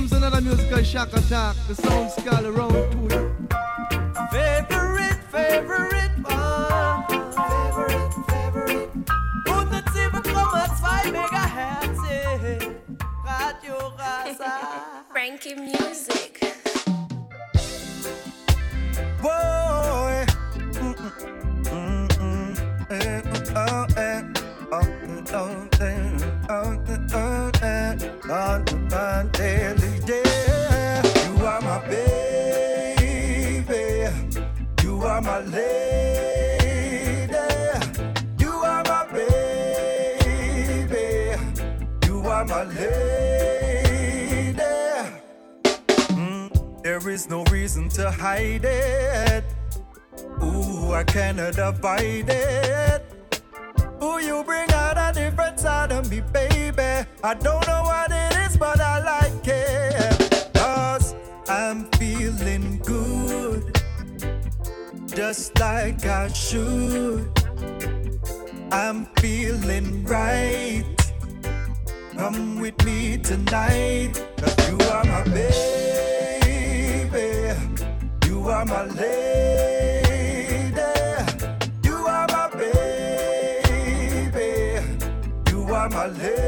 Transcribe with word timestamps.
comes 0.00 0.12
another 0.12 0.40
musical 0.40 0.82
shock 0.82 1.12
attack. 1.12 1.54
The 1.68 1.74
sound 1.74 2.10
skull 2.12 2.46
around 2.46 2.72
to 2.72 2.98
you. 3.14 3.48
Favorite, 4.32 5.22
favorite 5.30 5.89
no 47.30 47.44
reason 47.44 47.88
to 47.88 48.10
hide 48.10 48.64
it. 48.64 49.44
Ooh, 50.42 50.92
I 50.92 51.04
cannot 51.04 51.56
abide 51.58 52.28
it. 52.28 53.04
Ooh, 54.02 54.18
you 54.18 54.42
bring 54.42 54.68
out 54.72 54.98
a 54.98 55.12
different 55.14 55.60
side 55.60 55.92
of 55.92 56.10
me, 56.10 56.22
baby. 56.32 57.06
I 57.22 57.34
don't 57.34 57.64
know 57.68 57.82
what 57.84 58.10
it 58.10 58.36
is, 58.44 58.56
but 58.56 58.80
I 58.80 58.98
like 59.12 59.46
it. 59.46 60.50
Cause 60.54 61.14
I'm 61.48 61.84
feeling 61.92 62.78
good. 62.84 63.80
Just 65.14 65.56
like 65.60 66.04
I 66.04 66.26
should. 66.32 67.30
I'm 68.72 69.06
feeling 69.20 70.04
right. 70.04 70.84
Come 72.16 72.58
with 72.60 72.84
me 72.84 73.18
tonight. 73.18 74.14
Cause 74.36 74.68
you 74.68 74.78
are 74.90 75.04
my 75.04 75.22
baby. 77.20 77.60
You 78.26 78.48
are 78.48 78.64
my 78.64 78.84
lady. 78.84 80.80
You 81.84 81.96
are 82.06 82.26
my 82.28 82.48
baby. 82.60 83.70
You 85.50 85.60
are 85.74 85.88
my 85.88 86.06
lady. 86.06 86.40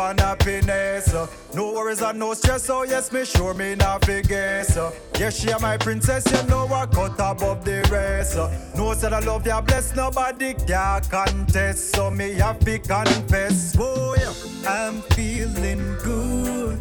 and 0.09 0.19
happiness. 0.19 1.13
uh. 1.13 1.27
No 1.53 1.73
worries 1.73 2.01
and 2.01 2.19
no 2.19 2.33
stress. 2.33 2.63
So 2.63 2.83
yes, 2.83 3.11
me 3.11 3.25
sure 3.25 3.53
me 3.53 3.75
not 3.75 4.05
forget. 4.05 4.75
uh. 4.77 4.91
Yes, 5.19 5.39
she 5.39 5.51
are 5.51 5.59
my 5.59 5.77
princess. 5.77 6.25
You 6.31 6.47
know 6.49 6.65
I 6.67 6.85
cut 6.87 7.13
above 7.19 7.63
the 7.65 7.87
rest. 7.91 8.37
uh. 8.37 8.49
No 8.75 8.93
said 8.93 9.13
I 9.13 9.19
love 9.19 9.45
ya, 9.45 9.61
bless 9.61 9.95
nobody 9.95 10.53
can 10.53 11.01
contest. 11.03 11.95
So 11.95 12.09
me 12.11 12.33
have 12.33 12.59
to 12.59 12.79
confess. 12.79 13.75
Oh 13.79 14.15
yeah, 14.17 14.69
I'm 14.69 15.01
feeling 15.13 15.95
good 16.03 16.79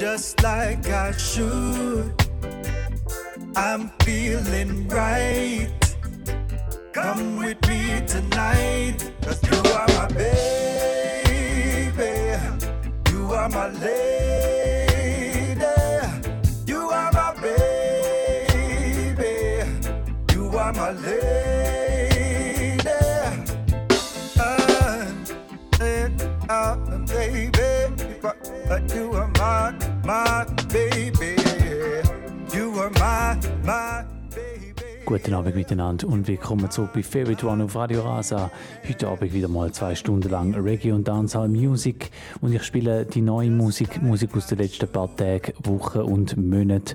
just 0.00 0.42
like 0.42 0.88
I 0.88 1.12
should. 1.12 2.14
I'm 3.54 3.90
feeling 4.02 4.88
right. 4.88 5.68
Come 6.92 7.36
with 7.36 7.60
me 7.68 8.02
tonight, 8.06 8.96
cause 9.22 9.42
you 9.44 9.58
are 9.72 9.86
my 9.88 10.06
baby. 10.08 10.79
You 13.30 13.36
are 13.36 13.48
my 13.48 13.68
lady. 13.68 15.62
You 16.66 16.90
are 16.90 17.12
my 17.12 17.32
baby. 17.40 18.54
You 20.32 20.48
are 20.58 20.72
my 20.72 20.90
lady. 20.90 22.10
And, 25.80 26.20
uh, 26.50 26.74
baby, 27.06 28.18
but 28.20 28.92
you 28.92 29.12
are 29.12 29.30
my, 29.38 29.74
my 30.04 30.44
baby. 30.72 31.36
You 32.52 32.80
are 32.80 32.90
my, 32.90 33.38
my. 33.62 34.19
Guten 35.10 35.34
Abend 35.34 35.56
miteinander 35.56 36.06
und 36.06 36.28
willkommen 36.28 36.70
zurück 36.70 36.90
bei 36.94 37.02
Favorite 37.02 37.44
One 37.44 37.64
auf 37.64 37.74
Radio 37.74 38.02
Rasa. 38.02 38.48
Heute 38.88 39.08
Abend 39.08 39.32
wieder 39.32 39.48
mal 39.48 39.72
zwei 39.72 39.96
Stunden 39.96 40.30
lang 40.30 40.54
Reggae 40.54 40.92
und 40.92 41.08
Dancehall 41.08 41.48
Music 41.48 42.12
und 42.40 42.52
ich 42.52 42.62
spiele 42.62 43.06
die 43.06 43.20
neue 43.20 43.50
Musik, 43.50 44.00
Musik 44.00 44.36
aus 44.36 44.46
den 44.46 44.58
letzten 44.58 44.86
paar 44.86 45.16
Tagen, 45.16 45.52
Wochen 45.64 45.98
und 45.98 46.36
Monaten. 46.36 46.94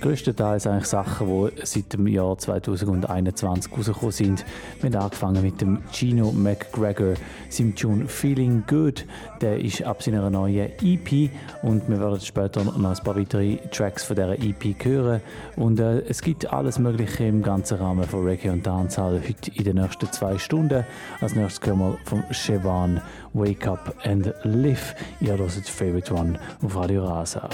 Größtenteils 0.00 0.66
eigentlich 0.66 0.86
Sachen, 0.86 1.26
die 1.26 1.66
seit 1.66 1.92
dem 1.92 2.06
Jahr 2.06 2.38
2021 2.38 3.72
rausgekommen 3.72 4.12
sind. 4.12 4.44
Wir 4.80 4.90
haben 4.90 5.02
angefangen 5.02 5.42
mit 5.42 5.60
dem 5.60 5.82
Gino 5.90 6.30
McGregor, 6.30 7.14
seinem 7.48 7.74
Tune 7.74 8.06
Feeling 8.06 8.62
Good. 8.68 9.06
Der 9.40 9.58
ist 9.58 9.82
ab 9.82 10.02
seiner 10.02 10.30
neuen 10.30 10.70
EP 10.80 11.30
und 11.62 11.88
wir 11.88 11.98
werden 11.98 12.20
später 12.20 12.62
noch 12.62 12.76
ein 12.76 13.04
paar 13.04 13.16
weitere 13.16 13.56
Tracks 13.72 14.04
von 14.04 14.14
dieser 14.14 14.38
EP 14.38 14.84
hören. 14.84 15.20
Und 15.56 15.80
äh, 15.80 16.00
es 16.08 16.22
gibt 16.22 16.52
alles 16.52 16.78
Mögliche 16.78 17.24
im 17.24 17.42
ganzen 17.42 17.78
Rahmen 17.78 18.04
von 18.04 18.24
Reggae 18.24 18.50
und 18.50 18.64
Dancehall 18.64 19.20
heute 19.28 19.50
in 19.52 19.64
den 19.64 19.76
nächsten 19.76 20.10
zwei 20.12 20.38
Stunden. 20.38 20.84
Als 21.20 21.34
nächstes 21.34 21.66
hören 21.66 21.80
wir 21.80 21.98
von 22.04 22.22
Siobhan 22.30 23.00
Wake 23.34 23.66
Up 23.66 23.94
and 24.04 24.32
Live. 24.44 24.94
Ihr 25.20 25.36
hört 25.36 25.50
Favorite 25.50 26.14
One 26.14 26.38
auf 26.62 26.76
Radio 26.76 27.04
Rasa. 27.04 27.48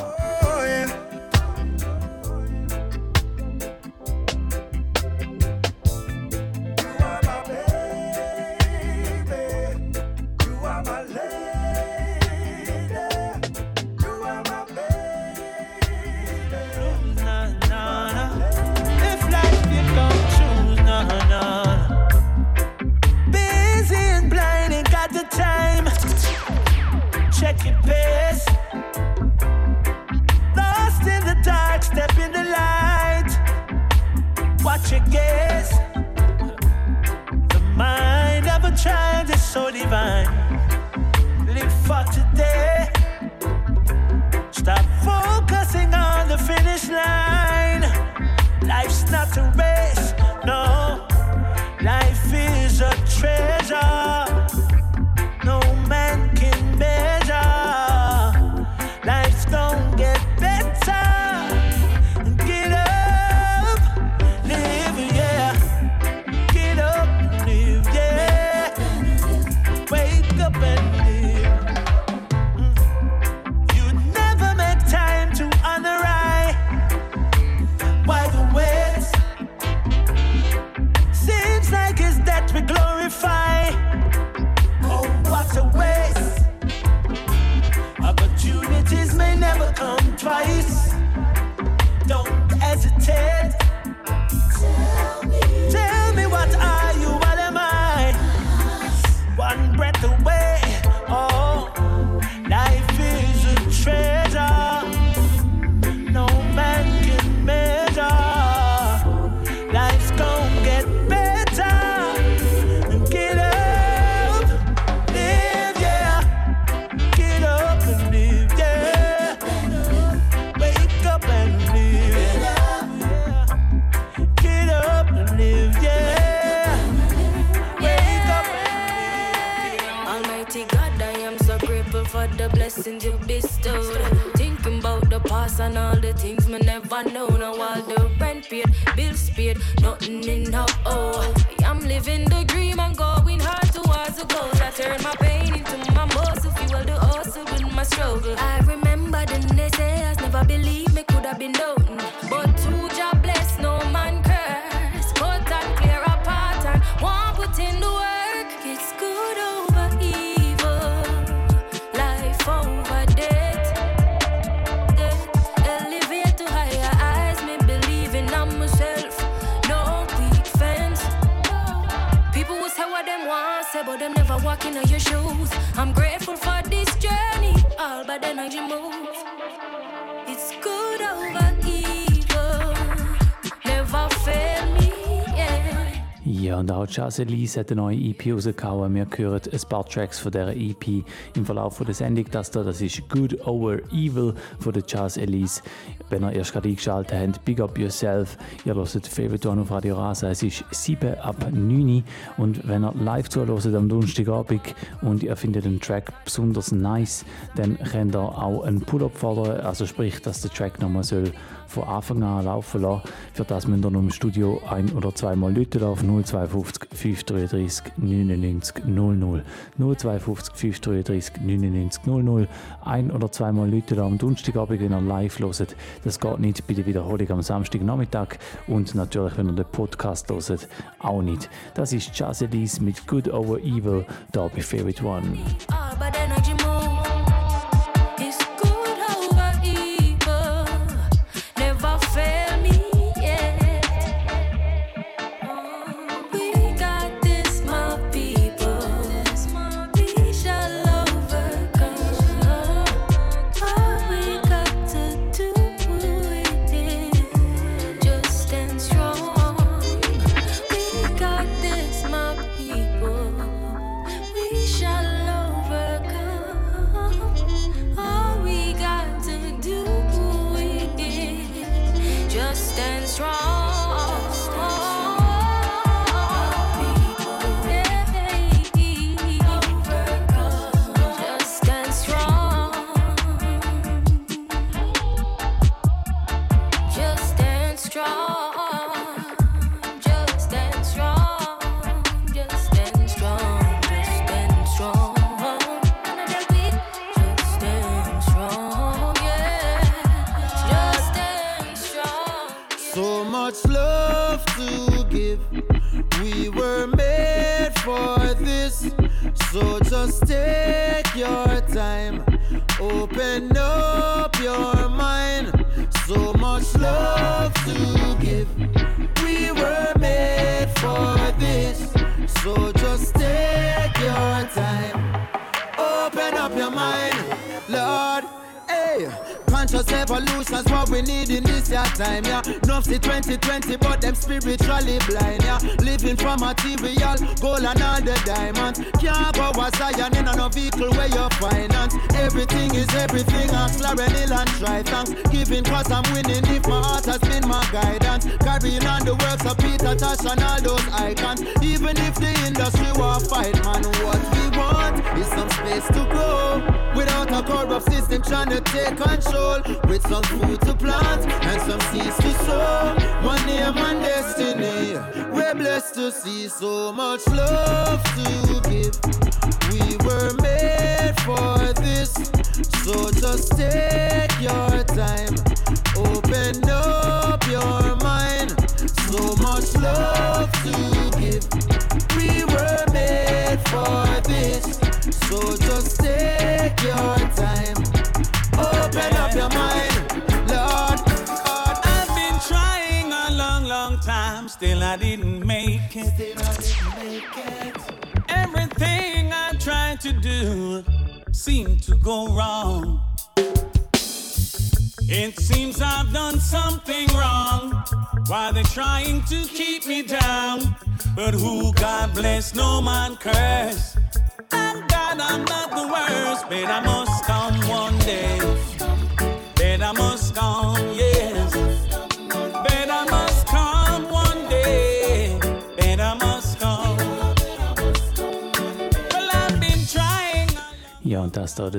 Also 187.14 187.22
Elise 187.22 187.60
hat 187.60 187.70
eine 187.70 187.80
neue 187.80 187.96
EP 187.96 188.34
rausgehauen. 188.34 188.92
Wir 188.92 189.06
hören 189.16 189.40
ein 189.52 189.68
paar 189.68 189.86
Tracks 189.86 190.18
von 190.18 190.32
dieser 190.32 190.52
EP 190.52 191.04
im 191.36 191.46
Verlauf 191.46 191.76
von 191.76 191.86
der 191.86 191.94
Sendung. 191.94 192.24
Das 192.32 192.50
hier, 192.50 192.64
das 192.64 192.80
ist 192.80 193.08
Good 193.08 193.46
Over 193.46 193.78
Evil 193.92 194.34
von 194.58 194.72
der 194.72 194.84
Charles 194.84 195.16
Elise. 195.16 195.62
Wenn 196.10 196.24
ihr 196.24 196.32
erst 196.32 196.52
gerade 196.52 196.68
eingeschaltet 196.68 197.16
habt, 197.16 197.44
Big 197.44 197.60
Up 197.60 197.78
Yourself. 197.78 198.36
Ihr 198.64 198.74
hört 198.74 199.06
Favorite 199.06 199.48
One 199.48 199.62
auf 199.62 199.70
Radio 199.70 199.94
Rasa. 199.94 200.28
Es 200.30 200.42
ist 200.42 200.64
7 200.72 201.14
ab 201.20 201.36
9 201.52 202.02
und 202.36 202.66
wenn 202.66 202.82
ihr 202.82 202.92
live 202.94 203.28
zuhört 203.28 203.64
am 203.64 203.88
Donnerstagabend 203.88 204.74
und 205.02 205.22
ihr 205.22 205.36
findet 205.36 205.66
den 205.66 205.78
Track 205.78 206.12
besonders 206.24 206.72
nice, 206.72 207.24
dann 207.54 207.78
könnt 207.78 208.16
ihr 208.16 208.22
auch 208.22 208.64
einen 208.64 208.80
Pull-Up 208.80 209.16
fordern. 209.16 209.60
Also 209.60 209.86
sprich, 209.86 210.20
dass 210.20 210.40
der 210.40 210.50
Track 210.50 210.80
nochmal 210.80 211.04
soll 211.04 211.30
von 211.66 211.84
Anfang 211.84 212.22
an 212.22 212.44
laufen 212.44 212.82
lassen. 212.82 213.02
Für 213.32 213.44
das 213.44 213.66
müsst 213.66 213.84
ihr 213.84 213.90
noch 213.90 214.00
im 214.00 214.10
Studio 214.10 214.60
ein- 214.68 214.92
oder 214.92 215.14
zweimal 215.14 215.54
Leute 215.54 215.86
auf 215.86 216.02
052 216.02 216.83
533 217.04 217.92
99 217.98 218.84
00. 218.86 219.44
052 219.78 220.54
533 220.54 221.42
99 221.42 222.06
00. 222.06 222.48
Ein 222.82 223.10
oder 223.10 223.30
zweimal 223.30 223.70
Leute 223.70 223.94
da 223.94 224.06
am 224.06 224.16
Donnerstagabend, 224.16 224.80
wenn 224.80 224.92
ihr 224.92 225.00
live 225.02 225.38
loset. 225.38 225.76
Das 226.02 226.18
geht 226.18 226.38
nicht 226.38 226.66
bei 226.66 226.72
der 226.72 226.86
Wiederholung 226.86 227.30
am 227.30 227.42
Samstagnachmittag 227.42 228.38
und 228.68 228.94
natürlich, 228.94 229.36
wenn 229.36 229.48
ihr 229.48 229.52
den 229.52 229.66
Podcast 229.66 230.30
loset, 230.30 230.66
auch 230.98 231.20
nicht. 231.20 231.50
Das 231.74 231.92
ist 231.92 232.14
Chazelis 232.14 232.80
mit 232.80 233.06
Good 233.06 233.28
Over 233.28 233.58
Evil, 233.58 234.06
da 234.32 234.48
bei 234.48 234.62
Favorite 234.62 235.04
One. 235.04 235.38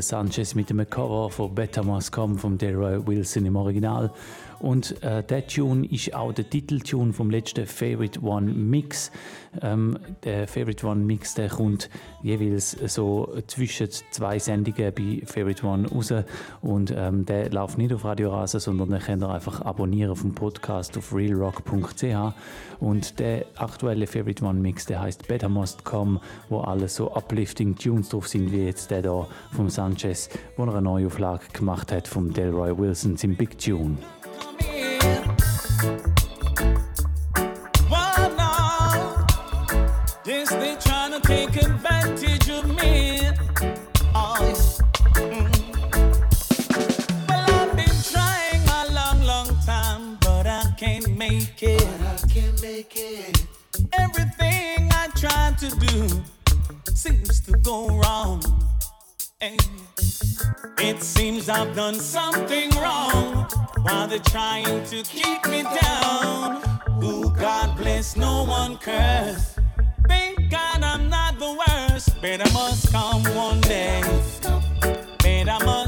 Sanchez 0.07 0.55
mit 0.55 0.69
dem 0.69 0.87
Cover 0.89 1.29
von 1.29 1.55
Better 1.55 1.83
Must 1.83 2.11
Come 2.11 2.37
von 2.37 2.57
Delroy 2.57 3.05
Wilson 3.05 3.45
im 3.45 3.55
Original. 3.55 4.11
Und 4.59 5.01
äh, 5.03 5.23
der 5.23 5.47
Tune 5.47 5.85
ist 5.87 6.13
auch 6.13 6.31
der 6.31 6.49
Titeltune 6.49 7.13
vom 7.13 7.29
letzten 7.29 7.65
Favorite 7.65 8.21
One 8.21 8.53
Mix. 8.53 9.11
Ähm, 9.61 9.97
der 10.23 10.47
Favorite 10.47 10.85
One 10.85 11.03
Mix 11.03 11.33
der 11.33 11.49
kommt 11.49 11.89
jeweils 12.25 12.71
so 12.71 13.31
zwischen 13.45 13.87
zwei 14.09 14.39
Sendungen 14.39 14.91
bei 14.93 15.21
Favorite 15.25 15.65
One 15.65 15.87
raus. 15.87 16.11
Und 16.61 16.93
ähm, 16.95 17.25
der 17.25 17.51
läuft 17.51 17.77
nicht 17.77 17.93
auf 17.93 18.03
Radio 18.03 18.31
Rasa, 18.31 18.59
sondern 18.59 18.89
den 18.89 18.99
könnt 18.99 19.23
ihr 19.23 19.29
einfach 19.29 19.61
abonnieren 19.61 20.15
vom 20.15 20.33
Podcast 20.33 20.97
auf 20.97 21.13
realrock.ch. 21.13 22.33
Und 22.79 23.19
der 23.19 23.45
aktuelle 23.55 24.07
Favorite 24.07 24.43
One 24.43 24.59
Mix, 24.59 24.85
der 24.85 25.01
heißt 25.01 25.27
Better 25.27 25.49
Must 25.49 25.85
Come, 25.85 26.19
wo 26.49 26.61
alle 26.61 26.89
so 26.89 27.15
uplifting 27.15 27.75
Tunes 27.75 28.09
drauf 28.09 28.27
sind, 28.27 28.51
wie 28.51 28.65
jetzt 28.65 28.89
der 28.89 29.03
da 29.03 29.27
vom 29.51 29.69
Sanchez, 29.69 30.29
wo 30.57 30.63
er 30.63 30.69
eine 30.69 30.81
Neuauflage 30.81 31.45
gemacht 31.53 31.91
hat 31.91 32.07
vom 32.07 32.33
Delroy 32.33 32.75
Wilson 32.75 33.15
im 33.21 33.35
Big 33.35 33.59
Tune. 33.59 33.97
Done 61.75 61.99
something 61.99 62.69
wrong 62.77 63.45
while 63.81 64.07
they're 64.07 64.19
trying 64.19 64.81
to 64.85 65.03
keep 65.03 65.45
me 65.49 65.61
down. 65.81 66.63
Ooh, 67.03 67.29
God 67.31 67.75
bless, 67.75 68.15
no 68.15 68.45
one 68.45 68.77
curse. 68.77 69.57
Thank 70.07 70.49
God 70.49 70.81
I'm 70.81 71.09
not 71.09 71.37
the 71.37 71.51
worst. 71.67 72.21
Better 72.21 72.49
must 72.53 72.93
come 72.93 73.23
one 73.35 73.59
day. 73.61 74.01
Better 75.19 75.65
must 75.65 75.84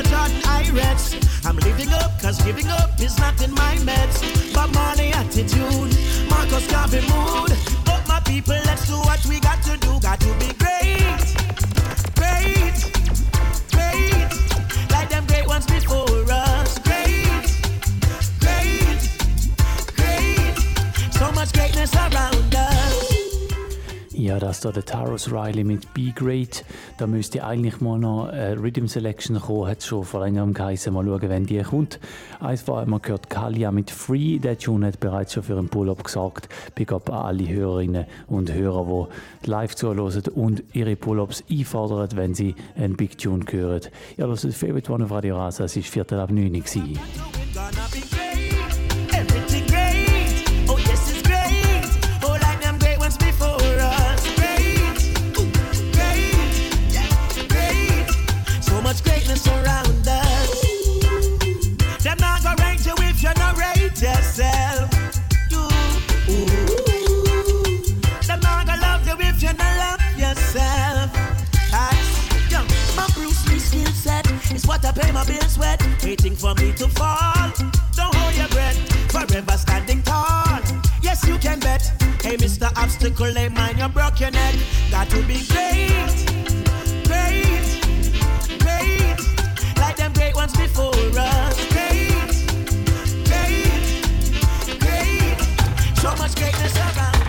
Michael 0.00 0.18
Jordan, 0.18 0.42
I 0.46 0.70
rest. 0.70 1.44
I'm 1.44 1.56
living 1.56 1.92
up, 1.92 2.18
cause 2.22 2.40
giving 2.42 2.68
up 2.68 2.98
is 3.00 3.18
not 3.18 3.42
in 3.42 3.52
my 3.52 3.76
meds. 3.84 4.54
Bob 4.54 4.72
money 4.72 5.12
attitude, 5.12 5.92
Marcus 6.30 6.66
Garvey 6.68 7.00
mood. 7.00 7.52
But 7.84 8.08
my 8.08 8.20
people, 8.20 8.56
let's 8.64 8.86
do 8.86 8.94
what 8.94 9.22
we 9.26 9.40
got 9.40 9.62
to 9.64 9.76
do. 9.76 10.00
Got 10.00 10.20
to 10.20 10.32
be 10.38 10.54
great, 10.56 11.20
great, 12.16 12.76
great. 13.72 14.30
Like 14.90 15.10
them 15.10 15.26
great 15.26 15.46
ones 15.46 15.66
before 15.66 16.24
us. 16.32 16.78
Great, 16.78 17.60
great, 18.40 19.00
great. 19.96 21.12
So 21.12 21.30
much 21.32 21.52
greatness 21.52 21.94
around 21.94 22.54
us. 22.54 23.20
Ja, 24.12 24.38
das 24.38 24.60
da 24.60 24.70
der 24.70 24.84
Tarrus 24.84 25.30
Riley 25.30 25.64
mit 25.64 25.92
Be 25.92 26.12
Great. 26.14 26.64
Da 27.00 27.06
müsste 27.06 27.42
eigentlich 27.42 27.80
mal 27.80 27.98
noch 27.98 28.26
eine 28.26 28.62
Rhythm 28.62 28.86
Selection 28.86 29.40
kommen. 29.40 29.66
Hat 29.66 29.82
schon 29.82 30.04
vor 30.04 30.20
längerem 30.20 30.52
geheißen. 30.52 30.92
Mal 30.92 31.06
schauen, 31.06 31.30
wenn 31.30 31.46
die 31.46 31.62
kommt. 31.62 31.98
Eins 32.40 32.68
war 32.68 32.82
immer 32.82 33.00
gehört 33.00 33.30
Kalia 33.30 33.72
mit 33.72 33.90
Free. 33.90 34.38
Der 34.38 34.58
Tune 34.58 34.86
hat 34.86 35.00
bereits 35.00 35.32
schon 35.32 35.42
für 35.42 35.56
einen 35.56 35.70
Pull-Up 35.70 36.04
gesagt. 36.04 36.50
Big 36.74 36.92
up 36.92 37.08
an 37.08 37.24
alle 37.24 37.48
Hörerinnen 37.48 38.04
und 38.26 38.52
Hörer, 38.52 39.08
die 39.42 39.48
live 39.48 39.74
zuhören 39.76 40.22
und 40.34 40.62
ihre 40.74 40.94
Pull-Ups 40.94 41.42
einfordern, 41.50 42.10
wenn 42.16 42.34
sie 42.34 42.54
einen 42.76 42.96
Big 42.96 43.16
Tune 43.16 43.46
hören. 43.48 43.80
Ja, 44.18 44.26
das 44.26 44.44
ist 44.44 44.58
Favorite 44.58 44.92
One 44.92 45.04
auf 45.04 45.10
Radio 45.10 45.38
Rasa. 45.38 45.64
Es 45.64 45.76
war 45.76 45.82
Viertel 45.82 46.20
ab 46.20 46.30
9 46.30 46.54
Uhr. 46.54 46.62
Waiting 76.10 76.34
for 76.34 76.54
me 76.54 76.72
to 76.72 76.88
fall. 76.88 77.52
Don't 77.94 78.14
hold 78.14 78.34
your 78.34 78.48
breath, 78.48 78.76
forever 79.12 79.56
standing 79.56 80.02
tall. 80.02 80.60
Yes, 81.02 81.26
you 81.26 81.38
can 81.38 81.60
bet. 81.60 81.82
Hey, 82.22 82.36
Mr. 82.36 82.66
Obstacle, 82.76 83.32
hey, 83.32 83.48
mind 83.48 83.78
you 83.78 83.88
broke 83.88 84.18
your 84.20 84.30
neck. 84.30 84.54
Got 84.90 85.08
to 85.10 85.22
be 85.22 85.38
great, 85.52 86.16
great, 87.10 87.66
great. 88.64 89.18
Like 89.76 89.96
them 89.96 90.12
great 90.12 90.34
ones 90.34 90.56
before 90.56 90.92
us. 91.16 91.56
Great, 91.74 92.10
great, 93.30 93.70
great. 94.80 95.38
So 96.02 96.10
much 96.16 96.34
greatness 96.34 96.76
around 96.76 97.20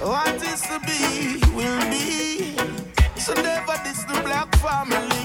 what 0.00 0.42
is 0.42 0.62
to 0.62 0.80
be 0.88 1.40
will 1.54 1.80
be. 1.90 2.56
So 3.16 3.34
never 3.34 3.76
diss 3.84 4.04
the 4.04 4.20
black 4.24 4.54
family 4.56 5.17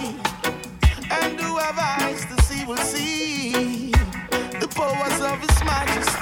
have 1.64 1.80
eyes 1.80 2.26
to 2.26 2.42
see 2.44 2.66
will 2.66 2.76
see 2.76 3.92
the 4.60 4.68
powers 4.76 5.22
of 5.22 5.40
His 5.40 5.64
Majesty. 5.64 6.13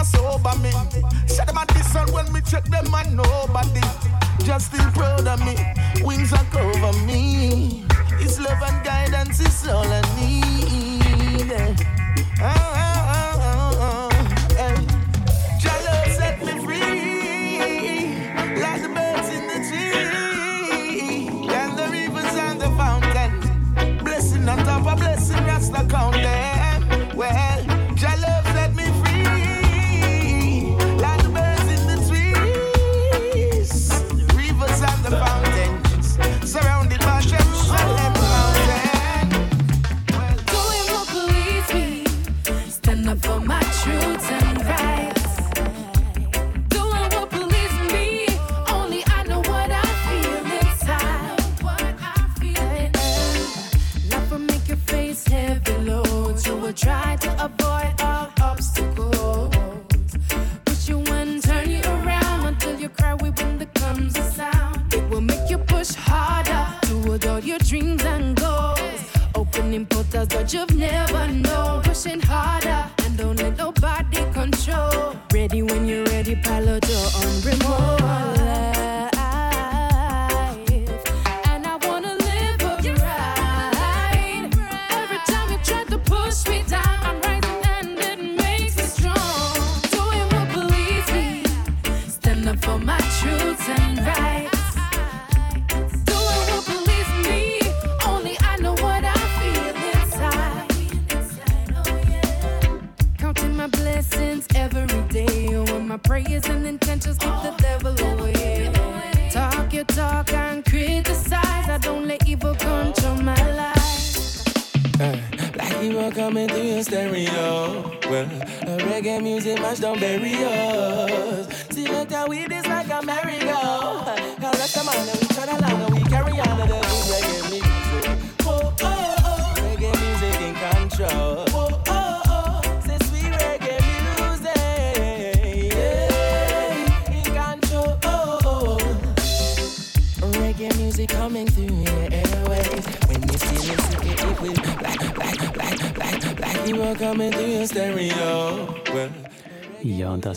Can't 0.00 0.06
sober 0.06 0.58
me. 0.58 0.70
Shut 1.26 1.46
them 1.46 1.58
at 1.58 1.68
this 1.68 1.92
sun 1.92 2.10
when 2.12 2.32
me 2.32 2.40
check 2.40 2.64
them 2.64 2.94
and 2.94 3.16
nobody. 3.16 3.80
Just 4.44 4.72
still 4.72 4.90
proud 4.92 5.26
of 5.26 5.40
me. 5.44 5.56
Wings 6.02 6.32
are 6.32 6.44
cover 6.44 6.92
me. 7.04 7.84
His 8.18 8.40
love 8.40 8.62
and 8.62 8.84
guidance 8.84 9.40
is 9.40 9.68
all 9.68 9.84
I 9.84 10.00
need. 10.18 11.52
Oh, 12.42 12.89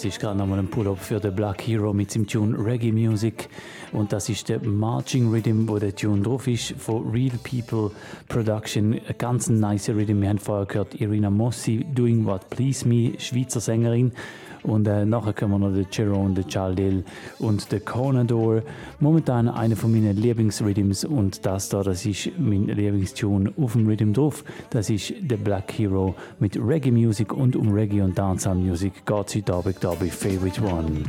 das 0.04 0.16
ist 0.16 0.20
gerade 0.20 0.38
nochmal 0.38 0.60
ein 0.60 0.68
Pull-up 0.68 1.00
für 1.00 1.22
den 1.22 1.34
Black 1.34 1.62
Hero 1.62 1.94
mit 1.94 2.14
dem 2.14 2.28
Tune 2.28 2.58
Reggae 2.58 2.92
Music. 2.92 3.48
Und 3.94 4.12
das 4.12 4.28
ist 4.28 4.50
der 4.50 4.62
Marching 4.62 5.32
Rhythm, 5.32 5.66
wo 5.66 5.80
der 5.80 5.96
Tune 5.96 6.22
drauf 6.22 6.46
ist, 6.46 6.74
von 6.78 7.10
Real 7.10 7.32
People 7.42 7.90
Production. 8.28 8.96
Ein 8.96 9.16
ganz 9.18 9.48
nice 9.48 9.88
Rhythm. 9.88 10.20
Wir 10.20 10.28
haben 10.28 10.40
vorher 10.40 10.66
gehört 10.66 11.00
Irina 11.00 11.30
Mossi, 11.30 11.86
Doing 11.96 12.26
What 12.26 12.50
Please 12.50 12.86
Me, 12.86 13.14
Schweizer 13.18 13.62
Sängerin. 13.62 14.12
Und 14.64 14.88
äh, 14.88 15.06
nachher 15.06 15.34
kommen 15.34 15.62
noch 15.62 15.74
der 15.74 15.86
Jerome, 15.92 16.34
der 16.34 16.46
Chaldil 16.46 17.04
und 17.40 17.72
der 17.72 17.82
Conador. 17.82 18.62
Momentan 19.00 19.50
einer 19.50 19.76
von 19.76 19.92
meinen 19.92 20.16
Lieblingsrhythms 20.16 21.06
und 21.06 21.46
das 21.46 21.70
da, 21.70 21.84
das 21.84 22.06
ist 22.06 22.32
mein 22.38 22.68
Lieblingstune 22.68 23.54
auf 23.58 23.74
dem 23.74 23.88
Rhythm 23.88 24.14
drauf. 24.14 24.44
Das 24.70 24.90
ist 24.90 25.14
The 25.30 25.36
Black 25.36 25.74
Hero 25.78 26.16
mit 26.40 26.58
Reggae 26.58 26.92
Music 26.92 27.34
und 27.34 27.56
um 27.56 27.72
Reggae 27.74 28.02
und 28.02 28.18
Dancehall 28.18 28.56
Music 28.56 28.94
es 29.06 29.36
heute 29.36 29.54
Abend 29.54 29.78
da 29.82 29.92
bei 29.92 30.08
Favorite 30.08 30.62
One. 30.62 31.04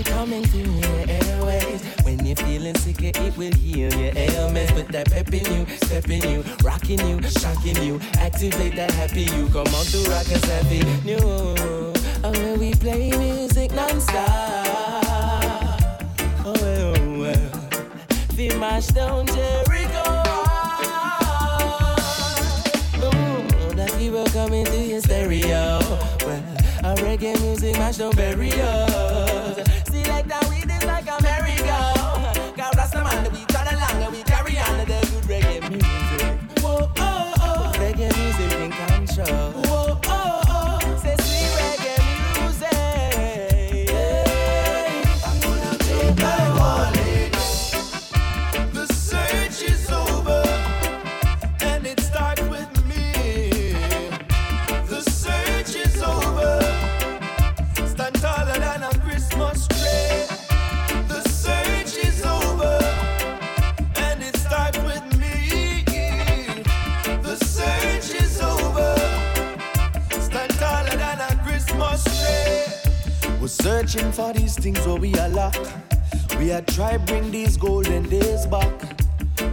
It 0.00 0.06
coming 0.06 0.44
through 0.44 0.72
your 0.72 1.04
airways. 1.08 1.82
When 2.04 2.24
you're 2.24 2.36
feeling 2.36 2.74
sick, 2.76 3.02
it 3.02 3.36
will 3.36 3.52
heal 3.52 3.92
your 3.94 4.12
ailments. 4.16 4.72
Put 4.72 4.88
that 4.88 5.10
pep 5.10 5.32
in 5.32 5.44
you, 5.52 5.66
step 5.84 6.08
you, 6.08 6.44
rocking 6.62 7.00
you, 7.06 7.22
shocking 7.22 7.82
you. 7.82 8.00
Activate 8.18 8.76
that 8.76 8.90
happy 8.92 9.22
you. 9.22 9.48
Come 9.48 9.68
on 9.74 9.84
to 9.92 9.98
rock 10.10 10.28
us 10.30 10.44
happy 10.44 10.82
new. 11.04 11.18
Oh, 12.22 12.32
when 12.32 12.58
we 12.58 12.72
play 12.74 13.10
music 13.16 13.72
non-stop. 13.72 14.24
Oh, 16.44 16.54
well, 16.60 16.92
well. 17.18 17.50
The 18.34 18.54
mash 18.58 18.88
down 18.88 19.26
Jericho. 19.26 20.04
Ooh, 23.04 23.74
that 23.74 23.92
hero 23.98 24.24
coming 24.26 24.64
through 24.64 24.82
your 24.82 25.00
stereo. 25.00 25.80
Well, 26.24 26.42
our 26.84 26.96
reggae 26.96 27.38
music 27.40 27.76
down 27.98 28.12
burials. 28.14 28.89
Did 31.22 31.49
searching 73.80 74.12
for 74.12 74.32
these 74.34 74.56
things 74.56 74.86
where 74.86 74.96
we 74.96 75.14
are 75.14 75.28
locked. 75.30 75.72
We 76.38 76.48
had 76.48 76.66
tried 76.68 77.06
bring 77.06 77.30
these 77.30 77.56
golden 77.56 78.02
days 78.10 78.46
back. 78.46 78.72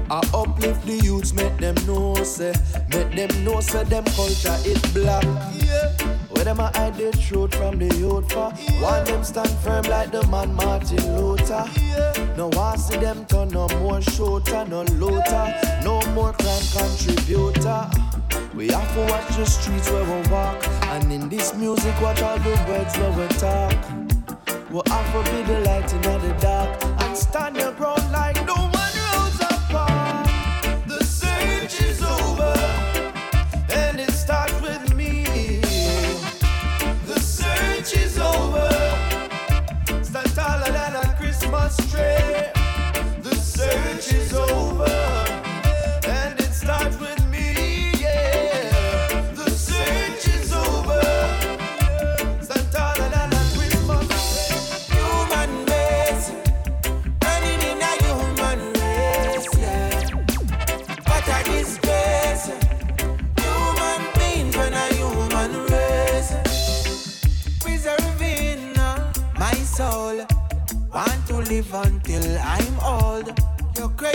I 0.09 0.19
uplift 0.33 0.85
the 0.85 0.99
youths, 1.01 1.33
make 1.33 1.55
them 1.57 1.75
know, 1.85 2.13
say, 2.15 2.53
make 2.89 3.15
them 3.15 3.45
know, 3.45 3.61
say 3.61 3.85
them 3.85 4.03
culture 4.03 4.57
is 4.65 4.81
black. 4.93 5.23
Yeah. 5.63 5.91
Where 6.29 6.43
them 6.43 6.59
I 6.59 6.71
hide 6.75 6.95
the 6.95 7.11
truth 7.11 7.55
from 7.55 7.79
the 7.79 7.87
youth 7.95 8.29
for? 8.33 8.51
Yeah. 8.59 8.81
One 8.81 9.03
them 9.05 9.23
stand 9.23 9.49
firm 9.63 9.83
like 9.83 10.11
the 10.11 10.27
man 10.27 10.53
Martin 10.53 11.15
Luther. 11.15 11.65
Yeah. 11.79 12.35
No 12.35 12.49
one 12.49 12.77
see 12.77 12.97
them 12.97 13.25
turn 13.27 13.47
no 13.49 13.69
more 13.79 14.01
shooter, 14.01 14.65
no 14.65 14.83
looter, 14.99 15.45
no 15.83 16.01
more 16.11 16.33
crime 16.33 16.67
contributor. 16.75 17.89
We 18.53 18.67
have 18.69 18.93
to 18.93 19.01
watch 19.09 19.37
the 19.37 19.45
streets 19.45 19.89
where 19.89 20.03
we 20.03 20.29
walk, 20.29 20.67
and 20.87 21.13
in 21.13 21.29
this 21.29 21.53
music, 21.53 22.01
watch 22.01 22.21
all 22.21 22.37
the 22.39 22.49
words 22.67 22.97
where 22.97 23.11
we 23.11 23.27
talk. 23.35 24.06
We'll 24.69 24.83
offer 24.91 25.23
be 25.31 25.43
the 25.43 25.61
light 25.61 25.93
in 25.93 26.01
the 26.01 26.37
dark 26.41 26.83
and 26.83 27.17
stand 27.17 27.55
your 27.55 27.71
ground 27.71 27.96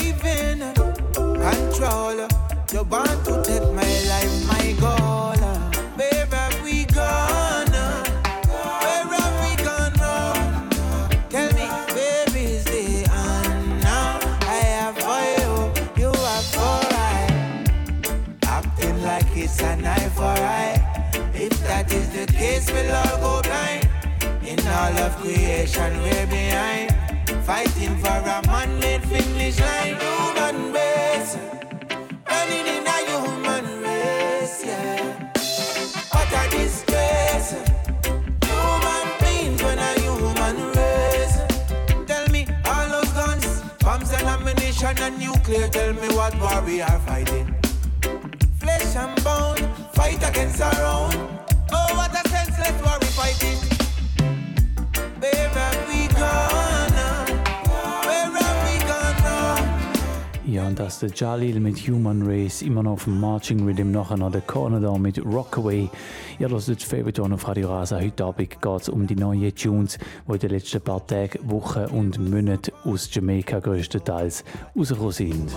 craving 0.03 0.75
control. 0.75 2.29
You 2.73 2.83
want 2.85 3.25
to 3.27 3.43
take 3.45 3.69
my 3.73 3.93
life, 4.09 4.47
my 4.47 4.75
goal. 4.81 5.37
Where 5.97 6.27
have 6.27 6.62
we 6.62 6.85
gone? 6.87 7.71
Where 8.49 9.07
have 9.17 9.37
we 9.43 9.65
gone? 9.65 9.93
wrong? 10.01 10.71
Tell 11.29 11.53
me, 11.53 11.69
baby, 11.95 12.53
is 12.55 12.65
the 12.65 13.07
now? 13.83 14.19
I 14.43 14.61
have 14.79 14.99
for 14.99 15.23
you, 15.38 16.03
you 16.03 16.12
have 16.12 16.45
for 16.57 16.81
I. 16.95 17.67
Acting 18.45 19.03
like 19.03 19.37
it's 19.37 19.61
an 19.62 19.85
eye 19.87 20.09
for 20.11 20.25
eye. 20.25 20.79
If 21.35 21.61
that 21.67 21.93
is 21.93 22.09
the 22.11 22.27
case, 22.33 22.71
we'll 22.73 22.95
all 22.95 23.19
go 23.19 23.43
blind. 23.43 23.88
In 24.47 24.59
all 24.67 24.97
of 24.99 25.17
creation, 25.17 26.03
we're 26.03 26.27
behind. 26.27 26.82
What 46.35 46.53
war 46.53 46.62
we 46.66 46.81
are 46.81 46.99
fighting. 47.01 47.55
Flesh 48.59 48.97
and 48.97 49.25
bone, 49.25 49.57
fight 49.92 50.23
against 50.29 50.61
our 50.61 50.85
own. 50.85 51.12
Oh, 51.73 51.95
what 51.97 52.12
a 52.12 52.29
senseless 52.29 52.83
war 52.83 52.99
we 53.01 53.07
fighting. 53.09 53.52
Das 60.83 60.95
ist 60.95 61.03
der 61.03 61.11
Jalil 61.11 61.61
mit 61.61 61.77
Human 61.87 62.23
Race, 62.25 62.61
immer 62.61 62.83
noch 62.83 62.95
auf 62.95 63.05
dem 63.05 63.21
Marching 63.21 63.64
Rhythm, 63.64 63.92
nachher 63.92 64.16
noch 64.16 64.33
der 64.33 64.40
Canada 64.40 64.99
mit 64.99 65.25
Rockaway. 65.25 65.88
Ja, 66.40 66.49
das 66.49 66.68
ist 66.68 66.83
Favorite 66.83 67.23
auf 67.23 67.47
Radio 67.47 67.68
Rasa. 67.68 68.01
Heute 68.01 68.25
Abend 68.25 68.61
geht 68.61 68.81
es 68.81 68.88
um 68.88 69.07
die 69.07 69.14
neuen 69.14 69.55
Tunes, 69.55 69.97
die 70.27 70.33
in 70.33 70.38
den 70.40 70.51
letzten 70.51 70.81
paar 70.81 71.07
Tagen, 71.07 71.38
Wochen 71.49 71.85
und 71.85 72.18
Monaten 72.18 72.73
aus 72.85 73.09
Jamaika 73.14 73.61
größtenteils 73.61 74.42
rausgekommen 74.77 75.12
sind. 75.12 75.53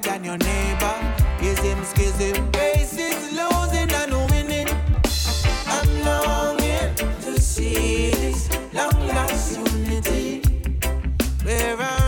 better 0.00 0.10
than 0.10 0.24
your 0.24 0.38
neighbor. 0.38 1.14
Is 1.40 1.58
him 1.60 1.82
schism, 1.84 2.50
bases 2.50 3.32
losing 3.32 3.90
and 3.92 4.30
winning. 4.30 4.68
I'm 5.66 5.88
longing 6.04 6.94
to 7.22 7.40
see 7.40 8.10
this 8.10 8.48
long 8.72 9.06
lost 9.08 9.58
unity. 9.58 10.42
Where 11.44 11.76
I 11.78 12.05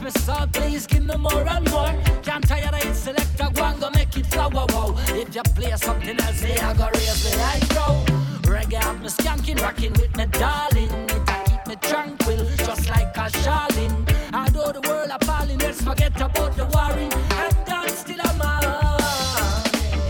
touch 0.00 0.14
me 0.14 0.20
so 0.22 0.46
please 0.52 0.86
give 0.86 1.04
me 1.04 1.16
more 1.16 1.48
and 1.48 1.70
more. 1.70 1.94
Can't 2.22 2.46
tire 2.46 2.70
it, 2.72 2.94
select 2.94 3.40
a 3.40 3.44
one, 3.60 3.78
go 3.80 3.90
make 3.90 4.16
it 4.16 4.26
flower, 4.26 4.66
wow. 4.70 4.94
If 5.08 5.34
you 5.34 5.42
play 5.42 5.72
something 5.76 6.20
else, 6.20 6.40
they 6.40 6.56
I 6.58 6.74
go 6.74 6.88
raise 6.94 7.24
me 7.24 7.42
eyebrow. 7.42 8.04
Reggae 8.42 8.82
have 8.82 9.00
me 9.00 9.08
skanking, 9.08 9.60
rocking 9.62 9.92
with 9.92 10.16
me 10.16 10.26
darling. 10.26 10.90
It 11.10 11.26
keep 11.46 11.66
me 11.66 11.76
tranquil, 11.82 12.46
just 12.56 12.88
like 12.88 13.16
a 13.16 13.30
Charlene. 13.42 14.32
Although 14.32 14.80
the 14.80 14.88
world 14.88 15.10
appalling, 15.10 15.58
let's 15.58 15.82
forget 15.82 16.16
about 16.20 16.56
the 16.56 16.66
worry 16.66 17.08
and 17.42 17.66
dance 17.66 17.98
still 17.98 18.20
a 18.20 18.32
man. 18.38 18.62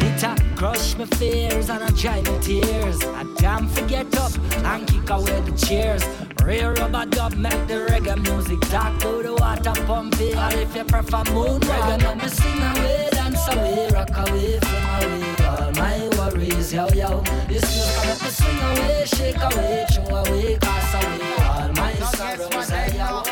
It 0.03 0.23
a 0.23 0.57
crush 0.57 0.97
my 0.97 1.07
fears 1.17 1.69
and 1.71 1.83
a 1.83 1.93
dry 1.93 2.21
my 2.23 2.39
tears. 2.39 3.03
I 3.05 3.25
can't 3.39 3.71
forget 3.71 4.15
up 4.17 4.33
and 4.65 4.87
kick 4.87 5.11
away 5.11 5.41
the 5.41 5.53
cheers. 5.57 6.30
Real 6.45 6.73
rubber 6.73 7.07
dub 7.07 7.35
make 7.35 7.67
the 7.69 7.87
reggae 7.89 8.21
music 8.23 8.61
talk 8.71 8.99
to 9.01 9.23
the 9.23 9.35
water 9.35 9.73
pumping. 9.87 10.37
Or 10.37 10.53
if 10.53 10.75
you 10.75 10.85
prefer 10.85 11.25
moon 11.33 11.61
reggae, 11.61 12.03
let 12.03 12.17
me 12.17 12.29
sing 12.29 12.63
away, 12.63 13.09
dance 13.13 13.49
away, 13.49 13.89
rock 13.93 14.11
away, 14.29 14.59
from 14.59 14.85
away 14.97 15.31
all 15.47 15.73
my 15.73 16.09
worries, 16.17 16.73
yo 16.73 16.89
yo. 16.89 17.23
This 17.49 17.65
music 17.75 18.05
make 18.05 18.23
me 18.23 18.31
swing 18.31 18.61
away, 18.61 19.05
shake 19.07 19.43
away, 19.43 19.87
throw 19.93 20.17
away, 20.17 20.59
cast 20.61 20.95
away 20.95 21.33
all 21.47 21.73
my 21.73 21.93
sorrows, 21.95 22.71
hey, 22.71 22.97
yo. 22.97 23.23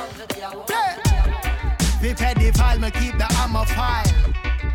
We 2.01 2.15
pedophile, 2.15 2.81
me 2.81 2.91
keep 2.93 3.19
the 3.19 3.25
hammer 3.25 3.65
file. 3.65 4.05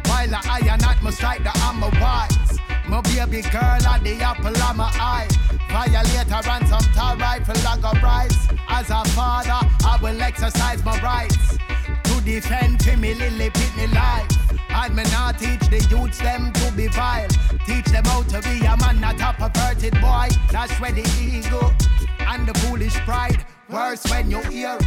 While 0.05 0.27
the 0.27 0.39
iron 0.49 0.79
not 0.81 1.01
me 1.01 1.11
strike 1.11 1.43
the 1.43 1.51
hammer 1.51 1.89
wise. 2.01 2.42
My 2.87 3.01
baby 3.01 3.41
girl 3.49 3.61
at 3.61 4.03
the 4.03 4.19
apple 4.21 4.47
of 4.47 4.75
my 4.75 4.91
eye. 4.99 5.27
Violator 5.69 6.49
and 6.49 6.67
some 6.67 6.93
tall 6.93 7.17
rifle 7.17 7.55
like 7.63 7.83
a 7.83 7.99
rise. 7.99 8.47
As 8.69 8.89
a 8.89 9.03
father, 9.11 9.67
I 9.85 9.97
will 10.01 10.21
exercise 10.21 10.83
my 10.83 10.99
rights 11.01 11.57
to 12.03 12.21
defend 12.21 12.85
me 12.99 13.13
lily 13.13 13.49
pitney 13.49 13.93
life. 13.93 14.29
And 14.69 14.95
me 14.95 15.03
not 15.03 15.39
teach 15.39 15.61
the 15.69 15.85
youths 15.89 16.19
them 16.19 16.51
to 16.53 16.71
be 16.73 16.87
vile. 16.87 17.29
Teach 17.65 17.85
them 17.85 18.05
how 18.05 18.23
to 18.23 18.41
be 18.41 18.65
a 18.65 18.75
man, 18.77 18.99
not 18.99 19.19
a 19.21 19.33
perverted 19.33 19.93
boy. 20.01 20.27
That's 20.51 20.73
where 20.79 20.91
the 20.91 21.03
ego 21.21 21.73
and 22.19 22.47
the 22.47 22.53
foolish 22.59 22.95
pride. 23.05 23.45
Worse 23.69 24.03
when 24.09 24.29
you 24.29 24.41
hear 24.43 24.77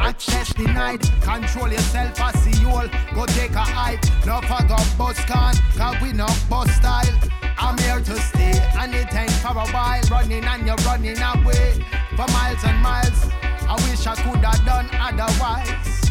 access 0.00 0.52
denied. 0.54 1.02
Control 1.22 1.70
yourself 1.70 2.20
as 2.20 2.60
you 2.60 2.68
all. 2.68 2.88
Go 3.14 3.26
take 3.26 3.52
a 3.52 3.60
hike. 3.60 4.02
No 4.24 4.40
fuck 4.42 4.70
up 4.70 4.86
bus 4.98 5.18
can, 5.24 5.54
cause 5.76 5.96
we 6.02 6.12
no 6.12 6.26
bus 6.48 6.70
style. 6.76 7.18
I'm 7.58 7.78
here 7.78 8.00
to 8.00 8.20
stay, 8.20 8.58
and 8.78 8.94
it 8.94 9.14
ain't 9.14 9.30
for 9.32 9.52
a 9.52 9.66
while. 9.72 10.02
Running 10.10 10.44
and 10.44 10.66
you're 10.66 10.76
running 10.76 11.18
away 11.20 11.84
for 12.16 12.26
miles 12.32 12.62
and 12.64 12.78
miles. 12.82 13.30
I 13.68 13.74
wish 13.88 14.06
I 14.06 14.14
could 14.14 14.44
have 14.44 14.64
done 14.64 14.88
otherwise. 14.92 16.10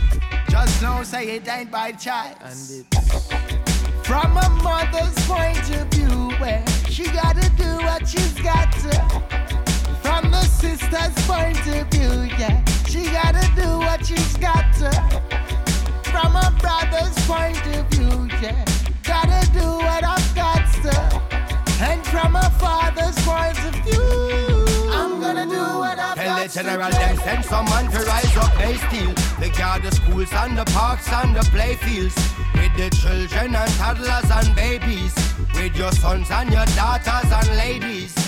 Just 0.49 0.81
know, 0.81 1.03
say 1.03 1.35
it 1.35 1.47
ain't 1.47 1.71
by 1.71 1.91
choice. 1.91 2.83
From 4.03 4.37
a 4.37 4.49
mother's 4.61 5.15
point 5.25 5.69
of 5.75 5.87
view, 5.87 6.29
where 6.39 6.63
she 6.89 7.05
gotta 7.05 7.49
do 7.51 7.77
what 7.77 8.07
she's 8.07 8.33
got 8.41 8.71
to. 8.71 9.64
The 10.65 10.71
sister's 10.77 11.25
point 11.27 11.67
of 11.67 11.87
view, 11.91 12.23
yeah, 12.39 12.63
she 12.87 13.03
gotta 13.11 13.45
do 13.55 13.77
what 13.77 14.03
she's 14.05 14.35
got 14.37 14.65
to. 14.81 14.89
From 16.09 16.35
a 16.35 16.49
brother's 16.59 17.15
point 17.27 17.61
of 17.77 17.85
view, 17.91 18.27
yeah, 18.41 18.65
gotta 19.03 19.45
do 19.51 19.65
what 19.85 20.03
I've 20.03 20.35
got 20.35 20.65
to. 20.83 20.95
And 21.85 22.03
from 22.07 22.35
a 22.35 22.49
father's 22.57 23.15
point 23.23 23.59
of 23.63 23.75
view, 23.85 24.89
I'm 24.91 25.21
gonna 25.21 25.45
do 25.45 25.63
what 25.77 25.99
I've 25.99 26.15
Tell 26.15 26.35
the 26.35 26.45
got 26.45 26.49
general 26.49 26.89
to. 26.89 26.97
them 26.97 27.17
send 27.17 27.45
some 27.45 27.65
man 27.65 27.91
to 27.91 27.99
rise 27.99 28.35
up, 28.37 28.57
they 28.57 28.75
steal. 28.87 29.13
They 29.39 29.49
guard 29.51 29.83
the 29.83 29.91
schools 29.91 30.33
and 30.33 30.57
the 30.57 30.65
parks 30.65 31.07
and 31.11 31.35
the 31.35 31.41
playfields. 31.53 32.17
With 32.55 32.75
the 32.75 32.89
children 32.89 33.55
and 33.55 33.71
toddlers 33.73 34.31
and 34.31 34.55
babies. 34.55 35.13
With 35.53 35.75
your 35.77 35.91
sons 35.91 36.31
and 36.31 36.51
your 36.51 36.65
daughters 36.75 37.31
and 37.31 37.57
ladies. 37.57 38.24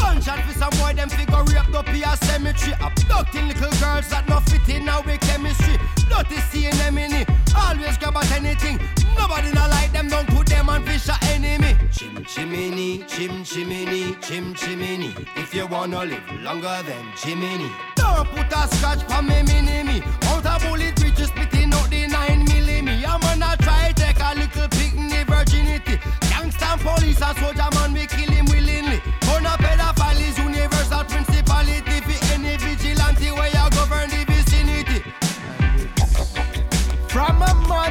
Gunshot 0.00 0.40
for 0.46 0.58
some 0.58 0.70
boy, 0.80 0.92
them 0.94 1.08
figure 1.08 1.44
raped 1.44 1.74
up 1.74 1.88
here 1.88 2.16
cemetery. 2.24 2.74
Abducting 2.80 3.48
little 3.48 3.70
girls 3.80 4.08
that 4.10 4.24
not 4.28 4.42
fit 4.48 4.68
in 4.68 4.88
our 4.88 5.02
chemistry. 5.18 5.76
Dirty 6.08 6.40
seeing 6.50 6.76
them 6.76 6.98
in 6.98 7.12
it. 7.12 7.28
Always 7.54 7.96
grab 7.98 8.16
at 8.16 8.30
anything. 8.32 8.80
Nobody 9.16 9.52
not 9.52 9.70
like 9.70 9.92
them, 9.92 10.08
don't 10.08 10.28
put 10.28 10.46
them 10.46 10.68
on 10.68 10.84
fish 10.84 11.08
or 11.08 11.18
enemy. 11.28 11.76
Chim 11.92 12.24
chimney, 12.24 13.04
chim 13.06 13.44
chimney, 13.44 14.16
chim 14.22 14.54
chimney. 14.54 15.14
If 15.36 15.54
you 15.54 15.66
wanna 15.66 16.04
live 16.04 16.42
longer 16.42 16.78
than 16.86 17.04
Jiminy. 17.16 17.70
Don't 17.96 18.28
put 18.28 18.52
a 18.52 18.68
scratch 18.74 19.02
for 19.04 19.22
me, 19.22 19.42
mini 19.42 19.82
me. 19.82 20.02
Out 20.30 20.46
a 20.46 20.58
bullet, 20.64 20.98
we 21.02 21.10
just 21.10 21.32
splitting 21.32 21.72
out 21.74 21.90
the 21.90 22.06
9 22.06 22.46
milli. 22.46 23.04
I'm 23.06 23.20
gonna 23.20 23.56
try 23.58 23.92
to 23.92 23.94
take 23.94 24.20
a 24.20 24.34
little 24.34 24.68
picnic 24.68 25.26
virginity. 25.26 25.96
Gangsta 26.30 26.78
police 26.78 27.20
and 27.20 27.36
soldier 27.38 27.68
man, 27.74 27.92
we 27.92 28.06
kill 28.06 28.30
him 28.30 28.46
willingly. 28.46 29.00
Gun 29.20 29.46
a 29.46 29.56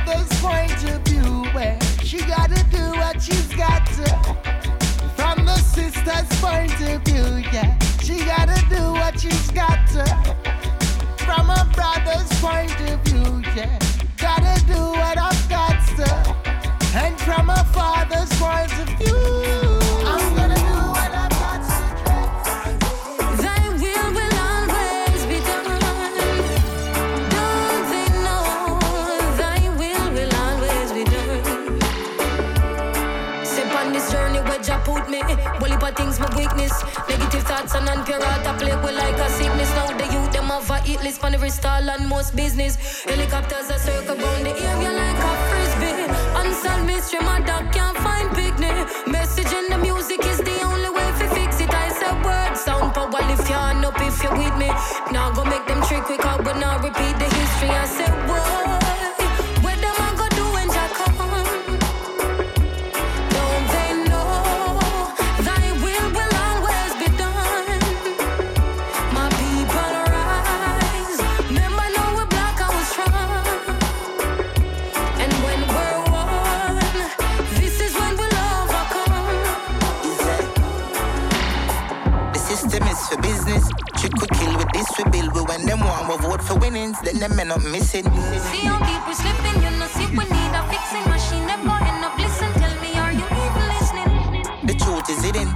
mother's 0.06 0.42
point 0.42 0.84
of 0.90 1.02
view, 1.02 1.44
where 1.54 1.78
she 2.04 2.20
gotta 2.20 2.64
do 2.70 2.92
what 2.92 3.22
she's 3.22 3.48
got 3.56 3.86
to. 3.86 4.08
From 5.16 5.46
the 5.46 5.56
sister's 5.58 6.30
point 6.40 6.80
of 6.82 7.02
view, 7.04 7.44
yeah, 7.52 7.78
she 8.02 8.24
gotta 8.26 8.60
do 8.70 8.94
what 8.94 9.20
she's 9.20 9.52
got 9.52 9.80
to. 9.90 10.06
From 11.26 11.50
a 11.50 11.70
brother's 11.74 12.32
point 12.40 12.80
of 12.90 13.00
view, 13.06 13.42
yeah, 13.56 13.80
gotta 14.18 14.66
do 14.66 14.80
what 14.80 15.18
I've 15.18 15.50
got 15.50 15.78
to. 15.98 16.10
And 16.96 17.20
from 17.20 17.50
a 17.50 17.64
father's 17.74 18.32
and 37.76 37.86
non-pure 37.86 38.24
heart 38.24 38.48
I 38.48 38.58
play 38.58 38.76
with 38.76 38.96
like 38.96 39.18
a 39.18 39.30
sickness. 39.30 39.70
Now 39.76 39.88
the 39.98 40.06
youth 40.14 40.32
them 40.32 40.46
have 40.46 40.70
a 40.70 40.78
hit 40.80 41.04
list 41.04 41.24
on 41.24 41.34
every 41.34 41.50
stall 41.50 41.90
and 41.90 42.08
most 42.08 42.36
business. 42.36 43.04
Helicopters 43.04 43.70
are 43.70 43.80
circle 43.80 44.16
round 44.16 44.46
the 44.46 44.54
area 44.70 44.92
like 44.92 45.20
a 45.30 45.32
frisbee. 45.50 45.94
Unsolved 46.40 46.86
mystery, 46.86 47.20
my 47.22 47.40
dog 47.42 47.72
can't 47.72 47.98
find 47.98 48.30
picnic. 48.36 48.74
Message 49.08 49.52
in 49.54 49.66
the 49.70 49.78
music 49.78 50.20
is 50.26 50.38
the 50.40 50.62
only 50.62 50.90
way 50.90 51.08
to 51.20 51.26
fix 51.36 51.60
it. 51.62 51.74
I 51.74 51.90
said 51.90 52.16
word 52.24 52.56
sound 52.58 52.94
power 52.94 53.22
lift 53.30 53.50
your 53.50 53.60
hand 53.60 53.86
up 53.86 54.00
if 54.02 54.24
you're 54.24 54.38
with 54.38 54.56
me. 54.58 54.70
Now 55.12 55.32
go 55.32 55.44
make 55.46 55.66
them 55.68 55.79
for 86.50 86.58
winnings, 86.58 86.98
then 87.02 87.20
them 87.20 87.36
men 87.36 87.52
up 87.52 87.64
missing. 87.64 88.06
See 88.50 88.66
how 88.66 88.82
people 88.82 89.14
slipping, 89.14 89.62
you 89.62 89.72
know, 89.78 89.86
see 89.94 90.10
we 90.18 90.26
need 90.26 90.54
a 90.58 90.62
fixing 90.74 91.06
machine. 91.06 91.46
Never 91.46 91.78
end 91.86 92.02
up 92.04 92.18
listen. 92.18 92.50
Tell 92.58 92.74
me, 92.82 92.90
are 92.98 93.14
you 93.14 93.26
even 93.46 93.66
listening? 93.70 94.10
The 94.66 94.74
truth 94.74 95.10
is 95.14 95.22
hidden. 95.22 95.50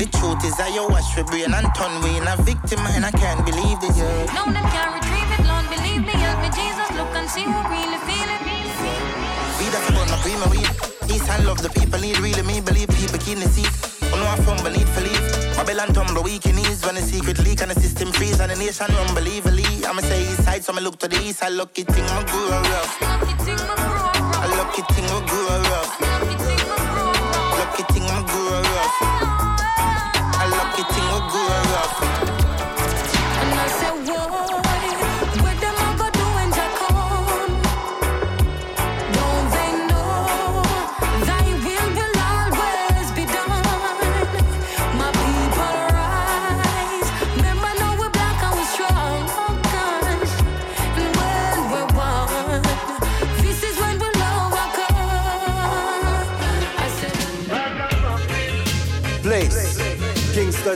The 0.00 0.08
truth 0.08 0.40
is 0.48 0.56
that 0.56 0.72
you 0.72 0.88
wash 0.88 1.12
for 1.12 1.24
brain 1.24 1.52
and 1.52 1.68
turn 1.76 1.92
we 2.00 2.16
in 2.16 2.24
a 2.24 2.36
victim 2.48 2.80
and 2.96 3.04
I 3.04 3.12
can't 3.12 3.44
believe 3.44 3.78
this. 3.84 3.98
Yeah. 4.00 4.08
No, 4.32 4.48
them 4.48 4.64
can't 4.72 4.96
retrieve 4.96 5.30
it. 5.36 5.44
Lord, 5.44 5.68
believe 5.68 6.00
me, 6.00 6.14
help 6.16 6.40
me, 6.40 6.48
Jesus. 6.56 6.88
Look 6.96 7.12
and 7.12 7.28
see 7.28 7.44
who 7.44 7.58
really 7.68 8.00
feel 8.08 8.28
it. 8.32 8.42
We 9.60 9.68
that's 9.68 9.88
about 9.92 10.08
my 10.08 10.16
prima 10.24 10.48
weed. 10.48 10.72
East 11.12 11.28
and 11.28 11.44
love 11.44 11.60
the 11.60 11.68
people 11.68 12.00
need 12.00 12.18
really 12.18 12.42
me 12.42 12.60
believe 12.60 12.88
people 12.88 13.20
keen 13.20 13.38
the 13.38 13.48
seat. 13.52 13.68
Oh 14.12 14.16
no, 14.16 14.24
I 14.24 14.36
fumble 14.40 14.72
need 14.72 14.88
for 14.88 15.04
leave. 15.04 15.24
Babylon 15.56 15.92
tumble 15.92 16.22
weak 16.24 16.46
in 16.46 16.58
ease 16.58 16.80
when 16.84 16.96
the 16.96 17.02
secret 17.02 17.38
leak 17.44 17.60
and 17.60 17.70
the 17.70 17.78
system 17.78 18.10
freeze 18.12 18.40
and 18.40 18.50
the 18.50 18.56
nation 18.56 18.88
unbelievably. 18.90 19.12
I'ma 19.12 19.52
say 19.52 19.61
east 19.61 19.61
side, 20.62 20.74
so 20.74 20.78
I'ma 20.78 20.82
look 20.82 20.98
to 21.00 21.08
the 21.08 21.16
east. 21.22 21.42
I 21.42 21.48
lucky 21.48 21.82
thing 21.84 22.04
my 22.04 22.24
grew 22.24 22.48
rough. 22.48 23.00
Lucky 23.02 23.44
thing, 23.44 23.56
my 23.56 23.74
grow 23.74 24.04
up. 24.06 24.44
A 24.44 24.48
lucky 24.56 24.82
thing 24.94 25.04
we 25.04 25.26
grew 25.28 25.46
rough. 25.46 26.11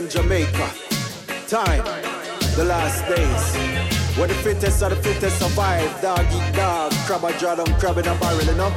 Jamaica. 0.09 0.71
Time, 1.47 1.83
the 2.55 2.63
last 2.63 3.05
days. 3.07 3.55
Where 4.17 4.27
the 4.27 4.33
fittest 4.35 4.81
of 4.81 4.89
the 4.91 4.95
fittest 4.95 5.39
survive. 5.39 6.01
Dog 6.01 6.25
eat 6.31 6.55
dog, 6.55 6.91
crab 7.05 7.23
a 7.23 7.37
draw 7.37 7.55
down, 7.55 7.79
crab 7.79 7.97
in 7.97 8.07
a 8.07 8.15
barrel, 8.15 8.43
you 8.43 8.55
know. 8.55 8.69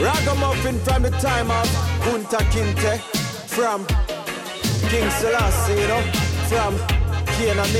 Ragamuffin 0.00 0.78
from 0.80 1.02
the 1.02 1.10
time 1.20 1.50
of 1.50 1.66
Kunta 2.02 2.40
Kinte. 2.52 3.00
From 3.48 3.86
King 4.88 5.10
Selassie, 5.10 5.80
you 5.80 5.88
know. 5.88 6.02
From 6.48 6.78
Cain 7.34 7.58
and. 7.58 7.74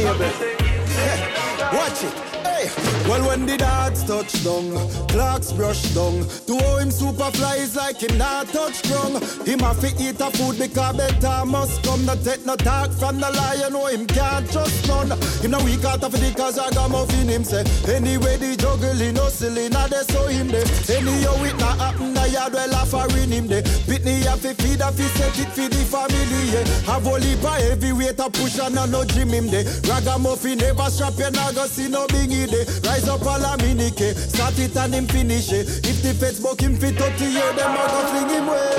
Watch 1.76 2.04
it. 2.04 2.99
Well, 3.10 3.26
when 3.26 3.44
the 3.44 3.56
dogs 3.56 4.04
touch 4.04 4.44
down, 4.44 4.70
clocks 5.08 5.50
brush 5.52 5.82
down. 5.98 6.22
To 6.46 6.54
how 6.62 6.76
him 6.76 6.92
super 6.92 7.28
flies 7.32 7.74
like 7.74 7.98
him 7.98 8.16
not 8.16 8.46
touch 8.54 8.84
ground. 8.84 9.18
Him 9.44 9.58
have 9.66 9.80
to 9.80 9.88
eat 9.98 10.20
a 10.20 10.30
food 10.30 10.60
because 10.60 10.96
better 10.96 11.44
must 11.44 11.82
come. 11.82 12.06
Not 12.06 12.22
take 12.22 12.46
no 12.46 12.54
talk 12.54 12.92
from 12.92 13.18
the 13.18 13.28
lion, 13.28 13.72
no 13.72 13.86
him 13.86 14.06
can't 14.06 14.48
trust 14.52 14.86
none. 14.86 15.10
Him 15.42 15.50
no 15.50 15.58
weak 15.64 15.84
out 15.84 16.04
of 16.04 16.12
the 16.12 16.32
cause 16.36 16.56
I 16.56 16.70
got 16.70 16.92
muffin 16.92 17.26
him 17.26 17.42
say. 17.42 17.66
Anyway, 17.92 18.36
the 18.36 18.54
juggling, 18.54 19.14
no 19.14 19.26
silly, 19.26 19.68
now 19.68 19.88
they 19.88 20.06
saw 20.06 20.28
him 20.28 20.46
there. 20.46 20.62
Anyhow, 20.86 21.42
it 21.42 21.58
not 21.58 21.78
happen, 21.78 22.14
the 22.14 22.28
yard 22.30 22.52
well 22.52 22.74
offering 22.76 23.30
him 23.34 23.48
there. 23.48 23.62
Pitney 23.90 24.22
have 24.22 24.40
to 24.42 24.54
feed, 24.54 24.82
have 24.82 24.94
to 24.94 25.02
set 25.18 25.36
it 25.36 25.50
for 25.50 25.66
the 25.66 25.82
family, 25.82 26.42
yeah. 26.54 26.62
Have 26.86 27.08
only 27.08 27.34
by 27.42 27.58
heavy 27.58 27.90
weight 27.90 28.20
a 28.20 28.30
push 28.30 28.60
and 28.60 28.76
no 28.76 29.04
gym 29.04 29.30
him 29.30 29.48
there. 29.48 29.66
Ragamuffin 29.90 30.58
never 30.58 30.88
strap, 30.90 31.18
you 31.18 31.30
not 31.32 31.56
go 31.56 31.66
see 31.66 31.88
no 31.88 32.06
bingy 32.06 32.46
there. 32.46 32.66
Rise 33.00 33.08
up 33.08 33.24
all 33.24 33.42
a 33.42 33.56
minike, 33.56 34.14
start 34.14 34.58
it 34.58 34.76
and 34.76 34.94
him 34.94 35.06
finish 35.06 35.52
it. 35.52 35.66
If 35.86 36.02
the 36.02 36.12
feds 36.12 36.38
him 36.60 36.76
fit 36.76 36.96
30 36.96 37.24
year, 37.24 37.52
them 37.54 37.72
a 37.72 37.76
go 37.88 38.06
fling 38.10 38.28
him 38.28 38.46
way. 38.46 38.76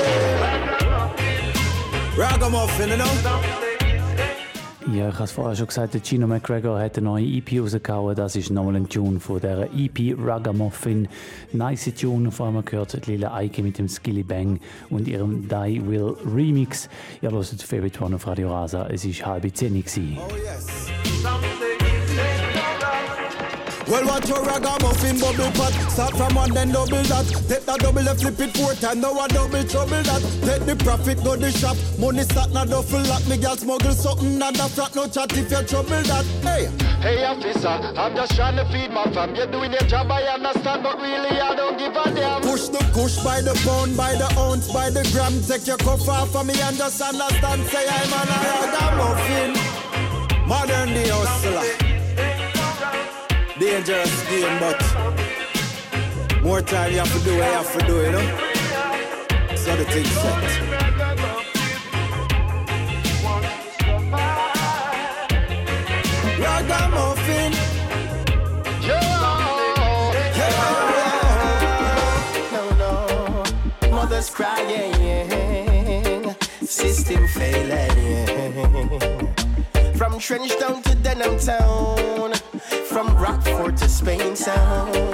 Ragamuffin, 2.16 2.90
you 2.90 2.98
know? 2.98 3.08
Ja, 4.94 5.10
ich 5.10 5.16
habe 5.16 5.24
es 5.24 5.32
vorher 5.32 5.56
schon 5.56 5.68
gesagt, 5.68 5.94
der 5.96 6.04
Gino 6.04 6.28
McGregor 6.28 6.80
hat 6.80 6.98
eine 6.98 7.06
neue 7.06 7.26
EP 7.26 7.62
rausgehauen. 7.62 8.16
Das 8.16 8.36
ist 8.36 8.52
nochmal 8.52 8.76
ein 8.76 8.90
Tune 8.90 9.20
von 9.20 9.40
der 9.40 9.70
EP 9.74 10.16
Ragamuffin. 10.16 11.08
Nice 11.54 11.92
Tune, 12.00 12.30
vor 12.30 12.46
allem 12.48 12.64
gehört 12.64 13.08
Lila 13.08 13.34
Eike 13.34 13.64
mit 13.64 13.80
dem 13.80 13.88
Skilly 13.88 14.24
Bang 14.24 14.60
und 14.92 15.08
ihrem 15.08 15.48
Die 15.48 15.82
Will 15.88 16.16
Remix. 16.32 16.90
Ihr 17.24 17.32
hört 17.32 17.64
Favorite 17.64 18.04
One 18.04 18.18
auf 18.18 18.28
Radio 18.28 18.52
Rasa. 18.52 18.88
Es 18.88 19.04
war 19.06 19.34
halb 19.34 19.56
zehn. 19.56 19.84
Oh 20.18 20.36
yes. 20.36 21.81
Well, 23.91 24.08
what 24.08 24.25
your 24.25 24.41
ragamuffin 24.41 25.19
bubble 25.19 25.51
pot? 25.51 25.75
Start 25.91 26.15
from 26.15 26.34
one, 26.34 26.51
then 26.51 26.71
double 26.71 27.04
that. 27.12 27.27
Take 27.49 27.65
that 27.65 27.80
double 27.82 28.08
and 28.08 28.17
flip 28.17 28.39
it 28.39 28.56
four 28.56 28.71
times. 28.75 29.01
Now 29.04 29.19
a 29.19 29.27
double 29.27 29.65
trouble 29.67 29.99
that. 29.99 30.23
Take 30.47 30.63
the 30.63 30.77
profit, 30.80 31.21
go 31.21 31.36
the 31.36 31.51
shop. 31.51 31.75
Money 31.99 32.23
start 32.23 32.54
na 32.56 32.63
duffel 32.63 33.04
lock. 33.12 33.27
Me 33.27 33.36
girl 33.36 33.58
smuggle 33.58 33.91
something 33.91 34.41
and 34.41 34.56
the 34.56 34.63
frat 34.71 34.95
no 34.95 35.12
chat 35.12 35.36
if 35.36 35.51
you 35.51 35.63
trouble 35.67 35.99
that. 36.08 36.23
Hey. 36.39 36.71
Hey 37.04 37.25
officer, 37.25 37.67
I'm 37.67 38.15
just 38.15 38.34
trying 38.38 38.56
to 38.56 38.65
feed 38.71 38.95
my 38.95 39.12
fam. 39.12 39.36
You're 39.36 39.51
doing 39.51 39.73
your 39.73 39.84
job, 39.91 40.10
I 40.10 40.23
understand, 40.23 40.84
but 40.84 40.95
really 40.95 41.36
I 41.36 41.54
don't 41.54 41.77
give 41.77 41.91
a 41.91 42.15
damn. 42.15 42.41
Push 42.43 42.71
the 42.71 42.80
push 42.95 43.19
by 43.19 43.41
the 43.41 43.60
pound, 43.67 43.97
by 43.97 44.15
the 44.15 44.32
ounce, 44.39 44.71
by 44.71 44.89
the 44.89 45.04
gram. 45.12 45.36
Take 45.43 45.67
your 45.67 45.75
cuff 45.84 46.08
off 46.08 46.34
of 46.34 46.47
me 46.47 46.56
and 46.63 46.77
just 46.77 47.01
understand. 47.01 47.67
Say 47.67 47.84
I'm 47.91 48.13
an 48.15 48.32
ragamuffin. 48.39 49.51
Modern 50.47 50.95
day 50.95 51.12
hustler. 51.12 51.90
Dangerous 53.62 54.26
game, 54.28 54.58
but 54.60 54.82
more 56.41 56.62
time 56.63 56.91
you 56.91 56.97
have 56.97 57.13
to 57.13 57.19
do 57.24 57.38
what 57.38 57.45
you 57.45 57.54
have 57.54 57.71
to 57.78 57.86
do, 57.86 58.02
you 58.02 58.12
know? 58.12 58.26
So 59.56 59.76
the 59.76 59.86
thing 59.86 60.06
set. 60.06 60.43
Ragamuffin. 66.39 67.54
Mothers 73.91 74.30
crying, 74.32 76.36
system 76.63 77.28
failing. 77.28 78.34
From 79.95 80.17
Trench 80.17 80.58
down 80.60 80.82
to 80.82 80.95
Denham 80.95 81.38
Town 81.38 82.31
Spain 84.02 84.34
Town. 84.34 85.11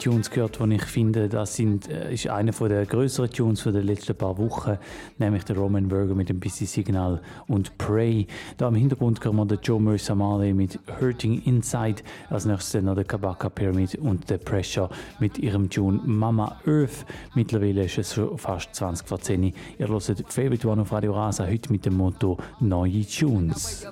Matthew 0.00 0.09
Tunes 0.20 0.30
gehört, 0.30 0.60
die 0.60 0.74
ich 0.74 0.82
finde, 0.82 1.28
das 1.30 1.56
sind, 1.56 1.88
äh, 1.88 2.12
ist 2.12 2.28
einer 2.28 2.52
der 2.52 2.84
größeren 2.84 3.30
Tunes 3.30 3.62
den 3.72 3.86
letzten 3.86 4.14
paar 4.14 4.36
Wochen, 4.36 4.76
nämlich 5.18 5.44
der 5.44 5.56
Roman 5.56 5.88
Burger 5.88 6.14
mit 6.14 6.28
dem 6.28 6.38
Busy 6.38 6.66
Signal 6.66 7.22
und 7.46 7.78
Pray. 7.78 8.26
Da 8.58 8.68
im 8.68 8.74
Hintergrund 8.74 9.20
wir 9.24 9.46
den 9.46 9.58
Joe 9.62 9.80
Mersamale 9.80 10.52
mit 10.52 10.78
Hurting 11.00 11.40
Inside, 11.44 12.02
als 12.28 12.44
nächstes 12.44 12.82
noch 12.82 12.94
der 12.94 13.04
Kabaka 13.04 13.48
Pyramid 13.48 13.94
und 13.94 14.28
der 14.28 14.36
Pressure 14.36 14.90
mit 15.20 15.38
ihrem 15.38 15.70
Tune 15.70 16.00
Mama 16.04 16.60
Earth. 16.66 17.06
Mittlerweile 17.34 17.84
ist 17.84 17.96
es 17.96 18.20
fast 18.36 18.74
20 18.74 19.08
vor 19.08 19.20
10 19.20 19.44
Uhr. 19.44 19.52
Ihr 19.78 19.88
hört 19.88 20.24
Favorite 20.28 20.68
One 20.68 20.82
auf 20.82 20.92
Radio 20.92 21.14
Rasa, 21.14 21.46
heute 21.46 21.72
mit 21.72 21.86
dem 21.86 21.96
Motto 21.96 22.36
Neue 22.60 23.06
Tunes. 23.06 23.86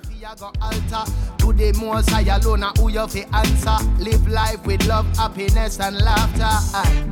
live 3.99 4.29
life 4.29 4.67
with 4.67 4.87
love 4.87 5.07
happiness 5.17 5.81
and 5.81 5.97
laughter 6.19 6.57
Aye. 6.83 7.05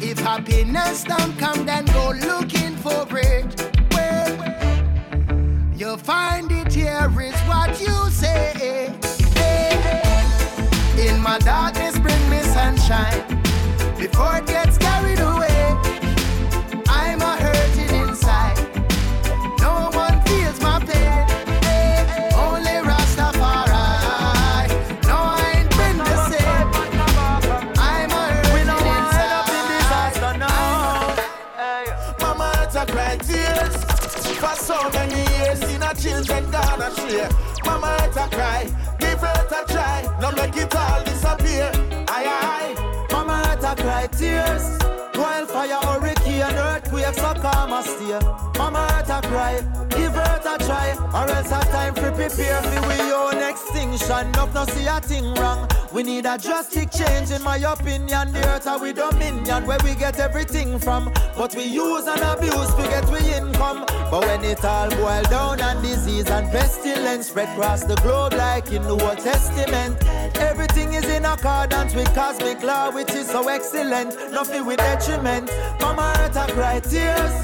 if 0.00 0.18
happiness 0.18 1.04
don't 1.04 1.36
come 1.38 1.66
then 1.66 1.84
go 1.86 2.04
looking 2.30 2.74
for 2.84 3.06
it. 3.18 3.48
Well 3.92 4.30
you'll 5.76 6.02
find 6.12 6.50
it 6.50 6.72
here 6.72 7.10
is 7.20 7.38
what 7.50 7.70
you 7.84 7.96
say. 8.10 8.92
In 11.06 11.16
my 11.28 11.38
darkness 11.38 11.94
bring 11.98 12.24
me 12.32 12.40
sunshine. 12.56 13.20
Before 13.98 14.36
it 14.38 14.46
gets 14.46 14.76
carried 14.78 15.17
tears. 44.18 44.78
Wildfire, 45.14 45.80
hurricane, 45.82 46.42
earthquake, 46.42 47.14
so 47.14 47.34
calm 47.34 47.72
a 47.72 47.82
stay. 47.82 48.18
Mama 48.58 48.86
had 48.92 49.06
to 49.06 49.28
cry, 49.28 49.54
give 49.90 50.14
it 50.14 50.46
a 50.46 50.56
try. 50.64 50.94
Or 51.14 51.28
else 51.30 51.50
a 51.50 51.60
time 51.72 51.94
for 51.94 52.12
prepare 52.12 52.62
for 52.62 52.88
we 52.88 53.12
own 53.12 53.38
extinction. 53.38 54.28
Enough 54.28 54.54
no 54.54 54.64
see 54.66 54.86
a 54.86 55.00
thing 55.00 55.34
wrong. 55.34 55.68
We 55.92 56.02
need 56.02 56.26
a 56.26 56.38
drastic 56.38 56.90
change, 56.92 57.30
in 57.30 57.42
my 57.42 57.56
opinion. 57.56 58.32
The 58.32 58.46
earth 58.48 58.66
are 58.66 58.78
we 58.78 58.92
dominion, 58.92 59.66
where 59.66 59.78
we 59.82 59.94
get 59.94 60.20
everything 60.20 60.78
from. 60.78 61.12
But 61.36 61.54
we 61.56 61.64
use 61.64 62.06
and 62.06 62.20
abuse 62.20 62.72
to 62.74 62.82
get 62.82 63.08
we 63.10 63.20
income. 63.34 63.86
But 64.10 64.20
when 64.26 64.44
it 64.44 64.64
all 64.64 64.90
boil 64.90 65.22
down 65.24 65.60
and 65.60 65.82
disease 65.82 66.28
and 66.30 66.48
pestilence 66.52 67.28
spread 67.28 67.48
across 67.48 67.84
the 67.84 67.96
globe 67.96 68.34
like 68.34 68.70
in 68.70 68.82
the 68.82 68.90
Old 68.90 69.18
Testament, 69.18 69.96
everything 70.36 70.67
is 70.98 71.08
in 71.10 71.24
accordance 71.24 71.94
with 71.94 72.12
cosmic 72.14 72.62
law, 72.62 72.90
which 72.90 73.10
is 73.12 73.26
so 73.28 73.48
excellent. 73.48 74.10
Nothing 74.32 74.66
with 74.66 74.78
detriment. 74.78 75.50
Mama 75.80 76.14
earth 76.18 76.36
a 76.36 76.52
cry 76.52 76.80
tears. 76.80 77.34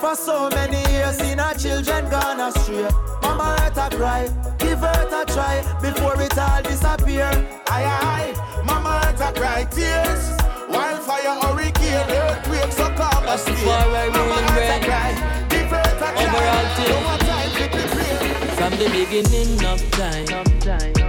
For 0.00 0.14
so 0.14 0.48
many 0.50 0.80
years, 0.92 1.16
seen 1.18 1.40
our 1.40 1.54
children 1.54 2.08
gone 2.10 2.40
astray. 2.40 2.88
Mama 3.22 3.56
earth 3.60 3.76
a 3.76 3.96
cry, 3.96 4.28
give 4.58 4.82
earth 4.82 5.12
a 5.12 5.24
try 5.32 5.56
before 5.82 6.20
it 6.20 6.36
all 6.38 6.62
disappear. 6.62 7.30
Aye 7.68 7.86
aye, 8.12 8.62
Mama 8.64 9.02
earth 9.06 9.20
a 9.20 9.32
cry 9.38 9.64
tears. 9.64 10.24
Wildfire, 10.68 11.36
hurricane, 11.42 12.08
earthquake, 12.08 12.72
so 12.72 12.88
calm 12.94 13.24
a 13.26 13.36
stay. 13.38 13.64
Mama 13.64 14.02
ruling 14.14 14.46
earth 14.56 14.76
a 14.76 14.86
cry, 14.86 15.46
give 15.50 15.72
earth 15.72 16.02
a 16.06 16.10
try. 16.12 16.24
Overall. 16.24 16.66
No 16.88 16.96
more 17.06 17.18
time 17.18 17.50
to 17.58 17.64
prepare. 17.74 18.18
From 18.56 18.72
the 18.80 18.88
beginning 18.90 19.64
of 19.64 19.78
time, 19.90 21.05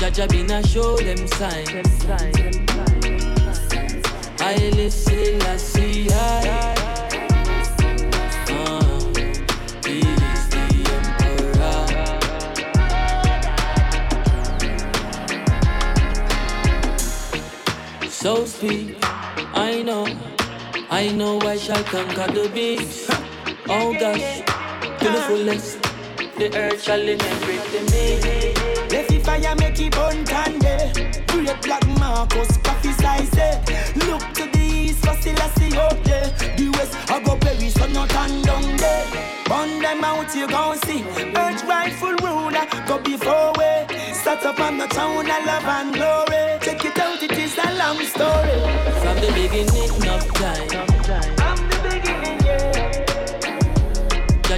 Jaja 0.00 0.26
been 0.30 0.50
a 0.50 0.66
show 0.66 0.96
them 0.96 1.26
signs. 1.26 2.06
I 4.40 4.56
listen, 4.74 5.42
I 5.42 5.56
see, 5.58 6.08
I. 6.10 6.74
Uh, 8.48 9.12
he 9.84 10.00
is 10.00 10.48
the 10.48 10.64
emperor. 10.96 11.84
So 18.08 18.46
speak, 18.46 18.96
I 19.52 19.82
know, 19.82 20.06
I 20.90 21.08
know 21.08 21.38
I 21.42 21.58
shall 21.58 21.84
conquer 21.84 22.32
the 22.32 22.48
beast. 22.54 23.10
Oh 23.68 23.92
gosh, 24.00 24.40
to 25.00 25.08
the 25.12 25.20
fullest, 25.28 25.79
the 26.40 26.56
earth 26.56 26.82
shall 26.82 27.06
inherit 27.06 27.70
me. 27.92 28.54
Left 28.90 29.12
it 29.12 29.22
fire 29.22 29.54
make 29.56 29.78
it 29.78 29.92
burn 29.92 30.24
candy. 30.24 31.12
Great 31.26 31.60
black 31.62 31.86
Marcus, 31.98 32.56
coffee 32.64 32.92
size 32.92 33.36
eh. 33.36 33.60
Look 34.06 34.22
to 34.38 34.44
the 34.48 34.58
east, 34.58 35.04
for 35.04 35.14
still 35.20 35.38
I 35.38 35.48
see 35.58 35.76
up 35.76 36.02
there. 36.02 36.30
The 36.56 36.70
west, 36.76 36.96
I 37.10 37.20
go 37.22 37.36
Paris, 37.36 37.74
so 37.74 37.86
not 37.88 38.08
turn 38.08 38.40
down 38.40 38.76
there. 38.78 39.06
Burn 39.44 39.82
them 39.82 40.02
out, 40.02 40.34
you 40.34 40.48
gon' 40.48 40.78
see. 40.78 41.04
Earth 41.36 41.62
rightful 41.64 42.16
ruler, 42.24 42.66
go 42.86 42.98
before 42.98 43.52
way. 43.58 43.86
Start 44.14 44.42
up 44.46 44.60
on 44.60 44.78
the 44.78 44.86
town, 44.86 45.30
I 45.30 45.44
love 45.44 45.68
and 45.76 45.92
glory. 45.92 46.58
Check 46.64 46.84
it 46.86 46.98
out, 46.98 47.22
it 47.22 47.32
is 47.32 47.58
a 47.58 47.68
long 47.76 48.00
story. 48.14 48.56
From 49.02 49.16
the 49.20 49.30
beginning 49.36 50.08
of 50.08 50.24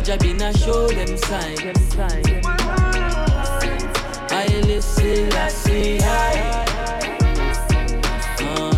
Jaja 0.03 0.19
been 0.21 0.43
a 0.43 0.53
show 0.59 0.89
them 0.89 1.17
signs. 1.17 1.95
I 4.33 4.47
listen, 4.67 5.33
I 5.33 5.49
see, 5.49 6.01
I. 6.01 6.65
Uh. 8.41 8.73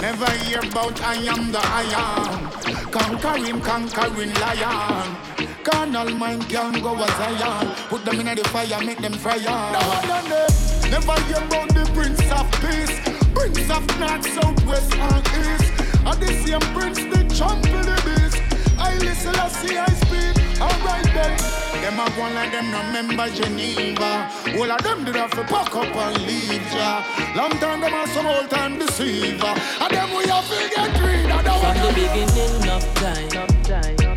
Never 0.00 0.30
hear 0.30 0.60
about 0.60 1.02
I 1.02 1.16
am 1.28 1.52
the 1.52 1.60
I 1.62 1.84
am. 1.92 2.90
Conquering, 2.90 3.60
conquering 3.60 4.32
lion. 4.34 5.31
Carnal 5.64 6.10
mind 6.16 6.48
can 6.48 6.82
go 6.82 6.94
as 6.96 7.10
I 7.20 7.30
am. 7.46 7.74
Put 7.88 8.04
them 8.04 8.20
in 8.20 8.26
the 8.36 8.44
fire, 8.48 8.82
make 8.84 8.98
them 8.98 9.12
fire. 9.12 9.38
No, 9.40 9.80
no, 10.08 10.18
no. 10.28 10.46
Never 10.90 11.20
hear 11.22 11.38
about 11.38 11.68
the 11.70 11.88
Prince 11.94 12.20
of 12.32 12.50
Peace. 12.60 12.98
Prince 13.34 13.70
of 13.70 13.86
North, 13.98 14.26
South, 14.34 14.66
West, 14.66 14.92
and 14.94 15.26
East. 15.38 15.72
And 16.04 16.18
the 16.20 16.28
same 16.42 16.66
Prince, 16.74 16.98
the 16.98 17.22
champion 17.34 17.78
of 17.78 17.86
the 17.86 17.96
beast. 18.04 18.42
I 18.78 18.98
listen, 18.98 19.34
I 19.36 19.48
see, 19.48 19.78
I 19.78 19.86
speak. 20.02 20.34
Alright 20.60 21.04
then. 21.14 21.62
Them 21.82 21.98
a 21.98 22.10
go 22.16 22.22
like 22.34 22.52
them 22.52 22.70
no 22.70 22.82
member 22.92 23.28
Geneva. 23.30 24.30
All 24.58 24.70
of 24.70 24.82
them 24.82 25.04
did 25.04 25.16
have 25.16 25.30
to 25.32 25.44
pack 25.44 25.74
up 25.74 25.94
and 25.94 26.26
leave 26.26 26.72
ya. 26.72 27.04
Long 27.36 27.50
time 27.58 27.80
them 27.80 27.94
a 27.94 28.06
some 28.08 28.26
old 28.26 28.50
time 28.50 28.78
deceiver. 28.78 29.54
And 29.80 29.90
them 29.94 30.10
we 30.16 30.26
have 30.26 30.48
to 30.48 30.70
get 30.74 31.00
rid 31.00 31.30
of 31.30 31.44
the 31.44 31.50
From 31.50 31.76
the 31.78 31.92
beginning 31.94 32.68
of 32.68 32.84
time, 32.94 34.11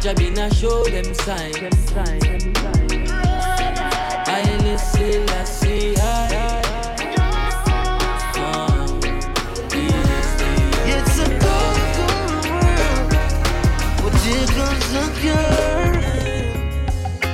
job 0.00 0.18
in 0.20 0.38
a 0.38 0.52
show 0.54 0.82
them 0.84 1.12
sign. 1.12 1.52
Them 1.52 1.72
sign. 1.72 2.20
I 4.26 4.42
listen, 4.62 5.28
I 5.28 5.44
see, 5.44 5.94
I. 5.96 6.60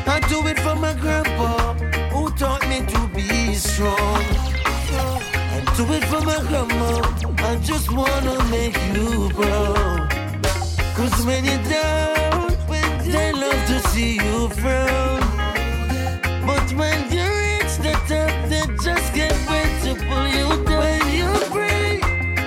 I 0.09 0.21
do 0.29 0.47
it 0.49 0.59
for 0.61 0.75
my 0.75 0.95
grandpa 0.95 1.75
who 2.11 2.31
taught 2.37 2.67
me 2.69 2.85
to 2.87 3.09
be 3.15 3.55
strong. 3.55 4.25
I 5.55 5.61
do 5.77 5.85
it 5.93 6.05
for 6.05 6.21
my 6.23 6.39
grandma. 6.49 7.01
I 7.39 7.57
just 7.63 7.93
wanna 7.93 8.43
make 8.51 8.77
you 8.93 9.31
grow. 9.31 10.07
Cause 10.97 11.27
when 11.27 11.45
you're 11.45 11.63
down, 11.65 12.46
to 13.83 13.89
see 13.89 14.15
you 14.15 14.49
frown. 14.49 15.21
But 16.47 16.67
when 16.81 16.99
you 17.13 17.27
reach 17.45 17.75
the 17.85 17.93
top, 18.09 18.33
they 18.49 18.65
just 18.83 19.13
can't 19.13 19.41
wait 19.51 19.73
to 19.85 19.93
pull 20.07 20.29
you 20.39 20.49
down. 20.65 20.81
When 20.81 21.03
you 21.19 21.31
pray 21.53 22.01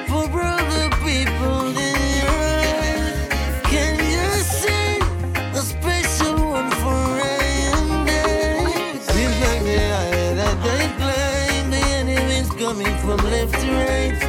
for 0.07 0.41
other 0.41 0.89
people 1.05 1.67
in 1.89 1.97
your 2.21 2.39
life, 2.65 3.63
can 3.65 3.95
you 4.15 4.27
see 4.57 4.97
a 5.53 5.61
special 5.61 6.35
one 6.49 6.71
for 6.81 7.01
and 7.21 8.09
I? 8.09 8.97
Seems 9.13 9.37
like 9.45 9.63
the 9.69 9.79
eye 10.01 10.33
that 10.39 10.57
they 10.65 10.83
climb, 10.97 11.69
the 11.69 11.83
enemy's 11.99 12.49
coming 12.51 12.95
from 13.03 13.17
left 13.29 13.53
to 13.53 13.71
right. 13.71 14.28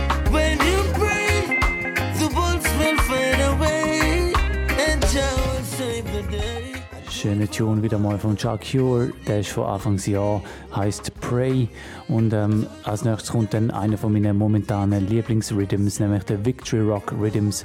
Tune 7.51 7.82
wieder 7.82 7.98
mal 7.98 8.18
von 8.18 8.36
Chuck 8.36 8.61
Cure, 8.70 9.12
der 9.26 9.40
ist 9.40 9.51
von 9.51 9.64
Anfangsjahr, 9.64 10.42
heißt 10.74 11.12
Pray. 11.20 11.68
Und 12.09 12.32
ähm, 12.32 12.66
als 12.84 13.05
nächstes 13.05 13.32
kommt 13.32 13.55
dann 13.55 13.70
einer 13.70 13.98
von 13.98 14.12
meinen 14.12 14.36
momentanen 14.36 15.09
Lieblingsrhythms, 15.09 16.01
nämlich 16.01 16.24
der 16.24 16.44
Victory 16.44 16.82
Rock 16.82 17.12
Rhythms. 17.12 17.64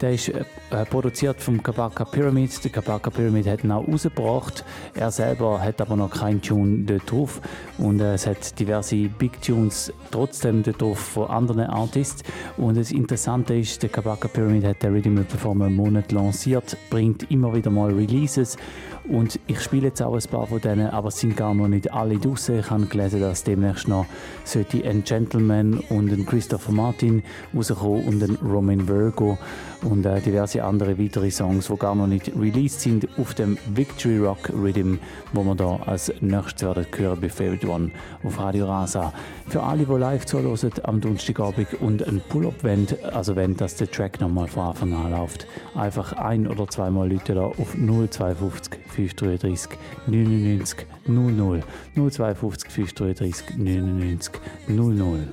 Der 0.00 0.12
ist 0.12 0.28
äh, 0.28 0.44
äh, 0.70 0.84
produziert 0.84 1.40
vom 1.40 1.62
Kabaka 1.62 2.04
Pyramid. 2.04 2.62
Der 2.64 2.70
Kabaka 2.70 3.10
Pyramid 3.10 3.46
hat 3.46 3.64
ihn 3.64 3.70
auch 3.70 3.86
rausgebracht. 3.86 4.64
Er 4.94 5.10
selber 5.10 5.60
hat 5.60 5.80
aber 5.80 5.96
noch 5.96 6.10
keinen 6.10 6.42
Tune 6.42 6.84
dort 6.84 7.10
drauf. 7.10 7.40
Und 7.78 8.00
äh, 8.00 8.14
es 8.14 8.26
hat 8.26 8.58
diverse 8.58 8.96
Big 9.08 9.40
Tunes 9.40 9.92
trotzdem 10.10 10.62
dort 10.62 10.82
drauf 10.82 10.98
von 10.98 11.28
anderen 11.28 11.66
Artists. 11.66 12.22
Und 12.56 12.76
das 12.76 12.92
Interessante 12.92 13.54
ist, 13.54 13.82
der 13.82 13.90
Kabaka 13.90 14.28
Pyramid 14.28 14.64
hat 14.64 14.82
den 14.82 14.92
Rhythm 14.92 15.18
vor 15.24 15.52
einem 15.52 15.74
Monat 15.74 16.12
lanciert, 16.12 16.76
bringt 16.90 17.30
immer 17.30 17.54
wieder 17.54 17.70
mal 17.70 17.92
Releases. 17.92 18.56
Und 19.08 19.38
ich 19.46 19.60
spiele 19.60 19.88
jetzt 19.88 20.02
auch 20.02 20.14
ein 20.14 20.30
paar 20.30 20.46
von 20.48 20.60
denen, 20.60 20.88
aber 20.88 21.08
es 21.08 21.20
sind 21.20 21.36
gar 21.36 21.54
noch 21.54 21.68
nicht 21.68 21.92
alle 21.92 22.18
draussen. 22.18 22.58
Ich 22.58 22.70
habe 22.70 22.86
gelesen, 22.86 23.20
dass 23.20 23.44
demnächst 23.44 23.86
noch 23.86 24.06
sollte 24.44 24.84
ein 24.84 25.04
Gentleman 25.04 25.80
und 25.90 26.12
ein 26.12 26.26
Christopher 26.26 26.72
Martin 26.72 27.22
rauskommen 27.54 28.04
und 28.04 28.22
ein 28.22 28.36
Roman 28.42 28.88
Virgo 28.88 29.38
und 29.82 30.04
äh, 30.06 30.20
diverse 30.20 30.64
andere 30.64 30.98
weitere 30.98 31.30
Songs, 31.30 31.68
die 31.68 31.76
gar 31.76 31.94
noch 31.94 32.06
nicht 32.06 32.32
released 32.36 32.80
sind 32.80 33.06
auf 33.18 33.34
dem 33.34 33.56
Victory 33.74 34.18
Rock 34.18 34.50
Rhythm, 34.50 34.96
wo 35.32 35.44
wir 35.44 35.54
da 35.54 35.78
als 35.86 36.12
nächstes 36.20 36.66
werden 36.66 36.86
hören 36.96 37.20
bei 37.20 37.28
Favorite 37.28 37.68
One 37.68 37.90
auf 38.24 38.38
Radio 38.40 38.66
Rasa. 38.66 39.12
Für 39.48 39.62
alle, 39.62 39.84
die 39.84 39.92
live 39.98 40.26
zuhören 40.26 40.70
am 40.82 41.00
Donnerstagabend 41.00 41.74
und 41.80 42.06
ein 42.06 42.20
Pull-Up 42.28 42.62
wollen, 42.64 42.86
also 43.12 43.36
wenn 43.36 43.56
das 43.56 43.76
der 43.76 43.90
Track 43.90 44.20
nochmal 44.20 44.48
von 44.48 44.64
Anfang 44.64 44.92
an 44.92 45.10
läuft, 45.10 45.46
einfach 45.74 46.12
ein- 46.14 46.46
oder 46.46 46.66
zweimal 46.68 47.10
Leute 47.10 47.34
da 47.34 47.44
auf 47.44 47.74
052 47.74 48.78
533 48.88 49.78
99 50.06 50.86
00 51.06 51.62
052 51.94 52.70
533 52.70 53.58
99 53.58 54.32
00 54.68 55.28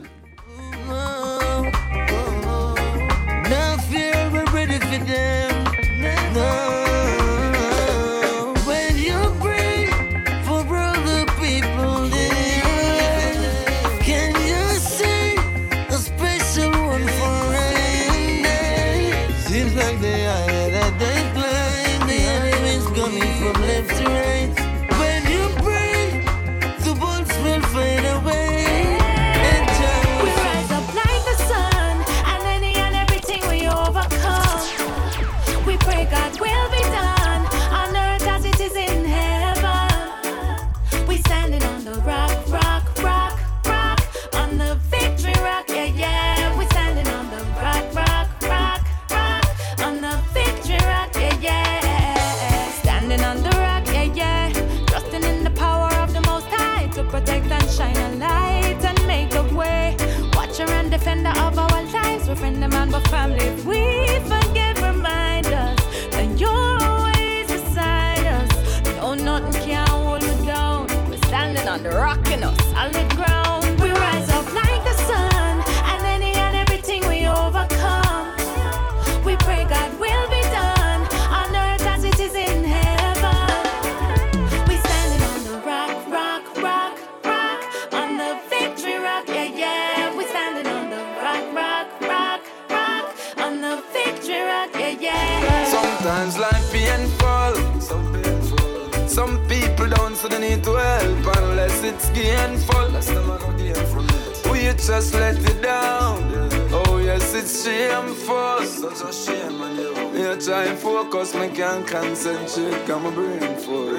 try 110.43 110.65
and 110.65 110.77
focus, 110.77 111.33
me 111.35 111.47
can't 111.49 111.87
concentrate. 111.87 112.85
Got 112.85 113.01
my 113.01 113.11
brain 113.11 113.55
full. 113.57 113.95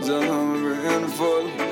Just 0.00 0.08
got 0.08 0.44
my 0.44 0.58
brain 0.58 1.08
full. 1.08 1.65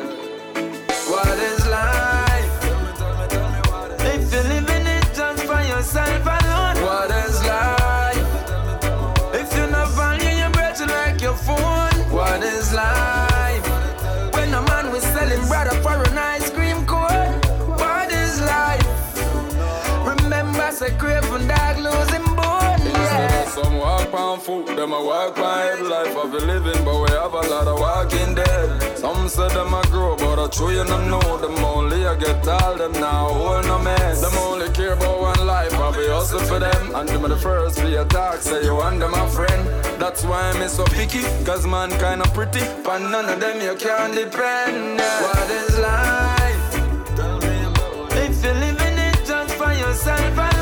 On 24.49 24.77
them 24.77 24.93
a 24.93 25.05
walk 25.05 25.37
head 25.37 25.81
life 25.83 26.17
of 26.17 26.33
a 26.35 26.39
living, 26.39 26.85
but 26.85 27.01
we 27.01 27.11
have 27.13 27.33
a 27.33 27.41
lot 27.49 27.67
of 27.67 27.79
walking 27.79 28.35
dead. 28.35 28.99
Some 28.99 29.29
say 29.29 29.49
them 29.49 29.73
a 29.73 29.83
grow, 29.91 30.17
but 30.17 30.39
I 30.39 30.49
true 30.49 30.71
you 30.71 30.85
don't 30.85 31.09
know 31.09 31.39
them 31.39 31.57
only. 31.65 32.07
I 32.07 32.15
get 32.17 32.47
all 32.47 32.77
them 32.77 32.93
now, 32.93 33.29
hold 33.29 33.65
no 33.67 33.79
mess. 33.79 34.21
Them 34.21 34.37
only 34.39 34.71
care 34.71 34.93
about 34.93 35.21
one 35.21 35.47
life, 35.47 35.73
I 35.75 35.91
be 35.97 36.07
hustle 36.09 36.41
for 36.41 36.59
them. 36.59 36.95
And 36.95 37.09
them 37.09 37.23
the 37.23 37.37
first 37.37 37.81
for 37.81 37.89
your 37.89 38.05
talk, 38.07 38.37
say 38.37 38.65
you 38.65 38.75
want 38.75 39.01
them 39.01 39.13
my 39.13 39.29
friend. 39.29 39.67
That's 40.01 40.25
why 40.25 40.51
I'm 40.51 40.69
so 40.69 40.85
picky, 40.85 41.23
cause 41.45 41.67
man 41.67 41.91
kinda 41.91 42.29
pretty. 42.35 42.65
But 42.85 42.99
none 42.99 43.29
of 43.29 43.41
them 43.41 43.61
you 43.61 43.75
can 43.77 44.15
depend. 44.15 45.01
What 45.01 45.51
is 45.51 45.79
life? 45.79 46.65
If 48.25 48.45
you're 48.45 48.55
living 48.55 48.99
it 48.99 49.25
just 49.27 49.55
for 49.55 49.73
yourself 49.73 50.54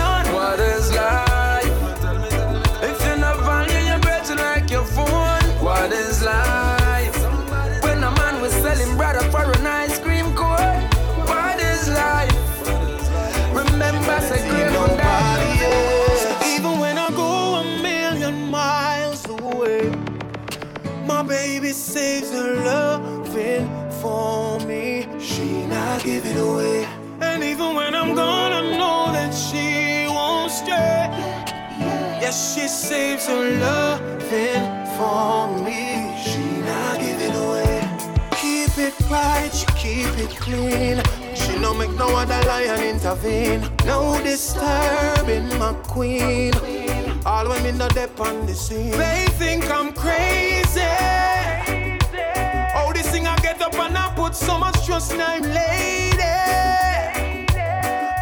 was 8.73 8.79
selling 8.79 8.97
brother 8.97 9.31
for 9.31 9.43
an 9.59 9.67
ice 9.67 9.99
cream 9.99 10.35
cone. 10.35 10.83
What 11.27 11.61
is 11.61 11.89
life? 11.89 12.69
Remember, 13.55 14.21
say 14.21 14.49
great 14.49 14.77
on 14.77 14.97
that. 14.97 16.43
Even 16.47 16.79
when 16.79 16.99
I 16.99 17.11
go 17.11 17.61
a 17.61 17.83
million 17.83 18.51
miles 18.51 19.29
away, 19.29 19.91
my 21.07 21.23
baby 21.23 21.73
saves 21.73 22.31
her 22.33 22.55
loving 22.65 23.69
for 24.01 24.59
me. 24.61 25.07
She 25.21 25.67
not 25.67 26.03
giving 26.03 26.39
away. 26.39 26.87
And 27.21 27.43
even 27.45 27.75
when 27.75 27.95
I'm 27.95 28.15
gone, 28.15 28.53
I 28.53 28.63
know 28.77 29.13
that 29.13 29.33
she 29.33 30.07
won't 30.09 30.51
stray. 30.51 31.09
Yes, 32.21 32.55
she 32.55 32.69
saves 32.69 33.27
her 33.27 33.59
loving 33.59 34.65
for 34.97 35.65
me. 35.65 36.02
Quiet, 39.13 39.53
she 39.53 39.67
keep 39.77 40.19
it 40.25 40.31
clean. 40.41 41.03
She 41.35 41.59
no 41.59 41.75
make 41.75 41.91
no 41.91 42.17
other 42.17 42.41
lion 42.49 42.81
intervene. 42.81 43.61
No 43.85 44.19
disturbing 44.25 45.49
my 45.59 45.75
queen. 45.83 46.55
All 47.27 47.47
women 47.47 47.77
no 47.77 47.91
dep 47.91 48.19
on 48.19 48.47
the 48.47 48.55
scene. 48.55 48.93
They 48.93 49.27
think 49.33 49.71
I'm 49.71 49.93
crazy. 49.93 50.81
Oh, 52.75 52.91
this 52.95 53.11
thing 53.11 53.27
I 53.27 53.37
get 53.43 53.61
up 53.61 53.75
and 53.75 53.99
I 53.99 54.11
put 54.17 54.35
so 54.35 54.57
much 54.57 54.87
trust 54.87 55.13
in 55.13 55.21
I'm 55.21 55.43
lady. 55.43 56.23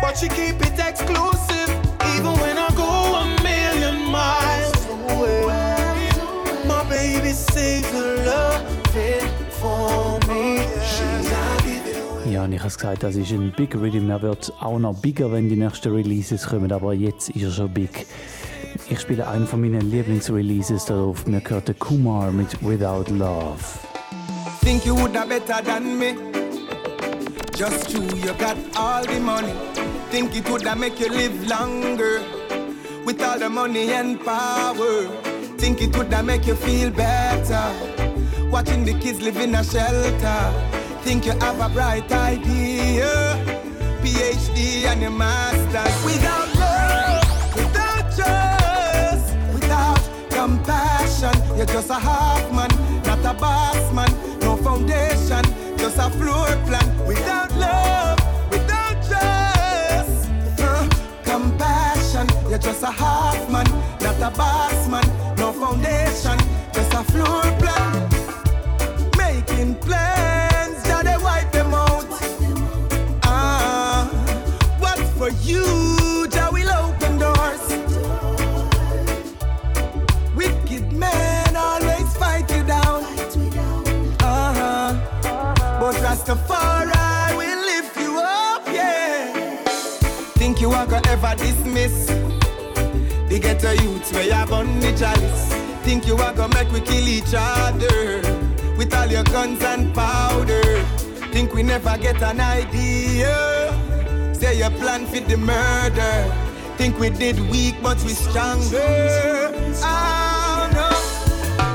But 0.02 0.18
she 0.18 0.26
keep 0.28 0.56
it 0.66 0.76
exclusive, 0.76 1.70
even 2.16 2.34
when 2.42 2.58
I 2.58 2.68
go 2.74 2.90
a 3.22 3.26
million 3.44 4.10
miles 4.10 4.86
away. 4.86 6.10
My 6.66 6.82
baby 6.88 7.30
saves 7.30 7.88
her 7.92 8.24
love 8.26 8.59
Ja, 12.40 12.46
und 12.46 12.52
ich 12.54 12.60
habe 12.60 12.72
gesagt, 12.72 13.02
das 13.02 13.16
ist 13.16 13.32
ein 13.32 13.52
Big 13.54 13.74
Rhythm. 13.74 14.08
Er 14.08 14.22
wird 14.22 14.50
auch 14.60 14.78
noch 14.78 14.94
bigger, 14.94 15.30
wenn 15.30 15.50
die 15.50 15.56
nächsten 15.56 15.92
Releases 15.92 16.46
kommen, 16.46 16.72
aber 16.72 16.94
jetzt 16.94 17.28
ist 17.28 17.42
er 17.42 17.50
schon 17.50 17.68
big. 17.68 18.06
Ich 18.88 18.98
spiele 18.98 19.28
einen 19.28 19.46
von 19.46 19.60
meinen 19.60 19.90
Lieblingsreleases 19.90 20.86
darauf. 20.86 21.26
Mir 21.26 21.42
gehört 21.42 21.68
der 21.68 21.74
Kumar 21.74 22.32
mit 22.32 22.48
Without 22.62 23.12
Love. 23.12 23.58
Think 24.62 24.86
you 24.86 24.96
woulda 24.96 25.26
better 25.26 25.62
than 25.62 25.98
me. 25.98 26.14
Just 27.58 27.90
true, 27.90 28.06
you 28.16 28.32
got 28.38 28.56
all 28.74 29.04
the 29.04 29.20
money. 29.20 29.52
Think 30.10 30.34
it 30.34 30.48
woulda 30.48 30.74
make 30.74 30.98
you 30.98 31.10
live 31.10 31.46
longer. 31.46 32.22
With 33.04 33.22
all 33.22 33.38
the 33.38 33.50
money 33.50 33.92
and 33.92 34.18
power. 34.24 35.06
Think 35.58 35.82
it 35.82 35.94
woulda 35.94 36.22
make 36.22 36.46
you 36.46 36.54
feel 36.54 36.90
better. 36.90 37.70
Watching 38.50 38.86
the 38.86 38.94
kids 38.94 39.20
live 39.20 39.36
in 39.36 39.54
a 39.56 39.62
shelter. 39.62 40.79
Think 41.02 41.24
you 41.24 41.32
have 41.40 41.60
a 41.60 41.68
bright 41.72 42.10
idea. 42.12 43.10
PhD 44.02 44.84
and 44.84 45.02
a 45.02 45.10
master's. 45.10 46.04
Without 46.04 46.54
love, 46.54 47.56
without 47.56 48.04
trust, 48.14 49.34
without 49.54 50.00
compassion, 50.30 51.32
you're 51.56 51.66
just 51.66 51.90
a 51.90 51.94
half 51.94 52.52
man, 52.52 52.70
not 53.04 53.18
a 53.24 53.38
boss 53.38 53.92
man. 53.92 54.10
No 54.40 54.56
foundation, 54.56 55.42
just 55.78 55.96
a 55.98 56.10
floor 56.10 56.46
plan. 56.66 57.06
Without 57.06 57.50
love, 57.56 58.18
without 58.50 58.96
trust, 59.08 60.28
uh, 60.60 60.88
compassion, 61.24 62.26
you're 62.48 62.58
just 62.58 62.82
a 62.82 62.90
half 62.90 63.50
man, 63.50 63.66
not 64.00 64.20
a 64.20 64.36
boss 64.36 64.88
man. 64.88 65.29
Ghetto 93.60 93.82
youths 93.82 94.12
where 94.12 94.24
you 94.24 94.32
have 94.32 94.52
on 94.52 94.80
the 94.80 94.92
chalice. 94.96 95.52
Think 95.84 96.06
you 96.06 96.16
are 96.16 96.32
gonna 96.32 96.54
make 96.54 96.70
we 96.72 96.80
kill 96.80 97.08
each 97.08 97.34
other 97.34 98.22
with 98.76 98.94
all 98.94 99.06
your 99.06 99.24
guns 99.24 99.62
and 99.62 99.94
powder. 99.94 100.82
Think 101.32 101.54
we 101.54 101.62
never 101.62 101.96
get 101.98 102.22
an 102.22 102.40
idea. 102.40 103.72
Say 104.34 104.58
your 104.58 104.70
plan 104.70 105.06
fit 105.06 105.28
the 105.28 105.36
murder. 105.36 106.36
Think 106.76 106.98
we 106.98 107.10
did 107.10 107.38
weak, 107.50 107.76
but 107.82 108.02
we 108.04 108.10
stronger. 108.10 109.52
Oh 109.82 110.70
no. 110.72 110.88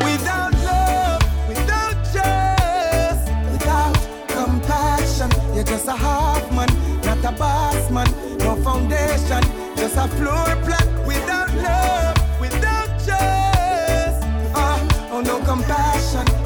Without 0.06 0.54
love, 0.64 1.22
without 1.48 1.98
trust, 2.12 3.28
without 3.52 3.96
compassion, 4.28 5.30
you're 5.54 5.64
just 5.64 5.88
a 5.88 5.96
half 5.96 6.52
man, 6.52 6.70
not 7.04 7.24
a 7.24 7.38
boss 7.38 7.92
man. 7.92 8.08
No 8.40 8.56
foundation, 8.56 9.44
just 9.76 9.98
a 9.98 10.08
floor 10.18 10.56
plan. 10.64 10.85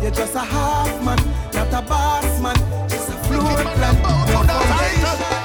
You're 0.10 0.26
just 0.26 0.36
a 0.36 0.39
half 0.39 0.89
man, 1.05 1.18
not 1.53 1.84
a 1.84 1.86
boss 1.88 2.41
man. 2.41 2.55
Just 2.89 3.10
a 3.10 3.18
floor 3.30 3.53
plan. 3.78 3.95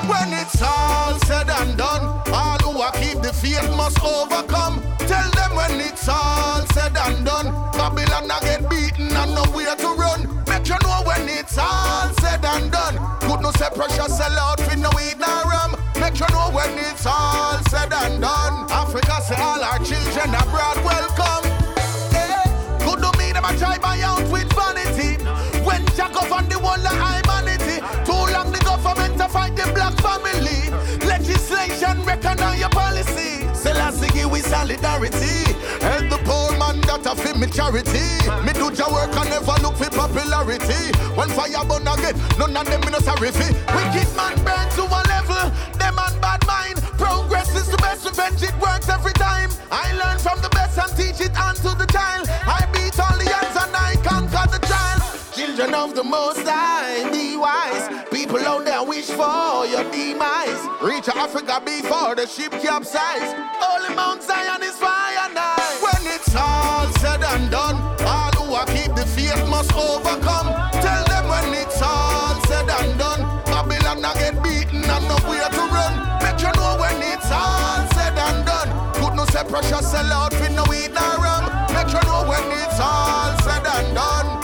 When 0.09 0.33
it's 0.33 0.63
all 0.63 1.19
said 1.27 1.51
and 1.51 1.77
done, 1.77 2.05
all 2.33 2.59
who 2.65 2.81
are 2.81 2.93
keep 2.93 3.21
the 3.21 3.33
faith 3.33 3.69
must 3.77 4.03
overcome. 4.03 4.81
Tell 5.01 5.31
them 5.33 5.57
when 5.57 5.81
it's 5.81 6.09
all 6.09 6.65
said 6.73 6.97
and 6.97 7.27
done, 7.27 7.53
Babylon 7.73 8.31
a 8.31 8.41
get 8.41 8.71
beaten 8.71 9.13
and 9.13 9.35
nowhere 9.35 9.77
to 9.77 9.89
run. 10.01 10.21
Make 10.49 10.69
you 10.69 10.79
know 10.83 11.03
when 11.05 11.29
it's 11.29 11.59
all 11.59 12.09
said 12.21 12.45
and 12.45 12.73
done. 12.73 12.97
Good 13.21 13.41
no 13.43 13.51
say 13.53 13.69
pressure 13.69 14.09
sell 14.09 14.39
out 14.39 14.61
for 14.61 14.77
no 14.77 14.91
weed 14.97 15.19
nor 15.19 15.45
rum. 15.45 15.77
Make 16.01 16.19
you 16.21 16.29
know 16.33 16.49
when 16.53 16.73
it's 16.79 17.05
all 17.05 17.59
said 17.69 17.93
and 17.93 18.21
done. 18.21 18.71
Africa 18.71 19.21
say 19.21 19.37
all 19.37 19.63
our 19.63 19.79
children 19.79 20.35
abroad 20.35 20.79
welcome. 20.85 21.34
Vanity. 24.55 25.23
When 25.65 25.85
Jack 25.97 26.15
on 26.31 26.49
the 26.49 26.59
wall 26.59 26.75
of 26.75 26.97
humanity. 26.99 27.79
Too 28.05 28.25
long 28.33 28.51
the 28.51 28.59
government 28.65 29.19
to 29.19 29.29
fight 29.29 29.55
the 29.57 29.71
black 29.73 29.95
family. 30.03 30.71
Legislation 31.07 32.03
recognize 32.05 32.59
your 32.59 32.71
policy. 32.71 33.47
Selassie 33.55 34.11
give 34.13 34.31
we 34.31 34.41
solidarity. 34.41 35.55
Help 35.81 36.11
the 36.11 36.19
poor 36.27 36.51
man 36.59 36.81
that 36.83 37.07
a 37.07 37.15
feel 37.15 37.39
me 37.39 37.47
charity. 37.47 38.05
Me 38.45 38.53
do 38.53 38.75
your 38.75 38.91
work 38.91 39.15
and 39.15 39.31
never 39.31 39.57
look 39.63 39.77
for 39.77 39.91
popularity. 39.91 40.91
When 41.15 41.29
fire 41.31 41.65
burn 41.65 41.87
again, 41.87 42.19
none 42.39 42.57
of 42.57 42.67
them 42.67 42.81
me 42.83 42.91
no 42.91 42.99
sorry 42.99 43.31
fi. 43.31 43.55
Wicked 43.71 44.11
man 44.19 44.35
burn 44.43 44.67
to 44.75 44.85
a 44.85 45.01
level. 45.07 45.47
Them 45.79 45.95
man 45.95 46.15
bad 46.21 46.43
mind. 46.47 46.83
Progress 46.99 47.55
is 47.55 47.71
the 47.71 47.79
best 47.79 48.05
revenge. 48.05 48.43
It 48.43 48.55
works 48.61 48.89
every 48.89 49.15
time. 49.15 49.51
I 49.71 49.93
learn 49.95 50.19
from 50.19 50.41
the 50.43 50.51
best 50.51 50.79
and 50.79 50.91
teach 50.99 51.21
it 51.25 51.39
on 51.39 51.55
to 51.63 51.71
the 51.79 51.87
child. 51.87 52.29
Children 55.55 55.75
of 55.77 55.95
the 55.95 56.03
Most 56.03 56.43
High, 56.43 57.09
be 57.15 57.37
wise. 57.37 57.87
People 58.11 58.43
out 58.43 58.65
there 58.65 58.83
wish 58.83 59.07
for 59.07 59.63
your 59.71 59.87
demise. 59.95 60.59
Reach 60.83 61.07
Africa 61.07 61.63
before 61.65 62.17
the 62.17 62.27
ship 62.27 62.51
capsize. 62.59 63.31
Holy 63.63 63.95
Mount 63.95 64.21
Zion 64.21 64.65
is 64.65 64.75
fire 64.75 65.31
now. 65.33 65.55
When 65.79 66.11
it's 66.11 66.35
all 66.35 66.91
said 66.99 67.23
and 67.23 67.53
done, 67.53 67.79
all 68.03 68.35
who 68.35 68.51
are 68.51 68.67
keep 68.67 68.99
the 68.99 69.07
faith 69.07 69.39
must 69.47 69.71
overcome. 69.79 70.51
Tell 70.83 71.05
them 71.07 71.29
when 71.31 71.55
it's 71.55 71.81
all 71.81 72.35
said 72.51 72.67
and 72.67 72.99
done, 72.99 73.23
Babylon 73.47 74.03
a 74.03 74.11
get 74.19 74.35
beaten 74.43 74.83
and 74.83 75.07
nowhere 75.07 75.47
to 75.55 75.65
run. 75.71 75.95
Make 76.19 76.43
you 76.43 76.51
know 76.59 76.83
when 76.83 76.99
it's 76.99 77.31
all 77.31 77.87
said 77.95 78.19
and 78.19 78.43
done. 78.43 78.75
Could 78.99 79.15
no 79.15 79.25
say 79.27 79.47
pressure 79.47 79.87
sell 79.87 80.11
out 80.19 80.35
for 80.35 80.51
no 80.51 80.67
weed 80.67 80.91
nor 80.91 81.15
rum. 81.23 81.47
Make 81.71 81.95
you 81.95 82.03
know 82.11 82.27
when 82.27 82.43
it's 82.59 82.81
all 82.83 83.39
said 83.47 83.63
and 83.63 83.95
done. 83.95 84.44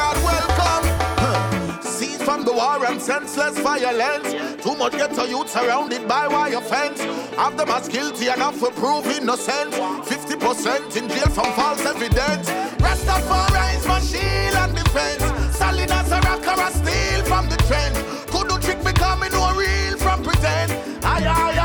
Abroad 0.00 0.16
welcome. 0.24 0.84
Huh. 1.22 2.24
From 2.24 2.44
the 2.44 2.52
war 2.52 2.84
and 2.86 3.00
senseless 3.00 3.58
violence. 3.58 4.62
Too 4.62 4.76
much 4.76 4.92
ghetto 4.92 5.24
youth 5.24 5.48
surrounded 5.50 6.06
by 6.06 6.28
wire 6.28 6.60
fence. 6.60 7.00
Have 7.36 7.56
them 7.56 7.68
as 7.70 7.88
guilty 7.88 8.28
enough 8.28 8.56
for 8.56 8.70
prove 8.70 9.06
innocent. 9.06 9.72
50% 9.72 10.96
in 10.96 11.08
jail 11.08 11.28
from 11.28 11.52
false 11.54 11.84
evidence. 11.84 12.48
rest 12.80 13.06
Rastafari 13.06 13.76
is 13.76 13.86
my 13.86 14.00
shield 14.00 14.54
and 14.62 14.74
defense. 14.76 15.56
Solid 15.56 15.90
as 15.90 16.12
a 16.12 16.20
rock 16.20 16.46
or 16.46 16.62
a 16.62 16.70
steel 16.70 17.24
from 17.24 17.48
the 17.48 17.56
trend. 17.68 17.94
Could 18.30 18.48
do 18.48 18.58
trick 18.58 18.82
becoming 18.84 19.32
no 19.32 19.52
real 19.56 19.96
from 19.98 20.22
pretend. 20.22 20.72
Aye, 21.04 21.26
aye, 21.26 21.59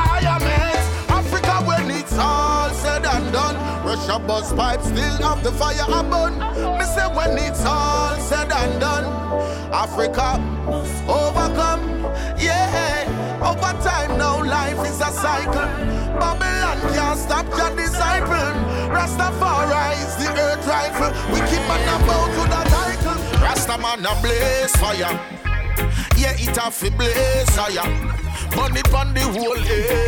done. 4.07 4.27
Russia 4.27 4.55
pipe 4.55 4.81
still 4.81 5.17
have 5.27 5.43
the 5.43 5.51
fire 5.51 5.85
a 5.87 6.03
burn. 6.03 6.37
Me 6.77 6.85
say 6.85 7.07
when 7.15 7.37
it's 7.37 7.65
all 7.65 8.15
said 8.19 8.51
and 8.51 8.79
done. 8.79 9.05
Africa 9.73 10.39
must 10.65 11.03
overcome. 11.07 11.83
Yeah, 12.37 13.41
over 13.41 13.73
time 13.83 14.17
now 14.17 14.43
life 14.43 14.79
is 14.87 15.01
a 15.01 15.11
cycle. 15.11 15.69
Babylon 16.19 16.79
can't 16.93 17.19
stop 17.19 17.45
your 17.57 17.75
disciple. 17.75 18.53
Rastafari 18.93 19.93
is 20.05 20.15
the 20.17 20.29
earth 20.39 20.67
rifle. 20.67 21.11
We 21.33 21.39
keep 21.49 21.65
on 21.69 21.81
about 21.81 22.29
to 22.35 22.43
the 22.49 22.61
title. 22.69 23.21
Rastaman 23.41 24.05
a 24.05 24.21
blaze 24.21 24.75
fire. 24.77 25.19
Yeah, 26.17 26.33
it 26.37 26.55
have 26.57 26.77
to 26.79 26.91
blaze 26.91 27.55
higher. 27.55 28.15
Burn 28.55 28.77
it 28.77 28.93
on 28.93 29.13
the 29.13 29.21
whole 29.21 29.59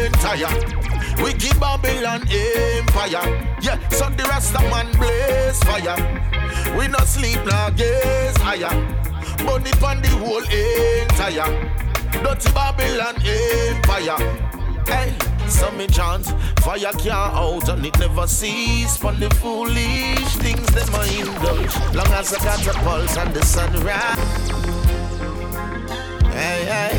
entire. 0.05 0.96
Wicked 1.21 1.59
Babylon 1.59 2.21
Empire. 2.29 3.57
Yeah, 3.61 3.79
so 3.89 4.09
the 4.09 4.23
Rasta 4.23 4.59
man 4.69 4.91
blaze 4.97 5.59
fire. 5.63 5.97
We 6.77 6.87
not 6.87 7.07
sleep 7.07 7.39
nor 7.45 7.71
gaze 7.71 8.37
higher. 8.37 8.97
It 9.39 9.83
on 9.83 10.01
the 10.01 10.09
whole 10.09 10.43
entire. 10.43 11.49
Dirty 12.11 12.51
Babylon 12.51 13.15
Empire. 13.25 14.17
Hey, 14.85 15.13
so 15.47 15.71
me 15.71 15.87
chant, 15.87 16.25
fire 16.59 16.91
can't 16.93 17.33
out 17.33 17.67
and 17.69 17.85
it 17.85 17.97
never 17.99 18.27
cease. 18.27 18.97
For 18.97 19.11
the 19.11 19.29
foolish 19.35 20.35
things 20.37 20.67
that 20.67 20.89
my 20.91 21.05
indulge. 21.05 21.75
Long 21.95 22.07
as 22.13 22.33
I 22.33 22.43
got 22.43 22.67
a 22.67 22.73
pulse 22.79 23.17
and 23.17 23.33
the 23.33 23.43
sun 23.43 23.73
rise. 23.83 24.49
Hey, 26.33 26.65
hey, 26.65 26.95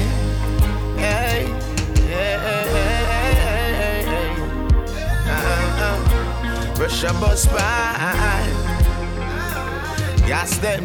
hey, 0.96 1.46
hey, 1.46 1.77
Pressure 6.98 7.20
bus. 7.20 7.46
Yes, 10.26 10.58
them. 10.58 10.84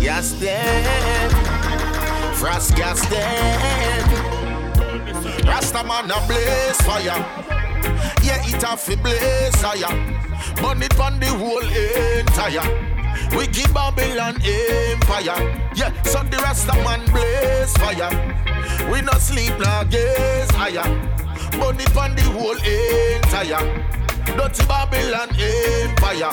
Yes, 0.00 0.32
them. 0.40 1.30
Frost 2.34 2.74
gas 2.74 3.06
them. 3.06 4.08
Rasta 5.46 5.84
man 5.84 6.10
a 6.10 6.18
blaze 6.26 6.82
fire. 6.82 7.24
Yeah, 8.24 8.42
it 8.44 8.62
have 8.62 8.84
to 8.86 8.96
blaze 8.96 9.62
higher. 9.62 9.94
Burn 10.56 10.82
it 10.82 10.98
on 10.98 11.20
the 11.20 11.26
whole 11.26 11.62
entire. 11.62 13.36
Wicked 13.36 13.72
Babylon 13.72 14.34
Empire. 14.42 15.70
Yeah, 15.76 16.02
so 16.02 16.24
the 16.24 16.38
Rasta 16.38 16.74
man 16.82 17.06
blaze 17.12 17.72
fire. 17.76 18.90
We 18.90 19.00
not 19.00 19.20
sleep 19.20 19.56
nor 19.60 19.84
gaze 19.84 20.50
higher. 20.50 21.11
It 21.54 21.96
on 21.96 22.14
the 22.16 22.22
whole 22.32 22.56
entire. 22.56 23.60
Dirty 24.36 24.64
Babylon 24.66 25.28
Empire. 25.38 26.30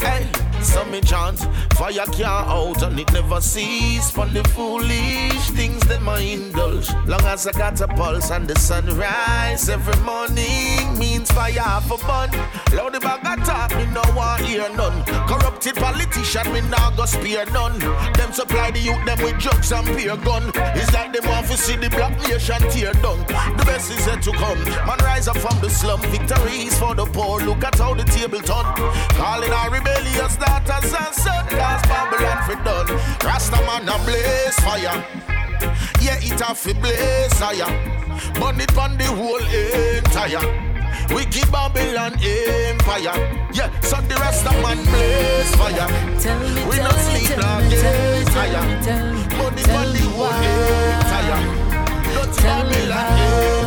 Hey, 0.00 0.26
so 0.64 0.84
me 0.84 1.00
chant, 1.00 1.38
fire 1.74 2.06
can't 2.12 2.48
out 2.48 2.82
and 2.82 2.98
it 2.98 3.12
never 3.12 3.40
cease. 3.40 4.10
For 4.10 4.26
the 4.26 4.42
foolish 4.50 5.50
things 5.50 5.80
that 5.88 6.02
my 6.02 6.20
indulge. 6.20 6.90
Long 7.06 7.24
as 7.24 7.46
I 7.46 7.52
got 7.52 7.80
a 7.80 7.88
pulse 7.88 8.30
and 8.30 8.46
the 8.48 8.58
sunrise 8.58 9.68
every 9.68 9.96
morning 10.02 10.98
means 10.98 11.30
fire 11.30 11.80
for 11.82 11.98
fun. 11.98 12.30
Loud 12.72 12.94
the 12.94 13.00
bag 13.00 13.26
of 13.26 13.44
talk, 13.46 13.74
me 13.76 13.86
no 13.86 14.02
want 14.14 14.42
hear 14.42 14.68
none. 14.74 15.04
Corrupted 15.26 15.76
politician, 15.76 16.52
me 16.52 16.60
nah 16.62 16.90
go 16.96 17.04
spare 17.06 17.46
none. 17.46 17.78
Them 18.14 18.32
supply 18.32 18.70
the 18.70 18.78
youth 18.78 19.04
them 19.04 19.18
with 19.22 19.38
drugs 19.38 19.72
and 19.72 19.86
beer 19.96 20.16
gun. 20.16 20.50
It's 20.74 20.92
like 20.92 21.12
them 21.12 21.28
want 21.28 21.46
to 21.46 21.56
see 21.56 21.76
the 21.76 21.90
black 21.90 22.16
nation 22.28 22.62
tear 22.70 22.92
down. 22.94 23.18
The 23.56 23.64
best 23.64 23.90
is 23.90 24.06
yet 24.06 24.22
to 24.22 24.32
come. 24.32 24.62
Man 24.86 24.98
rise 24.98 25.28
up 25.28 25.38
from 25.38 25.60
the 25.60 25.70
slum, 25.70 26.00
victories 26.02 26.78
for 26.78 26.94
the 26.94 27.06
poor. 27.06 27.40
Look 27.40 27.64
at 27.64 27.78
how 27.78 27.94
the 27.94 28.04
table 28.04 28.40
turn. 28.40 28.64
Calling 29.16 29.52
our 29.52 29.70
rebellious 29.70 30.36
daughters 30.60 30.92
and 30.92 31.14
sons, 31.14 31.48
cause 31.48 31.82
Babylon 31.88 32.38
for 32.44 32.58
done. 32.64 32.88
Rasta 33.24 33.58
man 33.66 33.88
a 33.88 33.96
blaze 34.04 34.58
fire. 34.60 35.04
Yeah, 36.00 36.18
it 36.20 36.40
have 36.40 36.62
to 36.62 36.74
blaze 36.74 37.38
higher. 37.38 37.70
Burn 38.38 38.60
it 38.60 38.76
on 38.76 38.98
the 38.98 39.04
whole 39.04 39.40
entire. 39.40 40.44
Wicked 41.14 41.50
Babylon 41.50 42.14
Empire. 42.22 43.16
Yeah, 43.52 43.68
so 43.80 43.96
the 44.02 44.16
rest 44.16 44.46
of 44.46 44.56
man 44.62 44.78
blaze 44.84 45.54
fire. 45.56 45.88
we 46.68 46.76
not 46.78 46.98
sleep 47.06 47.28
gaze 47.70 48.28
higher. 48.36 48.64
Burn 49.36 49.58
it 49.58 49.68
on 49.70 49.92
the 49.92 50.02
whole 50.14 50.36
entire. 50.50 51.40
Dirty 52.12 52.42
Babylon 52.42 53.18
Empire. 53.18 53.61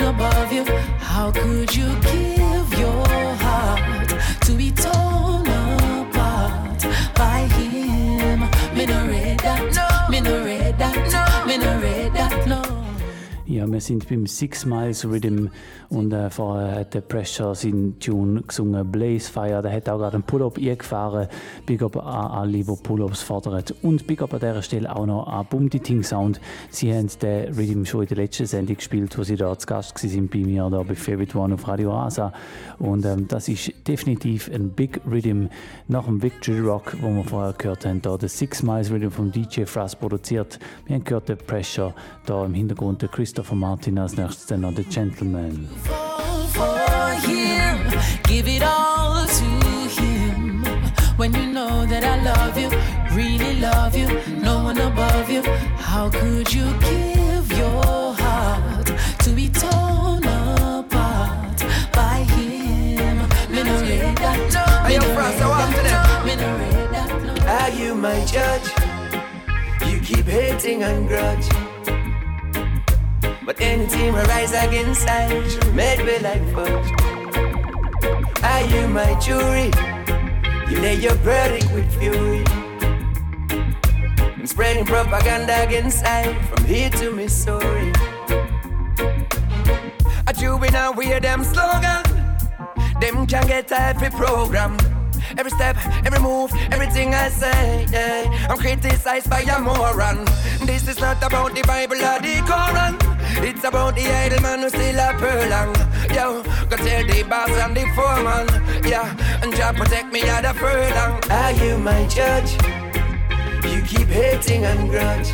Above 0.00 0.52
you. 0.52 0.64
How 0.98 1.30
could 1.30 1.74
you 1.74 2.01
wir 13.72 13.80
sind 13.80 14.08
beim 14.08 14.26
Six 14.26 14.66
Miles 14.66 15.04
Rhythm 15.04 15.48
und 15.88 16.12
äh, 16.12 16.30
vorher 16.30 16.80
hat 16.80 16.94
der 16.94 17.00
Pressure 17.00 17.54
seinen 17.54 17.98
Tune 17.98 18.42
gesungen, 18.42 18.90
Blaze 18.90 19.30
Fire. 19.30 19.62
Der 19.62 19.72
hat 19.72 19.88
auch 19.88 19.98
gerade 19.98 20.14
einen 20.14 20.22
Pull-Up 20.22 20.58
eingefahren. 20.58 21.28
Big 21.66 21.82
Up 21.82 21.96
an 21.96 22.30
alle, 22.30 22.64
die 22.64 22.64
Pull-Ups 22.64 23.22
fordern. 23.22 23.62
Und 23.82 24.06
Big 24.06 24.22
Up 24.22 24.34
an 24.34 24.40
dieser 24.40 24.62
Stelle 24.62 24.94
auch 24.94 25.06
noch 25.06 25.26
an 25.26 25.46
Bum 25.48 25.70
Ting 25.70 26.02
Sound. 26.02 26.40
Sie 26.70 26.92
haben 26.92 27.08
den 27.20 27.54
Rhythm 27.54 27.84
schon 27.84 28.02
in 28.02 28.08
der 28.08 28.16
letzten 28.18 28.46
Sendung 28.46 28.76
gespielt, 28.76 29.16
wo 29.18 29.22
sie 29.22 29.36
da 29.36 29.56
zu 29.58 29.66
Gast 29.66 30.02
waren 30.02 30.28
bei 30.28 30.38
mir, 30.38 30.68
da 30.70 30.82
bei 30.82 30.94
Favorite 30.94 31.36
One 31.38 31.54
auf 31.54 31.66
Radio 31.66 31.92
Rasa. 31.92 32.32
Und 32.78 33.04
ähm, 33.04 33.26
das 33.28 33.48
ist 33.48 33.72
definitiv 33.86 34.50
ein 34.52 34.70
Big 34.70 35.00
Rhythm 35.10 35.46
nach 35.88 36.04
dem 36.04 36.22
Victory 36.22 36.60
Rock, 36.60 36.96
wo 37.00 37.08
wir 37.08 37.24
vorher 37.24 37.52
gehört 37.54 37.86
haben. 37.86 38.02
Da 38.02 38.16
der 38.16 38.28
Six 38.28 38.62
Miles 38.62 38.90
Rhythm 38.90 39.10
vom 39.10 39.32
DJ 39.32 39.64
Frost 39.64 40.00
produziert. 40.00 40.58
Wir 40.86 40.96
haben 40.96 41.04
gehört, 41.04 41.28
der 41.28 41.36
Pressure, 41.36 41.94
da 42.26 42.44
im 42.44 42.54
Hintergrund 42.54 43.02
der 43.02 43.08
Christopher 43.08 43.54
Martin 43.62 43.96
als 43.96 44.16
nächstes 44.16 44.46
dann 44.46 44.62
noch 44.62 44.74
der 44.74 44.82
Gentleman. 44.84 45.68
Give 48.24 48.48
it 48.48 48.62
all 48.62 49.24
to 49.24 50.00
him. 50.02 50.64
When 51.16 51.32
you 51.32 51.46
know 51.52 51.86
that 51.86 52.02
I 52.02 52.16
love 52.24 52.58
you, 52.58 52.68
really 53.14 53.60
love 53.60 53.96
you, 53.96 54.08
no 54.42 54.64
one 54.64 54.80
above 54.80 55.30
you. 55.30 55.42
How 55.78 56.10
could 56.10 56.52
you 56.52 56.64
give 56.80 57.56
your 57.56 58.14
heart 58.14 58.86
to 59.24 59.30
be 59.30 59.48
torn 59.48 60.24
apart 60.24 61.62
by 61.92 62.24
him? 62.34 63.18
Me 63.48 63.62
no 63.62 63.80
read 63.80 64.16
that. 64.16 64.84
Hey, 64.86 64.94
yo, 64.96 65.00
Me 65.00 65.06
no 65.06 65.14
Frost, 65.14 65.38
read 65.38 65.42
I 65.42 65.48
want 65.48 65.76
to 65.76 65.82
that, 65.82 65.86
them. 65.86 66.18
no. 66.18 66.26
Me 66.26 66.34
no 66.42 66.48
read 66.58 66.90
that, 66.94 67.10
no. 67.22 67.32
Are 67.46 67.70
you 67.70 67.94
my 67.94 68.24
judge? 68.24 68.66
You 69.88 70.00
keep 70.00 70.26
hating 70.26 70.82
and 70.82 71.06
grudge. 71.06 71.71
But 73.44 73.60
anything 73.60 74.12
will 74.12 74.24
rise 74.24 74.52
against 74.52 75.08
I, 75.08 75.28
made 75.72 76.04
me 76.04 76.18
like 76.20 76.44
fudge. 76.54 76.92
Are 78.44 78.62
you 78.62 78.86
my 78.88 79.18
jury? 79.18 79.70
You 80.70 80.80
lay 80.80 80.94
your 80.94 81.14
verdict 81.14 81.72
with 81.74 81.92
fury. 81.98 82.44
I'm 84.36 84.46
spreading 84.46 84.84
propaganda 84.84 85.62
against 85.64 86.04
I, 86.04 86.34
from 86.44 86.64
here 86.64 86.90
to 86.90 87.10
Missouri. 87.10 87.92
A 90.28 90.32
juvenile 90.32 90.94
wear 90.94 91.18
them 91.18 91.42
slogan. 91.42 92.02
Them 93.00 93.26
can 93.26 93.46
get 93.48 93.72
every 93.72 94.10
program. 94.10 94.76
Every 95.36 95.50
step, 95.50 95.76
every 96.04 96.20
move, 96.20 96.52
everything 96.70 97.14
I 97.14 97.28
say, 97.28 97.86
yeah. 97.90 98.46
I'm 98.48 98.58
criticized 98.58 99.28
by 99.28 99.40
a 99.40 99.58
moron. 99.58 100.24
This 100.64 100.86
is 100.86 101.00
not 101.00 101.22
about 101.22 101.54
the 101.54 101.62
Bible 101.62 101.96
or 101.96 102.20
the 102.20 102.36
Quran. 102.46 103.11
It's 103.40 103.64
about 103.64 103.94
the 103.94 104.06
idle 104.06 104.42
man 104.42 104.60
who 104.60 104.68
still 104.68 104.98
a 104.98 105.16
furlong. 105.18 105.74
Yo, 106.14 106.42
go 106.68 106.76
tell 106.76 107.06
the 107.06 107.22
boss 107.28 107.50
and 107.50 107.76
the 107.76 107.84
foreman. 107.94 108.46
Yeah, 108.84 109.16
and 109.42 109.54
Jah 109.54 109.72
protect 109.72 110.12
me 110.12 110.22
at 110.22 110.42
the 110.42 110.52
furlong. 110.54 111.20
Are 111.30 111.52
you 111.52 111.78
my 111.78 112.06
judge? 112.08 112.52
You 113.64 113.80
keep 113.82 114.08
hating 114.08 114.64
and 114.64 114.90
grudge. 114.90 115.30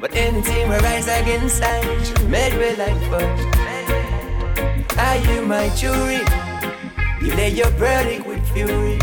But 0.00 0.14
anything 0.14 0.68
will 0.68 0.80
rise 0.80 1.08
against 1.08 1.62
I, 1.64 1.80
made 2.28 2.54
me 2.54 2.76
like 2.76 3.00
fudge. 3.10 3.40
Are 4.96 5.16
ah, 5.16 5.32
you 5.32 5.46
my 5.46 5.68
jury? 5.70 6.20
You 7.20 7.34
lay 7.36 7.48
your 7.48 7.70
verdict 7.70 8.26
with 8.26 8.46
fury. 8.52 8.98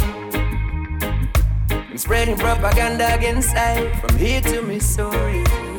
I'm 1.72 1.98
spreading 1.98 2.38
propaganda 2.38 3.16
against 3.16 3.56
I, 3.56 3.92
from 4.00 4.16
here 4.18 4.42
to 4.42 4.62
Missouri. 4.62 5.71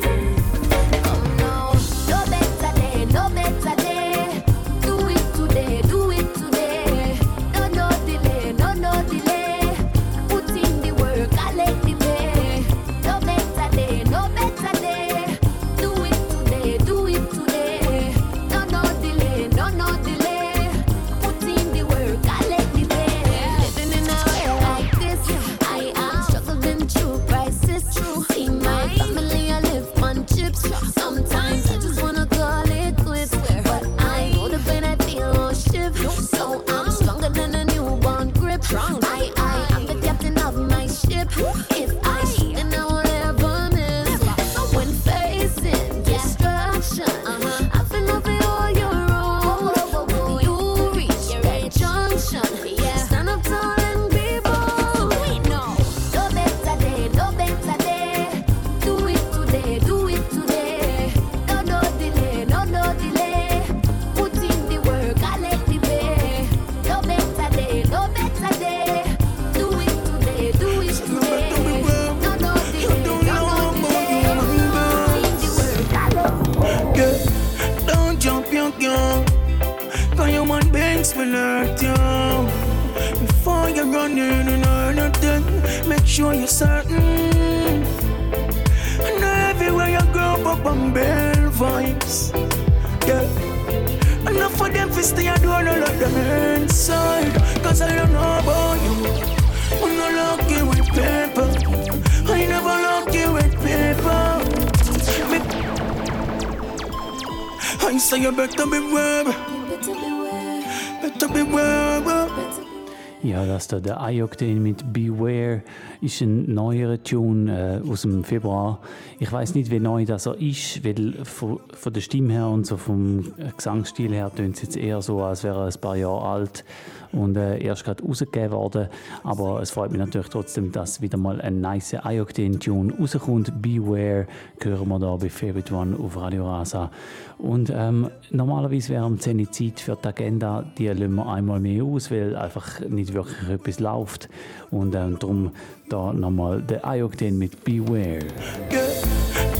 Da 113.67 113.79
der 113.79 114.01
Ayokden 114.01 114.61
mit 114.61 114.93
Beware 114.93 115.61
ist 116.01 116.21
ein 116.21 116.53
neuerer 116.53 117.01
Tune 117.01 117.81
äh, 117.85 117.89
aus 117.89 118.03
dem 118.03 118.23
Februar. 118.23 118.79
Ich 119.19 119.31
weiß 119.31 119.55
nicht, 119.55 119.71
wie 119.71 119.79
neu 119.79 120.05
das 120.05 120.25
er 120.25 120.39
ist, 120.39 120.83
weil 120.83 121.13
von, 121.23 121.59
von 121.73 121.93
der 121.93 122.01
Stimme 122.01 122.33
her 122.33 122.47
und 122.47 122.65
so 122.65 122.77
vom 122.77 123.33
Gesangsstil 123.55 124.13
her 124.13 124.31
tönt 124.33 124.55
es 124.55 124.63
jetzt 124.63 124.77
eher 124.77 125.01
so, 125.01 125.21
als 125.23 125.43
wäre 125.43 125.59
er 125.59 125.65
ein 125.65 125.81
paar 125.81 125.95
Jahre 125.95 126.21
alt 126.21 126.65
und 127.13 127.37
äh, 127.37 127.63
erst 127.63 127.85
gerade 127.85 128.03
rausgegeben 128.03 128.51
worden. 128.51 128.87
Aber 129.23 129.61
es 129.61 129.71
freut 129.71 129.91
mich 129.91 129.99
natürlich 129.99 130.29
trotzdem, 130.29 130.71
dass 130.71 131.01
wieder 131.01 131.17
mal 131.17 131.41
ein 131.41 131.61
nice 131.61 131.93
Ayokden-Tune 131.93 132.93
rauskommt. 132.99 133.61
Beware 133.61 134.27
hören 134.61 134.87
wir 134.87 134.99
da 134.99 135.15
bei 135.15 135.29
Favorite 135.29 135.73
One 135.73 135.97
auf 135.97 136.17
Radio 136.17 136.45
Rasa. 136.45 136.91
Und 137.37 137.71
ähm, 137.75 138.09
normalerweise 138.31 138.89
wäre 138.89 139.05
am 139.05 139.19
10 139.19 139.51
Zeit 139.51 139.79
für 139.79 139.97
die 140.01 140.07
Agenda, 140.07 140.63
die 140.77 140.87
lassen 140.87 141.15
wir 141.15 141.27
einmal 141.27 141.59
mehr 141.59 141.83
aus, 141.83 142.11
weil 142.11 142.35
einfach 142.35 142.79
nicht 142.81 143.13
wirklich 143.13 143.49
etwas 143.49 143.79
läuft. 143.79 144.29
Und 144.71 144.95
ähm, 144.95 145.17
darum 145.19 145.51
da 145.89 146.13
nochmal 146.13 146.61
der 146.61 146.85
Ayokden 146.85 147.37
mit 147.37 147.63
Beware. 147.63 148.19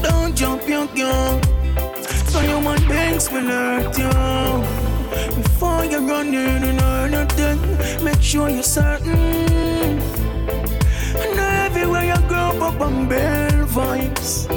Don't 0.02 0.34
jump 0.36 0.62
your 0.68 0.88
gun. 0.96 1.40
So 2.30 2.40
human 2.40 2.82
beings 2.88 3.32
will 3.32 3.48
hurt 3.48 3.98
you. 3.98 4.93
Before 5.32 5.86
you 5.86 6.00
run 6.08 6.34
in 6.34 6.64
and 6.64 6.82
earn 6.82 7.12
nothing, 7.12 7.60
make 8.04 8.22
sure 8.22 8.50
you're 8.50 8.64
certain. 8.64 9.16
And 11.16 11.40
everywhere 11.40 12.06
you 12.06 12.30
go, 12.30 12.44
up 12.62 12.82
on 12.82 13.08
bell 13.08 13.66
vibes. 13.68 14.48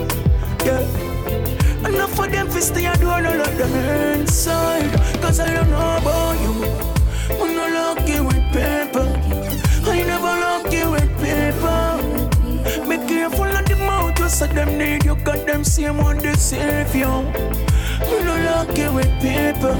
Yeah. 0.64 1.88
Enough 1.88 2.14
for 2.16 2.26
them 2.26 2.48
to 2.48 2.60
stay 2.60 2.92
do 2.98 3.08
all 3.08 3.24
of 3.24 3.58
them 3.58 3.74
inside. 4.20 4.92
Cause 5.22 5.38
I 5.40 5.52
don't 5.54 5.70
know 5.70 5.96
about 5.98 6.40
you. 6.40 6.54
I'm 7.40 7.54
not 7.54 7.70
lucky 7.80 8.20
with 8.20 8.44
paper. 8.52 9.06
I 9.88 10.02
never 10.02 10.34
lucky 10.46 10.84
with 10.92 11.10
paper. 11.22 11.86
Be 12.88 12.96
careful 13.06 13.65
you 14.26 14.30
said 14.30 14.50
them 14.50 14.76
need 14.76 15.04
you, 15.04 15.14
got 15.22 15.46
them 15.46 15.62
same 15.62 15.98
one 15.98 16.18
they 16.18 16.34
save 16.34 16.92
you. 16.96 17.06
I'm 17.06 18.24
not 18.24 18.40
lucky 18.50 18.88
with 18.88 19.12
paper. 19.20 19.76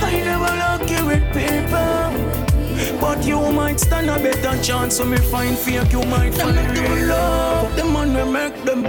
I 0.00 0.10
never 0.28 0.52
lucky 0.64 1.00
with 1.06 1.22
paper. 1.32 2.98
But 3.00 3.24
you 3.24 3.38
might 3.52 3.78
stand 3.78 4.10
a 4.10 4.16
better 4.18 4.60
chance, 4.60 4.96
so 4.96 5.04
me 5.04 5.18
find 5.18 5.56
fake, 5.56 5.92
you 5.92 6.02
might 6.06 6.34
find 6.34 6.56
real 6.76 7.06
love. 7.06 7.76
The 7.76 7.84
man 7.84 8.12
will 8.12 8.32
make 8.32 8.56
them. 8.64 8.82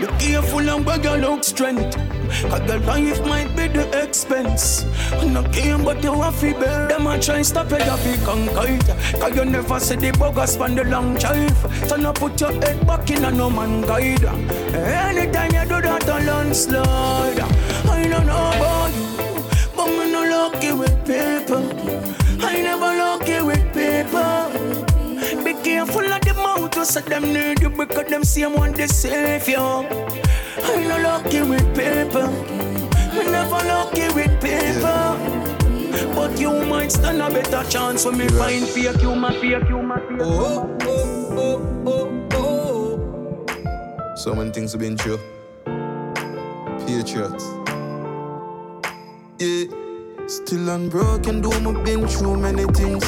Be 0.00 0.06
careful 0.18 0.68
and 0.68 0.84
where 0.84 1.00
you 1.00 1.14
look 1.24 1.44
strength. 1.44 2.13
Cause 2.50 2.66
the 2.66 2.78
life 2.86 3.20
might 3.26 3.54
be 3.56 3.68
the 3.68 3.84
expense. 4.02 4.84
No 5.24 5.42
game, 5.42 5.84
but 5.84 6.02
you 6.02 6.14
have 6.20 6.38
to 6.40 6.52
bear. 6.54 6.88
Them 6.88 7.06
a 7.06 7.18
try 7.18 7.42
stop 7.42 7.70
you, 7.70 7.78
you 7.78 7.84
have 7.84 8.02
to 8.02 8.24
conquer 8.24 8.68
it. 8.68 9.20
Cause 9.20 9.34
you 9.36 9.44
never 9.44 9.80
see 9.80 9.96
the 9.96 10.12
buggers 10.12 10.56
from 10.56 10.74
the 10.74 10.84
long 10.84 11.14
drive. 11.16 11.56
So 11.88 11.96
now 11.96 12.12
put 12.12 12.40
your 12.40 12.52
head 12.52 12.86
back 12.86 13.10
in 13.10 13.24
a 13.24 13.30
no 13.30 13.50
man 13.50 13.82
guide. 13.82 14.24
Anytime 14.74 15.52
you 15.52 15.62
do 15.62 15.80
that, 15.82 16.08
a 16.08 16.24
landslide. 16.24 17.40
I 17.40 18.08
don't 18.08 18.26
know 18.26 18.50
about 18.54 18.92
you, 18.94 19.44
but 19.76 19.86
me 19.86 20.12
no 20.12 20.22
lucky 20.24 20.72
with 20.72 20.96
paper. 21.06 21.62
I 22.40 22.60
never 22.60 22.96
lucky 22.98 23.13
the 26.84 27.00
mouth, 27.00 27.06
them 27.06 27.32
need 27.32 27.60
you 27.60 27.70
because 27.70 28.08
them 28.08 28.24
same 28.24 28.54
one 28.54 28.72
they 28.72 28.86
save 28.86 29.48
you. 29.48 29.56
I 29.56 30.84
no 30.86 31.00
lucky 31.02 31.42
with 31.42 31.74
paper. 31.74 32.28
Me 33.14 33.24
never 33.30 33.66
lucky 33.66 34.08
with 34.14 34.40
paper. 34.40 35.16
But 36.14 36.38
you 36.38 36.64
might 36.64 36.92
stand 36.92 37.22
a 37.22 37.30
better 37.30 37.68
chance 37.70 38.04
when 38.04 38.18
me 38.18 38.28
find 38.28 38.66
fake 38.66 39.00
you, 39.02 39.14
my 39.14 39.32
fake 39.32 39.68
you, 39.68 39.82
my 39.82 39.98
fake 40.00 40.18
Oh, 40.20 40.76
oh, 40.82 41.82
oh, 41.86 42.28
oh, 42.32 43.56
oh. 43.56 44.14
So 44.16 44.34
many 44.34 44.50
things 44.50 44.72
have 44.72 44.80
been 44.80 44.96
through. 44.96 45.18
Patriots. 46.86 47.44
Yeah. 49.38 49.64
Still 50.26 50.70
unbroken, 50.70 51.42
though 51.42 51.52
I've 51.52 51.84
been 51.84 52.06
through 52.08 52.36
many 52.38 52.64
things. 52.72 53.04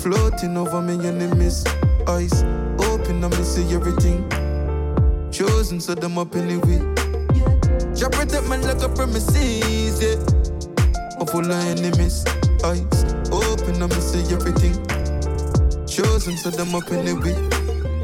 Floating 0.00 0.56
over 0.56 0.80
my 0.80 0.92
enemies. 0.92 1.64
Eyes 2.08 2.42
open, 2.88 3.24
I 3.24 3.30
see 3.42 3.74
everything. 3.74 4.28
Chosen, 5.30 5.80
so 5.80 5.94
them 5.94 6.18
up 6.18 6.34
anyway. 6.34 6.78
Jah 7.94 8.08
protect 8.10 8.48
me 8.48 8.56
like 8.58 8.82
a 8.82 8.88
premises, 8.88 10.02
yeah. 10.02 10.16
I'm 11.20 11.26
full 11.26 11.50
of 11.50 11.78
enemies. 11.78 12.24
Eyes 12.64 13.14
open, 13.30 13.82
I 13.82 13.88
see 14.00 14.24
everything. 14.34 14.74
Chosen, 15.86 16.36
so 16.36 16.50
them 16.50 16.74
up 16.74 16.90
anyway. 16.90 17.59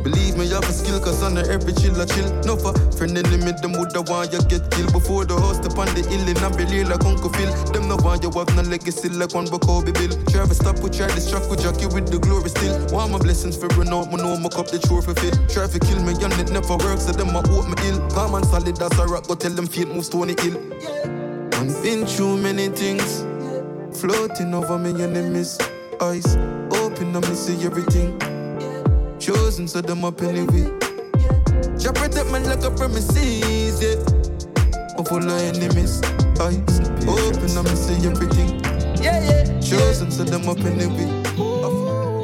Believe 0.07 0.39
me, 0.39 0.47
you 0.47 0.55
have 0.55 0.63
a 0.63 0.73
skill, 0.73 1.01
cause 1.01 1.21
on 1.25 1.35
the 1.35 1.43
every 1.51 1.75
chill, 1.75 1.99
I 1.99 2.07
chill. 2.07 2.31
No 2.47 2.55
for 2.55 2.71
friend 2.95 3.19
enemy, 3.19 3.51
them 3.59 3.75
woulda 3.75 4.07
want 4.07 4.31
you 4.31 4.39
get 4.47 4.63
killed. 4.71 4.95
Before 4.95 5.27
the 5.27 5.35
host 5.35 5.67
upon 5.67 5.91
the 5.99 6.07
hill, 6.07 6.23
and 6.23 6.39
I 6.39 6.49
believe 6.55 6.87
like 6.87 7.03
Uncle 7.03 7.27
Phil. 7.35 7.51
Them 7.75 7.91
no 7.91 7.99
want 7.99 8.23
you 8.23 8.31
have 8.31 8.47
no 8.55 8.63
legacy 8.63 9.11
like 9.11 9.35
one 9.35 9.51
Kobe 9.51 9.91
Bill. 9.91 10.15
To 10.31 10.55
stop 10.55 10.79
with 10.79 10.95
try 10.95 11.11
distract 11.11 11.51
with 11.51 11.59
Jackie 11.59 11.91
with 11.91 12.07
the 12.07 12.23
glory 12.23 12.55
still. 12.55 12.79
Want 12.95 13.11
my 13.11 13.19
blessings 13.19 13.59
for 13.59 13.67
run 13.75 13.91
out, 13.91 14.07
me 14.15 14.23
know 14.23 14.39
my 14.39 14.47
cup 14.47 14.71
the 14.71 14.79
for 14.79 15.03
fit. 15.19 15.35
Try 15.51 15.67
to 15.67 15.79
kill 15.83 15.99
me, 16.07 16.15
and 16.23 16.39
it 16.39 16.55
never 16.55 16.79
works, 16.79 17.11
so 17.11 17.11
them 17.11 17.35
I 17.35 17.43
hope 17.51 17.67
me 17.67 17.75
ill. 17.91 17.99
Calm 18.15 18.39
and 18.39 18.47
solid 18.47 18.79
as 18.79 18.99
a 19.03 19.11
rock, 19.11 19.27
go 19.27 19.35
tell 19.35 19.59
them 19.59 19.67
feet 19.67 19.91
move 19.91 20.07
stony 20.07 20.39
hill. 20.39 20.55
I've 21.59 21.75
been 21.83 22.07
through 22.07 22.39
many 22.39 22.71
things, 22.71 23.27
floating 23.99 24.55
over 24.55 24.79
my 24.79 24.95
enemies. 24.95 25.59
Eyes 25.99 26.39
open, 26.79 27.11
I 27.11 27.21
see 27.35 27.59
everything. 27.67 28.36
Chosen, 29.27 29.67
so 29.67 29.81
them 29.81 30.05
up 30.05 30.23
anyway. 30.23 30.71
Jah 31.77 31.93
protect 31.93 32.31
me 32.31 32.39
like 32.47 32.63
a 32.63 32.71
premises, 32.71 33.83
yeah. 33.83 33.99
I'm 34.97 35.05
full 35.05 35.19
of 35.19 35.43
enemies. 35.43 36.01
Eyes 36.39 36.79
open, 37.03 37.59
up 37.59 37.67
I 37.67 37.75
see 37.75 38.07
everything. 38.07 38.61
Yeah, 39.03 39.19
yeah. 39.27 39.59
Chosen, 39.59 40.13
so 40.13 40.23
them 40.23 40.49
up 40.49 40.61
anyway. 40.61 41.11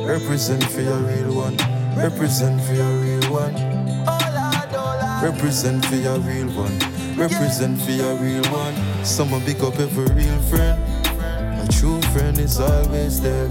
Represent 0.07 0.63
for 0.71 0.81
your 0.81 0.99
real 0.99 1.35
one. 1.35 1.57
Represent 1.97 2.63
for 2.63 2.75
your 2.75 2.95
real 3.03 3.33
one. 3.33 3.55
Represent 5.25 5.85
for 5.87 5.97
your 5.97 6.21
real 6.21 6.51
one. 6.51 6.79
Represent 7.19 7.83
for 7.83 7.91
your 7.91 8.15
real 8.15 8.45
one. 8.53 9.05
Someone 9.05 9.43
pick 9.43 9.61
up 9.65 9.75
every 9.81 10.07
real 10.15 10.41
friend. 10.43 10.81
A 11.19 11.67
true 11.73 12.01
friend 12.13 12.39
is 12.39 12.61
always 12.61 13.21
there. 13.21 13.51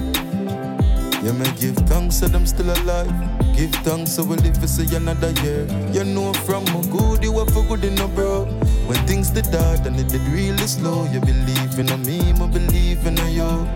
You 1.24 1.34
may 1.34 1.51
give 1.59 1.76
thanks 1.86 2.15
so 2.15 2.28
them 2.28 2.47
still 2.47 2.72
alive. 2.72 3.13
Give 3.55 3.72
thanks 3.86 4.13
so 4.13 4.24
we 4.24 4.38
live 4.38 4.59
to 4.59 4.67
see 4.67 4.95
another 4.95 5.30
year. 5.43 5.67
You 5.93 6.03
know 6.03 6.34
from 6.34 6.63
a 6.76 6.82
good 6.88 7.24
you 7.24 7.38
are 7.38 7.45
for 7.45 7.63
good 7.63 7.86
a 7.86 8.07
bro. 8.07 8.45
When 8.88 8.97
things 9.05 9.30
did 9.30 9.45
hard 9.45 9.86
and 9.86 9.99
it 9.99 10.07
did 10.07 10.22
really 10.34 10.65
slow, 10.65 11.05
you 11.13 11.19
believe 11.19 11.78
in 11.78 11.89
a 11.89 11.97
me, 11.99 12.19
I 12.32 12.47
believe 12.47 13.05
in 13.05 13.19
a 13.19 13.30
you. 13.30 13.67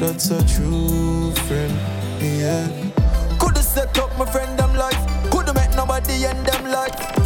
That's 0.00 0.30
a 0.32 0.42
true 0.48 1.30
friend, 1.46 1.72
yeah. 2.20 2.66
Coulda 3.38 3.62
set 3.62 3.96
up 3.98 4.10
my 4.18 4.26
friend 4.26 4.58
them 4.58 4.74
life. 4.74 4.98
Coulda 5.30 5.54
met 5.54 5.76
nobody 5.76 6.24
end 6.24 6.44
them 6.46 6.64
life. 6.66 7.22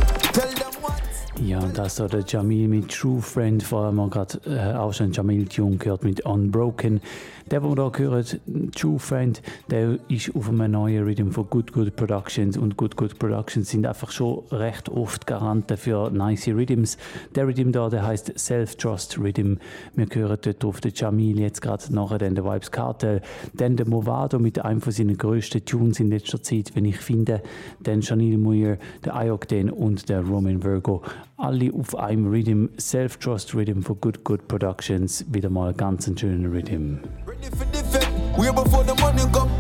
Ja, 1.47 1.61
und 1.61 1.79
das 1.79 2.01
war 2.01 2.09
der 2.09 2.25
Jamil 2.27 2.67
mit 2.67 2.91
True 2.91 3.21
Friend. 3.21 3.63
Vorher 3.63 3.89
haben 3.89 3.97
wir 3.97 4.09
gerade 4.09 4.41
äh, 4.47 4.75
auch 4.77 4.93
schon 4.93 5.13
Jamil 5.13 5.47
Tune 5.47 5.77
gehört 5.77 6.03
mit 6.03 6.25
Unbroken. 6.25 7.01
Der, 7.49 7.61
den 7.61 7.77
wir 7.77 7.93
hier 7.97 8.11
hören, 8.11 8.73
True 8.75 8.99
Friend, 8.99 9.41
der 9.71 9.99
ist 10.09 10.35
auf 10.35 10.49
einem 10.49 10.73
neuen 10.73 11.05
Rhythm 11.05 11.31
von 11.31 11.49
Good 11.49 11.73
Good 11.73 11.95
Productions. 11.95 12.59
Und 12.59 12.77
Good 12.77 12.97
Good 12.97 13.21
Productions 13.21 13.71
sind 13.71 13.87
einfach 13.87 14.11
schon 14.11 14.43
recht 14.51 14.89
oft 14.89 15.29
Garanten 15.29 15.77
für 15.77 16.11
nice 16.11 16.49
Rhythms. 16.49 16.99
Der 17.37 17.47
Rhythm 17.47 17.71
da, 17.71 17.89
der 17.89 18.05
heißt 18.05 18.37
Self-Trust 18.37 19.21
Rhythm. 19.21 19.59
Wir 19.95 20.09
hören 20.13 20.39
dort 20.43 20.65
auf 20.65 20.81
den 20.81 20.93
Jamil 20.93 21.39
jetzt 21.39 21.63
gerade 21.63 21.95
nachher, 21.95 22.19
dann 22.19 22.35
der 22.35 22.45
Vibes 22.45 22.73
Cartel, 22.73 23.23
dann 23.55 23.77
der 23.77 23.87
Movado 23.87 24.41
mit 24.41 24.65
einem 24.65 24.81
von 24.81 24.93
seinen 24.93 25.17
grössten 25.17 25.65
Tunes 25.65 26.01
in 26.01 26.11
letzter 26.11 26.43
Zeit, 26.43 26.73
wenn 26.75 26.85
ich 26.85 26.99
finde, 26.99 27.43
dann 27.79 28.01
Janil 28.01 28.39
Muir, 28.39 28.79
der 29.05 29.15
Ayokden 29.15 29.71
und 29.71 30.09
der 30.09 30.23
Roman 30.23 30.65
Virgo 30.65 31.03
Alle 31.39 31.70
auf 31.74 31.95
einem 31.95 32.28
Rhythm, 32.28 32.70
Self-Trust 32.78 33.55
Rhythm 33.55 33.82
for 33.82 33.95
Good 33.97 34.24
Good 34.24 34.49
Productions. 34.49 35.22
Wieder 35.28 35.51
mal 35.51 35.74
ganz 35.74 36.07
ein 36.07 36.16
schöner 36.16 36.51
Rhythm. 36.51 37.01
Ready 37.26 37.55
for 37.55 37.66
defend, 37.66 38.09
way 38.39 38.51
before 38.51 38.82
the 38.87 38.99
money 39.03 39.20
come. 39.30 39.51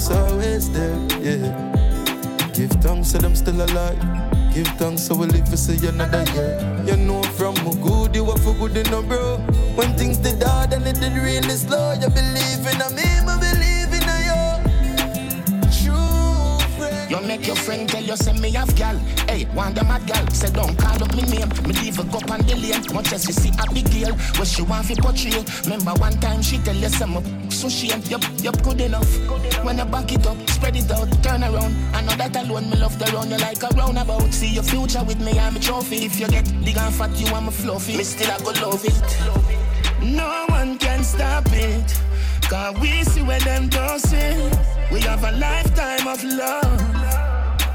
Is 0.00 0.10
always 0.10 0.70
there. 0.72 0.96
Yeah. 1.20 2.50
Give 2.54 2.70
thanks 2.82 3.12
to 3.12 3.18
them 3.18 3.34
still 3.34 3.60
alive. 3.62 4.00
Give 4.54 4.66
thanks 4.80 5.02
so 5.02 5.14
we 5.14 5.26
live 5.26 5.44
to 5.50 5.56
see 5.56 5.86
another 5.86 6.24
year. 6.32 6.56
You 6.86 6.96
know 6.96 7.22
from 7.38 7.54
my 7.64 7.74
good, 7.84 8.14
you 8.16 8.24
were 8.24 8.38
for 8.38 8.54
good 8.54 8.76
enough, 8.76 9.06
bro. 9.06 9.36
When 9.76 9.96
things 9.96 10.16
did 10.18 10.42
hard 10.42 10.72
and 10.72 10.86
it 10.86 10.98
did 11.00 11.12
really 11.12 11.56
slow, 11.64 11.92
you 11.92 12.08
believe 12.08 12.64
in 12.72 12.78
me, 12.96 13.08
I 13.28 13.49
You 17.20 17.26
make 17.26 17.46
your 17.46 17.56
friend 17.56 17.86
tell 17.86 18.02
you 18.02 18.16
send 18.16 18.40
me 18.40 18.56
off 18.56 18.74
gal. 18.76 18.96
Hey, 19.28 19.46
want 19.54 19.74
the 19.74 19.84
mad 19.84 20.06
gal? 20.06 20.26
Say 20.30 20.50
don't 20.50 20.76
call 20.78 21.02
up 21.02 21.14
me 21.14 21.22
name. 21.22 21.48
Me 21.66 21.74
leave 21.80 21.98
a 21.98 22.04
cup 22.04 22.30
on 22.30 22.40
the 22.46 22.56
lane. 22.56 22.94
Much 22.94 23.12
as 23.12 23.26
you 23.26 23.34
see 23.34 23.52
a 23.60 23.70
big 23.74 23.84
girl, 23.92 24.16
what 24.38 24.48
she 24.48 24.62
want 24.62 24.86
fi 24.86 24.94
portray. 24.94 25.44
Remember 25.64 25.92
one 26.00 26.18
time 26.20 26.40
she 26.40 26.56
tell 26.58 26.74
you 26.74 26.88
some 26.88 27.22
so 27.50 27.68
she 27.68 27.92
ain't 27.92 28.08
yup, 28.10 28.22
yup 28.40 28.62
good 28.62 28.80
enough. 28.80 29.10
When 29.62 29.78
I 29.78 29.84
back 29.84 30.10
it 30.12 30.26
up, 30.26 30.38
spread 30.48 30.76
it 30.76 30.90
out, 30.90 31.10
turn 31.22 31.44
around. 31.44 31.74
I 31.94 32.00
know 32.00 32.16
that 32.16 32.34
alone, 32.36 32.70
me 32.70 32.76
love 32.78 32.98
the 32.98 33.04
round 33.12 33.30
you 33.30 33.36
like 33.36 33.62
a 33.62 33.68
roundabout. 33.76 34.32
See 34.32 34.54
your 34.54 34.62
future 34.62 35.04
with 35.04 35.20
me, 35.20 35.38
I'm 35.38 35.56
a 35.56 35.60
trophy. 35.60 36.06
If 36.06 36.18
you 36.18 36.28
get 36.28 36.46
big 36.64 36.78
and 36.78 36.94
fat, 36.94 37.14
you 37.20 37.26
I'm 37.34 37.48
a 37.48 37.50
fluffy. 37.50 37.98
Me 37.98 38.04
still 38.04 38.30
I 38.30 38.38
go 38.38 38.52
love 38.66 38.82
it. 38.82 40.02
No 40.02 40.46
one 40.48 40.78
can 40.78 41.04
stop 41.04 41.44
it. 41.48 42.02
Cause 42.48 42.80
we 42.80 43.04
see 43.04 43.22
where 43.22 43.40
them 43.40 43.68
don't. 43.68 44.00
We 44.90 45.00
have 45.02 45.22
a 45.22 45.32
lifetime 45.32 46.08
of 46.08 46.24
love. 46.24 46.89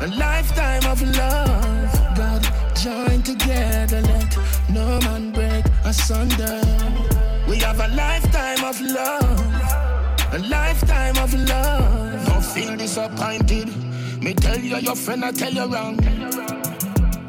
A 0.01 0.07
lifetime 0.07 0.85
of 0.91 1.01
love. 1.17 2.15
God 2.15 2.43
join 2.75 3.23
together, 3.23 4.01
let 4.01 4.37
no 4.69 4.99
man 4.99 5.31
break 5.31 5.65
asunder. 5.83 6.61
We 7.47 7.57
have 7.59 7.79
a 7.79 7.87
lifetime 7.95 8.63
of 8.63 8.79
love. 8.81 10.33
A 10.33 10.39
lifetime 10.39 11.17
of 11.17 11.33
love. 11.33 12.25
Don't 12.27 12.45
feel 12.45 12.75
disappointed. 12.75 13.69
Me 14.21 14.33
tell 14.33 14.59
you 14.59 14.77
your 14.77 14.95
friend, 14.95 15.23
I 15.23 15.31
tell 15.31 15.53
you 15.53 15.65
wrong. 15.65 15.97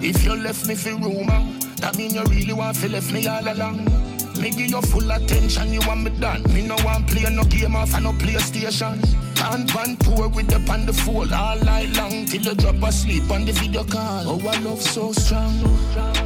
If 0.00 0.24
you 0.24 0.34
left 0.34 0.66
me 0.66 0.74
for 0.74 0.96
rumor, 0.96 1.46
that 1.80 1.96
mean 1.96 2.14
you 2.14 2.24
really 2.24 2.52
want 2.52 2.76
to 2.78 2.88
left 2.88 3.12
me 3.12 3.26
all 3.26 3.48
along. 3.48 4.05
Me 4.38 4.50
give 4.50 4.70
you 4.70 4.82
full 4.82 5.10
attention, 5.10 5.72
you 5.72 5.80
want 5.86 6.02
me 6.02 6.10
done. 6.20 6.42
Me 6.52 6.66
no 6.66 6.76
want 6.84 7.08
play 7.08 7.28
no 7.34 7.44
game 7.44 7.74
off 7.74 7.94
and 7.94 8.04
no 8.04 8.12
PlayStation. 8.12 9.00
Can't 9.34 9.72
one 9.74 9.96
tour 9.96 10.28
with 10.28 10.48
the 10.48 10.56
on 10.70 10.84
the 10.84 10.92
phone 10.92 11.32
all 11.32 11.58
night 11.60 11.96
long 11.96 12.26
till 12.26 12.42
you 12.42 12.54
drop 12.54 12.82
asleep 12.82 13.30
on 13.30 13.44
the 13.44 13.52
video 13.52 13.84
call. 13.84 14.28
Oh, 14.28 14.48
I 14.48 14.58
love 14.60 14.80
so 14.82 15.12
strong. 15.12 15.62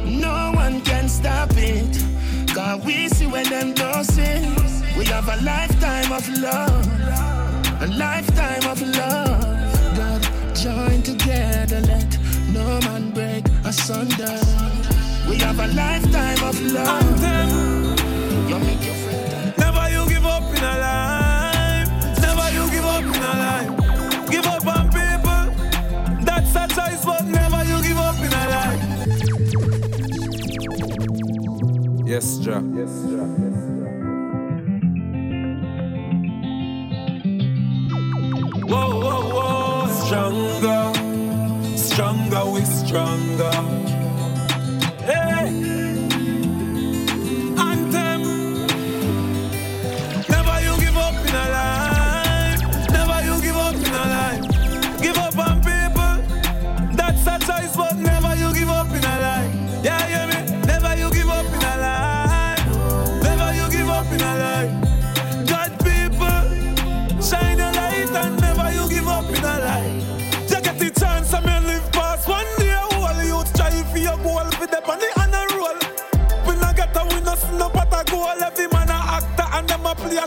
No 0.05 0.51
one 0.53 0.81
can 0.81 1.07
stop 1.07 1.51
it. 1.53 2.03
Cause 2.53 2.83
we 2.85 3.07
see 3.07 3.27
when 3.27 3.49
them 3.49 3.75
see. 4.03 4.41
We 4.97 5.05
have 5.05 5.27
a 5.29 5.41
lifetime 5.43 6.11
of 6.11 6.27
love. 6.39 6.87
A 7.81 7.87
lifetime 7.87 8.69
of 8.69 8.81
love. 8.81 9.95
God 9.95 10.55
join 10.55 11.01
together, 11.01 11.79
let 11.81 12.17
no 12.53 12.79
man 12.81 13.11
break 13.11 13.45
asunder. 13.63 14.39
We 15.29 15.37
have 15.37 15.59
a 15.59 15.67
lifetime 15.67 16.43
of 16.43 16.61
love. 16.61 17.80
Yes, 32.11 32.45
Ja. 32.45 32.61
Yes, 32.75 32.91
Ja. 33.09 33.23
Whoa, 38.67 38.99
whoa, 38.99 39.21
whoa. 39.31 39.87
Stronger. 39.87 40.91
Stronger, 41.77 42.51
we 42.51 42.65
stronger. 42.65 43.90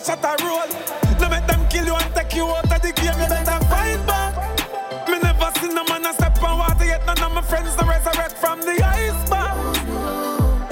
Shot 0.04 0.22
a 0.22 0.44
role. 0.44 0.68
No 1.18 1.28
make 1.30 1.46
them 1.46 1.66
kill 1.68 1.86
you 1.86 1.94
and 1.94 2.14
take 2.14 2.34
you 2.34 2.44
out 2.44 2.70
of 2.70 2.82
the 2.82 2.92
game. 2.92 3.18
You 3.18 3.26
better 3.26 3.64
fight 3.66 4.06
back. 4.06 5.08
Me 5.08 5.18
never 5.18 5.50
seen 5.58 5.74
no 5.74 5.84
man 5.84 6.04
a 6.04 6.12
step 6.12 6.42
on 6.42 6.58
water 6.58 6.84
yet. 6.84 7.06
None 7.06 7.22
of 7.22 7.32
my 7.32 7.40
friends 7.42 7.74
to 7.76 7.84
resurrect 7.84 8.36
from 8.36 8.60
the 8.60 8.76
iceberg. 8.84 9.54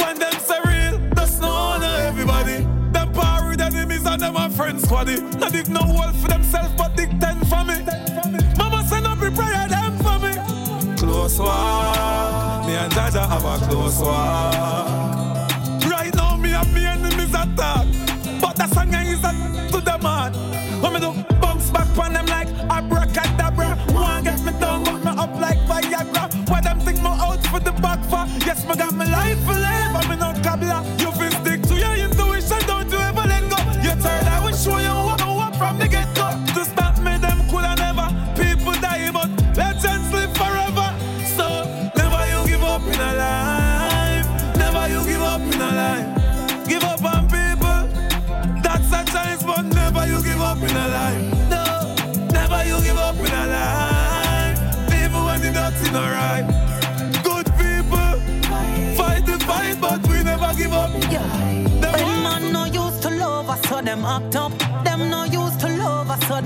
When 0.01 0.19
them 0.19 0.33
say 0.49 0.59
real, 0.67 0.99
that's 1.15 1.41
no 1.41 1.49
honor 1.49 1.95
everybody. 2.09 2.67
Them 2.93 3.13
with 3.49 3.61
enemies 3.61 4.05
and 4.05 4.21
them 4.21 4.37
a 4.37 4.51
friends 4.51 4.85
squaddy. 4.85 5.19
Not 5.39 5.53
dig 5.53 5.69
no 5.69 5.81
hole 5.81 6.13
for 6.13 6.29
themselves, 6.29 6.75
but 6.77 6.95
dig 6.97 7.19
ten 7.19 7.39
for 7.47 7.65
me. 7.65 7.81
Mama 8.59 8.85
send 8.87 9.07
up 9.07 9.23
a 9.23 9.31
prayer 9.31 9.69
them 9.69 9.97
for 10.05 10.19
me. 10.19 10.97
Close 10.97 11.39
walk, 11.39 12.67
me 12.67 12.75
and 12.75 12.93
Jaja 12.93 13.27
have 13.27 13.45
a 13.45 13.67
close 13.67 13.99
walk. 14.01 15.22
When 20.83 20.95
me 20.95 21.01
do 21.01 21.13
bounce 21.41 21.71
back 21.71 21.97
on 21.97 22.13
them 22.13 22.27
like 22.27 22.49
abracadabra. 22.69 23.77
One 23.95 24.25
get 24.25 24.43
me 24.45 24.53
down, 24.59 24.83
got 24.83 25.05
me 25.05 25.11
up 25.11 25.33
like 25.41 25.59
Viagra. 25.61 26.51
Why 26.51 26.61
them 26.61 26.81
think 26.81 26.99
me 26.99 27.07
out 27.07 27.47
for 27.47 27.61
the 27.61 27.71
back 27.81 28.01
for? 28.11 28.27
Yes, 28.45 28.67
me 28.67 28.75
got 28.75 28.93
my 28.93 29.05
life 29.05 29.39
for 29.45 29.62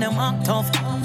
them 0.09 0.19
act 0.19 0.45
tough. 0.45 0.96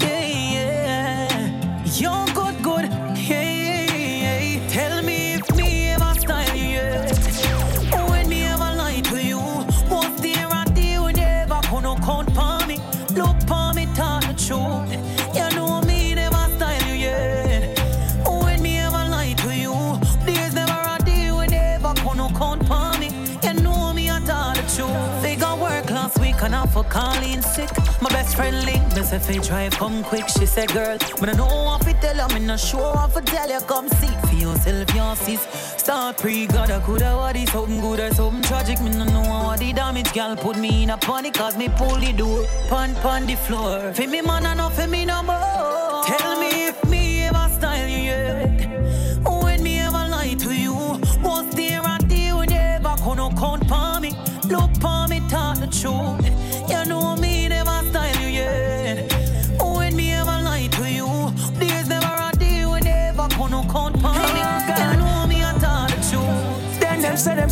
And 26.42 26.54
off 26.54 26.72
for 26.72 26.84
calling 26.84 27.40
sick. 27.42 27.70
My 28.00 28.10
best 28.10 28.36
friend 28.36 28.64
link 28.64 28.82
me 28.94 29.02
say 29.02 29.18
fi 29.18 29.38
drive 29.38 29.72
come 29.72 30.02
quick. 30.02 30.28
She 30.28 30.46
said, 30.46 30.72
girl, 30.72 30.96
me 31.20 31.28
I 31.28 31.32
know 31.34 31.46
what 31.46 31.82
to 31.82 31.92
tell 31.94 32.16
her, 32.16 32.28
me 32.34 32.44
no 32.46 32.56
sure 32.56 32.94
what 32.94 33.14
to 33.14 33.20
tell 33.20 33.48
you. 33.48 33.60
Come 33.60 33.88
see 33.88 34.14
for 34.26 34.34
yourself, 34.34 34.94
your 34.94 35.16
sis. 35.16 35.40
Start 35.82 36.18
pre 36.18 36.46
God, 36.46 36.70
I 36.70 36.80
coulda 36.80 37.16
what 37.16 37.36
is 37.36 37.50
something 37.50 37.80
good 37.80 38.00
or 38.00 38.14
something 38.14 38.42
tragic. 38.42 38.80
Me 38.80 38.90
no 38.90 39.04
know 39.04 39.28
what 39.28 39.60
the 39.60 39.72
damage, 39.72 40.12
girl 40.12 40.36
put 40.36 40.56
me 40.56 40.82
in 40.84 40.90
a 40.90 40.96
panic 40.96 41.34
'cause 41.34 41.56
me 41.56 41.68
pull 41.68 41.96
the 41.96 42.12
door, 42.12 42.44
pon 42.68 42.94
pon 43.02 43.26
the 43.26 43.36
floor. 43.36 43.92
For 43.94 44.06
me 44.06 44.20
man, 44.20 44.46
I 44.46 44.54
know 44.54 44.70
for 44.70 44.86
me 44.86 45.04
no 45.04 45.22
more. 45.22 46.04
Tell 46.04 46.38
me 46.40 46.51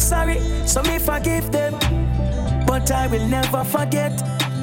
sorry, 0.01 0.41
so 0.67 0.83
me 0.83 0.99
forgive 0.99 1.53
them. 1.53 1.75
But 2.67 2.91
I 2.91 3.07
will 3.07 3.27
never 3.29 3.65
forget. 3.65 4.13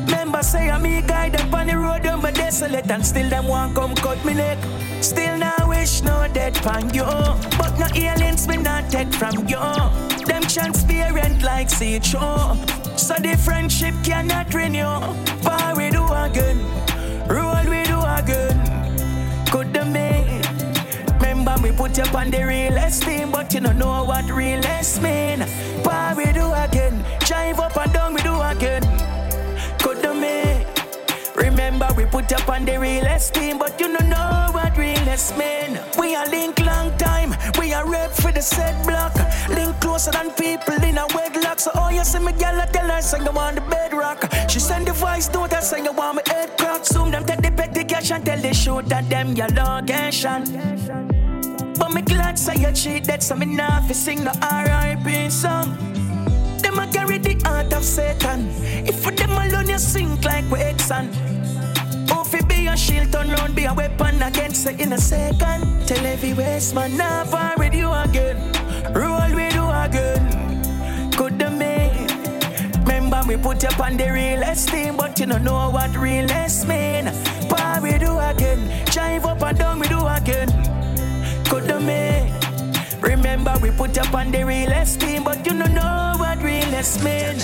Remember 0.05 0.41
say 0.41 0.69
I'm 0.69 0.81
me 0.81 1.01
guide 1.01 1.33
them 1.33 1.53
on 1.53 1.67
the 1.67 1.77
road, 1.77 2.05
I'm 2.05 2.21
desolate, 2.33 2.89
and 2.89 3.05
still 3.05 3.29
them 3.29 3.47
want 3.47 3.75
come 3.75 3.93
cut 3.95 4.23
me 4.25 4.33
neck. 4.33 4.57
Still 5.01 5.37
now 5.37 5.67
wish 5.67 6.01
no 6.01 6.27
death 6.33 6.57
from 6.57 6.89
you, 6.93 7.05
but 7.57 7.77
no 7.77 7.87
aliens 7.93 8.47
me 8.47 8.57
not 8.57 8.89
take 8.89 9.13
from 9.13 9.47
you. 9.47 9.59
Them 10.25 10.43
transparent 10.43 11.43
like 11.43 11.69
see 11.69 11.99
show, 12.01 12.57
so 12.95 13.13
the 13.15 13.37
friendship 13.37 13.93
cannot 14.03 14.53
renew. 14.53 14.99
But 15.43 15.77
we 15.77 15.89
do 15.89 16.05
again, 16.07 16.59
roll 17.27 17.65
we 17.69 17.83
do 17.83 17.99
again. 18.01 18.57
Could 19.51 19.73
the 19.73 19.85
me? 19.85 20.26
Remember 21.57 21.71
me 21.71 21.89
put 21.89 21.97
you 21.97 22.17
on 22.17 22.29
the 22.29 22.45
realest 22.45 23.01
team, 23.03 23.31
but 23.31 23.51
you 23.51 23.59
don't 23.61 23.79
know 23.79 24.03
what 24.03 24.29
realest 24.29 25.01
mean. 25.01 25.39
But 25.83 26.15
we 26.15 26.25
do 26.31 26.53
again, 26.53 27.03
drive 27.21 27.59
up 27.59 27.75
and 27.77 27.91
down 27.91 28.13
we 28.13 28.21
do 28.21 28.39
again. 28.41 28.83
Could 29.79 30.03
the 30.03 30.13
me? 30.13 30.65
Remember 31.35 31.87
we 31.97 32.05
put 32.05 32.31
up 32.31 32.47
on 32.47 32.65
the 32.65 32.77
realest 32.79 33.33
team, 33.33 33.57
but 33.57 33.79
you 33.79 33.87
don't 33.87 34.07
know 34.07 34.49
what 34.51 34.77
realest 34.77 35.35
mean. 35.35 35.79
We 35.97 36.15
are 36.15 36.27
link 36.27 36.59
long 36.59 36.95
time, 36.97 37.33
we 37.57 37.73
are 37.73 37.89
rep 37.89 38.11
for 38.11 38.31
the 38.31 38.41
set 38.41 38.75
block. 38.85 39.15
Link 39.49 39.79
closer 39.81 40.11
than 40.11 40.29
people 40.31 40.83
in 40.83 40.99
a 40.99 41.07
wedlock. 41.15 41.59
So 41.59 41.71
oh 41.73 41.89
you 41.89 42.03
see 42.03 42.19
me 42.19 42.33
girl, 42.33 42.61
I 42.61 42.67
tell 42.67 42.87
her 42.87 43.01
sing 43.01 43.27
on 43.27 43.55
the 43.55 43.61
bedrock. 43.61 44.31
She 44.47 44.59
send 44.59 44.85
the 44.85 44.93
voice 44.93 45.27
note, 45.33 45.53
I 45.53 45.61
sing 45.61 45.85
want 45.85 46.17
my 46.17 46.33
head 46.33 46.55
crack. 46.55 46.85
Soon 46.85 47.09
them 47.09 47.25
take 47.25 47.41
the 47.41 47.51
petty 47.51 47.83
cash 47.83 48.11
and 48.11 48.23
tell 48.23 48.39
the 48.39 48.53
shoot 48.53 48.85
that 48.89 49.09
them 49.09 49.33
your 49.33 49.49
location. 49.49 51.26
But 51.77 51.93
me 51.93 52.01
glad 52.01 52.39
say 52.39 52.55
you 52.55 52.71
cheat 52.73 53.03
that 53.05 53.21
so 53.21 53.35
me 53.35 53.45
not 53.45 53.83
fi 53.83 53.93
sing 53.93 54.23
the 54.23 54.33
R.I.P. 54.41 55.29
song. 55.29 55.77
Them 56.61 56.79
a 56.79 56.87
carry 56.87 57.17
the 57.19 57.35
heart 57.45 57.71
of 57.73 57.83
Satan. 57.83 58.49
If 58.87 59.03
for 59.03 59.11
them 59.11 59.31
alone 59.31 59.69
you 59.69 59.77
sink 59.77 60.25
like 60.25 60.49
we 60.49 60.59
and 60.61 60.81
Oh, 62.11 62.23
fi 62.23 62.41
be 62.41 62.67
a 62.67 62.75
shield, 62.75 63.11
turn 63.11 63.29
round, 63.29 63.55
be 63.55 63.65
a 63.65 63.73
weapon 63.73 64.21
against 64.21 64.65
it 64.67 64.79
in 64.79 64.93
a 64.93 64.97
second. 64.97 65.87
Tell 65.87 66.05
every 66.05 66.33
waste 66.33 66.73
man, 66.73 66.97
far 67.27 67.53
with 67.57 67.73
you 67.73 67.91
again. 67.91 68.37
Roll 68.93 69.35
with 69.35 69.53
you 69.53 69.67
again. 69.69 71.11
Could 71.11 71.37
the 71.37 71.49
me? 71.51 72.07
Remember 72.85 73.21
we 73.27 73.37
put 73.37 73.61
you 73.61 73.69
on 73.83 73.97
the 73.97 74.11
realest 74.11 74.69
team, 74.69 74.97
but 74.97 75.19
you 75.19 75.25
don't 75.25 75.43
know 75.43 75.69
what 75.69 75.95
realest 75.95 76.67
mean. 76.67 77.11
Par 77.49 77.81
we 77.81 77.97
do 77.97 78.17
again, 78.17 78.85
drive 78.91 79.25
up 79.25 79.41
and 79.43 79.57
down 79.57 79.79
we 79.79 79.87
do 79.87 80.05
again. 80.07 80.66
Remember 83.57 83.73
we 83.73 83.87
put 83.87 83.95
you 83.97 84.15
on 84.15 84.31
the 84.31 84.45
realest 84.45 85.01
team, 85.01 85.23
but 85.23 85.37
you 85.45 85.57
don't 85.57 85.73
know 85.73 86.13
what 86.17 86.37
realest 86.43 87.03
mean. 87.03 87.37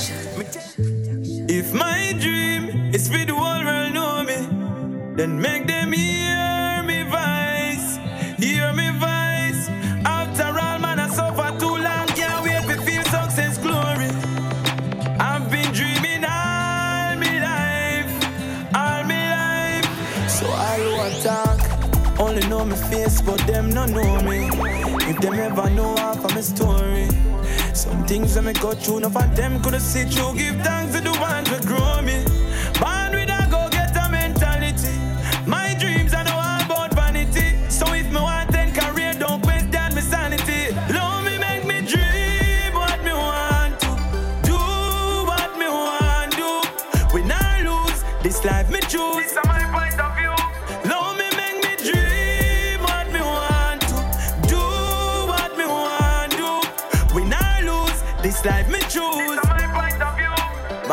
If 1.50 1.74
my 1.74 2.14
dream 2.20 2.94
is 2.94 3.08
for 3.08 3.26
the 3.26 3.34
whole 3.34 3.66
world 3.66 3.94
know 3.94 4.22
me, 4.22 5.16
then 5.16 5.42
make 5.42 5.66
them 5.66 5.92
hear 5.92 6.84
me 6.84 7.02
voice, 7.04 7.98
hear 8.38 8.72
me 8.74 8.92
voice. 8.92 9.70
After 10.06 10.50
all, 10.60 10.78
man, 10.78 11.00
I 11.00 11.10
suffer 11.10 11.58
too 11.58 11.78
long, 11.78 12.08
can't 12.20 12.44
wait 12.44 12.62
to 12.70 12.82
feel 12.84 13.04
success 13.06 13.58
glory. 13.58 14.12
I've 15.20 15.50
been 15.50 15.72
dreaming 15.74 16.24
all 16.26 17.16
my 17.24 17.36
life, 17.50 18.14
all 18.76 19.04
my 19.10 19.24
life. 19.34 20.30
So 20.30 20.46
I 20.46 20.78
want 20.96 21.16
talk, 21.24 22.20
only 22.20 22.48
know 22.50 22.66
me 22.66 22.76
face, 22.76 23.20
but 23.22 23.40
them 23.48 23.72
no 23.72 23.86
know 23.88 24.22
me. 24.22 24.93
If 25.14 25.22
them 25.22 25.34
ever 25.34 25.70
know 25.70 25.96
half 25.96 26.26
of 26.26 26.34
my 26.34 26.42
story. 26.42 27.08
Some 27.76 28.04
things 28.06 28.34
that 28.34 28.44
me 28.44 28.54
go 28.54 28.72
through, 28.72 29.02
none 29.02 29.16
of 29.16 29.36
them 29.36 29.62
could 29.62 29.74
have 29.74 29.84
see 29.84 30.06
through. 30.06 30.36
Give 30.36 30.56
thanks 30.62 30.96
to 30.96 31.02
the 31.02 31.12
ones 31.20 31.50
that 31.52 31.64
grow 31.68 32.02
me. 32.02 32.33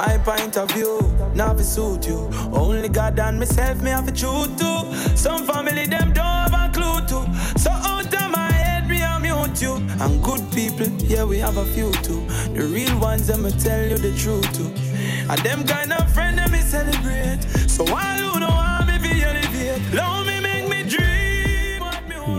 My 0.01 0.17
point 0.17 0.57
of 0.57 0.71
view, 0.71 0.99
now 1.35 1.53
fi 1.55 1.63
suit 1.63 2.07
you. 2.07 2.31
Only 2.55 2.89
God 2.89 3.19
and 3.19 3.39
myself 3.39 3.83
me 3.83 3.91
have 3.91 4.07
to 4.07 4.13
choose 4.13 4.49
to. 4.61 4.73
Some 5.15 5.45
family 5.47 5.85
them 5.87 6.15
don't 6.15 6.25
have 6.25 6.55
a 6.55 6.73
clue 6.73 7.01
to. 7.11 7.19
So 7.59 7.71
out 7.71 8.07
of 8.07 8.31
my 8.31 8.51
head 8.51 8.89
me 8.89 9.03
I 9.03 9.19
mute 9.19 9.61
you. 9.61 9.75
And 10.01 10.25
good 10.25 10.41
people, 10.53 10.89
yeah 11.05 11.25
we 11.25 11.37
have 11.41 11.59
a 11.59 11.67
few 11.75 11.93
too. 12.07 12.25
The 12.55 12.63
real 12.63 12.99
ones 12.99 13.29
me 13.37 13.51
tell 13.51 13.85
you 13.91 13.99
the 13.99 14.13
truth 14.17 14.51
too. 14.57 14.73
And 15.29 15.39
them 15.43 15.67
kind 15.67 15.93
of 15.93 16.11
friend 16.15 16.39
them 16.39 16.51
me 16.51 16.61
celebrate. 16.61 17.43
So 17.69 17.85
all 17.85 18.21
who 18.25 18.41
know 18.41 18.49
want 18.49 18.87
me 18.87 18.97
fi 19.05 19.21
elevate. 19.21 19.83
Love 19.93 20.25
me 20.25 20.41
make 20.41 20.67
me 20.67 20.83
dream. 20.89 21.83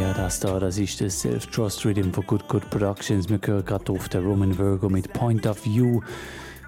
Ja, 0.01 0.13
das 0.15 0.39
da, 0.39 0.59
das 0.59 0.79
ist 0.79 0.99
das 0.99 1.21
Self-Trust 1.21 1.85
Rhythm 1.85 2.11
von 2.11 2.25
Good 2.25 2.47
Good 2.47 2.71
Productions. 2.71 3.29
Wir 3.29 3.39
hören 3.45 3.63
gerade 3.63 3.91
auf 3.91 4.09
der 4.09 4.21
Romain 4.21 4.57
Virgo 4.57 4.89
mit 4.89 5.13
Point 5.13 5.45
of 5.45 5.63
View. 5.63 6.01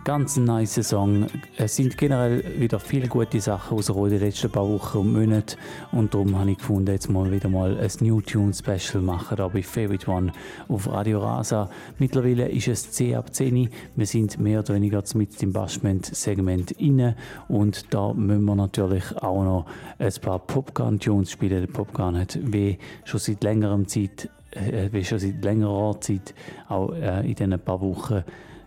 Ganz 0.04 0.36
nice 0.36 0.84
Song. 0.84 1.28
Es 1.56 1.78
sind 1.78 1.98
generell 1.98 2.60
wieder 2.60 2.78
viele 2.78 3.08
gute 3.08 3.40
Sachen 3.40 3.78
rausgekommen 3.78 4.10
den 4.10 4.20
letzten 4.20 4.52
paar 4.52 4.68
Wochen 4.68 4.98
und 4.98 5.14
Monaten. 5.14 5.56
Und 5.94 6.14
darum 6.14 6.38
habe 6.38 6.52
ich 6.52 6.58
gefunden, 6.58 6.92
jetzt 6.92 7.10
mal 7.10 7.32
wieder 7.32 7.48
mal 7.48 7.78
ein 7.78 7.90
New 8.02 8.20
Tune 8.20 8.54
Special 8.54 9.02
machen, 9.02 9.38
da 9.38 9.48
bei 9.48 9.64
Favorite 9.64 10.12
One 10.12 10.34
auf 10.68 10.90
Radio 10.90 11.20
Rasa. 11.20 11.70
Mittlerweile 12.00 12.50
ist 12.50 12.68
es 12.68 12.92
10 12.92 13.16
ab 13.16 13.34
10. 13.34 13.70
Wir 13.96 14.06
sind 14.06 14.38
mehr 14.40 14.60
oder 14.60 14.74
weniger 14.74 15.02
mit 15.14 15.42
dem 15.42 15.54
Bashment-Segment 15.54 16.72
inne. 16.72 17.16
Und 17.48 17.94
da 17.94 18.12
müssen 18.12 18.44
wir 18.44 18.56
natürlich 18.56 19.16
auch 19.22 19.44
noch 19.46 19.66
ein 20.00 20.14
paar 20.22 20.40
Popgun-Tunes 20.40 21.32
spielen. 21.32 21.62
Der 21.62 21.72
Popgun 21.72 22.18
hat 22.20 22.38
wie 22.42 22.78
schon 23.06 23.22
seit 23.22 23.42
längerem 23.42 23.88
Zeit, 23.88 24.30
äh, 24.52 24.90
wie 24.92 25.06
schon 25.06 25.20
seit 25.20 25.42
längerer 25.46 26.02
Zeit 26.02 26.34
auch 26.68 26.92
äh, 26.92 27.22
in 27.22 27.36
diesen 27.36 27.58
paar 27.58 27.80
Wochen 27.80 28.26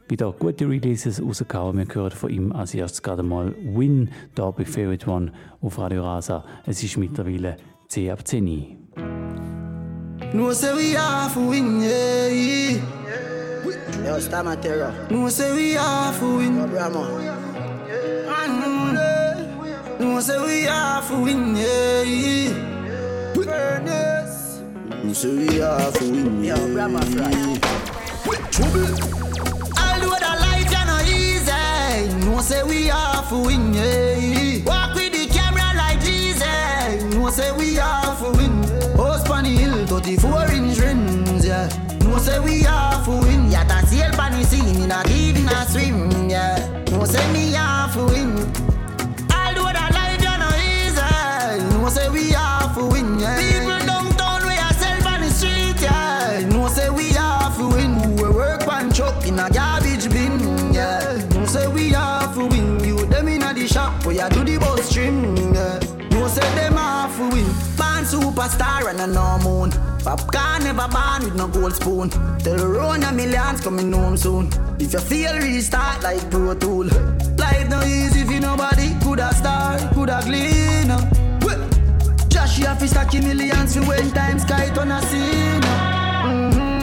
wieder 0.09 0.33
gute 0.33 0.69
Releases 0.69 1.23
rausgehauen. 1.23 1.77
Wir 1.79 1.87
hören 1.95 2.11
von 2.11 2.31
ihm 2.31 2.53
als 2.53 2.75
erstes 2.75 3.03
gerade 3.03 3.23
mal 3.23 3.55
Win, 3.63 4.11
da 4.35 4.51
bei 4.51 4.65
Favorite 4.65 5.09
One 5.11 5.33
auf 5.61 5.79
Radio 5.79 6.03
Rasa. 6.05 6.45
Es 6.67 6.83
ist 6.83 6.97
mittlerweile 6.97 7.57
10 7.89 8.11
ab 8.11 8.27
10. 8.27 8.79
No 10.33 10.53
say 10.53 10.75
we 10.75 10.95
have 10.97 11.35
to 11.35 11.51
win, 11.51 11.83
yeah. 11.83 12.79
Yo, 14.05 14.19
Stammer 14.21 14.61
Terror. 14.61 14.93
No 15.11 15.29
say 15.29 15.53
we 15.55 15.75
have 15.75 16.19
to 16.19 16.39
win. 16.39 16.57
Yo, 16.57 16.67
Brahma. 16.67 17.07
Mm. 18.47 20.01
No 20.01 20.21
say 20.21 20.39
we 20.39 20.63
have 20.67 21.09
to 21.09 21.17
win, 21.23 21.57
yeah. 21.57 22.53
Furnace. 23.35 24.63
No 25.05 25.13
say 25.13 25.35
we 25.35 25.59
have 25.59 25.93
to 25.99 26.05
win, 26.11 26.45
yeah. 26.45 26.57
Yo, 26.59 26.73
Brahma 26.75 27.01
Fry. 27.03 27.33
Although 29.97 30.19
the 30.21 30.33
life 30.41 30.71
ya 30.71 30.85
no 30.85 31.01
easy, 31.09 32.27
no 32.27 32.41
say 32.41 32.63
we 32.63 32.87
have 32.89 33.29
to 33.31 33.39
win, 33.39 33.73
yeah. 33.73 34.63
Walk 34.65 34.95
with 34.95 35.13
the 35.13 35.27
camera 35.33 35.73
like 35.77 36.01
Jesus, 36.01 37.15
no 37.15 37.31
say 37.31 37.51
we 37.57 37.75
have 37.77 38.19
to 38.21 38.31
win. 38.37 38.63
House 38.97 39.29
on 39.31 39.45
the 39.45 39.51
hill, 39.51 39.87
34 39.87 40.53
inch 40.53 40.79
rims, 40.79 41.47
yeah. 41.47 41.69
No 42.05 42.19
say 42.19 42.39
we 42.41 42.61
have 42.63 43.05
to 43.07 43.11
win. 43.11 43.51
Yeah, 43.51 43.65
that's 43.65 43.89
sail 43.91 44.15
on 44.21 44.33
the 44.33 44.45
scene, 44.45 44.87
not 44.87 45.11
even 45.11 45.49
a 45.49 45.67
swim, 45.67 46.29
yeah. 46.29 46.85
No 46.91 47.05
say 47.05 47.33
me 47.33 47.53
have 47.53 47.95
to 47.95 48.05
win, 48.05 48.53
superstar 68.37 68.91
and 68.91 69.01
a 69.01 69.07
no 69.07 69.39
moon. 69.43 69.71
Popcaan 70.05 70.65
never 70.65 70.89
born 70.89 71.25
with 71.25 71.35
no 71.35 71.49
gold 71.49 71.75
spoon. 71.75 72.11
Tell 72.41 72.61
a 72.61 73.13
millions 73.13 73.61
coming 73.63 73.93
home 73.93 74.17
soon. 74.17 74.51
If 74.79 74.93
you 74.93 75.01
feel 75.01 75.37
restart 75.37 76.03
like 76.03 76.31
Pro 76.31 76.55
Tool. 76.55 76.87
Life 77.39 77.69
no 77.69 77.83
easy 77.83 78.21
if 78.21 78.41
nobody 78.41 78.95
coulda 79.03 79.33
start, 79.35 79.81
coulda 79.95 80.21
clean. 80.23 80.89
Josh, 82.29 82.59
you 82.59 82.67
have 82.67 82.79
to 82.79 82.89
stack 82.89 83.15
millions 83.15 83.75
for 83.75 83.85
when 83.85 84.11
times 84.11 84.43
sky 84.43 84.71
turn 84.75 84.91
a 84.91 85.01
scene. 85.03 85.63
Mm-hmm. 86.27 86.83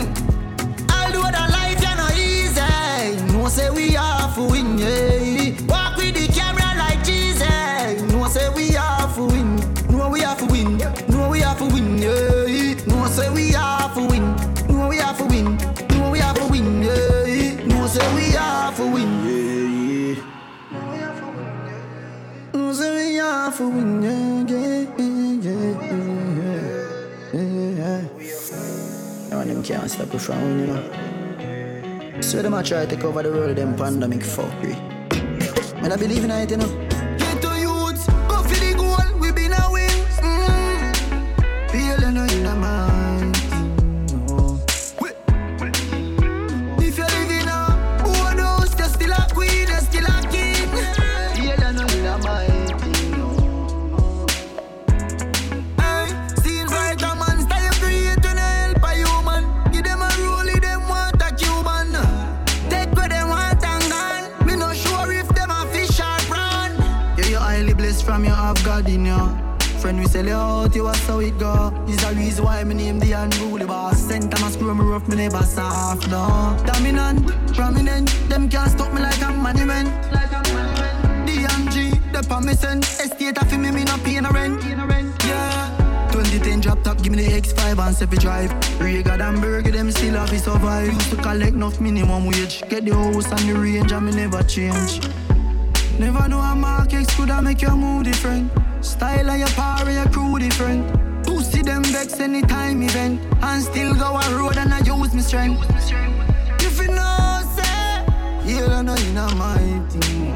Although 0.91 1.31
the 1.37 1.45
life 1.57 1.81
you 1.81 1.95
easy, 2.19 3.33
no 3.33 3.47
say 3.47 3.69
we 3.69 3.91
have 3.91 4.33
to 4.35 4.43
win, 4.43 4.77
yeah. 4.79 5.51
Walk 5.67 5.97
with 5.97 6.15
the 6.15 6.27
camera 6.33 6.73
like 6.79 7.03
Jesus, 7.03 8.01
no 8.11 8.27
say 8.27 8.49
we 8.55 8.69
have 8.71 9.15
to 9.15 9.25
win, 9.25 9.55
no 9.89 10.09
we 10.09 10.21
have 10.21 10.39
to 10.39 10.52
have 11.43 11.57
to 11.59 11.65
win, 11.65 11.97
yeah. 11.97 12.75
No 12.87 13.07
say 13.07 13.29
we 13.29 13.51
have 13.51 13.93
to 13.95 14.01
win, 14.07 14.35
no 14.67 14.87
we 14.87 14.97
have 14.97 15.17
to 15.17 15.25
win, 15.25 15.57
no 15.89 16.11
we 16.11 16.19
have 16.19 16.35
to 16.37 16.45
win, 16.47 16.81
yeah. 16.81 17.65
No 17.67 17.87
say 17.87 18.15
we 18.15 18.31
have 18.31 18.75
to 18.77 18.85
win, 18.93 19.11
yeah. 19.25 20.15
No 22.53 22.73
say 22.73 22.89
we 22.95 23.15
have 23.17 23.57
to 23.57 23.67
win, 23.69 24.03
yeah, 24.03 24.43
yeah, 24.47 24.85
yeah, 24.99 25.63
yeah. 27.79 28.01
No 29.29 29.37
one 29.37 29.47
them 29.47 29.63
can't 29.63 29.89
stop 29.89 30.13
us 30.13 30.25
from 30.25 30.41
winning, 30.41 30.59
you 30.59 30.67
know. 30.67 32.21
So 32.21 32.41
them 32.41 32.53
a 32.53 32.63
try 32.63 32.85
to 32.85 32.95
cover 32.95 33.23
the 33.23 33.31
world, 33.31 33.57
them 33.57 33.75
pandemic 33.75 34.21
fuckery. 34.21 34.75
And 35.83 35.91
I 35.91 35.95
believe 35.97 36.23
in 36.23 36.31
it, 36.31 36.51
you 36.51 36.57
know. 36.57 36.92
Friend, 69.83 69.99
we 69.99 70.05
sell 70.05 70.25
you 70.25 70.33
out, 70.33 70.73
you 70.73 70.85
was 70.85 70.97
how 71.05 71.19
it 71.19 71.37
go. 71.37 71.73
Is 71.89 71.97
the 71.97 72.15
reason 72.15 72.45
why 72.45 72.63
me 72.63 72.73
name 72.73 72.99
the 72.99 73.11
unruly 73.11 73.65
boss. 73.65 73.99
Sent 73.99 74.31
time 74.31 74.41
I 74.41 74.49
screw 74.49 74.73
me 74.73 74.81
rough, 74.81 75.09
me 75.09 75.17
never 75.17 75.43
soft, 75.43 76.09
no. 76.09 76.57
Dominant, 76.65 77.27
prominent, 77.53 78.07
them 78.29 78.47
can't 78.47 78.71
stop 78.71 78.93
me 78.93 79.01
like 79.01 79.21
a 79.21 79.31
monument. 79.31 79.89
Like 80.13 80.31
a 80.31 80.41
monument. 80.53 81.27
DMG, 81.27 82.13
the 82.13 82.23
permission. 82.29 82.79
Estate 82.79 83.37
of 83.37 83.51
me, 83.59 83.71
me 83.71 83.83
no 83.83 83.97
pay 83.97 84.21
no 84.21 84.29
rent. 84.29 84.63
Yeah. 85.25 86.07
2010 86.13 86.61
drop 86.61 86.81
top, 86.83 87.03
give 87.03 87.11
me 87.11 87.25
the 87.25 87.41
X5 87.41 87.85
and 87.85 87.93
Sepi 87.93 88.17
drive. 88.17 88.53
Regal 88.79 89.21
and 89.21 89.41
Burger, 89.41 89.71
them 89.71 89.91
still 89.91 90.13
have 90.13 90.29
to 90.29 90.39
survive. 90.39 90.93
Used 90.93 91.09
to 91.09 91.17
collect 91.17 91.55
enough 91.55 91.81
minimum 91.81 92.25
wage. 92.25 92.63
Get 92.69 92.85
the 92.85 92.95
house 92.95 93.29
and 93.29 93.49
the 93.49 93.59
range, 93.59 93.91
and 93.91 94.05
me 94.05 94.15
never 94.15 94.43
change. 94.43 95.01
Never 95.99 96.29
know 96.29 96.39
a 96.39 96.55
market 96.55 97.05
could 97.17 97.27
have 97.27 97.43
make 97.43 97.61
your 97.61 97.75
mood 97.75 98.05
different. 98.05 98.49
Style 98.83 99.29
of 99.29 99.39
your 99.39 99.47
power, 99.49 99.89
your 99.89 100.05
crew 100.09 100.37
different. 100.39 100.83
Pussy 101.25 101.61
them 101.61 101.83
vex 101.85 102.19
anytime 102.19 102.83
event. 102.83 103.21
And 103.41 103.63
still 103.63 103.95
go 103.95 104.19
a 104.19 104.37
road 104.37 104.57
and 104.57 104.73
I 104.73 104.79
use 104.79 105.13
my 105.13 105.21
strength. 105.21 105.63
If 106.59 106.77
you 106.81 106.87
know, 106.87 107.41
say, 107.55 108.05
you 108.45 108.59
don't 108.59 108.85
know 108.85 108.95
in 108.95 109.17
a 109.17 109.35
my 109.35 109.57
thing. 109.89 110.33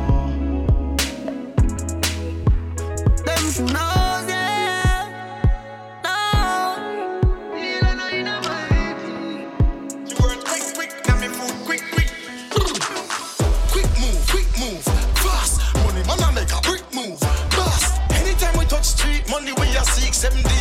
Them 3.26 3.52
should 3.52 3.74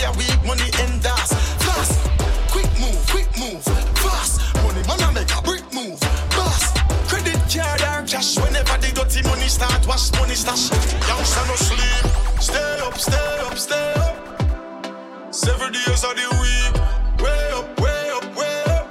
a 0.06 0.12
week, 0.18 0.38
money 0.46 0.70
end 0.78 1.04
us, 1.06 1.32
fast. 1.64 1.98
Quick 2.50 2.70
move, 2.78 3.00
quick 3.10 3.30
move, 3.38 3.62
fast. 3.98 4.40
Money 4.62 4.82
man 4.86 5.02
I 5.02 5.10
make 5.12 5.30
a 5.34 5.42
brick 5.42 5.66
move, 5.74 5.98
fast. 6.30 6.76
Credit 7.08 7.40
card 7.50 7.82
or 7.82 8.06
cash 8.06 8.38
whenever 8.38 8.76
the 8.78 8.90
dirty 8.94 9.22
money 9.28 9.48
start, 9.48 9.86
wash 9.86 10.12
money 10.12 10.34
stash. 10.34 10.70
Youngster 11.08 11.44
no 11.48 11.56
sleep, 11.56 12.06
stay 12.40 12.78
up, 12.86 12.96
stay 12.98 13.38
up, 13.46 13.58
stay 13.58 13.92
up. 14.06 15.34
Seven 15.34 15.72
days 15.72 16.04
of 16.04 16.14
the 16.14 16.26
week, 16.42 16.74
way 17.22 17.50
up, 17.58 17.80
way 17.80 18.10
up, 18.16 18.26
way 18.38 18.62
up. 18.78 18.86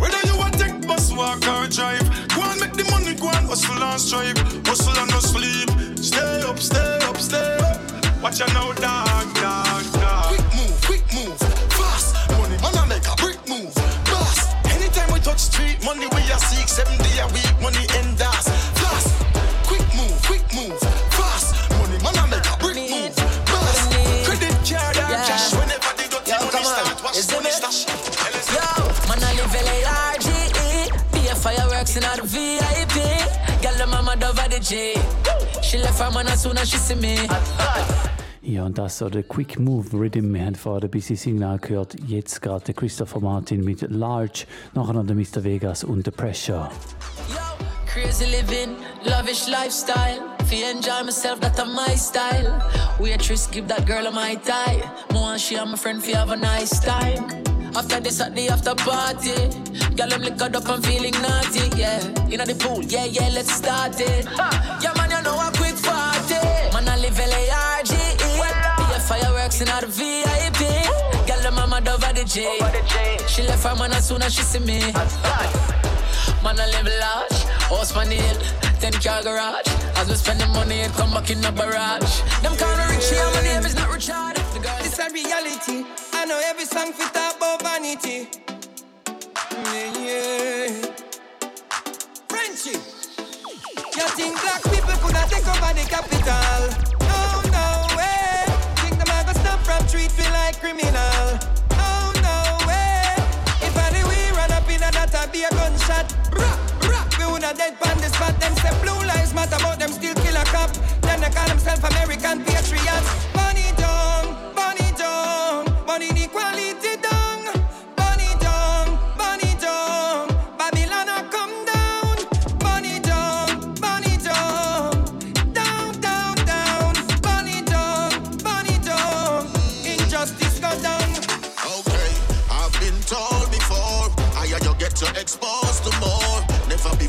Whether 0.00 0.22
you 0.28 0.36
want 0.38 0.54
take 0.54 0.86
bus, 0.86 1.12
walk 1.12 1.42
or 1.48 1.66
drive, 1.66 2.06
go 2.34 2.42
and 2.46 2.60
make 2.60 2.74
the 2.74 2.86
money, 2.90 3.14
go 3.14 3.28
and 3.30 3.46
hustle 3.46 3.82
and 3.82 4.00
strive. 4.00 4.38
Hustle 4.66 4.98
and 4.98 5.10
no 5.10 5.18
sleep. 5.18 5.68
Stay 5.98 6.42
up, 6.42 6.58
stay 6.58 6.98
up, 7.02 7.16
stay 7.16 7.58
up. 7.58 8.22
Watch 8.22 8.40
out 8.40 8.52
now, 8.52 8.72
dog, 8.72 9.07
Ja, 38.40 38.64
und 38.64 38.78
das 38.78 38.98
so 38.98 39.08
der 39.08 39.24
Quick 39.24 39.58
Move 39.58 39.92
Rhythm. 39.92 40.32
Wir 40.32 40.46
haben 40.46 40.54
vorher 40.54 40.84
ein 40.84 40.90
bisschen 40.90 41.16
Signal 41.16 41.58
gehört. 41.58 41.96
Jetzt 42.06 42.40
gerade 42.40 42.64
der 42.66 42.74
Christopher 42.74 43.18
Martin 43.18 43.64
mit 43.64 43.82
Large. 43.90 44.46
Nachher 44.74 44.92
noch 44.92 45.04
der 45.04 45.16
Mr. 45.16 45.42
Vegas 45.42 45.82
und 45.82 46.04
The 46.04 46.12
Pressure. 46.12 46.70
Crazy 47.86 48.26
living, 48.26 48.76
lavish 49.02 49.48
lifestyle. 49.48 50.20
Fi 50.46 50.62
enjoy 50.62 51.02
myself, 51.04 51.40
that 51.40 51.58
my 51.66 51.96
style. 51.96 52.62
Waitress, 53.00 53.50
give 53.50 53.66
that 53.66 53.84
girl 53.84 54.06
a 54.06 54.12
my 54.12 54.36
tie. 54.36 54.80
More 55.12 55.32
and 55.32 55.40
she 55.40 55.56
and 55.56 55.72
my 55.72 55.76
friend 55.76 56.00
fi 56.00 56.12
have 56.12 56.30
a 56.30 56.36
nice 56.36 56.78
time. 56.78 57.26
After 57.76 58.00
this 58.00 58.20
at 58.20 58.34
the 58.34 58.48
after 58.48 58.74
party, 58.74 59.34
girl 59.94 60.12
I'm 60.12 60.22
liquored 60.22 60.56
up 60.56 60.68
and 60.68 60.84
feeling 60.84 61.12
naughty, 61.20 61.68
yeah. 61.76 62.00
Inna 62.30 62.44
the 62.46 62.54
pool, 62.54 62.82
yeah 62.82 63.04
yeah, 63.04 63.28
let's 63.34 63.52
start 63.52 64.00
it. 64.00 64.26
Yeah 64.80 64.92
man, 64.96 65.07
fireworks 69.58 69.60
inna 69.60 69.80
the 69.80 69.86
VIP. 69.86 70.60
Girl 71.26 71.42
the 71.42 71.50
mama 71.50 71.76
over 71.90 72.12
the 72.12 72.24
J. 72.24 72.58
She 73.26 73.42
left 73.42 73.64
her 73.64 73.74
man 73.76 73.92
as 73.92 74.08
soon 74.08 74.22
as 74.22 74.34
she 74.34 74.42
see 74.42 74.58
me. 74.60 74.80
Man, 76.42 76.58
I 76.60 76.66
live 76.70 76.86
large, 77.00 77.96
on 77.96 78.08
the 78.08 78.14
hill, 78.14 78.40
10 78.80 78.92
car 79.02 79.22
garage. 79.22 79.66
As 79.96 80.08
we 80.08 80.14
spend 80.14 80.40
the 80.40 80.46
money, 80.48 80.86
come 80.96 81.10
back 81.12 81.30
in 81.30 81.40
the 81.40 81.52
barrage. 81.52 82.22
Them 82.42 82.56
call 82.56 82.76
me 82.76 82.96
Richie, 82.96 83.16
and 83.16 83.34
my 83.34 83.42
name 83.42 83.66
is 83.66 83.74
not 83.74 83.90
Richard. 83.92 84.38
It's 84.80 84.98
a 84.98 85.10
reality. 85.12 85.84
I 86.12 86.24
know 86.26 86.40
every 86.44 86.64
song 86.64 86.92
fit 86.92 87.12
talk 87.12 87.36
about 87.36 87.62
vanity. 87.62 88.28
Mm, 89.50 89.74
yeah, 89.74 90.06
yeah. 90.06 90.86
Frenchie. 92.28 92.78
You 93.96 94.06
think 94.14 94.40
black 94.40 94.62
people 94.62 94.96
could 95.02 95.16
have 95.16 95.30
take 95.30 95.46
over 95.46 95.74
the 95.74 95.84
capital? 95.88 96.97
Like 100.48 100.60
criminal? 100.60 101.38
Oh, 101.72 102.08
no 102.24 102.66
way. 102.66 103.04
If 103.60 103.74
the 103.74 104.00
we 104.08 104.18
run 104.36 104.50
up 104.50 104.68
in 104.70 104.80
a 104.80 104.90
that 104.90 105.28
be 105.30 105.44
a 105.44 105.50
gunshot. 105.50 106.08
Brah, 106.32 106.56
brah. 106.80 107.04
We 107.18 107.24
woulda 107.30 107.52
dead 107.54 107.76
on 107.84 107.98
the 108.00 108.08
spot. 108.08 108.40
Them 108.40 108.54
say 108.56 108.72
blue 108.82 109.00
lives 109.06 109.34
matter, 109.34 109.58
but 109.62 109.78
them 109.78 109.92
still 109.92 110.14
kill 110.14 110.36
a 110.36 110.44
cop. 110.44 110.70
Then 111.02 111.20
they 111.20 111.28
call 111.28 111.48
themselves 111.48 111.84
American 111.84 112.44
patriots. 112.44 113.37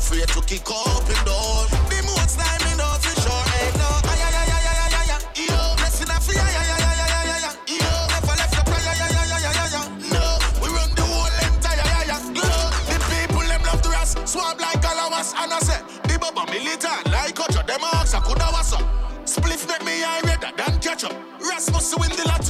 afraid 0.00 0.28
to 0.28 0.40
kick 0.48 0.64
open 0.64 1.20
door. 1.28 1.68
The 1.92 2.00
most 2.08 2.40
time 2.40 2.64
in 2.72 2.80
off 2.80 3.04
for 3.04 3.12
sure. 3.20 3.44
Hey, 3.52 3.68
no, 3.76 3.88
ay, 4.08 4.16
ay, 4.16 4.32
ay, 4.40 4.48
ay, 4.56 4.64
ay, 4.72 4.80
ay, 4.80 4.96
ay, 4.96 5.20
up 6.16 6.22
for 6.24 6.32
ya, 6.32 6.46
ya, 6.56 6.62
ya, 6.70 6.76
ya, 6.80 6.92
ya, 6.96 7.18
ya, 7.28 7.36
ya, 7.44 7.52
never 8.08 8.34
left 8.40 8.54
the 8.56 8.62
prayer, 8.64 8.94
ya, 8.96 9.06
ya, 9.12 9.22
ya, 9.28 9.38
ya, 9.44 9.50
ya, 9.60 9.66
ya, 9.76 9.82
no, 10.08 10.24
we 10.64 10.68
run 10.72 10.88
the 10.96 11.04
whole 11.04 11.36
entire, 11.44 11.84
ya, 12.08 12.16
the 12.88 12.96
people 13.12 13.44
them 13.44 13.62
love 13.68 13.82
the 13.84 13.90
rest, 13.92 14.16
swab 14.26 14.58
like 14.58 14.82
allowance, 14.88 15.36
and 15.36 15.52
I 15.52 15.60
said, 15.60 15.84
the 16.08 16.16
baba 16.18 16.48
militant, 16.50 17.04
like 17.12 17.36
culture, 17.36 17.64
them 17.68 17.84
ox, 17.92 18.14
I 18.14 18.20
coulda 18.20 18.48
was 18.56 18.72
spliff 19.28 19.68
make 19.68 19.84
me 19.84 20.00
high 20.00 20.24
redder 20.24 20.50
than 20.56 20.80
ketchup, 20.80 21.12
Rasmus 21.44 21.94
win 22.00 22.10
the 22.16 22.24
lottery. 22.24 22.49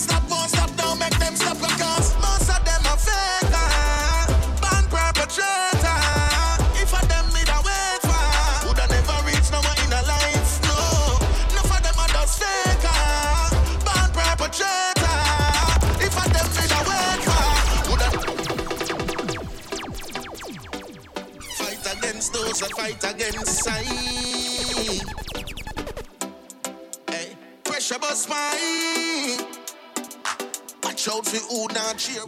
Stop, 0.00 0.29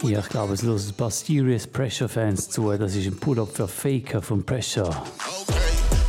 Ja, 0.03 0.19
ich 0.19 0.29
glaube, 0.29 0.53
es 0.53 0.61
los 0.61 0.87
ein 0.87 0.93
paar 0.93 1.09
Serious 1.09 1.65
Pressure 1.65 2.07
Fans 2.07 2.49
zu. 2.49 2.71
Das 2.77 2.93
ist 2.95 3.07
ein 3.07 3.17
Pull-up 3.17 3.55
für 3.55 3.67
Faker 3.67 4.21
von 4.21 4.43
Pressure. 4.43 4.89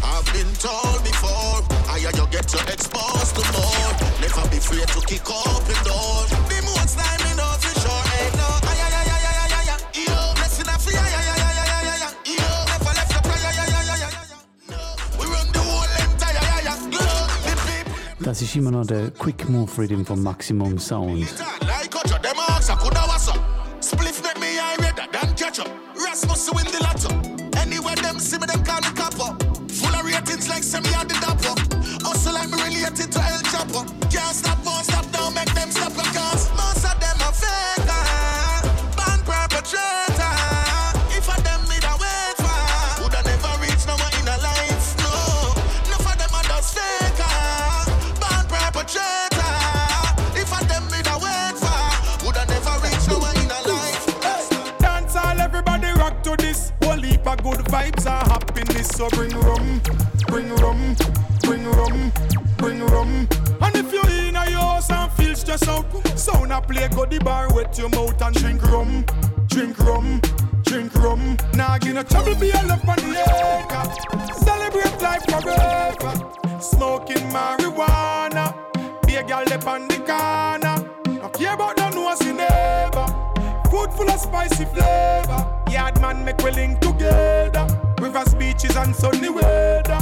I've 0.02 0.32
been 0.32 0.52
told 0.60 1.02
before, 1.02 1.62
I 1.88 1.98
you 2.00 2.26
get 2.30 2.46
to 2.48 2.58
exposed 2.70 3.34
to 3.36 3.42
more. 3.52 3.94
Never 4.20 4.46
be 4.50 4.58
afraid 4.58 4.86
to 4.88 5.00
kick 5.06 5.22
open 5.30 5.76
door. 5.84 6.26
The 6.48 6.60
most 6.62 6.98
time 6.98 7.20
me 7.24 7.34
know 7.36 7.52
for 7.58 7.72
sure. 7.80 8.02
Hey, 8.12 8.28
no, 8.36 8.48
ay, 8.68 8.80
ay, 8.84 8.94
ay, 9.00 9.08
ay, 9.08 9.24
ay, 9.32 9.52
ay, 9.56 9.68
ay. 9.72 9.80
Yo, 9.96 10.34
blessing 10.34 10.68
a 10.68 10.78
free, 10.78 10.96
ay, 10.96 11.14
ay, 11.14 11.28
ay, 11.32 11.40
ay, 11.40 11.68
ay, 11.72 11.88
ay, 11.88 12.02
ay. 12.04 12.12
Yo, 12.36 12.50
never 12.68 12.92
left 12.92 13.12
your 13.12 13.22
prayer, 13.22 13.48
ay, 13.48 13.58
ay, 13.64 13.72
ay, 13.80 13.88
ay, 13.94 14.02
ay. 14.04 14.12
No, 14.68 14.80
we 15.18 15.24
run 15.32 15.48
the 15.52 15.62
whole 15.64 15.92
entire, 16.04 16.42
ay, 16.52 16.68
ay. 16.68 16.76
Yo, 16.92 17.04
the 17.48 17.54
people 17.64 18.24
Das 18.24 18.42
ist 18.42 18.54
immer 18.56 18.72
noch 18.72 18.86
der 18.86 19.10
Quick 19.12 19.48
Move 19.48 19.70
Rhythm 19.78 20.04
von 20.04 20.22
Maximum 20.22 20.78
Sound. 20.78 21.26
like 21.66 21.94
ketchup. 26.14 26.30
Rasmus 26.30 26.54
win 26.54 26.66
the 26.66 26.80
lotto. 26.82 27.60
Anywhere 27.60 27.96
them 27.96 28.18
see 28.18 28.38
me, 28.38 28.46
them 28.46 28.64
call 28.64 28.80
me 28.80 28.88
copper. 28.94 29.36
Full 29.68 29.94
of 29.94 30.04
ratings 30.04 30.48
like 30.48 30.62
semi 30.62 30.92
on 30.94 31.08
the 31.08 31.14
dapper. 31.14 31.54
Also 32.06 32.32
like 32.32 32.50
me 32.50 32.62
related 32.62 33.12
to 33.12 33.18
El 33.18 33.42
Chapo. 33.50 33.84
Can't 34.10 34.34
stop, 34.34 34.64
won't 34.64 34.84
stop, 34.84 35.10
don't 35.12 35.34
make 35.34 35.52
them 35.54 35.70
stop 35.70 35.92
because 35.92 36.50
most 36.56 36.73
So 59.04 59.10
bring 59.18 59.38
rum, 59.38 59.82
bring 60.28 60.48
rum, 60.56 60.96
bring 61.42 61.66
rum, 61.66 62.12
bring 62.56 62.80
rum. 62.80 63.28
And 63.60 63.76
if 63.76 63.92
you 63.92 64.00
in 64.02 64.34
a 64.34 64.50
house 64.52 64.90
and 64.90 65.12
feel 65.12 65.34
stressed 65.34 65.68
out, 65.68 65.84
sound 66.18 66.52
a 66.52 66.62
play, 66.62 66.88
go 66.88 67.04
the 67.04 67.18
bar, 67.18 67.52
wet 67.52 67.76
your 67.76 67.90
mouth 67.90 68.22
and 68.22 68.34
drink 68.34 68.62
rum, 68.62 69.04
drink 69.48 69.78
rum, 69.80 70.22
drink 70.62 70.94
rum. 70.94 71.36
Now 71.52 71.76
give 71.76 71.96
no 71.96 72.02
trouble, 72.02 72.34
be 72.36 72.48
a 72.48 72.62
love 72.62 72.88
on 72.88 72.96
the 72.96 73.20
acre. 73.20 74.32
Celebrate 74.42 75.02
life 75.02 75.26
forever. 75.26 76.60
Smoking 76.62 77.28
marijuana, 77.28 78.54
be 79.06 79.16
a 79.16 79.22
girl 79.22 79.44
up 79.52 79.66
on 79.66 79.86
the 79.86 79.98
corner. 79.98 81.20
No 81.20 81.28
care 81.28 81.52
about 81.52 81.76
no 81.76 82.16
in 82.22 82.36
neighbor. 82.38 83.06
Food 83.70 83.92
full 83.92 84.10
of 84.10 84.18
spicy 84.18 84.64
flavor. 84.64 85.62
Yard 85.70 86.00
man 86.00 86.24
make 86.24 86.38
we 86.38 86.52
link 86.52 86.80
together. 86.80 87.73
Rivers, 88.04 88.34
beaches 88.34 88.76
and 88.76 88.94
sunny 88.94 89.30
weather. 89.30 89.98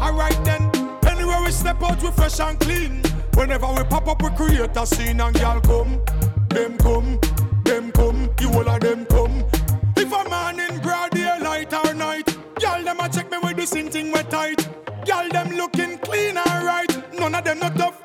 Alright 0.00 0.38
then, 0.44 0.70
anywhere 1.04 1.42
we 1.42 1.50
step 1.50 1.82
out 1.82 2.00
we 2.00 2.12
fresh 2.12 2.38
and 2.38 2.60
clean. 2.60 3.02
Whenever 3.34 3.66
we 3.72 3.82
pop 3.82 4.06
up 4.06 4.22
we 4.22 4.30
create 4.36 4.76
a 4.76 4.86
scene 4.86 5.20
and 5.20 5.36
y'all 5.40 5.60
come. 5.60 6.00
Them 6.50 6.78
come, 6.78 7.18
them 7.64 7.90
come, 7.90 8.30
you 8.40 8.50
all 8.50 8.68
of 8.68 8.80
them 8.80 9.04
come. 9.06 9.42
If 9.96 10.12
a 10.12 10.30
man 10.30 10.60
in 10.60 10.78
broad 10.78 11.10
daylight 11.10 11.74
or 11.74 11.92
night, 11.92 12.38
y'all 12.60 12.84
them 12.84 13.00
a 13.00 13.08
check 13.08 13.28
me 13.32 13.38
with 13.42 13.66
same 13.66 13.88
thing 13.88 14.12
we 14.12 14.22
tight. 14.22 14.68
Y'all 15.04 15.28
them 15.28 15.56
looking 15.56 15.98
clean 15.98 16.36
and 16.36 16.64
right. 16.64 17.18
None 17.18 17.34
of 17.34 17.42
them 17.42 17.58
not 17.58 17.74
tough. 17.74 18.03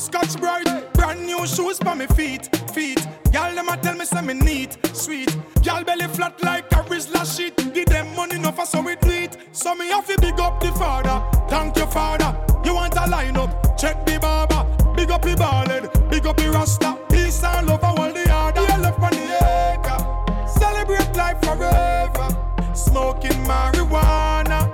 Scotch 0.00 0.40
bright, 0.40 0.94
brand 0.94 1.26
new 1.26 1.46
shoes 1.46 1.78
for 1.78 1.94
me 1.94 2.06
feet, 2.06 2.48
feet. 2.72 3.06
Y'all 3.34 3.54
them 3.54 3.68
a 3.68 3.76
tell 3.76 3.94
me 3.94 4.06
say 4.06 4.22
me 4.22 4.32
neat, 4.32 4.78
sweet. 4.96 5.36
Y'all 5.62 5.84
belly 5.84 6.08
flat 6.08 6.42
like 6.42 6.64
a 6.72 6.76
Rizla 6.76 7.22
sheet. 7.36 7.54
Give 7.74 7.84
them 7.84 8.16
money 8.16 8.36
enough 8.36 8.56
for 8.56 8.64
so 8.64 8.80
we 8.80 8.96
do 8.96 9.10
it. 9.10 9.36
So 9.52 9.74
me 9.74 9.88
have 9.88 10.06
to 10.06 10.18
big 10.18 10.40
up 10.40 10.58
the 10.58 10.72
father. 10.72 11.22
Thank 11.50 11.76
you 11.76 11.84
father. 11.84 12.34
You 12.64 12.76
want 12.76 12.94
a 12.96 13.10
line 13.10 13.36
up? 13.36 13.78
Check 13.78 14.06
the 14.06 14.18
barber. 14.18 14.64
Big 14.96 15.10
up 15.10 15.20
the 15.20 15.36
ballad, 15.36 15.90
big 16.08 16.26
up 16.26 16.38
the 16.38 16.50
rasta. 16.50 16.96
Peace 17.10 17.44
and 17.44 17.66
love 17.66 17.80
for 17.80 17.88
all 17.88 18.10
the 18.10 18.26
other. 18.32 18.62
You 18.62 18.82
left 18.82 19.00
on 19.00 19.10
the 19.10 19.76
acre. 19.76 20.48
Celebrate 20.48 21.14
life 21.14 21.38
forever. 21.42 22.74
Smoking 22.74 23.44
marijuana. 23.44 24.66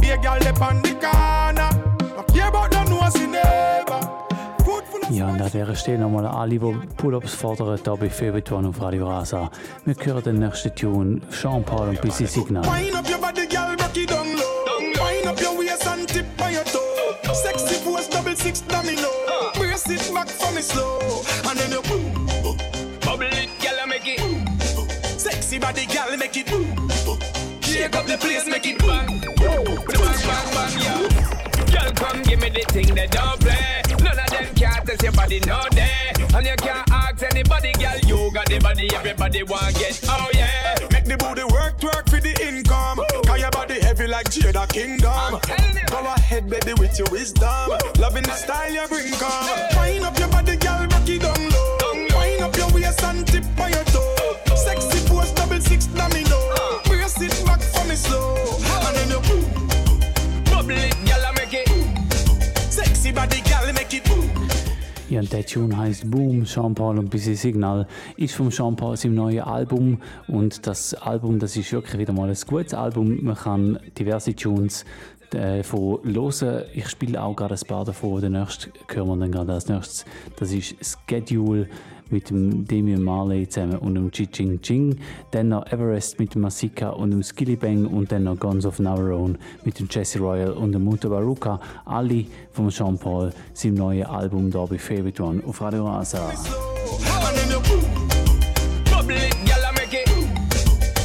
Be 0.00 0.08
a 0.08 0.16
girl 0.16 0.62
on 0.62 0.80
the 0.80 0.89
Ja, 5.10 5.26
und 5.26 5.42
an 5.42 5.50
dieser 5.50 5.74
Stelle 5.74 5.98
nochmal 5.98 6.24
an 6.24 6.34
alle, 6.36 6.50
die 6.50 6.58
Pull-Ups 6.96 7.34
fordern, 7.34 7.78
hier 7.82 7.96
bei 7.96 8.08
Favorite 8.08 8.54
One 8.54 8.68
auf 8.68 8.80
Radio 8.80 9.08
Rasa. 9.08 9.50
Wir 9.84 9.96
hören 10.04 10.22
den 10.22 10.38
nächsten 10.38 10.72
Tune, 10.74 11.20
Jean-Paul 11.32 11.88
und 11.88 12.00
Busy 12.00 12.26
Signal. 12.26 12.62
Wind 12.64 12.94
up 12.94 13.08
your 13.10 13.18
body, 13.18 13.46
girl, 13.48 13.72
it 13.72 14.08
down 14.08 14.36
low. 14.36 14.78
Wind 14.78 15.26
up 15.26 15.40
your 15.40 15.58
waist 15.58 15.84
and 15.88 16.06
tip 16.06 16.24
on 16.40 16.52
your 16.52 16.64
toe. 16.64 17.34
Sexy 17.34 17.82
pose, 17.84 18.08
double 18.08 18.36
six 18.36 18.62
domino. 18.62 19.08
Brace 19.54 19.88
it 19.88 20.14
back 20.14 20.28
for 20.28 20.52
me 20.54 20.62
slow, 20.62 21.00
and 21.48 21.58
then 21.58 21.72
you 21.72 21.82
boom, 21.82 22.14
boom. 22.42 22.56
bubble 23.04 23.24
it, 23.24 23.50
girl, 23.60 23.86
make 23.88 24.06
it. 24.06 24.20
Sexy 25.18 25.58
body, 25.58 25.86
girl, 25.86 26.16
make 26.16 26.36
it. 26.36 26.46
Shake 27.64 27.96
up 27.96 28.06
the 28.06 28.16
place, 28.16 28.46
make 28.46 28.66
it 28.66 28.78
bang. 28.78 29.20
Bang, 29.36 29.64
bang, 29.64 30.54
bang, 30.54 30.80
yeah. 30.80 31.49
Come 31.96 32.22
give 32.22 32.40
me 32.40 32.50
the 32.50 32.64
thing 32.72 32.94
that 32.94 33.10
don't 33.10 33.40
play. 33.40 33.82
None 34.02 34.18
of 34.18 34.30
them 34.30 34.54
can't 34.54 34.86
test 34.86 35.02
your 35.02 35.12
body, 35.12 35.40
no 35.46 35.60
day. 35.70 36.12
And 36.34 36.46
you 36.46 36.56
can't 36.56 36.90
ask 36.90 37.22
anybody, 37.22 37.72
girl. 37.72 37.98
You 38.06 38.30
got 38.32 38.46
the 38.46 38.58
body, 38.60 38.88
everybody 38.94 39.42
want 39.42 39.74
get. 39.74 40.00
Oh 40.08 40.30
yeah. 40.34 40.76
Make 40.92 41.04
the 41.04 41.16
booty 41.16 41.44
work, 41.44 41.78
twerk 41.80 42.08
for 42.08 42.20
the 42.20 42.34
income. 42.40 43.00
Cause 43.26 43.40
your 43.40 43.50
body 43.50 43.80
heavy 43.80 44.06
like 44.06 44.30
Jada 44.30 44.68
Kingdom. 44.72 45.40
Go 45.90 45.98
ahead, 46.14 46.48
baby, 46.48 46.74
with 46.74 46.98
your 46.98 47.08
wisdom. 47.10 47.70
Loving 47.98 48.22
the 48.22 48.34
style 48.34 48.72
you 48.72 48.86
bring, 48.88 49.12
come. 49.14 49.50
Wind 49.76 50.04
up 50.04 50.18
your 50.18 50.28
body, 50.28 50.56
girl, 50.56 50.86
rock 50.86 51.08
it 51.08 51.20
down 51.20 51.50
low. 51.50 52.16
Wind 52.16 52.42
up 52.42 52.56
your 52.56 52.70
waist 52.72 53.02
and 53.02 53.26
tip 53.26 53.44
on 53.58 53.72
your 53.72 53.84
toe. 53.84 54.36
Sexy 54.54 55.08
pose, 55.08 55.32
double 55.32 55.60
six 55.60 55.86
domino. 55.86 56.29
Ja, 65.20 65.26
der 65.26 65.44
Tune 65.44 65.76
heißt 65.76 66.10
Boom, 66.10 66.44
Jean-Paul 66.44 66.98
und 66.98 67.10
Busy 67.10 67.34
Signal. 67.34 67.86
Ist 68.16 68.34
von 68.34 68.48
Jean-Paul 68.48 68.96
seinem 68.96 69.16
neuen 69.16 69.40
Album. 69.40 70.00
Und 70.28 70.66
das 70.66 70.94
Album, 70.94 71.38
das 71.38 71.56
ist 71.56 71.70
wirklich 71.72 71.98
wieder 71.98 72.14
mal 72.14 72.30
ein 72.30 72.36
gutes 72.46 72.72
Album. 72.72 73.22
Man 73.22 73.36
kann 73.36 73.78
diverse 73.98 74.34
Tunes 74.34 74.86
äh, 75.34 75.62
von 75.62 76.00
hören. 76.04 76.64
Ich 76.72 76.88
spiele 76.88 77.22
auch 77.22 77.36
gerade 77.36 77.54
ein 77.54 77.66
paar 77.66 77.84
davon. 77.84 78.22
Den 78.22 78.32
nächsten 78.32 78.72
hören 78.88 79.08
wir 79.08 79.16
dann 79.18 79.32
gerade 79.32 79.52
als 79.52 79.68
nächstes. 79.68 80.06
Das 80.38 80.52
ist 80.52 80.76
Schedule 81.06 81.68
mit 82.10 82.30
dem 82.30 82.66
Demian 82.66 83.02
Marley 83.02 83.48
zusammen 83.48 83.78
und 83.78 83.94
dem 83.94 84.10
Chi 84.10 84.26
Ching 84.26 84.60
Ching. 84.60 84.98
Dann 85.30 85.48
noch 85.48 85.66
Everest 85.72 86.18
mit 86.18 86.34
dem 86.34 86.42
Masika 86.42 86.90
und 86.90 87.10
dem 87.10 87.22
Skilly 87.22 87.56
Bang 87.56 87.86
und 87.86 88.10
dann 88.12 88.24
noch 88.24 88.38
Guns 88.38 88.66
of 88.66 88.80
Own 88.80 89.38
mit 89.64 89.78
dem 89.78 89.88
Jesse 89.90 90.18
Royal 90.18 90.52
und 90.52 90.72
dem 90.72 90.84
Mutter 90.84 91.08
Baruka. 91.08 91.60
Alle 91.84 92.24
vom 92.52 92.68
Jean 92.70 92.98
Paul, 92.98 93.32
seinem 93.52 93.74
neuen 93.74 94.04
Album 94.04 94.50
da 94.50 94.64
bei 94.66 94.78
Favorite 94.78 95.22
One 95.22 95.42
auf 95.46 95.60
Radio. 95.62 95.86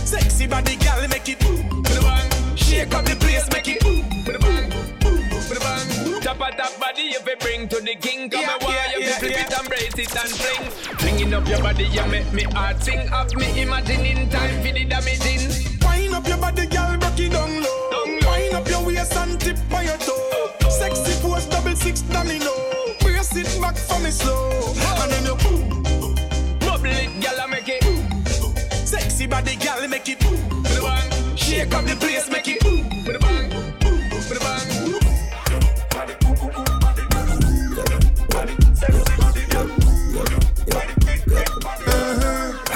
Sexy 0.05 0.47
body 0.47 0.75
girl, 0.77 1.07
make 1.07 1.27
it 1.27 1.39
Shake 2.55 2.93
up 2.93 3.05
the 3.05 3.24
Of 6.45 6.57
that 6.57 6.79
body 6.79 7.01
if 7.09 7.25
you 7.25 7.35
bring 7.37 7.67
to 7.69 7.81
the 7.81 7.95
king. 7.95 8.29
Come 8.29 8.41
yeah, 8.41 8.57
yeah, 8.61 8.97
you 8.97 9.05
yeah, 9.05 9.17
flip 9.17 9.31
yeah. 9.31 9.45
it 9.47 9.59
and 9.59 9.67
brace 9.67 9.97
it 9.97 10.15
and 10.15 10.29
fling 10.29 10.69
Flinging 10.99 11.33
up 11.33 11.47
your 11.47 11.59
body, 11.59 11.85
you 11.85 12.05
make 12.05 12.31
me 12.33 12.43
heart 12.43 12.83
sing. 12.83 13.07
Have 13.07 13.33
me 13.33 13.61
imagining 13.63 14.29
time 14.29 14.61
for 14.61 14.71
the 14.71 14.85
damaging. 14.85 15.49
Wind 15.81 16.13
up 16.13 16.27
your 16.27 16.37
body, 16.37 16.67
girl, 16.67 16.97
rock 17.01 17.19
it 17.19 17.31
down 17.31 17.63
low. 17.63 18.05
Wind 18.29 18.53
up 18.53 18.67
your 18.67 18.85
waist 18.85 19.15
and 19.15 19.41
tip 19.41 19.57
on 19.73 19.85
your 19.85 19.97
toe. 19.97 20.51
Sexy 20.69 21.19
pose, 21.19 21.47
double 21.47 21.75
six 21.75 22.01
domino 22.01 22.53
Brace 23.01 23.35
it 23.35 23.49
back 23.59 23.75
for 23.75 23.99
me 24.01 24.11
slow. 24.11 24.51
And 25.01 25.11
then 25.11 25.25
you 25.25 25.35
Bubble 26.59 26.85
it, 26.85 27.09
girl, 27.23 27.41
I 27.41 27.47
make 27.49 27.69
it. 27.69 27.81
Sexy 28.85 29.25
body, 29.25 29.55
girl, 29.55 29.87
make 29.87 30.07
it 30.07 30.21
Shake 31.35 31.73
up 31.73 31.85
the 31.85 31.95
place, 31.99 32.29
make 32.29 32.47
it 32.47 32.64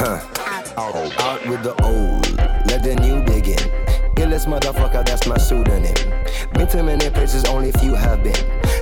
Huh. 0.02 0.22
Out 0.78 1.46
with 1.46 1.62
the 1.62 1.76
old, 1.84 2.26
let 2.70 2.84
the 2.84 2.96
new 2.96 3.22
begin. 3.26 3.60
Illest 4.16 4.48
motherfucker, 4.48 5.06
that's 5.06 5.28
my 5.28 5.38
pseudonym. 5.38 5.94
Been 6.54 6.68
to 6.70 6.84
many 6.84 7.10
places, 7.10 7.44
only 7.44 7.74
few 7.74 7.96
have 7.96 8.24
been. 8.24 8.34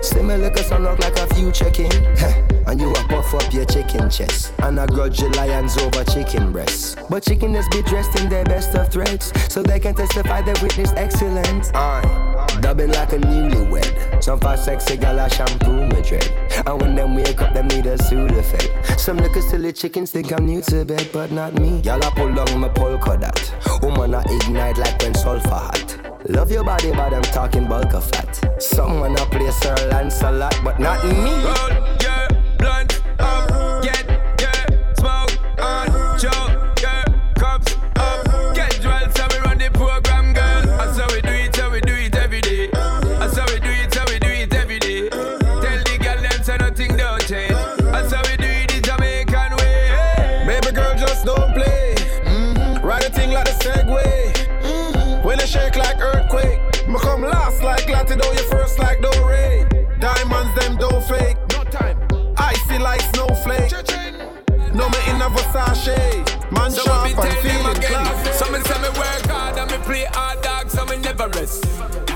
Similar 0.04 0.52
cause 0.52 0.72
I 0.72 0.78
look 0.78 1.00
like 1.00 1.18
a 1.18 1.26
few 1.34 1.52
chicken. 1.52 1.90
Huh. 2.18 2.44
and 2.68 2.80
you 2.80 2.92
a 2.92 3.04
puff 3.08 3.34
up 3.34 3.52
your 3.52 3.66
chicken 3.66 4.12
chest. 4.12 4.54
And 4.60 4.80
I 4.80 4.86
grudge 4.86 5.20
your 5.20 5.32
lions 5.32 5.76
over 5.78 6.04
chicken 6.04 6.52
breasts. 6.52 6.96
But 7.10 7.24
chicken 7.24 7.56
is 7.56 7.68
be 7.70 7.82
dressed 7.82 8.20
in 8.20 8.30
their 8.30 8.46
best 8.46 8.76
of 8.76 8.90
threads. 8.90 9.34
So 9.52 9.64
they 9.64 9.80
can 9.80 9.96
testify 9.96 10.44
they 10.44 10.54
witness 10.62 10.94
excellence. 10.94 11.72
I 11.74 12.28
dubbing 12.68 12.92
like 12.92 13.14
a 13.14 13.18
newlywed. 13.18 14.22
Some 14.22 14.42
fast 14.42 14.66
sexy 14.66 14.98
gal 14.98 15.18
a 15.20 15.30
shampoo 15.30 15.88
my. 15.88 16.20
And 16.68 16.82
when 16.82 16.96
them 16.96 17.16
wake 17.16 17.42
up, 17.42 17.54
them 17.54 17.68
need 17.70 17.86
a 17.86 17.96
Sudafed. 17.98 19.00
Some 19.00 19.18
little 19.18 19.42
silly 19.42 19.72
chickens 19.72 20.12
think 20.12 20.34
I'm 20.34 20.46
new 20.46 20.62
to 20.64 20.84
bed, 20.84 21.08
but 21.14 21.32
not 21.32 21.54
me. 21.54 21.80
Y'all 21.80 22.04
I 22.04 22.10
pull 22.10 22.34
down 22.34 22.60
my 22.60 22.68
polka 22.68 23.16
dot. 23.16 23.40
Woman 23.82 24.16
I 24.16 24.24
ignite 24.30 24.78
like 24.78 25.02
when 25.02 25.16
sulfur 25.16 25.48
hot. 25.48 25.98
Love 26.28 26.52
your 26.52 26.66
body, 26.66 26.92
but 26.92 27.14
I'm 27.14 27.22
talking 27.22 27.70
bulk 27.70 27.94
of 27.94 28.04
fat. 28.04 28.62
Someone 28.62 29.14
a 29.14 29.26
play 29.28 29.50
Sir 29.52 29.76
Lancelot, 29.90 30.60
but 30.62 30.78
not 30.78 31.02
me. 31.06 31.97
A 65.28 65.30
Versace. 65.30 66.52
Man 66.52 66.72
So 66.72 66.84
sharp 66.84 67.18
and 67.18 67.38
feeling 67.40 67.82
classy. 67.82 68.32
Some 68.34 68.52
me 68.54 68.60
say 68.60 68.82
me 68.82 68.90
work 68.98 69.26
hard 69.28 69.58
and 69.58 69.72
me 69.72 69.78
play 69.80 70.06
hard 70.12 70.42
dog, 70.42 70.70
so 70.70 70.86
me 70.86 70.98
never 70.98 71.28
rest. 71.30 71.66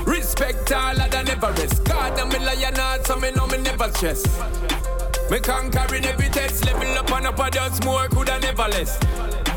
Respect 0.06 0.72
all 0.72 1.00
of 1.00 1.10
the 1.10 1.22
never 1.22 1.52
rest. 1.52 1.84
God 1.84 2.18
and 2.18 2.32
me 2.32 2.38
lion 2.38 2.74
heart, 2.76 3.06
so 3.06 3.16
me 3.16 3.30
know 3.32 3.46
me 3.46 3.58
never 3.58 3.90
stress. 3.92 4.24
Me 5.30 5.38
conquering 5.40 6.04
every 6.04 6.28
test, 6.28 6.64
level 6.64 6.98
up 6.98 7.10
and 7.12 7.26
up 7.26 7.38
a 7.38 7.50
just 7.50 7.84
more 7.84 8.08
coulda 8.08 8.38
never 8.40 8.68
less. 8.68 8.98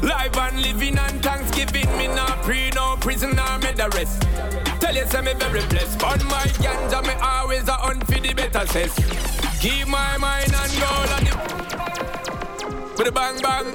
Live 0.02 0.38
and 0.38 0.62
living 0.62 0.98
and 0.98 1.24
Thanksgiving, 1.24 1.90
me 1.98 2.08
not 2.08 2.42
pre 2.44 2.70
no 2.72 2.98
prison 3.00 3.40
or 3.40 3.58
me 3.60 3.72
the 3.72 3.90
rest. 3.96 4.22
Tell 4.82 4.96
you 4.96 5.06
say 5.08 5.22
me 5.22 5.34
very 5.34 5.66
blessed, 5.68 6.00
but 6.00 6.24
my 6.26 6.46
ganja 6.64 7.02
me 7.08 7.14
always 7.22 7.68
a 7.68 7.74
hunt 7.74 8.06
for 8.06 8.20
the 8.20 8.34
better 8.34 8.66
cess. 8.68 8.94
Keep 9.62 9.88
my 9.88 10.18
mind 10.18 10.54
and 10.54 10.72
go 10.80 10.86
on 10.86 11.24
the 11.24 12.25
with 12.98 13.08
a 13.08 13.12
bang 13.12 13.42
bang. 13.42 13.74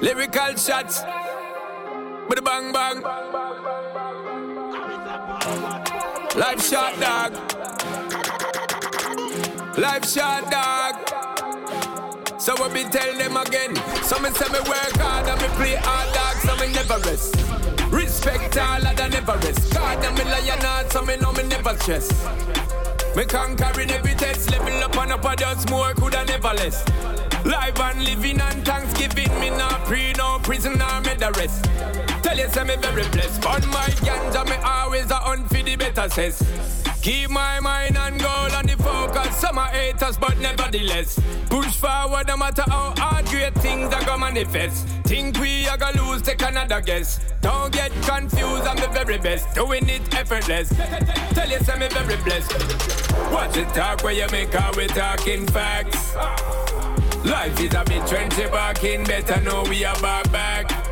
Lyrical 0.00 0.56
shots 0.56 1.02
with 2.28 2.38
a 2.38 2.42
bang 2.42 2.72
bang. 2.72 3.02
Life 6.36 6.62
shot 6.68 6.98
dog. 7.00 7.32
Life 9.78 10.08
shot 10.08 10.50
dog. 10.50 10.94
So 12.40 12.54
we 12.62 12.68
be 12.74 12.90
tell 12.90 13.14
them 13.16 13.36
again. 13.36 13.76
Some 14.02 14.22
me 14.22 14.30
say 14.30 14.48
me 14.52 14.58
work 14.68 14.96
hard 14.96 15.28
and 15.28 15.40
me 15.40 15.48
play 15.56 15.76
hard 15.76 16.14
dog, 16.14 16.36
so 16.36 16.56
me 16.56 16.72
never 16.72 16.98
rest. 17.08 17.36
Respect 17.92 18.58
all 18.58 18.86
of 18.86 18.96
the 18.96 19.08
never 19.08 19.36
rest. 19.38 19.72
God 19.72 20.18
me 20.18 20.24
lion 20.24 20.60
heart, 20.60 20.92
so 20.92 21.02
me 21.02 21.16
know 21.16 21.32
me 21.32 21.44
never 21.44 21.76
stress. 21.78 22.95
Me 23.16 23.24
conquering 23.24 23.90
every 23.92 24.12
test, 24.12 24.50
level 24.50 24.84
up 24.84 24.94
and 24.98 25.10
up 25.10 25.24
on 25.24 25.32
a 25.32 25.36
just 25.36 25.70
more 25.70 25.94
coulda 25.94 26.22
never 26.26 26.52
less. 26.52 26.86
Live 27.46 27.80
and 27.80 28.04
living 28.04 28.38
and 28.38 28.62
Thanksgiving, 28.62 29.40
me 29.40 29.48
not 29.48 29.86
pre 29.86 30.12
no 30.18 30.38
prison 30.42 30.74
or 30.74 31.00
me 31.00 31.14
the 31.14 31.32
rest. 31.38 31.64
Tell 32.22 32.36
you 32.36 32.46
say 32.50 32.64
me 32.64 32.76
very 32.76 33.08
blessed, 33.08 33.40
but 33.40 33.66
my 33.68 33.88
ganja 34.04 34.44
me 34.44 34.56
always 34.62 35.10
a 35.10 35.14
hunt 35.14 35.48
for 35.48 35.62
the 35.62 35.76
better 35.76 36.10
cess. 36.10 36.85
Keep 37.06 37.30
my 37.30 37.60
mind 37.60 37.96
on 37.96 38.18
goal 38.18 38.50
and 38.58 38.68
the 38.68 38.76
focus. 38.82 39.36
Some 39.36 39.58
are 39.58 39.68
haters, 39.68 40.16
but 40.16 40.36
nevertheless. 40.38 41.20
Push 41.48 41.76
forward 41.76 42.26
no 42.26 42.36
matter 42.36 42.64
how 42.66 42.94
hard 42.96 43.24
great 43.26 43.54
things 43.58 43.94
are 43.94 44.04
gonna 44.04 44.18
manifest. 44.18 44.88
Think 45.04 45.38
we 45.38 45.68
are 45.68 45.76
gonna 45.76 46.02
lose, 46.02 46.22
take 46.22 46.42
another 46.42 46.80
guess. 46.80 47.20
Don't 47.42 47.72
get 47.72 47.92
confused, 48.02 48.66
I'm 48.66 48.76
the 48.78 48.88
very 48.88 49.18
best. 49.18 49.54
Doing 49.54 49.88
it 49.88 50.02
effortless. 50.16 50.68
Tell 51.30 51.48
you, 51.48 51.60
me 51.78 51.86
very 51.90 52.16
blessed. 52.24 52.50
Watch 53.30 53.56
it 53.56 53.68
talk 53.68 54.02
where 54.02 54.12
you 54.12 54.26
make 54.32 54.52
how 54.52 54.72
we 54.76 54.88
talking 54.88 55.46
facts. 55.46 56.16
Life 57.24 57.60
is 57.60 57.72
a 57.72 57.84
bit 57.84 58.02
trendy 58.02 58.50
back 58.50 58.82
in, 58.82 59.04
better 59.04 59.40
know 59.42 59.62
we 59.68 59.84
are 59.84 60.00
back 60.00 60.32
back. 60.32 60.85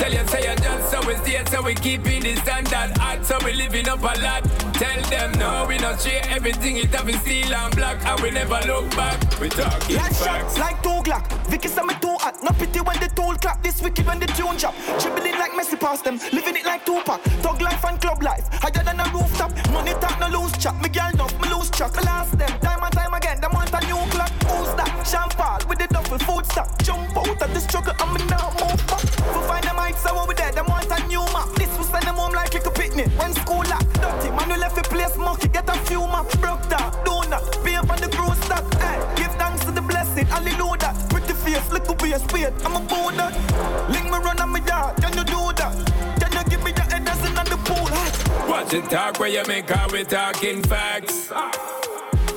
Tell 0.00 0.12
you, 0.12 0.26
say 0.28 0.50
you 0.50 0.56
just 0.56 0.90
so 0.90 1.06
we 1.06 1.14
stay, 1.16 1.44
so 1.50 1.62
we 1.62 1.74
keeping 1.74 2.22
the 2.22 2.34
standard 2.36 2.96
hot, 2.96 3.24
so 3.26 3.36
we 3.44 3.52
living 3.52 3.86
up 3.88 4.00
a 4.00 4.18
lot. 4.22 4.42
Tell 4.74 5.00
them 5.10 5.32
no, 5.38 5.66
we 5.68 5.76
not 5.76 6.00
share 6.00 6.22
everything, 6.30 6.78
it 6.78 6.86
have 6.94 7.04
been 7.06 7.18
steel 7.20 7.52
and 7.52 7.76
black, 7.76 8.02
and 8.06 8.18
we 8.20 8.30
never 8.30 8.58
look 8.66 8.88
back. 8.96 9.20
We 9.38 9.50
talking 9.50 9.96
Like 9.96 10.12
facts. 10.14 10.24
shots, 10.24 10.58
like 10.58 10.82
two 10.82 11.00
Glock. 11.04 11.24
Vicky 11.48 11.68
say 11.68 11.82
me 11.82 11.94
too 12.32 12.38
hot. 12.38 12.42
No 12.42 12.50
pity 12.58 12.80
when 12.80 12.98
the 13.00 13.08
tool 13.14 13.34
clap. 13.36 13.62
This 13.62 13.82
wicked 13.82 14.06
when 14.06 14.18
the 14.18 14.26
tune 14.26 14.56
drop. 14.56 14.74
Dribbling 15.00 15.38
like 15.38 15.52
Messi 15.52 15.78
past 15.78 16.04
them. 16.04 16.18
Living 16.32 16.56
it 16.56 16.64
like 16.64 16.84
Tupac. 16.84 17.20
Thug 17.42 17.60
life 17.60 17.84
and 17.84 18.00
club 18.00 18.22
life. 18.22 18.46
Higher 18.52 18.84
than 18.84 19.00
a 19.00 19.04
rooftop. 19.12 19.52
Money 19.70 19.92
talk, 20.00 20.18
no 20.20 20.28
loose 20.28 20.56
chat. 20.58 20.74
Me 20.82 20.88
girl 20.88 21.10
enough, 21.12 21.34
me 21.40 21.48
lose 21.48 21.70
track. 21.70 21.94
Me 21.96 22.02
last 22.02 22.36
them. 22.38 22.50
Time 22.60 22.82
and 22.82 22.92
time 22.92 23.14
again. 23.14 23.40
Them 23.40 23.52
want 23.52 23.72
a 23.72 23.80
new 23.86 24.00
clock. 24.10 24.30
Who's 24.48 24.72
that? 24.76 24.90
Champagne 25.06 25.68
with 25.68 25.78
the 25.78 25.88
duffel 25.88 26.18
food 26.18 26.46
stock. 26.46 26.68
Jump 26.82 27.16
out 27.16 27.42
of 27.42 27.54
the 27.54 27.60
struggle. 27.60 27.94
I'm 27.98 28.14
now 28.26 28.50
move 28.60 28.80
back. 28.86 29.04
For 29.34 29.42
find 29.48 29.64
them 29.64 29.76
heights, 29.76 30.02
so 30.02 30.10
we 30.26 30.34
there. 30.34 30.52
Them 30.52 30.66
want 30.66 30.90
a 30.90 30.98
new 31.06 31.24
map. 31.34 31.48
This 31.56 31.70
will 31.76 31.84
send 31.84 32.04
them 32.04 32.16
home 32.16 32.32
like 32.32 32.54
a 32.54 32.70
picnic. 32.70 33.08
When 33.18 33.32
school 33.34 33.64
lock. 33.68 33.84
Dirty. 33.94 34.30
Man, 34.30 34.48
we 34.48 34.56
left 34.56 34.78
a 34.78 34.82
place 34.82 35.16
monkey. 35.16 35.48
Get 35.48 35.68
a 35.68 35.76
few 35.88 36.00
maps. 36.06 36.36
Broke 36.36 36.66
down. 36.68 36.92
Donut. 37.04 37.42
Pay 37.64 37.76
up 37.76 37.90
on 37.90 37.98
the 38.00 38.08
crew 38.08 38.34
stock. 38.44 38.64
Hey, 38.74 38.98
give 39.16 39.32
thanks 39.34 39.64
to 39.64 39.70
the 39.70 39.82
blessing. 39.82 40.26
Hallelujah. 40.26 41.09
Face, 41.50 41.72
little 41.72 41.94
a 41.94 42.18
spade. 42.18 42.52
I'm 42.64 42.76
a 42.76 42.80
bold 42.80 43.14
that. 43.14 43.90
Link 43.90 44.04
me 44.04 44.18
run 44.18 44.40
on 44.40 44.50
my 44.50 44.64
yard. 44.64 44.96
Can 45.02 45.12
you 45.18 45.24
do 45.24 45.52
that? 45.56 45.74
Can 46.20 46.32
you 46.32 46.50
give 46.50 46.62
me 46.62 46.70
your 46.70 46.84
head 46.84 47.04
dancing 47.04 47.36
on 47.36 47.44
the 47.46 47.56
pool? 47.66 47.86
Hey. 47.86 48.48
Watch 48.48 48.72
it 48.72 48.88
talk 48.88 49.18
where 49.18 49.28
you 49.28 49.42
make 49.48 49.68
how 49.68 49.88
we 49.90 50.04
talking 50.04 50.62
facts. 50.62 51.30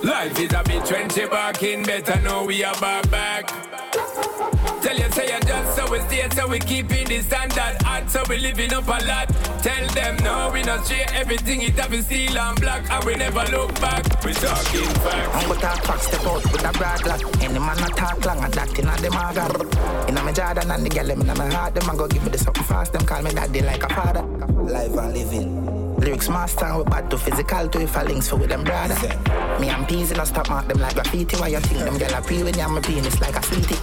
Life 0.03 0.39
is 0.39 0.53
a 0.53 0.63
bit 0.63 0.83
trendy 0.83 1.29
back 1.29 1.61
in, 1.61 1.83
better 1.83 2.19
know 2.21 2.45
we 2.45 2.63
are 2.63 2.79
back 2.79 3.09
back. 3.11 4.62
Tell 4.83 4.97
you 4.97 5.09
say 5.11 5.33
you 5.33 5.39
just 5.39 5.77
so 5.77 5.89
we 5.89 5.99
stay, 6.01 6.27
so 6.35 6.45
we 6.45 6.59
keeping 6.59 7.07
the 7.07 7.21
standard 7.21 7.81
hot, 7.83 8.11
so 8.11 8.21
we 8.27 8.37
living 8.37 8.73
up 8.73 8.85
a 8.85 8.99
lot. 9.05 9.29
Tell 9.63 9.87
them 9.95 10.17
no, 10.17 10.51
we 10.51 10.61
not 10.61 10.85
share 10.85 11.07
everything, 11.13 11.61
it 11.61 11.75
have 11.79 11.89
been 11.89 12.03
steel 12.03 12.37
and 12.37 12.59
black, 12.59 12.91
and 12.91 13.03
we 13.05 13.15
never 13.15 13.45
look 13.45 13.73
back. 13.79 14.03
We 14.25 14.33
talking 14.33 14.83
facts. 14.99 15.35
I'm 15.35 15.47
gonna 15.47 15.61
talk 15.61 15.83
facts, 15.85 16.07
step 16.07 16.25
out 16.25 16.43
with 16.51 16.65
a 16.65 16.71
broad 16.73 17.05
lock. 17.05 17.21
Any 17.41 17.59
man 17.59 17.77
not 17.77 17.95
talk 17.95 18.25
long, 18.25 18.43
and 18.43 18.53
that 18.53 18.77
in 18.77 18.89
a 18.89 18.95
them 18.97 19.13
agar. 19.13 20.09
In 20.09 20.17
a 20.17 20.23
me 20.23 20.33
Jordan 20.33 20.69
and 20.69 20.85
the 20.85 20.89
girl, 20.89 21.07
them 21.07 21.21
in 21.21 21.27
my 21.27 21.49
heart, 21.53 21.75
them 21.75 21.89
a 21.89 21.95
go 21.95 22.07
give 22.07 22.23
me 22.23 22.29
the 22.29 22.37
something 22.37 22.63
fast, 22.63 22.91
them 22.91 23.05
call 23.05 23.21
me 23.21 23.31
daddy 23.31 23.61
like 23.61 23.83
a 23.83 23.87
father. 23.87 24.23
Live 24.23 24.97
and 24.97 25.13
living. 25.13 25.82
Lyrics 26.03 26.27
master, 26.27 26.77
we 26.77 26.83
bad 26.83 27.09
to 27.09 27.17
physical 27.17 27.67
to 27.69 27.81
if 27.81 27.95
I 27.95 28.03
links 28.03 28.27
for 28.27 28.35
with 28.35 28.49
them 28.49 28.65
brother. 28.65 28.95
Me 29.61 29.69
and 29.69 29.87
peas 29.87 30.11
in 30.11 30.19
a 30.19 30.25
stop 30.25 30.49
mark 30.49 30.67
them 30.67 30.79
like 30.79 30.95
graffiti. 30.95 31.37
Why 31.37 31.47
you 31.47 31.59
think 31.61 31.79
them 31.79 31.95
gyal 31.95 32.19
a 32.19 32.21
pre 32.21 32.43
when 32.43 32.57
you 32.57 32.67
my 32.67 32.81
penis 32.81 33.21
like 33.21 33.37
a 33.37 33.41
sweetie? 33.41 33.75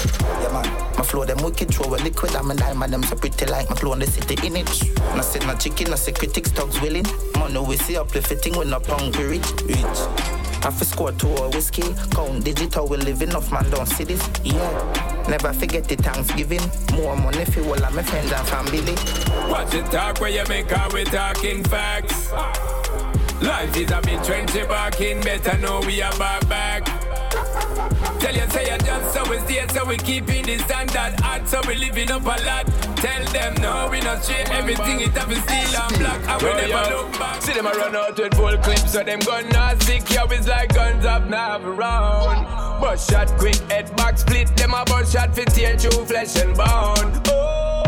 Yeah 0.42 0.52
man, 0.52 0.68
my 0.98 1.02
flow 1.02 1.24
them 1.24 1.42
wicked, 1.42 1.72
throw 1.72 1.94
a 1.94 1.96
liquid. 1.96 2.36
I'm 2.36 2.50
a 2.50 2.54
diamond, 2.54 2.92
them 2.92 3.02
so 3.04 3.16
pretty 3.16 3.46
like 3.46 3.70
my 3.70 3.76
flow 3.76 3.94
in 3.94 4.00
the 4.00 4.06
city 4.06 4.46
in 4.46 4.56
it. 4.56 4.68
No 5.16 5.22
say 5.22 5.38
no 5.46 5.54
chicken, 5.54 5.90
no 5.90 5.96
say 5.96 6.12
critics, 6.12 6.50
dogs 6.50 6.78
willing. 6.82 7.06
Money 7.38 7.58
we 7.60 7.78
see 7.78 7.96
uplifting, 7.96 8.58
we 8.58 8.66
no 8.66 8.80
hungry 8.80 9.38
rich. 9.38 9.50
Rich. 9.64 10.40
Have 10.62 10.78
to 10.78 10.84
score 10.84 11.12
two 11.12 11.28
or 11.28 11.48
whiskey. 11.48 11.94
Count 12.10 12.44
digital, 12.44 12.86
we 12.86 12.98
living 12.98 13.34
off 13.34 13.50
man 13.50 13.70
down 13.70 13.86
cities. 13.86 14.22
Yeah. 14.44 15.10
Never 15.26 15.52
forget 15.52 15.84
the 15.84 15.96
Thanksgiving. 15.96 16.60
More 16.92 17.16
money 17.16 17.44
for 17.46 17.60
all 17.62 17.82
of 17.82 17.94
my 17.94 18.02
friends 18.02 18.32
and 18.32 18.46
family. 18.46 18.94
Watch 19.48 19.74
it 19.74 19.86
talk 19.86 20.20
where 20.20 20.30
you 20.30 20.44
make 20.48 20.70
out 20.72 20.92
we 20.92 21.04
talking 21.04 21.64
facts. 21.64 22.09
Life 23.40 23.76
is 23.76 23.90
a 23.90 24.00
bit 24.02 24.20
trendy 24.20 24.68
back 24.68 25.00
in, 25.00 25.20
better 25.22 25.56
know 25.58 25.80
we 25.86 26.02
are 26.02 26.16
back 26.18 26.46
back. 26.48 26.84
Tell 28.20 28.34
you 28.34 28.48
say 28.50 28.70
you 28.70 28.78
just 28.78 29.14
so 29.14 29.30
we 29.30 29.38
stay, 29.40 29.66
so 29.68 29.84
we 29.86 29.96
keeping 29.96 30.44
the 30.44 30.58
standard 30.58 31.18
hot, 31.20 31.48
so 31.48 31.60
we 31.66 31.74
living 31.76 32.10
up 32.10 32.22
a 32.22 32.36
lot. 32.44 32.66
Tell 32.96 33.24
them 33.32 33.54
no, 33.62 33.88
we 33.90 34.00
not 34.00 34.22
share 34.24 34.46
everything, 34.52 35.00
it 35.00 35.12
have 35.12 35.28
been 35.28 35.40
steel 35.42 35.80
and 35.80 35.98
black, 35.98 36.20
and 36.28 36.42
we 36.42 36.48
never 36.52 36.90
look 36.94 37.12
back. 37.18 37.40
See 37.40 37.54
them 37.54 37.66
a 37.66 37.70
run 37.70 37.96
out 37.96 38.18
with 38.18 38.34
full 38.34 38.56
clips, 38.58 38.92
so 38.92 39.02
them 39.02 39.20
gun 39.20 39.48
not 39.48 39.82
sick, 39.84 40.10
yeah, 40.10 40.26
it's 40.30 40.46
like 40.46 40.74
guns 40.74 41.06
up 41.06 41.26
now 41.28 41.60
around. 41.62 42.44
Bust 42.80 43.10
shot 43.10 43.28
quick, 43.38 43.56
head 43.70 43.94
back 43.96 44.18
split, 44.18 44.54
them 44.56 44.74
a 44.74 44.84
bust 44.84 45.14
shot 45.14 45.34
fit 45.34 45.48
tear 45.48 45.78
through 45.78 46.04
flesh 46.04 46.36
and 46.36 46.54
bone. 46.54 47.22
Oh, 47.28 47.79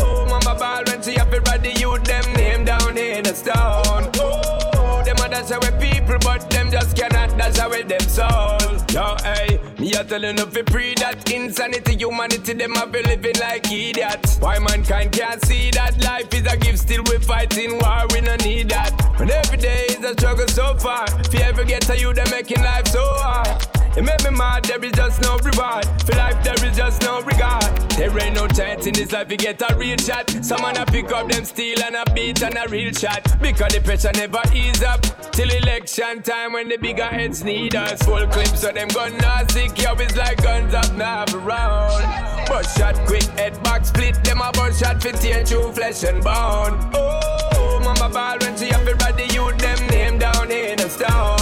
mama 0.45 0.59
ball 0.59 0.83
when 0.87 1.03
she 1.03 1.13
have 1.15 1.33
it 1.33 1.49
ready, 1.49 1.73
you 1.81 1.99
them 1.99 2.33
name 2.35 2.65
down 2.65 2.97
in 2.97 3.25
the 3.25 3.35
stone. 3.35 4.11
Oh, 4.19 5.03
them 5.05 5.17
a 5.17 5.29
dash 5.29 5.51
away 5.51 5.73
people, 5.81 6.19
but 6.21 6.49
them 6.51 6.71
just 6.71 6.97
cannot 6.97 7.37
dash 7.37 7.59
away 7.59 7.83
them 7.83 8.01
soul. 8.01 8.59
Yo, 8.91 9.17
hey, 9.23 9.61
me 9.79 9.93
a 9.95 10.05
telling 10.05 10.39
you 10.39 10.47
fi 10.47 10.63
pre 10.63 10.95
that 10.95 11.31
insanity, 11.31 11.97
humanity, 11.97 12.53
them 12.55 12.77
a 12.77 12.87
be 12.87 13.03
living 13.03 13.37
like 13.41 13.71
idiots. 13.71 14.39
Why 14.39 14.59
mankind 14.59 15.13
can't 15.13 15.45
see 15.45 15.71
that 15.73 16.03
life 16.05 16.33
is 16.35 16.47
a 16.53 16.57
gift, 16.57 16.79
still 16.79 17.03
we 17.05 17.19
fighting 17.19 17.79
war, 17.79 18.07
we 18.13 18.21
no 18.21 18.37
need 18.37 18.69
that. 18.71 18.93
But 19.19 19.31
every 19.31 19.59
day 19.59 19.87
is 19.89 20.05
a 20.05 20.13
struggle 20.13 20.49
so 20.49 20.77
far. 20.77 21.07
If 21.21 21.33
you 21.35 21.41
ever 21.41 21.65
get 21.65 21.83
to 21.83 21.99
you, 21.99 22.13
they 22.13 22.25
making 22.31 22.63
life 22.63 22.89
so 22.89 23.03
hard. 23.05 23.82
It 23.95 24.05
make 24.05 24.25
me 24.25 24.31
mad, 24.31 24.65
there 24.65 24.83
is 24.83 24.93
just 24.93 25.21
no 25.21 25.37
reward. 25.37 25.85
For 26.07 26.17
life, 26.17 26.43
there 26.43 26.65
is 26.65 26.77
just 26.77 27.03
no 27.03 27.21
regard. 27.21 27.77
There 27.91 28.19
ain't 28.19 28.35
no 28.35 28.49
chance 28.49 28.87
in 28.87 28.95
this 28.95 29.13
life, 29.13 29.31
you 29.31 29.37
get 29.37 29.61
a 29.61 29.77
real 29.77 29.99
shot. 29.99 30.31
Someone 30.43 30.79
a 30.79 30.87
pick 30.87 31.13
up 31.13 31.29
them 31.29 31.45
steel 31.45 31.79
and 31.83 31.97
a 31.97 32.05
beat 32.15 32.43
and 32.43 32.57
a 32.57 32.67
real 32.71 32.91
shot. 32.93 33.23
Because 33.43 33.75
the 33.75 33.81
pressure 33.83 34.13
never 34.15 34.41
ease 34.55 34.83
up. 34.83 35.03
Till 35.33 35.51
election 35.51 36.23
time 36.23 36.55
when 36.55 36.69
the 36.69 36.79
bigger 36.79 37.05
heads 37.05 37.45
need 37.45 37.77
us. 37.77 38.03
Full 38.03 38.27
clips 38.29 38.63
so 38.63 38.73
them 38.73 38.89
gun 38.89 39.13
sick, 39.51 39.77
yo, 39.79 39.93
it's 39.95 40.17
like 40.17 40.43
guns 40.43 40.73
up 40.73 40.91
now 40.95 41.25
around. 41.35 42.49
But 42.49 42.63
shot 42.63 42.95
quick, 43.07 43.25
head 43.39 43.63
back 43.63 43.85
split, 43.85 44.25
them 44.25 44.41
a 44.41 44.53
burn 44.53 44.73
shot 44.75 45.03
fit 45.03 45.17
tear 45.17 45.45
through 45.45 45.73
flesh 45.73 46.03
and 46.05 46.25
bone. 46.25 46.81
Oh, 46.95 47.81
mama 47.85 48.09
ball 48.13 48.39
when 48.41 48.57
she 48.57 48.69
have 48.69 48.87
to 48.87 48.95
ride 48.95 49.19
the 49.19 49.27
youth, 49.35 49.59
them 49.59 49.87
name 49.89 50.19
down 50.19 50.51
in 50.51 50.81
a 50.81 50.89
stone. 50.89 51.42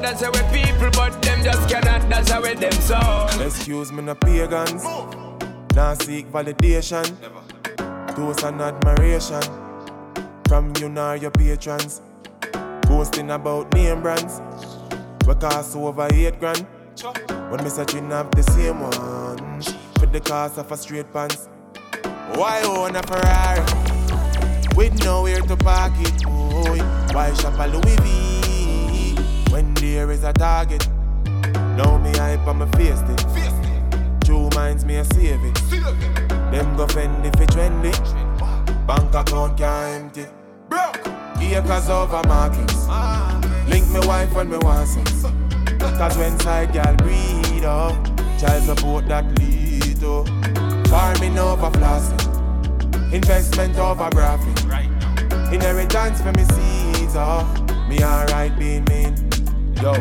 Them 0.00 0.16
a 0.16 0.18
dance 0.18 0.38
with 0.38 0.52
people, 0.52 0.90
but 0.92 1.20
them 1.20 1.44
just 1.44 1.68
cannot 1.68 2.08
dance 2.08 2.32
with 2.34 2.58
them 2.58 2.72
sound. 2.72 3.38
Excuse 3.42 3.92
me, 3.92 4.02
no 4.02 4.14
pagans. 4.14 4.82
Now 5.74 5.92
seek 5.92 6.26
validation. 6.32 7.04
Toast 8.16 8.42
and 8.44 8.62
admiration. 8.62 9.42
From 10.48 10.72
you 10.78 10.88
nor 10.88 11.16
your 11.16 11.30
patrons. 11.30 12.00
Boasting 12.88 13.30
about 13.30 13.74
name 13.74 14.00
brands. 14.00 14.40
We 15.26 15.34
cost 15.34 15.76
over 15.76 16.08
eight 16.14 16.40
grand. 16.40 16.66
When 17.50 17.62
me 17.62 17.68
searching 17.68 18.10
up 18.10 18.34
the 18.34 18.42
same 18.42 18.80
one. 18.80 19.60
For 19.98 20.06
the 20.06 20.20
cost 20.20 20.56
of 20.56 20.72
a 20.72 20.78
straight 20.78 21.12
pants. 21.12 21.50
Why 22.36 22.62
own 22.62 22.96
a 22.96 23.02
Ferrari? 23.02 23.60
With 24.74 24.98
nowhere 25.04 25.42
to 25.42 25.56
park 25.58 25.92
it. 25.98 26.22
Boy. 26.22 26.78
Why 27.12 27.34
shop 27.34 27.58
a 27.58 27.68
Louis 27.68 27.96
V? 27.96 28.29
When 29.60 29.74
there 29.74 30.10
is 30.10 30.24
a 30.24 30.32
target. 30.32 30.88
Now 31.76 31.98
me 31.98 32.10
hype 32.16 32.46
on 32.46 32.60
my 32.60 32.70
face 32.78 33.02
it. 33.12 34.24
True 34.24 34.48
minds 34.54 34.86
me 34.86 34.96
a 34.96 35.04
save 35.12 35.44
it. 35.44 35.54
Them 36.50 36.78
go 36.78 36.86
fend 36.86 37.26
if 37.26 37.38
it 37.38 37.50
trendy. 37.50 37.92
Bank 38.86 39.14
account 39.14 39.58
can't 39.58 40.16
empty. 40.16 40.24
Broke. 40.70 41.06
Acres 41.42 41.90
over 41.90 42.22
markings. 42.26 42.88
Link 43.68 43.86
me 43.90 44.00
wife 44.08 44.32
when 44.34 44.48
me 44.48 44.56
want 44.62 44.88
sex. 44.88 45.26
Cause 45.78 46.16
when 46.16 46.40
side 46.40 46.72
gal 46.72 46.96
breed 46.96 47.62
up, 47.62 47.92
oh, 47.92 48.38
child 48.40 48.62
support 48.62 49.08
that 49.08 49.26
lead 49.38 50.00
to 50.00 50.24
farming 50.88 51.38
over 51.38 51.70
flossing, 51.72 53.12
investment 53.12 53.76
over 53.76 54.08
graphic. 54.08 54.56
Inheritance 55.52 56.22
for 56.22 56.32
me 56.32 56.44
seeds, 56.44 57.14
oh, 57.14 57.44
me 57.90 58.02
alright 58.02 58.58
being 58.58 58.86
mean. 58.86 59.29
Yo, 59.80 59.94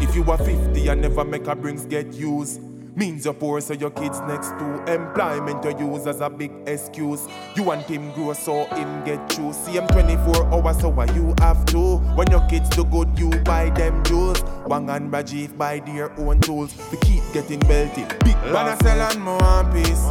if 0.00 0.14
you 0.14 0.22
are 0.30 0.38
50 0.38 0.86
and 0.86 1.02
never 1.02 1.24
make 1.24 1.48
a 1.48 1.56
brings 1.56 1.84
get 1.84 2.14
used. 2.14 2.60
Means 2.96 3.24
you're 3.24 3.34
poor, 3.34 3.60
so 3.60 3.74
your 3.74 3.90
kids 3.90 4.20
next 4.20 4.50
to 4.50 4.84
employment 4.86 5.64
you 5.64 5.92
use 5.92 6.06
as 6.06 6.20
a 6.20 6.30
big 6.30 6.52
excuse. 6.64 7.26
You 7.56 7.64
want 7.64 7.82
him 7.86 8.12
grow, 8.12 8.34
so 8.34 8.66
him 8.66 9.04
get 9.04 9.32
through. 9.32 9.52
See 9.52 9.72
him 9.72 9.88
24 9.88 10.46
hours, 10.54 10.78
so 10.78 10.90
why 10.90 11.06
you 11.06 11.34
have 11.40 11.66
to? 11.66 11.96
When 12.14 12.30
your 12.30 12.46
kids 12.46 12.68
do 12.68 12.84
good, 12.84 13.18
you 13.18 13.30
buy 13.42 13.70
them 13.70 14.04
jewels. 14.04 14.40
Wang 14.68 14.88
and 14.90 15.10
Rajiv 15.10 15.58
buy 15.58 15.80
their 15.80 16.16
own 16.20 16.38
tools 16.38 16.72
to 16.90 16.96
keep 16.98 17.24
getting 17.32 17.58
belted. 17.66 18.08
Big 18.20 18.36
I 18.36 18.78
sell 18.80 19.00
on 19.00 19.18
more 19.18 19.38
one 19.38 19.72
piece, 19.72 20.04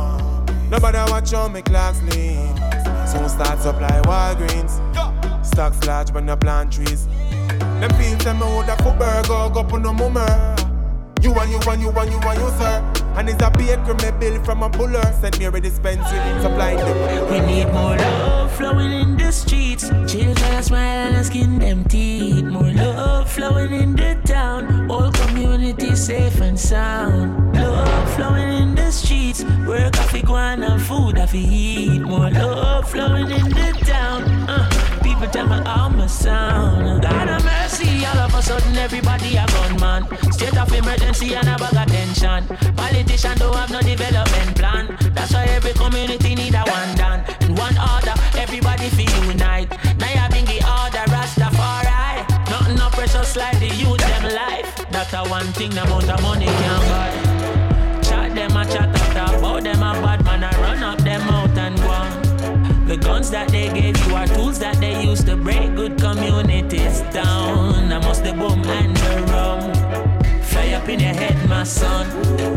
nobody 0.70 0.98
watch 1.10 1.34
on 1.34 1.54
me 1.54 1.62
clocks 1.62 2.02
lean. 2.02 2.54
Soon 3.08 3.30
start 3.30 3.60
supply 3.60 4.02
Walgreens. 4.04 4.82
Stocks 5.46 5.86
large 5.86 6.12
when 6.12 6.30
I 6.30 6.36
plant 6.36 6.74
trees. 6.74 7.08
Them 7.84 7.92
fields 8.00 8.24
them 8.24 8.42
out 8.42 8.66
that 8.66 8.82
for 8.82 8.94
burger, 8.94 9.54
go 9.54 9.62
put 9.62 9.82
no 9.82 9.92
mummer. 9.92 10.24
You 11.22 11.34
and 11.34 11.52
you 11.52 11.60
and 11.70 11.82
you 11.82 11.90
and 11.92 12.12
you 12.12 12.18
and 12.18 12.40
you, 12.40 12.50
sir. 12.58 12.80
And 13.18 13.28
it's 13.28 13.44
a 13.44 13.52
baker 13.52 13.94
me 13.94 14.18
bill 14.22 14.42
from 14.46 14.64
a 14.64 14.70
buller. 14.70 15.04
Send 15.20 15.38
me 15.38 15.48
a 15.48 15.52
dispensary, 15.52 16.42
supplying 16.42 16.78
them. 16.78 17.30
We 17.30 17.42
need 17.42 17.66
more 17.74 17.98
love 17.98 18.54
flowing 18.54 18.94
in 18.94 19.18
the 19.18 19.34
streets. 19.34 19.90
Children 20.10 20.64
smile 20.64 21.14
and 21.14 21.26
skin 21.26 21.60
them 21.60 21.84
teeth. 21.84 22.46
More 22.46 22.72
love 22.72 23.30
flowing 23.30 23.74
in 23.74 23.98
the 23.98 24.18
town. 24.24 24.90
All 24.90 25.12
community 25.12 25.94
safe 25.94 26.40
and 26.40 26.58
sound. 26.58 27.54
Love 27.54 28.16
flowing 28.16 28.48
in 28.48 28.76
the 28.76 28.92
streets. 28.92 29.44
Work 29.68 30.00
off 30.00 30.14
and 30.14 30.82
food 30.82 31.20
off 31.20 31.36
eat. 31.36 32.00
More 32.00 32.32
love 32.32 32.90
flowing 32.90 33.30
in 33.30 33.50
the 33.50 33.78
town. 33.84 34.24
Uh, 34.48 34.73
people 35.14 35.27
tell 35.31 35.48
me 35.48 35.57
how 35.65 35.90
my 35.90 36.07
sound. 36.07 37.02
God 37.02 37.27
have 37.27 37.44
mercy, 37.44 38.06
all 38.06 38.19
of 38.19 38.34
a 38.34 38.41
sudden 38.41 38.76
everybody 38.77 39.35
a 39.35 39.45
gunman. 39.48 40.03
State 40.31 40.57
of 40.57 40.72
emergency 40.73 41.35
and 41.35 41.48
a 41.48 41.56
bag 41.57 41.76
of 41.76 41.88
tension. 41.88 42.41
Politician 42.76 43.38
don't 43.38 43.56
have 43.56 43.72
no 43.72 43.81
development 43.81 44.56
plan. 44.56 44.98
That's 45.14 45.34
why 45.34 45.45
every 45.45 45.73
community 45.73 46.35
need 46.35 46.56
a 46.56 46.64
one 46.65 46.95
done. 46.95 47.19
In 47.41 47.56
one 47.56 47.77
order, 47.77 48.15
everybody 48.38 48.90
feel 48.90 49.14
unite. 49.26 49.69
Now 49.99 50.10
you 50.18 50.30
bring 50.30 50.45
the 50.45 50.60
order, 50.65 51.06
Rastafari. 51.14 52.49
Nothing 52.49 52.77
no 52.77 52.90
precious 52.90 53.35
like 53.35 53.60
the 53.60 53.69
youth 53.69 53.98
them 53.98 54.23
life. 54.34 54.85
That's 54.91 55.14
a 55.14 55.23
one 55.30 55.48
thing 55.53 55.77
amount 55.77 56.10
of 56.10 56.22
money 56.22 56.45
can 56.45 56.81
buy. 56.90 57.11
Chat 58.02 58.35
them 58.35 58.57
a 58.57 58.65
chat 58.65 58.90
about 59.15 59.64
them 59.64 59.77
a 59.77 59.91
bad 60.02 60.23
man. 60.26 60.44
I 60.44 60.52
run 60.61 60.84
up 60.84 60.99
them 60.99 61.22
out 61.30 61.53
guns 63.14 63.30
that 63.30 63.48
they 63.49 63.68
gave 63.72 63.95
you 64.07 64.15
are 64.15 64.26
tools 64.26 64.57
that 64.57 64.76
they 64.77 65.03
used 65.03 65.27
to 65.27 65.35
break 65.38 65.76
good 65.76 65.99
communities 65.99 67.02
down. 67.14 67.91
I 67.94 67.99
must 67.99 68.23
the 68.23 68.34
boom 68.34 68.65
and 68.65 68.98
the 68.98 69.14
rum. 69.31 69.61
Fly 70.41 70.73
up 70.73 70.90
in 70.90 70.99
your 70.99 71.14
head, 71.14 71.38
my 71.48 71.64
son. 71.64 72.07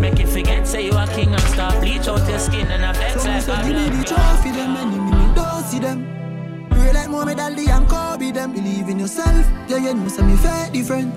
Make 0.01 0.19
it 0.19 0.29
forget, 0.29 0.67
say 0.67 0.87
you 0.87 0.93
a 0.93 1.07
king 1.09 1.29
and 1.35 1.47
start 1.55 1.75
bleach 1.83 2.09
out 2.09 2.27
your 2.27 2.39
skin 2.39 2.67
and 2.69 2.85
a 2.85 2.99
vex 2.99 3.23
So 3.23 3.29
like 3.29 3.43
a 3.43 3.69
give 3.69 3.93
me 3.93 4.03
blood. 4.03 4.07
trophy 4.07 4.51
them 4.53 4.77
and 4.81 4.93
you 4.95 5.03
me 5.03 5.35
don't 5.35 5.65
see 5.65 5.79
them. 5.79 5.99
Real 6.71 6.95
like 6.95 7.11
Muhammad 7.11 7.41
Ali 7.41 7.67
and 7.69 7.87
Kobe 7.87 8.31
them. 8.31 8.53
Believe 8.55 8.89
in 8.89 8.99
yourself, 8.99 9.45
yeah 9.69 9.77
you 9.77 9.93
know 9.93 10.09
say 10.09 10.23
me 10.23 10.37
fair 10.37 10.71
different. 10.71 11.13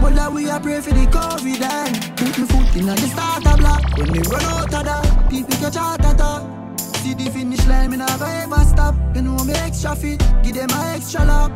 Well, 0.00 0.14
that 0.14 0.32
we 0.32 0.48
a 0.48 0.58
pray 0.58 0.80
for 0.80 0.94
the 0.94 1.06
COVID 1.16 1.60
and 1.60 2.16
put 2.16 2.38
me 2.38 2.44
foot 2.46 2.76
in 2.76 2.86
the 2.86 2.96
starter 3.12 3.56
block. 3.58 3.82
When 3.98 4.10
me 4.12 4.20
run 4.32 4.44
out 4.44 4.74
of 4.74 4.84
that, 4.88 5.30
people 5.30 5.56
catch 5.58 5.76
heart 5.76 6.00
attack. 6.00 6.61
See 7.02 7.14
the 7.14 7.28
finish 7.30 7.66
line, 7.66 7.90
me 7.90 7.96
never 7.96 8.24
ever 8.24 8.64
stop. 8.64 8.94
You 9.12 9.22
know 9.22 9.42
me 9.42 9.54
extra 9.54 9.96
fit, 9.96 10.22
give 10.44 10.54
them 10.54 10.70
a 10.70 10.94
extra 10.94 11.24
lap. 11.24 11.50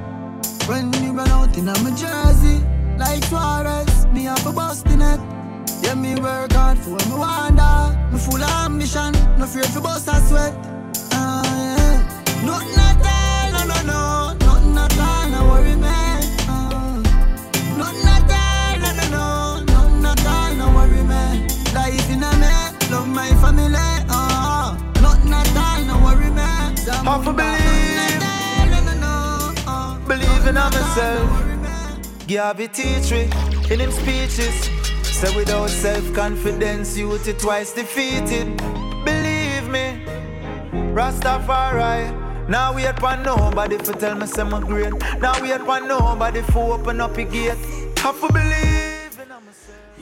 When 0.67 0.91
me 0.91 1.11
run 1.11 1.31
out 1.31 1.57
in 1.57 1.69
a 1.69 1.79
my 1.85 1.91
jersey, 1.91 2.59
like 2.99 3.23
Suarez, 3.23 4.07
me 4.07 4.25
have 4.25 4.45
a 4.45 4.53
bust 4.53 4.87
in 4.87 5.01
it. 5.01 5.21
Yeah, 5.83 5.95
me 5.95 6.17
work 6.17 6.53
hard 6.53 6.79
for 6.79 6.99
me 7.09 7.15
wonder. 7.15 7.97
Me 8.11 8.19
full 8.19 8.43
of 8.43 8.51
ambition, 8.67 9.13
no 9.39 9.45
afraid 9.45 9.67
for 9.67 9.81
bust 9.81 10.09
a 10.09 10.17
sweat. 10.27 10.53
Ah, 11.13 11.45
yeah. 11.55 12.03
Nothing 12.45 12.81
at 12.89 13.07
all, 13.07 13.53
no, 13.55 13.63
no, 13.71 13.79
no. 13.87 14.35
Nothing 14.43 14.79
at 14.79 14.99
all, 14.99 15.29
no 15.31 15.49
worry, 15.49 15.77
man. 15.77 16.23
Ah. 16.49 16.99
Nothing 17.79 18.09
at 18.15 19.11
no, 19.15 19.63
no, 19.63 19.65
no. 19.71 20.01
Nothing 20.01 20.27
at 20.27 20.57
no 20.59 20.75
worry, 20.75 21.05
man. 21.05 21.47
Life 21.73 22.11
in 22.11 22.25
a 22.25 22.31
me, 22.35 22.91
love 22.91 23.07
my 23.07 23.29
family. 23.41 23.76
In 30.67 30.73
myself. 30.73 32.27
Garvey 32.27 32.67
teach 32.67 33.13
me 33.13 33.23
in 33.71 33.79
him 33.81 33.93
speeches. 33.93 34.69
Say 35.05 35.35
without 35.37 35.71
self-confidence, 35.71 36.99
youth 36.99 37.29
it 37.29 37.39
twice 37.39 37.73
defeated. 37.73 38.57
Believe 39.05 39.69
me, 39.69 40.03
Rastafari. 40.93 42.49
Now 42.49 42.75
we 42.75 42.83
at 42.85 43.01
one 43.01 43.23
nobody 43.23 43.79
for 43.79 43.93
tell 43.93 44.17
me 44.17 44.27
some 44.27 44.51
great. 44.67 44.93
Now 45.21 45.41
we 45.41 45.53
at 45.53 45.65
one 45.65 45.87
nobody 45.87 46.43
for 46.43 46.75
open 46.75 47.01
up 47.01 47.17
a 47.17 47.25
gate. 47.25 47.59
Have 47.99 48.21
to 48.21 48.33
believe. 48.33 48.97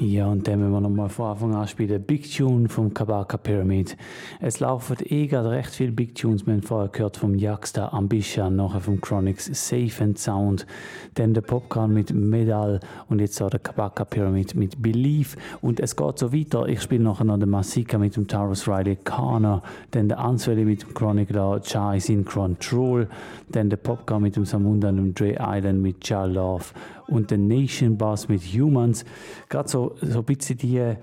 Ja, 0.00 0.26
und 0.26 0.48
dann 0.48 0.58
müssen 0.58 0.72
wir 0.72 0.80
nochmal 0.80 1.08
von 1.08 1.26
Anfang 1.26 1.54
an 1.54 1.68
spielen. 1.68 2.02
Big 2.02 2.28
Tune 2.28 2.68
vom 2.68 2.92
Kabaka 2.92 3.36
Pyramid. 3.36 3.96
Es 4.40 4.58
laufen 4.58 4.96
eh 5.04 5.28
gerade 5.28 5.50
recht 5.50 5.70
viele 5.70 5.92
Big 5.92 6.16
Tunes. 6.16 6.44
Wir 6.44 6.54
haben 6.54 6.62
vorher 6.62 6.88
gehört 6.88 7.16
vom 7.16 7.36
Jackster 7.36 7.94
Ambition, 7.94 8.56
nachher 8.56 8.80
vom 8.80 9.00
Chronics 9.00 9.48
Safe 9.52 10.02
and 10.02 10.18
Sound, 10.18 10.66
dann 11.14 11.32
der 11.32 11.42
Popcorn 11.42 11.94
mit 11.94 12.12
Medal 12.12 12.80
und 13.08 13.20
jetzt 13.20 13.40
auch 13.40 13.50
der 13.50 13.60
Kabaka 13.60 14.04
Pyramid 14.04 14.56
mit 14.56 14.82
Believe. 14.82 15.36
Und 15.60 15.78
es 15.78 15.94
geht 15.94 16.18
so 16.18 16.32
weiter. 16.32 16.66
Ich 16.66 16.82
spiele 16.82 17.04
nachher 17.04 17.24
noch 17.24 17.38
den 17.38 17.50
Masika 17.50 17.96
mit 17.96 18.16
dem 18.16 18.26
Taurus 18.26 18.66
Riley 18.66 18.96
Kana, 18.96 19.62
dann 19.92 20.08
der 20.08 20.18
Answelli 20.18 20.64
mit 20.64 20.82
dem 20.82 20.94
Chronic 20.94 21.32
da, 21.32 21.60
Chai 21.60 22.00
in 22.08 22.24
Control, 22.24 23.06
dann 23.48 23.70
der 23.70 23.76
Popcorn 23.76 24.22
mit 24.22 24.34
dem 24.34 24.44
Samunda 24.44 24.88
und 24.88 24.96
dem 24.96 25.14
Dre 25.14 25.36
Island 25.38 25.82
mit 25.82 26.00
Cha 26.00 26.24
Love 26.24 26.64
und 27.08 27.30
der 27.30 27.38
Nation 27.38 27.96
Bass 27.96 28.28
mit 28.28 28.42
Humans. 28.42 29.04
Gerade 29.48 29.68
so, 29.68 29.94
so 30.00 30.20
ein 30.20 30.24
bisschen 30.24 30.58
die, 30.58 30.94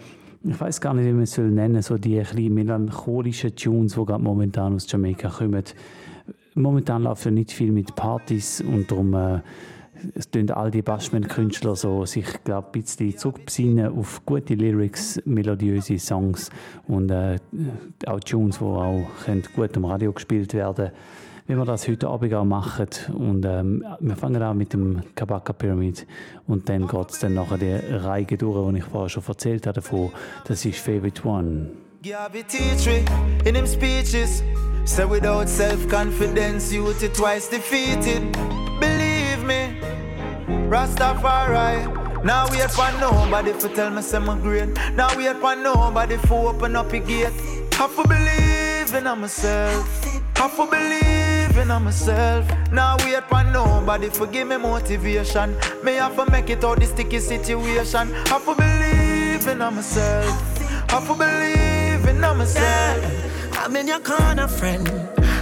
ich 0.44 0.60
weiß 0.60 0.82
gar 0.82 0.94
nicht, 0.94 1.06
wie 1.06 1.14
man 1.14 1.24
es 1.24 1.34
soll 1.34 1.50
nennen, 1.50 1.82
so 1.82 1.98
die 1.98 2.20
ein 2.20 2.54
melancholischen 2.54 3.56
Tunes, 3.56 3.94
die 3.94 4.06
gerade 4.06 4.24
momentan 4.24 4.76
aus 4.76 4.92
Jamaika 4.92 5.30
kommen. 5.30 5.64
Momentan 6.56 7.04
läuft 7.04 7.26
ja 7.26 7.32
nicht 7.32 7.52
viel 7.52 7.72
mit 7.72 7.96
Partys 7.96 8.62
und 8.62 8.92
darum 8.92 9.14
äh, 9.14 9.40
es 10.16 10.30
all 10.52 10.72
die 10.72 10.82
Bashment-Künstler 10.82 11.76
so 11.76 12.06
sich, 12.06 12.26
glaube 12.44 12.68
ein 12.68 12.72
bisschen 12.72 13.16
zurückbesinnen 13.16 13.96
auf 13.96 14.26
gute 14.26 14.56
Lyrics, 14.56 15.22
melodiöse 15.26 16.00
Songs 16.00 16.50
und 16.88 17.12
äh, 17.12 17.38
auch 18.08 18.20
Tunes, 18.20 18.58
die 18.58 18.66
auch 18.66 19.08
gut 19.56 19.78
am 19.78 19.86
Radio 19.86 20.12
gespielt 20.12 20.54
werden 20.54 20.76
können 20.76 20.92
wie 21.48 21.56
wir 21.56 21.66
das 21.66 21.88
heute 21.88 22.08
Abend 22.08 22.34
auch 22.34 22.46
machen. 22.46 22.88
Und 23.14 23.46
ähm, 23.46 23.84
wir 24.00 24.16
fangen 24.16 24.42
an 24.42 24.58
mit 24.58 24.74
dem 24.74 25.02
Kabaka 25.16 25.54
Pyramid 25.54 26.06
und 26.48 26.68
dann 26.70 26.88
geht 26.88 27.12
es 27.12 27.20
dann 27.20 27.34
nachher 27.34 27.58
die 27.58 27.74
Reihe 27.74 28.26
durch, 28.26 28.72
die 28.72 28.78
ich 28.80 28.84
vorher 28.86 29.10
schon 29.10 29.24
erzählt 29.28 29.68
habe 29.68 29.76
davon. 29.76 30.12
Das 30.46 30.66
ist 30.66 30.80
Favorite 30.80 31.28
One. 31.28 31.72
Teach 32.04 32.88
me 32.88 33.06
in 33.46 33.56
him 33.56 33.68
speeches. 33.68 34.44
Say 34.84 35.06
without 35.06 35.48
self-confidence, 35.48 36.74
youth 36.74 37.04
it 37.04 37.14
twice 37.14 37.48
defeated. 37.48 38.32
Believe 38.80 39.44
me, 39.46 39.78
Rastafari. 40.70 42.24
Now 42.24 42.48
we 42.50 42.62
at 42.62 42.76
one 42.76 43.00
nobody 43.00 43.54
for 43.54 43.70
tell 43.70 43.92
me 43.92 44.02
some 44.02 44.42
great. 44.42 44.70
Now 44.96 45.16
we 45.16 45.28
at 45.28 45.42
one 45.42 45.62
nobody 45.62 46.18
for 46.18 46.50
open 46.50 46.76
up 46.76 46.92
a 46.94 47.00
gate. 47.00 47.30
Have 47.74 47.96
to 47.96 48.08
believe 48.08 48.51
in 48.94 49.04
myself. 49.04 50.04
Have 50.36 50.56
to 50.56 50.66
believe 50.66 51.58
in 51.58 51.68
myself. 51.84 52.46
Now 52.72 52.98
wait 53.00 53.24
for 53.30 53.44
nobody 53.44 54.10
for 54.10 54.28
give 54.28 54.48
me 54.48 54.58
motivation. 54.58 55.56
Me 55.84 55.94
have 55.94 56.16
to 56.16 56.30
make 56.32 56.50
it 56.50 56.64
out 56.64 56.80
the 56.80 56.86
sticky 56.86 57.20
situation. 57.20 58.10
Have 58.28 58.46
to 58.46 58.56
believe 58.56 59.48
in 59.48 59.60
myself. 59.60 60.58
Have 60.90 61.08
to 61.08 61.14
believe 61.14 62.08
in 62.08 62.20
myself. 62.22 63.58
I'm 63.58 63.76
in 63.76 63.88
your 63.88 64.00
corner, 64.00 64.48
friend. 64.48 64.88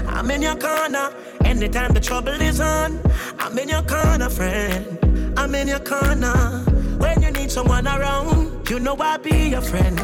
I'm 0.07 0.29
in 0.31 0.41
your 0.41 0.55
corner. 0.55 1.13
Anytime 1.45 1.93
the 1.93 1.99
trouble 1.99 2.41
is 2.41 2.59
on, 2.59 2.99
I'm 3.39 3.57
in 3.57 3.69
your 3.69 3.83
corner, 3.83 4.29
friend. 4.29 5.33
I'm 5.37 5.55
in 5.55 5.67
your 5.67 5.79
corner. 5.79 6.35
When 6.97 7.21
you 7.21 7.31
need 7.31 7.51
someone 7.51 7.87
around, 7.87 8.69
you 8.69 8.79
know 8.79 8.95
I'll 8.99 9.17
be 9.17 9.49
your 9.49 9.61
friend. 9.61 9.97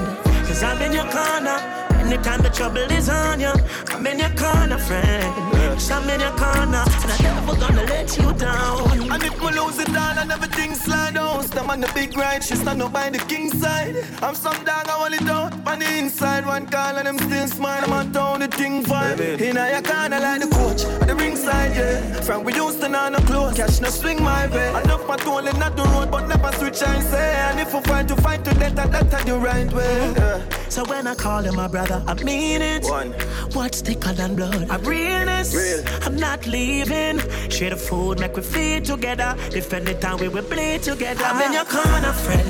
Cause 0.47 0.63
I'm 0.63 0.81
in 0.81 0.93
your 0.93 1.09
corner. 1.11 1.84
Anytime 2.05 2.41
the 2.43 2.49
trouble 2.49 2.77
is 2.91 3.09
on 3.09 3.39
you, 3.39 3.51
I'm 3.87 4.05
in 4.05 4.19
your 4.19 4.29
corner, 4.29 4.77
friend. 4.77 5.55
I'm 5.91 6.09
in 6.09 6.19
your 6.19 6.31
corner, 6.31 6.83
and 6.85 7.11
I'm 7.11 7.21
never 7.23 7.55
gonna 7.59 7.83
let 7.83 8.17
you 8.17 8.31
down. 8.33 9.11
And 9.11 9.23
if 9.23 9.41
we 9.41 9.47
lose 9.59 9.79
it 9.79 9.89
all 9.89 10.17
and 10.17 10.31
everything 10.31 10.73
slide 10.75 11.15
down, 11.15 11.43
stand 11.43 11.69
on 11.69 11.81
the 11.81 11.91
big 11.93 12.15
ride, 12.15 12.43
she 12.43 12.55
stand 12.55 12.81
up 12.81 12.93
by 12.93 13.09
the 13.09 13.17
king 13.17 13.49
side. 13.49 13.95
I'm 14.21 14.35
some 14.35 14.63
dog, 14.63 14.87
I 14.87 14.99
want 14.99 15.15
it 15.15 15.25
down 15.25 15.61
on 15.67 15.79
the 15.79 15.97
inside. 15.97 16.45
One 16.45 16.67
call 16.67 16.95
and 16.95 17.07
I'm 17.07 17.17
still 17.17 17.47
smile, 17.47 17.83
I'm 17.83 17.91
on 17.91 18.13
town, 18.13 18.39
the 18.39 18.47
thing 18.47 18.83
fine. 18.83 19.19
In 19.19 19.55
your 19.55 19.81
corner 19.81 20.19
like 20.19 20.41
the 20.41 20.47
coach, 20.47 20.85
at 20.85 21.07
the 21.07 21.15
ringside, 21.15 21.75
yeah. 21.75 22.21
From 22.21 22.43
we 22.43 22.53
used 22.53 22.79
to 22.81 22.87
know 22.87 23.09
no 23.09 23.19
close, 23.19 23.57
cash 23.57 23.81
no 23.81 23.89
swing 23.89 24.23
my 24.23 24.47
way. 24.47 24.69
Enough 24.69 25.07
my 25.07 25.17
toll 25.17 25.45
and 25.45 25.59
not 25.59 25.75
the 25.75 25.83
road, 25.83 26.11
but 26.11 26.27
never 26.27 26.51
switch 26.57 26.81
I 26.83 26.99
say. 27.01 27.33
And 27.47 27.59
if 27.59 27.73
we 27.73 27.81
fight 27.81 28.07
to 28.09 28.15
fight 28.15 28.45
to 28.45 28.53
death, 28.53 28.75
that's 28.75 29.23
the 29.25 29.37
right 29.37 29.71
way. 29.73 30.13
Yeah. 30.15 30.41
So 30.69 30.83
when 30.85 31.07
I 31.07 31.15
call 31.15 31.41
him 31.41 31.55
my 31.55 31.67
brother, 31.67 31.94
I 32.07 32.13
mean 32.23 32.61
it. 32.61 32.83
One. 32.85 33.11
What's 33.53 33.81
thicker 33.81 34.13
than 34.13 34.35
blood? 34.35 34.67
I'm 34.69 34.83
realness. 34.83 35.53
Real. 35.55 35.83
I'm 36.03 36.15
not 36.15 36.45
leaving. 36.45 37.19
Share 37.49 37.69
the 37.69 37.77
food, 37.77 38.19
make 38.19 38.35
we 38.35 38.41
feed 38.41 38.85
together. 38.85 39.35
Defend 39.49 39.87
the 39.87 39.93
time 39.95 40.17
we 40.17 40.27
will 40.27 40.43
play 40.43 40.77
together. 40.77 41.23
I'm 41.23 41.41
in 41.41 41.53
your 41.53 41.65
corner, 41.65 42.13
friend. 42.13 42.49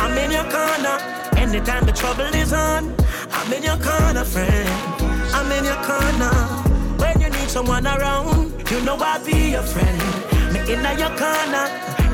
I'm 0.00 0.16
in 0.18 0.30
your 0.30 0.44
corner. 0.44 0.96
Anytime 1.36 1.86
the 1.86 1.92
trouble 1.92 2.32
is 2.34 2.52
on, 2.52 2.94
I'm 3.30 3.52
in 3.52 3.62
your 3.62 3.78
corner, 3.78 4.24
friend. 4.24 4.68
I'm 5.32 5.50
in 5.52 5.64
your 5.64 5.80
corner. 5.90 6.34
When 7.00 7.20
you 7.20 7.30
need 7.30 7.48
someone 7.48 7.86
around, 7.86 8.52
you 8.70 8.80
know 8.82 8.96
I'll 8.98 9.24
be 9.24 9.52
your 9.52 9.62
friend. 9.62 9.98
Me 10.52 10.60
in 10.60 10.82
your 10.98 11.14
corner. 11.22 11.66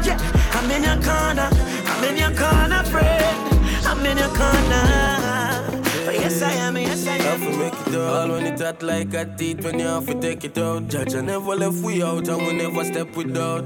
Yeah, 0.06 0.18
I'm 0.52 0.70
in 0.70 0.82
your 0.82 1.00
corner. 1.02 1.48
I'm 1.90 2.04
in 2.04 2.16
your 2.18 2.34
corner, 2.36 2.82
friend. 2.84 3.38
I'm 3.86 4.04
in 4.06 4.18
your 4.18 4.28
corner. 4.28 5.41
But 6.04 6.14
yes, 6.14 6.42
I 6.42 6.52
am, 6.52 6.76
yes, 6.76 7.06
I 7.06 7.16
am. 7.16 7.20
Have 7.20 7.40
to 7.40 7.56
make 7.58 7.86
it 7.86 7.94
all 7.94 8.28
when 8.28 8.46
it 8.46 8.60
hot 8.60 8.82
like 8.82 9.14
a 9.14 9.24
teeth 9.24 9.64
when 9.64 9.78
you 9.78 9.86
have 9.86 10.06
to 10.06 10.20
take 10.20 10.44
it 10.44 10.58
out. 10.58 10.88
Judge, 10.88 11.14
I 11.14 11.20
never 11.20 11.54
left 11.54 11.76
we 11.82 12.02
out 12.02 12.28
and 12.28 12.46
we 12.46 12.52
never 12.54 12.84
step 12.84 13.14
without. 13.16 13.64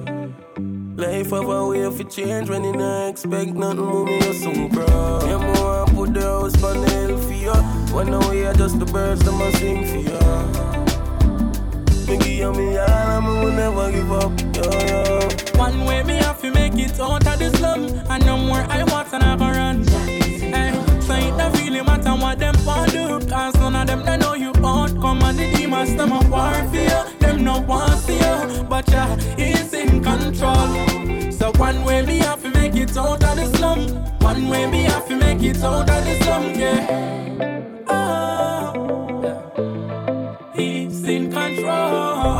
Life 0.96 1.30
have 1.30 1.48
a 1.48 1.66
way 1.66 1.90
for 1.90 2.04
change 2.04 2.48
when 2.50 2.64
you 2.64 2.72
not 2.72 3.08
expect 3.08 3.50
nothing, 3.52 3.84
move 3.84 4.06
me, 4.06 4.16
you 4.16 4.32
soon 4.34 4.68
grow. 4.68 5.20
Yeah, 5.24 5.38
more 5.38 5.82
I 5.82 5.92
put 5.94 6.14
the 6.14 6.22
house 6.22 6.62
on 6.62 6.80
the 6.82 6.90
hill 6.90 7.18
for 7.18 7.32
you. 7.32 7.54
When 7.94 8.10
now 8.10 8.30
we 8.30 8.44
are 8.44 8.54
just 8.54 8.78
the 8.78 8.86
birds, 8.86 9.24
them 9.24 9.40
a 9.40 9.52
sing 9.52 9.86
for 9.86 9.96
you. 9.96 10.76
Me 12.06 12.18
give 12.18 12.38
you 12.38 12.52
me 12.52 12.76
all 12.78 12.88
and 12.88 13.26
me 13.26 13.32
will 13.44 13.52
never 13.52 13.90
give 13.92 14.12
up, 14.12 14.32
yo, 14.56 14.62
yo. 14.86 15.28
One 15.58 15.84
way 15.86 16.02
me 16.02 16.16
have 16.16 16.40
to 16.42 16.50
make 16.50 16.74
it 16.74 17.00
out 17.00 17.26
of 17.26 17.38
the 17.38 17.50
slum 17.56 17.86
And 18.10 18.26
no 18.26 18.36
more 18.36 18.64
I 18.68 18.84
want 18.84 19.08
to 19.10 19.18
never 19.18 19.44
run 19.44 19.84
hey, 19.86 20.72
So 21.00 21.14
it 21.14 21.36
don't 21.36 21.52
really 21.58 21.80
want 22.66 22.90
do 22.90 23.20
Cause 23.28 23.54
none 23.54 23.76
of 23.76 23.86
them 23.86 24.04
they 24.04 24.16
know 24.16 24.34
you 24.34 24.50
out 24.64 24.90
Come 25.00 25.22
on 25.22 25.36
the 25.36 25.50
demons 25.54 25.94
them 25.94 26.12
a 26.12 26.18
war 26.28 26.52
for 26.70 26.76
you. 26.76 27.18
Them 27.20 27.44
no 27.44 27.60
want 27.60 28.00
see 28.00 28.18
you 28.18 28.64
But 28.64 28.88
yeah, 28.90 29.16
he's 29.36 29.72
in 29.72 30.02
control. 30.02 31.30
So 31.30 31.52
one 31.52 31.84
way 31.84 32.02
me 32.04 32.18
have 32.18 32.42
to 32.42 32.50
make 32.50 32.74
it 32.74 32.96
out 32.96 33.22
of 33.22 33.36
the 33.36 33.46
slum. 33.56 33.80
One 34.20 34.48
way 34.48 34.66
me 34.70 34.82
have 34.84 35.06
to 35.08 35.16
make 35.16 35.42
it 35.42 35.62
out 35.62 35.88
of 35.88 36.04
the 36.04 36.14
slum, 36.22 36.54
yeah. 36.54 37.84
Oh. 37.88 38.72
He's 40.54 41.04
in 41.04 41.30
control 41.30 42.36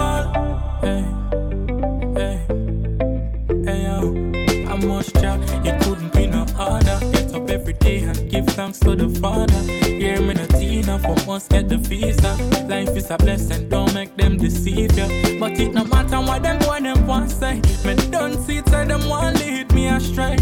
you 5.67 5.73
couldn't 5.81 6.13
be 6.13 6.27
no 6.27 6.45
harder. 6.55 6.99
Get 7.13 7.35
up 7.35 7.51
every 7.51 7.73
day 7.75 7.99
and 8.01 8.31
give 8.31 8.47
thanks 8.47 8.79
to 8.81 8.95
the 8.95 9.09
Father 9.21 9.96
enough 10.87 11.03
for 11.03 11.27
once 11.27 11.49
get 11.49 11.69
the 11.69 11.77
visa. 11.77 12.33
Life 12.69 12.97
is 12.97 13.11
a 13.11 13.17
blessing, 13.17 13.69
don't 13.69 13.93
make 13.93 14.17
them 14.17 14.37
deceive 14.37 14.97
you. 14.97 15.39
But 15.41 15.59
it 15.59 15.75
no 15.75 15.85
matter 15.85 16.21
what 16.21 16.43
them 16.43 16.59
want, 16.67 16.85
them 16.85 17.07
want 17.07 17.31
say. 17.31 17.61
Me 17.85 17.95
don't 18.11 18.39
see 18.45 18.59
it, 18.59 18.69
say 18.69 18.85
them 18.85 19.09
want 19.09 19.39
lead 19.41 19.73
me 19.73 19.89
astray. 19.89 20.37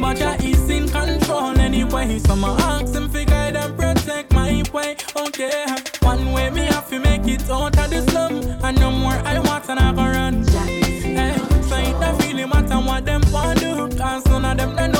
But 0.00 0.18
Jah 0.18 0.36
is 0.40 0.70
in 0.70 0.88
control 0.88 1.58
anyway, 1.58 2.18
so 2.20 2.36
my 2.36 2.50
ask 2.60 2.94
him 2.94 3.08
figure 3.08 3.52
them 3.52 3.76
protect 3.76 4.32
my 4.32 4.62
way. 4.72 4.96
Okay, 5.16 5.66
one 6.00 6.32
way 6.32 6.50
me 6.50 6.62
have 6.66 6.88
to 6.90 6.98
make 7.00 7.26
it 7.26 7.50
out 7.50 7.76
of 7.76 7.90
the 7.90 8.02
slum, 8.10 8.36
and 8.64 8.78
no 8.78 8.90
more 8.90 9.18
I 9.24 9.38
want 9.40 9.68
and 9.68 9.80
I 9.80 9.92
go 9.92 10.02
run. 10.02 10.46
Hey, 10.46 11.16
eh, 11.16 11.38
so 11.62 11.76
it 11.76 12.00
don't 12.00 12.22
really 12.22 12.46
matter 12.46 12.76
what 12.76 13.04
them 13.04 13.22
want 13.32 13.58
do, 13.60 13.88
cause 13.96 14.24
none 14.26 14.44
of 14.44 14.56
them 14.56 14.76
they 14.76 14.88
know. 14.88 14.97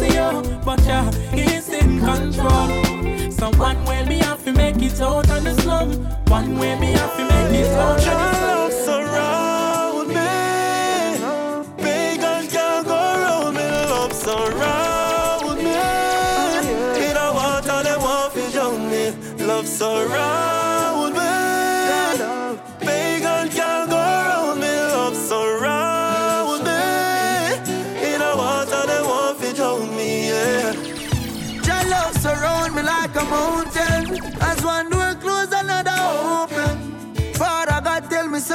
Yeah, 0.00 1.10
he's 1.32 1.68
in 1.68 2.00
control. 2.00 3.30
So 3.30 3.50
one 3.58 3.84
way 3.84 4.04
me 4.06 4.18
have 4.18 4.44
to 4.44 4.52
make 4.52 4.76
it 4.76 5.00
out 5.00 5.28
of 5.30 5.44
the 5.44 5.54
slum. 5.62 5.90
One 6.26 6.58
way 6.58 6.78
me 6.78 6.92
have 6.92 7.16
to 7.16 7.22
make 7.22 7.60
it 7.60 7.72
out 7.72 7.98
of 7.98 8.04
the 8.04 8.32
slum. 8.34 8.51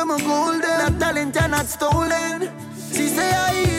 Me 0.08 0.18
some 0.18 0.28
golden. 0.28 0.62
That 0.62 1.00
talent 1.00 1.42
are 1.42 1.48
not 1.48 1.66
stolen. 1.66 2.50
She 2.92 3.08
say 3.08 3.30
I 3.30 3.77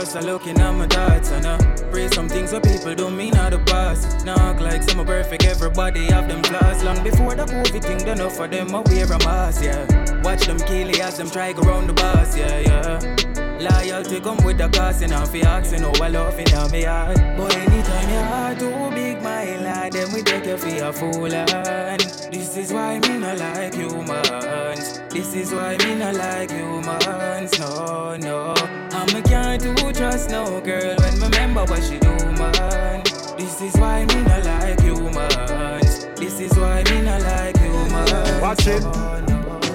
just 0.00 0.16
a 0.16 0.20
looking 0.22 0.58
at 0.58 0.72
my 0.72 0.86
thoughts 0.86 1.30
and 1.30 1.44
uh, 1.44 1.58
pray 1.90 2.08
some 2.08 2.26
things 2.26 2.50
so 2.50 2.60
people 2.60 2.94
don't 2.94 3.16
mean 3.16 3.36
out 3.36 3.50
the 3.50 3.58
past. 3.58 4.24
Now 4.24 4.58
like 4.58 4.82
some 4.82 5.04
perfect, 5.04 5.44
everybody 5.44 6.06
have 6.06 6.26
them 6.26 6.42
flaws. 6.42 6.82
Long 6.82 7.02
before 7.04 7.34
the 7.34 7.44
COVID 7.44 7.82
thing, 7.82 7.98
done 7.98 8.18
enough 8.18 8.36
for 8.36 8.48
them, 8.48 8.74
I 8.74 8.80
wear 8.80 9.04
a 9.04 9.18
mask, 9.18 9.62
yeah. 9.62 10.22
Watch 10.22 10.46
them 10.46 10.58
kill 10.58 10.88
it 10.88 11.00
as 11.00 11.18
them 11.18 11.28
try 11.28 11.52
go 11.52 11.62
round 11.62 11.90
the 11.90 11.92
bus, 11.92 12.36
yeah, 12.36 12.60
yeah. 12.60 13.58
Loyalty 13.60 14.20
come 14.20 14.42
with 14.42 14.56
the 14.56 14.68
cost, 14.70 15.02
and 15.02 15.12
if 15.12 15.34
you 15.34 15.42
asking, 15.42 15.84
oh, 15.84 15.92
I 16.02 16.08
love 16.08 16.38
in 16.38 16.72
me 16.72 16.82
heart. 16.84 17.18
But 17.36 17.54
anytime 17.56 18.08
your 18.08 18.22
heart 18.22 18.58
too 18.58 18.90
big, 18.94 19.22
my 19.22 19.44
lad, 19.60 19.92
then 19.92 20.12
we 20.14 20.22
take 20.22 20.46
you 20.46 20.56
for 20.56 20.84
a 20.84 20.92
fool, 20.92 21.34
and 21.34 22.00
this 22.32 22.56
is 22.56 22.72
why 22.72 22.98
me 23.00 23.18
not 23.18 23.38
like 23.38 23.74
humans. 23.74 24.99
This 25.10 25.34
is 25.34 25.52
why 25.52 25.76
me 25.78 25.96
not 25.96 26.14
like 26.14 26.52
humans, 26.52 27.58
no, 27.58 28.16
no. 28.16 28.54
And 28.92 29.12
me 29.12 29.20
can't 29.22 29.60
do 29.60 29.74
trust 29.92 30.30
no 30.30 30.60
girl 30.60 30.94
when 30.98 31.18
me 31.18 31.24
remember 31.24 31.64
what 31.64 31.82
she 31.82 31.98
do, 31.98 32.14
man. 32.38 33.02
This 33.36 33.60
is 33.60 33.74
why 33.74 34.04
me 34.06 34.22
not 34.22 34.44
like 34.44 34.80
humans. 34.80 36.06
This 36.14 36.38
is 36.38 36.56
why 36.56 36.84
me 36.84 37.02
not 37.02 37.22
like 37.22 37.58
humans. 37.58 38.40
Watch 38.40 38.66
it. 38.68 39.29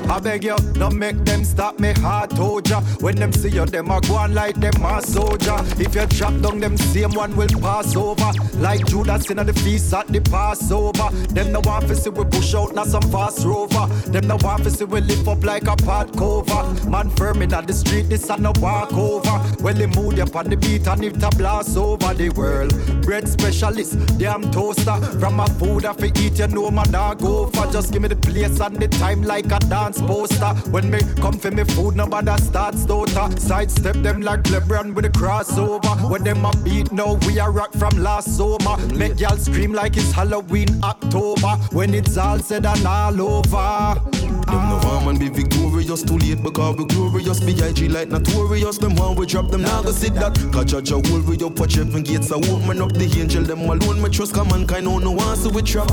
I 0.10 0.20
beg 0.20 0.44
you, 0.44 0.56
don't 0.74 0.98
make 0.98 1.24
them 1.26 1.44
stop 1.44 1.80
me 1.80 1.92
heart 1.94 2.30
told 2.32 2.70
ya. 2.70 2.82
When 3.00 3.16
them 3.16 3.32
see 3.34 3.50
you, 3.50 3.66
them 3.66 3.90
a 3.90 4.00
go 4.02 4.16
on 4.16 4.34
like 4.34 4.56
them 4.56 4.86
a 4.86 5.02
soldier. 5.02 5.58
If 5.80 5.96
you 5.96 6.06
drop 6.06 6.40
down, 6.42 6.60
them 6.60 6.78
same 6.78 7.12
one 7.12 7.36
will 7.36 7.50
pass 7.60 7.96
over. 7.96 8.32
Like 8.60 8.86
Judas 8.86 9.30
in 9.30 9.38
the 9.38 9.54
feast 9.54 9.94
at 9.94 10.08
the 10.08 10.22
Passover. 10.22 11.10
Them 11.34 11.52
no 11.52 11.62
want 11.64 11.88
to 11.88 11.96
see 11.96 12.10
we 12.10 12.24
push 12.26 12.54
out, 12.54 12.76
not 12.76 12.88
some 12.88 13.02
fast 13.12 13.46
rover. 13.46 13.88
Them 14.12 14.28
no 14.28 14.38
want 14.42 14.64
to 14.64 14.70
see 14.70 14.86
we 14.86 15.02
lift 15.02 15.28
up 15.28 15.44
like 15.44 15.68
a 15.68 15.76
pot 15.76 16.16
cover. 16.18 16.90
Man 16.90 17.10
firm 17.12 17.42
in 17.42 17.50
the 17.50 17.74
street, 17.74 18.10
this 18.10 18.30
a 18.30 18.38
no 18.38 18.54
walk 18.60 18.94
over. 18.94 19.42
Well, 19.62 19.74
they 19.74 19.88
mood 19.88 20.20
up 20.20 20.36
on 20.36 20.50
the 20.50 20.58
beat 20.58 20.88
and 20.88 21.04
it 21.04 21.24
a 21.24 21.30
blast 21.36 21.78
over 21.78 22.14
the 22.14 22.30
world. 22.30 22.74
Bread 23.02 23.28
specialist, 23.28 24.18
damn 24.18 24.52
toaster. 24.52 24.96
From 25.20 25.36
my 25.36 25.48
food 25.60 25.86
I 25.86 25.94
fi 25.94 26.12
eat, 26.16 26.40
you 26.40 26.48
know 26.48 26.70
man 26.70 26.94
I 26.94 27.16
go 27.16 27.48
for. 27.48 27.66
Just 27.72 27.92
give 27.92 28.02
me 28.02 28.08
the 28.08 28.16
place 28.16 28.60
and 28.60 28.78
the 28.78 28.88
time 28.88 29.24
like 29.24 29.52
a 29.52 29.60
dance 29.60 29.95
poster. 30.02 30.54
When 30.72 30.90
me 30.90 31.00
come 31.18 31.38
for 31.38 31.52
me 31.52 31.64
food, 31.64 31.96
nobody 31.96 32.36
starts 32.42 32.86
daughter. 32.86 33.28
Sidestep 33.40 33.96
them 33.98 34.22
like 34.22 34.44
LeBron 34.44 34.94
with 34.94 35.06
a 35.06 35.10
crossover. 35.10 36.10
When 36.10 36.24
them 36.24 36.46
a 36.46 36.52
beat 36.64 36.92
now, 36.92 37.14
we 37.26 37.40
a 37.40 37.50
rock 37.50 37.74
from 37.74 37.98
last 37.98 38.38
summer. 38.38 38.78
Make 38.94 39.20
y'all 39.20 39.38
scream 39.38 39.74
like 39.74 39.98
it's 39.98 40.12
Halloween 40.12 40.84
October. 40.84 41.58
When 41.72 41.94
it's 41.94 42.18
all 42.18 42.40
said 42.40 42.66
and 42.66 42.86
all 42.86 43.22
over. 43.22 44.02
Them 44.46 44.70
no 44.70 45.16
be 45.18 45.30
victorious 45.30 45.75
Too 46.04 46.18
late 46.18 46.44
because 46.44 46.76
we 46.76 46.86
glorious 46.86 47.40
B.I.G. 47.40 47.88
like 47.90 48.10
notorious 48.10 48.78
Them 48.78 48.96
want 48.96 49.18
we 49.18 49.26
drop 49.26 49.50
them 49.50 49.62
now 49.62 49.82
go 49.82 49.92
sit 49.92 50.14
that 50.16 50.36
Cause 50.52 50.66
judge 50.66 50.92
a 50.92 50.96
hold 50.96 51.28
we 51.28 51.38
up 51.46 51.58
watch 51.60 51.76
heaven 51.76 52.04
gates 52.04 52.32
I 52.32 52.36
open 52.36 52.82
up 52.82 52.92
the 52.94 53.06
angel 53.20 53.44
them 53.44 53.62
alone 53.62 54.02
Me 54.02 54.10
trust 54.10 54.34
come 54.34 54.50
mankind 54.50 54.86
no 54.86 55.00
no 55.00 55.12
one 55.12 55.38
so 55.38 55.50
we 55.50 55.62
trap 55.62 55.90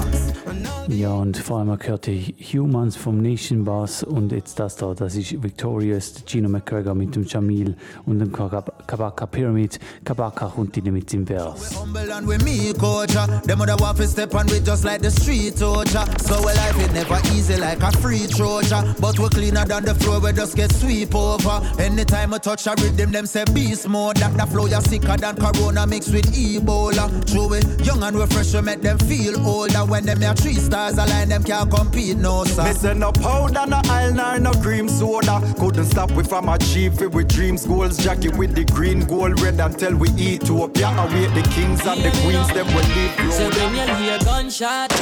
Ja, 0.88 1.10
und 1.10 1.36
vor 1.38 1.60
allem 1.60 1.78
gehört 1.78 2.06
die 2.06 2.34
Humans 2.52 2.96
vom 2.96 3.22
Nation 3.22 3.64
Boss 3.64 4.02
und 4.02 4.32
jetzt 4.32 4.58
das 4.58 4.76
da, 4.76 4.92
das 4.94 5.14
ist 5.14 5.40
Victorious, 5.42 6.14
Gino 6.26 6.48
McGregor 6.48 6.94
mit 6.94 7.14
dem 7.14 7.24
Jamil 7.24 7.76
und 8.04 8.18
dem 8.18 8.32
Kabaka 8.32 9.26
Pyramid. 9.26 9.78
Kabaka 10.04 10.46
kommt 10.46 10.76
rein 10.76 10.92
mit 10.92 11.12
dem 11.12 11.24
Vers. 11.26 11.80
Humble 11.80 12.12
and 12.12 12.26
with 12.26 12.42
me, 12.42 12.72
coach. 12.74 13.14
Them 13.44 13.60
other 13.60 13.76
want 13.78 13.96
to 13.98 14.06
step 14.06 14.34
on 14.34 14.46
with 14.46 14.66
just 14.66 14.84
like 14.84 15.00
the 15.00 15.10
street, 15.10 15.54
coach. 15.58 15.94
uh. 15.94 16.04
So 16.18 16.38
we 16.40 16.52
life 16.52 16.78
it 16.78 16.92
never 16.92 17.20
easy 17.32 17.56
like 17.56 17.82
a 17.82 17.92
free 17.98 18.26
troja. 18.26 18.94
But 19.00 19.18
we 19.18 19.28
cleaner 19.28 19.64
than 19.64 19.84
the 19.84 19.91
floor, 19.94 20.20
we 20.20 20.32
just 20.32 20.56
get 20.56 20.72
sweep 20.72 21.14
over. 21.14 21.60
Anytime 21.80 22.34
I 22.34 22.38
touch 22.38 22.66
a 22.66 22.74
rhythm, 22.78 23.12
them 23.12 23.26
say 23.26 23.44
beast 23.52 23.88
mode. 23.88 24.16
That 24.16 24.36
the 24.36 24.46
flow 24.46 24.66
you 24.66 24.80
sicker 24.80 25.16
than 25.16 25.36
Corona 25.36 25.86
mixed 25.86 26.12
with 26.12 26.26
Ebola. 26.32 27.08
True 27.30 27.54
it, 27.54 27.86
young 27.86 28.02
and 28.02 28.16
refresh, 28.16 28.54
we 28.54 28.60
make 28.62 28.82
them 28.82 28.98
feel 28.98 29.38
older. 29.46 29.84
When 29.84 30.04
them 30.04 30.20
here 30.20 30.34
three 30.34 30.54
stars 30.54 30.98
align, 30.98 31.28
them 31.28 31.44
can't 31.44 31.70
compete, 31.70 32.16
no 32.16 32.44
sir. 32.44 32.64
Me 32.64 32.72
say 32.72 32.94
no 32.94 33.12
powder, 33.12 33.66
no 33.66 33.80
oil, 33.90 34.12
nor 34.12 34.38
no 34.38 34.52
cream 34.62 34.88
soda. 34.88 35.40
Couldn't 35.58 35.86
stop 35.86 36.10
we 36.12 36.24
from 36.24 36.48
achieving 36.48 37.10
with 37.10 37.28
dreams, 37.28 37.66
goals. 37.66 37.96
Jackie 37.98 38.28
with 38.28 38.54
the 38.54 38.64
green, 38.64 39.04
gold, 39.06 39.40
red 39.40 39.60
until 39.60 39.96
we 39.96 40.08
Ethiopia. 40.10 40.88
Await 40.88 41.34
the 41.34 41.42
kings 41.50 41.84
and 41.86 42.02
the 42.02 42.10
queens, 42.22 42.48
them 42.48 42.66
will 42.74 42.88
live 42.94 43.34
So 43.34 43.50
when 43.50 43.74
you 43.74 43.94
hear 43.96 44.18
gunshot, 44.20 44.92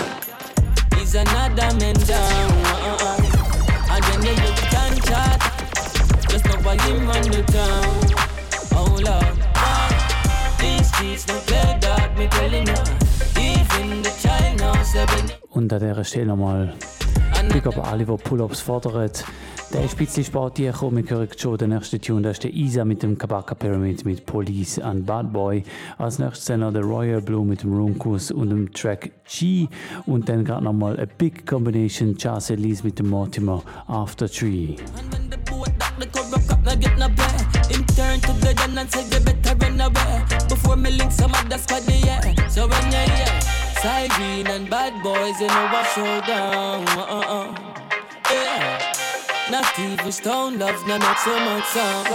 is 1.00 1.14
another 1.14 1.74
man 1.78 1.94
down. 2.06 2.50
Uh-uh. 2.64 3.46
And 3.90 4.04
when 4.04 4.22
you 4.22 4.49
gunshot, 5.10 6.30
just 6.30 6.44
know 6.46 6.58
why 6.62 6.76
him 6.82 7.06
run 7.06 7.22
the 7.30 7.42
town. 7.50 7.84
Oh 8.72 8.96
Lord, 9.06 9.36
these 10.58 10.88
streets 10.88 11.24
don't 11.26 11.44
play 11.46 11.78
that, 11.80 12.16
me 12.16 12.28
telling 12.28 12.66
you. 12.66 12.82
Even 13.40 14.02
the. 14.02 14.10
Und 15.50 15.72
an 15.72 15.80
dieser 15.80 16.04
Stelle 16.04 16.26
nochmal 16.26 16.74
Big 17.52 17.66
up 17.66 17.78
alle, 17.86 18.04
die 18.04 18.16
Pull-Ups 18.16 18.60
fordern. 18.60 19.10
Der 19.72 19.88
spät 19.88 20.10
hier 20.56 20.72
gekommen. 20.72 21.08
Wir 21.08 21.16
hören 21.16 21.28
schon 21.36 21.56
den 21.56 21.70
nächsten 21.70 22.00
Tune. 22.00 22.22
Das 22.22 22.32
ist 22.32 22.44
der 22.44 22.52
Isa 22.52 22.84
mit 22.84 23.02
dem 23.02 23.16
Kabaka 23.16 23.54
Pyramid 23.54 24.04
mit 24.04 24.26
Police 24.26 24.80
and 24.80 25.06
Bad 25.06 25.32
Boy. 25.32 25.62
Als 25.98 26.18
nächstes 26.18 26.46
dann 26.46 26.60
noch 26.60 26.72
der 26.72 26.82
Royal 26.82 27.20
Blue 27.20 27.44
mit 27.44 27.62
dem 27.62 27.76
Runkus 27.76 28.30
und 28.30 28.50
dem 28.50 28.72
Track 28.72 29.10
G. 29.28 29.68
Und 30.06 30.28
dann 30.28 30.44
gerade 30.44 30.64
nochmal 30.64 30.96
eine 30.96 31.06
Big 31.06 31.46
Combination 31.46 32.16
Jazz 32.18 32.50
Elise 32.50 32.84
mit 32.84 32.98
dem 32.98 33.10
Mortimer 33.10 33.62
After 33.86 34.28
Tree. 34.28 34.76
The. 34.76 34.84
Him 37.70 37.86
turn 37.86 38.20
to 38.20 38.32
the 38.40 38.54
gun 38.54 38.76
and 38.76 38.90
say 38.90 39.02
you 39.02 39.24
better 39.24 39.54
run 39.56 39.80
away. 39.80 40.24
Before 40.48 40.76
me 40.76 40.90
link 40.90 41.12
some 41.12 41.32
other 41.34 41.58
squad, 41.58 41.82
yeah. 41.88 42.20
So 42.48 42.66
when 42.66 42.90
you 42.90 42.98
hear 42.98 43.40
Side 43.80 44.10
green 44.10 44.46
and 44.46 44.68
bad 44.68 45.02
boys, 45.02 45.40
you 45.40 45.46
know 45.46 45.68
what 45.72 45.86
showdown. 45.86 46.86
Uh-uh. 46.86 47.54
Yeah. 48.30 48.89
Not 49.50 49.76
even 49.80 50.12
stone 50.12 50.60
love, 50.60 50.86
no 50.86 50.96
not 50.96 51.18
so 51.18 51.34
much 51.40 51.64
sound. 51.64 52.06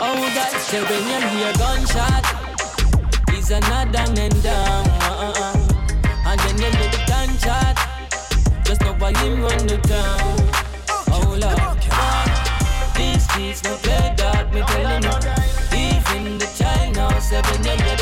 Oh, 0.00 0.30
God, 0.34 0.60
so 0.60 0.82
when 0.84 1.02
you 1.06 1.20
hear 1.28 1.52
gunshot, 1.54 2.24
is 3.32 3.50
another 3.52 4.12
man 4.14 4.30
down. 4.42 4.88
Uh-uh. 4.88 5.54
And 6.26 6.40
then 6.40 6.56
you 6.58 6.90
the 6.90 7.04
gunshot, 7.06 7.76
just 8.64 8.80
know 8.80 8.94
why 8.94 9.12
him 9.18 9.40
run 9.40 9.66
the 9.68 9.78
town. 9.86 10.34
Oh, 11.14 11.36
Lord. 11.38 11.78
These 12.96 13.22
streets 13.30 13.62
no 13.62 13.76
play 13.76 14.14
that, 14.16 14.52
me 14.52 14.60
telling 14.62 15.04
you. 15.04 15.14
Even 15.78 16.38
the 16.38 16.46
child 16.58 16.96
now, 16.96 17.18
seven, 17.20 17.64
you 17.64 17.97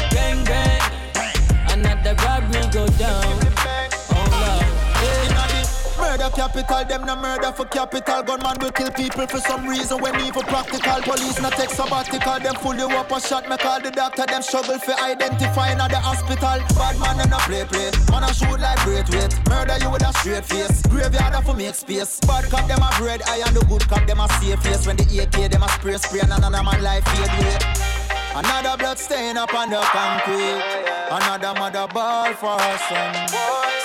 Murder 6.27 6.37
capital. 6.37 6.85
Them 6.85 7.07
no 7.07 7.17
murder 7.17 7.53
for 7.53 7.67
capital. 7.67 8.23
Gunman 8.23 8.57
will 8.61 8.73
kill 8.73 8.91
people 8.91 9.27
for 9.27 9.39
some 9.39 9.69
reason 9.69 10.01
when 10.01 10.19
evil 10.21 10.43
practical. 10.43 11.01
Police 11.03 11.41
not 11.41 11.53
take 11.53 11.71
sabbatical. 11.71 12.41
Them 12.41 12.55
fool 12.57 12.75
you 12.75 12.89
up 12.89 13.11
a 13.13 13.21
shot. 13.21 13.49
Me 13.49 13.57
call 13.57 13.81
the 13.81 13.91
doctor. 13.91 14.27
Them 14.27 14.43
struggle 14.43 14.79
for 14.79 14.99
identifying 15.01 15.79
at 15.79 15.91
the 15.91 15.99
hospital. 15.99 16.59
Bad 16.75 16.99
man 16.99 17.21
in 17.25 17.33
a 17.33 17.39
play 17.47 17.65
play. 17.65 17.91
Man 18.11 18.25
a 18.25 18.35
shoot 18.35 18.59
like 18.59 18.79
great 18.85 19.09
weight. 19.11 19.39
Murder 19.49 19.79
you 19.81 19.91
with 19.91 20.03
a 20.03 20.13
straight 20.19 20.45
face. 20.45 20.83
Graveyard 20.89 21.45
for 21.45 21.55
make 21.55 21.75
space. 21.75 22.19
Bad 22.21 22.51
cop 22.51 22.67
them 22.67 22.83
a 22.83 22.91
bread. 22.99 23.23
I 23.27 23.43
and 23.47 23.55
the 23.55 23.65
good 23.67 23.87
cop 23.89 24.07
them 24.07 24.19
a 24.19 24.29
safe 24.41 24.61
face. 24.63 24.87
When 24.87 24.97
the 24.97 25.07
AK 25.23 25.51
them 25.51 25.63
a 25.63 25.69
spray 25.69 25.97
spray 25.99 26.21
and 26.21 26.33
another 26.33 26.63
man 26.63 26.83
life 26.83 27.05
fade 27.05 27.31
away. 27.39 27.96
Another 28.37 28.77
blood 28.77 28.99
stain 28.99 29.39
up 29.39 29.55
on 29.55 29.71
the 29.71 29.81
concrete. 29.81 30.61
Another 31.09 31.59
mother 31.59 31.87
ball 31.89 32.35
for 32.35 32.53
her 32.53 32.79
son. 32.85 33.29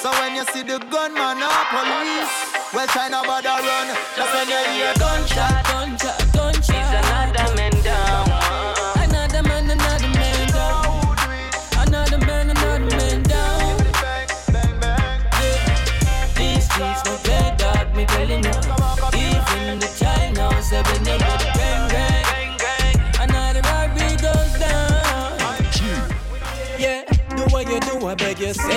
So 0.02 0.12
when 0.20 0.36
you 0.36 0.44
see 0.52 0.64
the 0.64 0.78
gunman 0.92 1.40
or 1.40 1.64
police, 1.72 2.34
well, 2.74 2.86
try 2.88 3.08
not 3.08 3.26
bother 3.26 3.48
run. 3.48 3.88
Just 4.18 4.34
when 4.34 4.50
you 4.50 4.60
hear 4.76 4.94
gunshot, 5.00 5.64
gunshot, 5.72 6.34
gunshot. 6.34 6.76
It's 6.76 6.92
another 7.00 7.56
man 7.56 7.71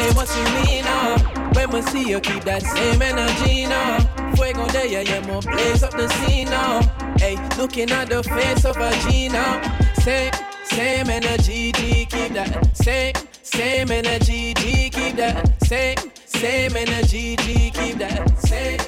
say 0.05 0.15
what 0.15 0.29
you 0.37 0.45
mean 0.65 0.85
now. 0.85 1.17
When 1.55 1.71
we 1.71 1.83
see 1.83 2.09
you, 2.09 2.21
keep 2.21 2.45
that 2.45 2.63
same 2.63 3.01
energy 3.01 3.67
now. 3.67 3.99
Fuego 4.35 4.67
de 4.69 4.91
yeah, 4.91 5.01
yeah, 5.01 5.27
more 5.27 5.43
blaze 5.43 5.83
up 5.83 5.93
the 5.93 6.09
scene 6.09 6.49
now. 6.49 6.81
Hey, 7.17 7.37
looking 7.57 7.91
at 7.91 8.09
the 8.09 8.23
face 8.23 8.65
of 8.65 8.77
a 8.77 8.91
G 9.03 9.29
now. 9.29 9.61
Same, 9.95 10.33
same 10.65 11.09
energy, 11.09 11.73
G, 11.73 12.07
keep 12.07 12.33
that 12.35 12.77
same, 12.77 13.15
same 13.43 13.91
energy, 13.91 14.55
G, 14.55 14.91
keep 14.91 15.17
that 15.17 15.63
same, 15.63 15.97
same 16.27 16.77
energy, 16.77 17.37
G, 17.37 17.71
keep 17.71 17.99
that 17.99 18.39
same. 18.39 18.81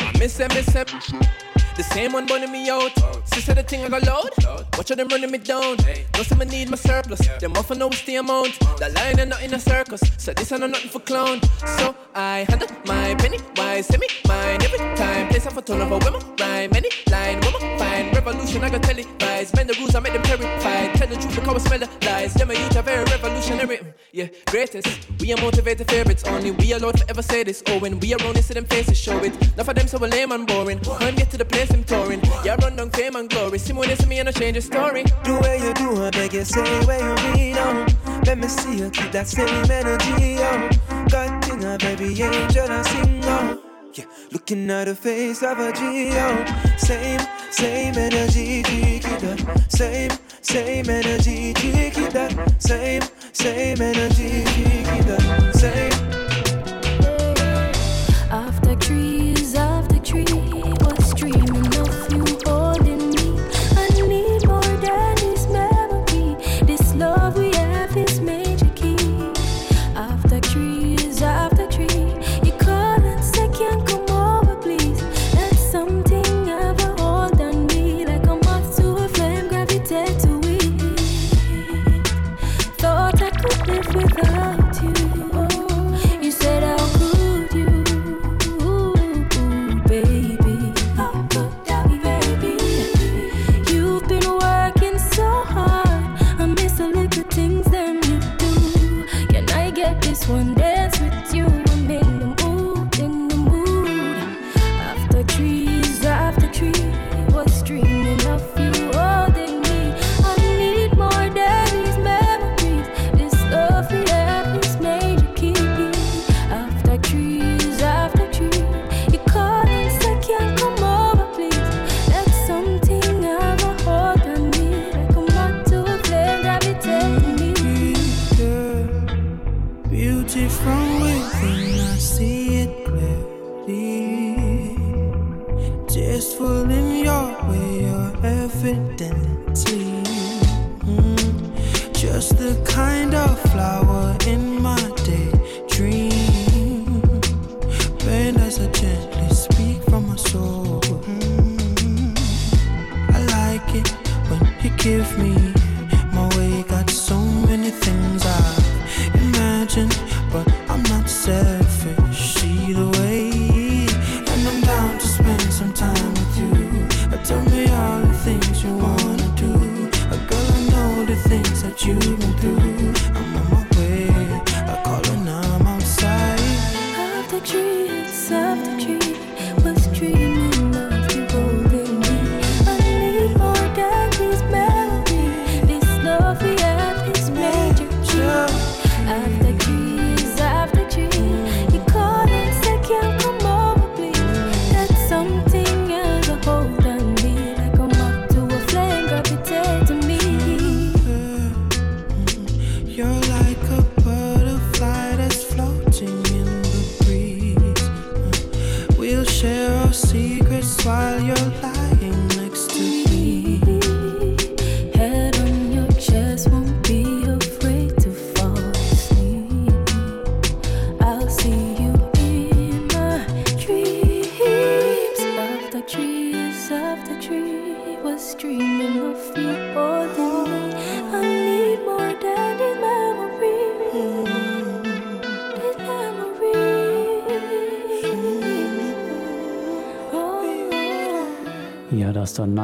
I 0.00 0.18
miss 0.18 0.40
it, 0.40 0.54
miss 0.54 0.74
it. 0.74 1.43
The 1.76 1.82
same 1.82 2.12
one 2.12 2.26
burning 2.26 2.52
me 2.52 2.70
out. 2.70 2.92
Sister, 3.24 3.54
the 3.54 3.62
thing 3.64 3.84
I 3.84 3.88
got 3.88 4.04
loud. 4.04 4.30
Watch 4.76 4.90
how 4.90 4.94
them 4.94 5.08
running 5.08 5.30
me 5.30 5.38
down. 5.38 5.76
No 6.16 6.22
some 6.22 6.40
I 6.40 6.44
need 6.44 6.70
my 6.70 6.76
surplus. 6.76 7.26
Them 7.40 7.52
often 7.56 7.78
know 7.78 7.88
it's 7.88 8.02
the 8.04 8.16
amount. 8.16 8.58
The 8.78 8.90
line 8.90 9.18
ain't 9.18 9.30
not 9.30 9.42
in 9.42 9.54
a 9.54 9.58
circus. 9.58 10.00
So 10.18 10.32
this 10.32 10.52
ain't 10.52 10.60
nothing 10.60 10.90
for 10.90 11.00
clown. 11.00 11.40
So 11.78 11.94
I 12.14 12.46
handle 12.48 12.68
my 12.86 13.14
penny. 13.16 13.38
Why 13.56 13.80
send 13.80 14.00
me 14.00 14.08
mine 14.28 14.62
every 14.62 14.78
time? 14.96 15.28
Place 15.28 15.46
off 15.46 15.56
a 15.56 15.62
ton 15.62 15.80
of 15.80 15.90
a 15.90 15.98
women. 15.98 16.22
Rhyme 16.38 16.70
any 16.74 16.90
line. 17.10 17.40
Woman 17.40 17.78
fine. 17.78 18.12
Revolution 18.12 18.62
I 18.62 18.70
got. 18.70 18.84
Rise. 19.22 19.50
Bend 19.50 19.68
the 19.68 19.74
rules 19.80 19.94
I 19.94 20.00
make 20.00 20.12
them 20.12 20.22
terrified. 20.22 20.94
Tell 20.94 21.08
the 21.08 21.16
truth 21.16 21.34
because 21.34 21.64
I 21.64 21.68
smell 21.68 21.78
the 21.80 22.06
lies. 22.06 22.34
Them 22.34 22.50
a 22.50 22.54
youth 22.54 22.76
are 22.76 22.82
very 22.82 23.04
revolutionary. 23.04 23.80
Yeah, 24.12 24.28
greatest. 24.46 25.08
We 25.20 25.32
are 25.32 25.40
motivated 25.40 25.90
favorites. 25.90 26.22
Only 26.24 26.52
we 26.52 26.72
allowed 26.72 26.98
to 26.98 27.10
ever 27.10 27.22
say 27.22 27.42
this. 27.42 27.62
Oh, 27.66 27.78
when 27.78 27.98
we 27.98 28.14
are 28.14 28.22
only 28.24 28.42
see 28.42 28.54
them 28.54 28.64
faces 28.64 28.98
show 28.98 29.18
it. 29.18 29.34
Enough 29.54 29.68
of 29.68 29.74
them 29.74 29.88
so 29.88 29.98
lame 29.98 30.32
and 30.32 30.46
boring. 30.46 30.78
When 30.78 31.14
get 31.16 31.30
to 31.30 31.38
the 31.38 31.44
place 31.44 31.63
I'm 31.72 31.84
touring. 31.84 32.20
Yeah, 32.44 32.56
run 32.62 32.76
down 32.76 32.90
fame 32.90 33.16
and 33.16 33.28
glory. 33.28 33.58
They 33.58 33.96
see 33.96 34.06
me 34.06 34.18
and 34.18 34.28
I 34.28 34.32
change 34.32 34.56
the 34.56 34.62
story. 34.62 35.04
Do 35.24 35.38
where 35.40 35.56
you 35.56 35.72
do, 35.74 36.02
I 36.04 36.10
beg 36.10 36.32
you, 36.32 36.44
say 36.44 36.84
where 36.86 37.00
you 37.00 37.14
mean, 37.34 37.56
oh. 37.58 37.86
Let 38.26 38.38
me 38.38 38.48
see 38.48 38.78
you 38.78 38.90
keep 38.90 39.12
that 39.12 39.26
same 39.26 39.48
energy, 39.70 40.36
oh. 40.40 40.68
God 41.10 41.44
thing, 41.44 41.64
a 41.64 41.78
baby 41.78 42.22
angel, 42.22 42.70
I 42.70 42.82
sing, 42.82 43.20
oh. 43.24 43.60
Yeah, 43.94 44.04
looking 44.32 44.68
at 44.70 44.86
the 44.86 44.94
face 44.94 45.42
of 45.42 45.58
a 45.58 45.72
G, 45.72 46.10
oh. 46.12 46.76
Same, 46.76 47.20
same 47.50 47.94
energy, 47.96 48.62
G, 48.62 48.98
keep 49.00 49.18
that. 49.20 49.64
Same, 49.68 50.10
same 50.40 50.90
energy, 50.90 51.52
G, 51.54 51.90
keep 51.90 52.10
that. 52.10 52.62
Same, 52.62 53.02
same 53.32 53.80
energy, 53.80 54.23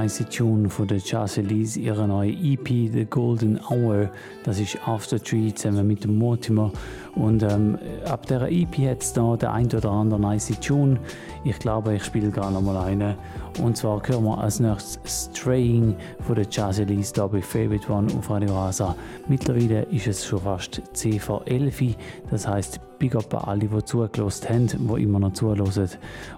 nice 0.01 0.25
Tune 0.31 0.71
von 0.71 0.89
der 0.89 0.97
Jazz 0.97 1.37
Elise, 1.37 1.79
ihre 1.79 2.09
neue 2.09 2.31
EP 2.31 2.67
The 2.91 3.05
Golden 3.05 3.61
Hour. 3.69 4.09
Das 4.45 4.59
ist 4.59 4.79
After 4.87 5.23
Tree 5.23 5.53
zusammen 5.53 5.87
mit 5.87 6.05
dem 6.05 6.17
Mortimer. 6.17 6.73
Und 7.17 7.43
ähm, 7.43 7.79
ab 8.07 8.25
der 8.27 8.51
EP 8.51 8.75
hat 8.89 9.03
es 9.03 9.13
da 9.13 9.37
der 9.37 9.53
ein 9.53 9.67
oder 9.67 9.91
andere 9.91 10.19
nice 10.19 10.59
Tune. 10.61 10.99
Ich 11.45 11.59
glaube, 11.59 11.95
ich 11.97 12.05
spiele 12.05 12.31
gerade 12.31 12.55
noch 12.55 12.63
mal 12.63 12.79
eine. 12.79 13.15
Und 13.63 13.77
zwar 13.77 14.01
hören 14.07 14.25
wir 14.25 14.39
als 14.39 14.59
nächstes 14.59 15.29
Straying 15.35 15.95
von 16.21 16.35
der 16.35 16.47
Elise 16.79 17.13
da 17.13 17.27
bei 17.27 17.43
Favorite 17.43 17.93
One 17.93 18.11
auf 18.19 18.31
Radio 18.31 18.55
Rasa. 18.55 18.97
Mittlerweile 19.29 19.83
ist 19.91 20.07
es 20.07 20.25
schon 20.25 20.41
fast 20.41 20.81
CV11. 20.95 21.95
Das 22.31 22.49
heißt, 22.49 22.81
Big 23.01 23.17
up 23.17 23.35
an 23.35 23.49
alle, 23.49 23.67
die 23.67 23.85
zugelassen 23.85 24.49
haben, 24.49 24.69
die 24.69 25.03
immer 25.03 25.19
noch 25.19 25.33
zuhören. 25.33 25.89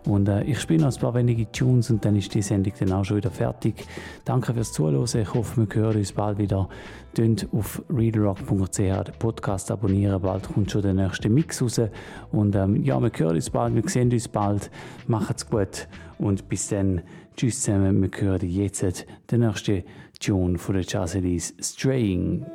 Und 0.07 0.29
äh, 0.29 0.45
ich 0.45 0.61
spiele 0.61 0.85
noch 0.85 0.95
ein 0.95 1.01
paar 1.01 1.13
wenige 1.13 1.51
Tunes 1.51 1.91
und 1.91 2.05
dann 2.05 2.17
ist 2.17 2.33
die 2.35 2.41
Sendung 2.41 2.73
dann 2.79 2.93
auch 2.93 3.05
schon 3.05 3.17
wieder 3.19 3.33
fertig. 3.33 3.85
Danke 4.25 4.55
fürs 4.55 4.73
Zuhören. 4.73 5.05
Ich 5.05 5.35
hoffe, 5.35 5.67
wir 5.67 5.83
hören 5.83 5.97
uns 5.99 6.13
bald 6.13 6.39
wieder. 6.39 6.69
Tönt 7.15 7.49
auf 7.53 7.83
readrock.ch 7.91 8.77
den 8.79 9.15
Podcast 9.19 9.71
abonnieren. 9.71 10.23
Bald 10.23 10.51
kommt 10.55 10.71
schon 10.71 10.83
der 10.83 10.95
nächste 10.95 11.29
Mix 11.29 11.61
raus. 11.61 11.81
Und 12.31 12.55
ähm, 12.55 12.83
ja, 12.85 12.99
wir 13.03 13.11
hören 13.15 13.35
uns 13.35 13.51
bald, 13.51 13.75
wir 13.75 13.83
sehen 13.89 14.13
uns 14.13 14.29
bald. 14.29 14.71
Macht's 15.09 15.51
gut 15.51 15.89
und 16.19 16.49
bis 16.49 16.69
dann. 16.69 17.03
Tschüss 17.37 17.63
zusammen. 17.63 18.01
Wir 18.03 18.11
hören 18.21 18.49
jetzt 18.49 19.07
den 19.31 19.41
nächsten 19.41 19.85
Tune 20.21 20.59
von 20.59 20.75
der 20.75 20.85
Jazz 20.85 21.17
Straying. 21.61 22.47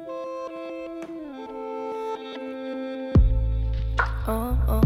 Oh, 4.27 4.57
oh. 4.67 4.76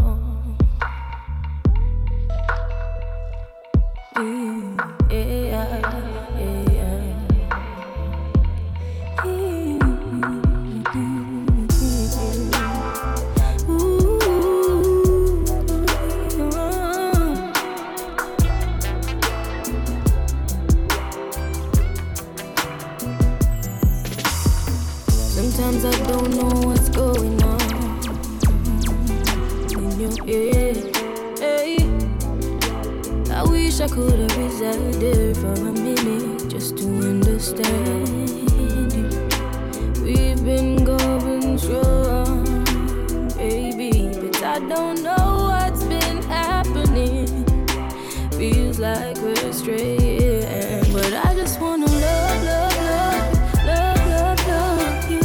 But 49.64 51.12
I 51.24 51.34
just 51.36 51.60
wanna 51.60 51.86
love, 51.86 52.44
love, 52.44 52.76
love, 52.84 53.64
love, 53.64 54.06
love, 54.08 54.46
love 54.48 55.10
you. 55.10 55.20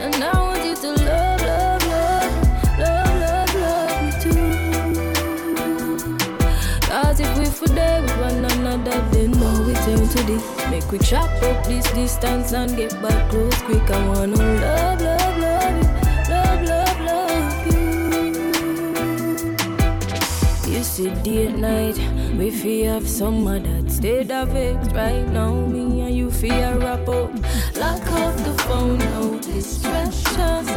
And 0.00 0.24
I 0.24 0.32
want 0.34 0.64
you 0.64 0.74
to 0.74 0.90
love, 1.04 1.40
love, 1.42 1.86
love, 1.86 2.32
love, 2.80 3.14
love, 3.22 3.54
love 3.54 4.02
me 4.02 4.10
too. 4.20 4.42
Cause 6.90 7.20
if 7.20 7.38
we 7.38 7.44
for 7.44 7.68
there 7.68 8.02
with 8.02 8.18
one 8.18 8.44
another, 8.46 9.00
then 9.12 9.30
now 9.30 9.62
we 9.64 9.74
turn 9.74 10.08
to 10.08 10.22
this. 10.24 10.42
Make 10.70 10.90
we 10.90 10.98
chop 10.98 11.30
up 11.44 11.64
this 11.66 11.88
distance 11.92 12.52
and 12.52 12.76
get 12.76 13.00
back 13.00 13.30
close 13.30 13.62
quick. 13.62 13.88
I 13.88 14.08
wanna 14.08 14.36
love 14.36 15.01
And 21.04 21.60
night, 21.60 21.98
we 22.38 22.52
feel 22.52 22.94
have 22.94 23.08
some 23.08 23.44
of 23.48 23.64
that 23.64 23.90
state 23.90 24.30
of 24.30 24.50
vex 24.50 24.86
right 24.94 25.26
now. 25.26 25.52
Me 25.52 26.00
and 26.00 26.14
you 26.14 26.30
feel 26.30 26.78
wrap 26.78 27.08
up, 27.08 27.34
lock 27.74 28.06
off 28.12 28.36
the 28.44 28.54
phone, 28.68 28.98
no 28.98 29.36
distractions. 29.40 30.70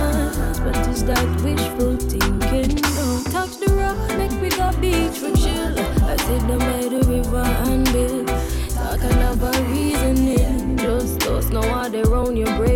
But 0.64 0.78
is 0.88 1.06
that 1.06 1.28
wishful 1.44 1.98
thinking? 1.98 2.74
No, 2.98 3.22
touch 3.30 3.58
the 3.60 3.72
rock, 3.78 4.18
make 4.18 4.32
we 4.42 4.50
go 4.50 4.72
beach 4.82 5.20
for 5.20 5.32
chill. 5.38 5.78
I 6.10 6.18
sit 6.18 6.42
down 6.48 6.58
by 6.58 6.88
the 6.90 7.06
river 7.08 7.46
and 7.70 7.86
build. 7.94 8.28
Talking 8.74 9.22
about 9.32 9.60
reasoning, 9.70 10.78
just 10.78 11.22
us 11.28 11.50
know 11.52 11.62
how 11.62 11.88
they 11.88 12.02
round 12.02 12.36
your 12.36 12.56
break 12.58 12.75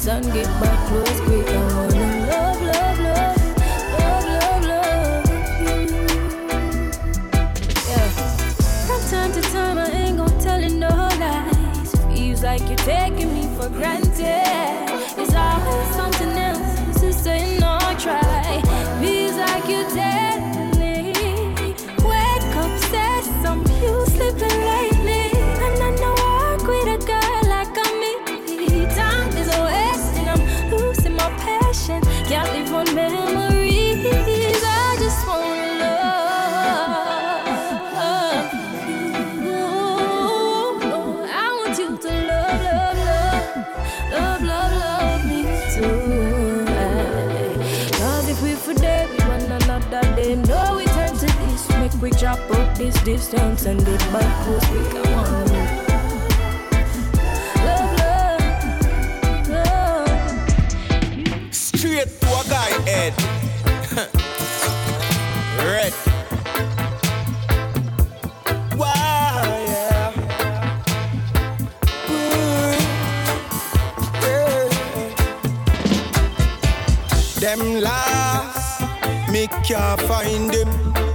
distance 0.00 0.26
and 0.26 0.32
get 0.32 0.46
back 0.60 0.88
close 0.88 1.20
quick. 1.20 1.46
I 1.46 1.56
wanna 1.74 2.26
love, 2.26 2.62
love, 2.62 2.98
love, 3.00 3.36
love, 3.98 4.24
love, 4.26 4.64
love 4.66 5.30
you. 5.60 5.76
Yeah. 7.88 8.08
From 8.86 9.00
time 9.10 9.32
to 9.32 9.42
time, 9.52 9.78
I 9.78 9.90
ain't 9.90 10.16
gonna 10.18 10.40
tell 10.40 10.60
you 10.60 10.70
no 10.70 10.88
lies. 10.88 11.94
Feels 12.14 12.42
like 12.42 12.62
you're 12.68 12.76
taking 12.76 13.32
me 13.34 13.42
for 13.56 13.68
granted. 13.68 14.09
Distance 53.30 53.66
and 53.66 53.84
back 53.84 54.44
close. 54.44 54.70
We. 54.70 54.78
Straight 61.52 62.08
to 62.20 62.26
a 62.26 62.44
guy 62.48 62.70
head. 62.88 63.14
Red. 65.64 65.94
Them 77.40 77.80
last, 77.80 78.82
me 79.30 79.46
can't 79.64 80.00
find 80.02 80.50
them. 80.50 81.09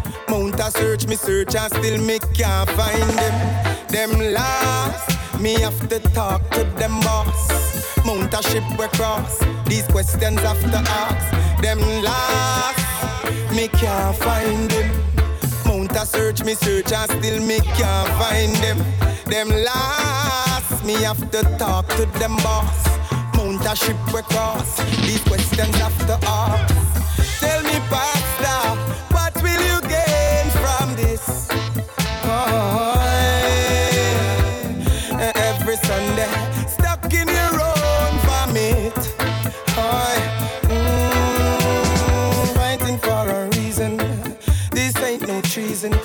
A 0.58 0.72
search, 0.72 1.06
me 1.08 1.16
search 1.16 1.54
and 1.56 1.72
still 1.72 2.02
me 2.02 2.18
can't 2.34 2.70
find 2.72 3.10
them. 3.20 3.88
Them 3.90 4.34
last, 4.34 5.40
me 5.40 5.60
have 5.60 5.90
to 5.90 6.00
talk 6.14 6.50
to 6.52 6.64
them 6.80 7.00
boss. 7.02 7.96
Mount 8.06 8.34
a 8.34 8.42
ship 8.42 8.64
we 8.80 8.88
cross, 8.98 9.38
these 9.68 9.86
questions 9.88 10.40
have 10.40 10.60
to 10.62 10.78
ask. 10.78 11.62
Them 11.62 11.80
last, 12.02 13.54
me 13.54 13.68
can't 13.68 14.16
find 14.18 14.72
them. 14.72 14.90
Mount 15.66 15.92
a 15.92 16.06
search, 16.06 16.44
me 16.44 16.56
search 16.56 16.92
and 16.92 17.12
still 17.12 17.42
me 17.46 17.60
can't 17.78 18.10
find 18.18 18.56
them. 18.56 18.80
Them 19.26 19.50
last, 19.50 20.84
me 20.86 20.94
have 21.04 21.30
to 21.32 21.44
talk 21.58 21.88
to 21.90 22.06
them 22.18 22.36
boss. 22.38 22.88
Mount 23.36 23.66
a 23.66 23.76
ship 23.76 23.98
we 24.14 24.22
cross, 24.24 24.78
these 25.02 25.22
questions 25.26 25.76
have 25.76 25.98
to 26.08 26.18
ask. 26.28 26.74
Tell 27.40 27.62
me, 27.64 27.80
Pastor, 27.90 28.25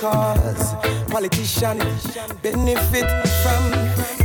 cause 0.01 0.73
politicians 1.11 2.17
benefit 2.41 3.05
from 3.43 3.63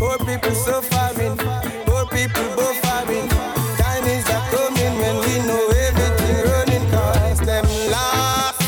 poor 0.00 0.16
people 0.24 0.54
suffering, 0.54 1.36
poor 1.84 2.06
people 2.06 2.48
buffering. 2.56 3.28
Time 3.76 4.04
is 4.04 4.24
a 4.24 4.40
coming 4.48 4.94
when 5.02 5.16
we 5.26 5.36
know 5.46 5.62
everything 5.86 6.38
running 6.50 6.90
cause 6.90 7.40
them 7.40 7.66
lost. 7.92 8.62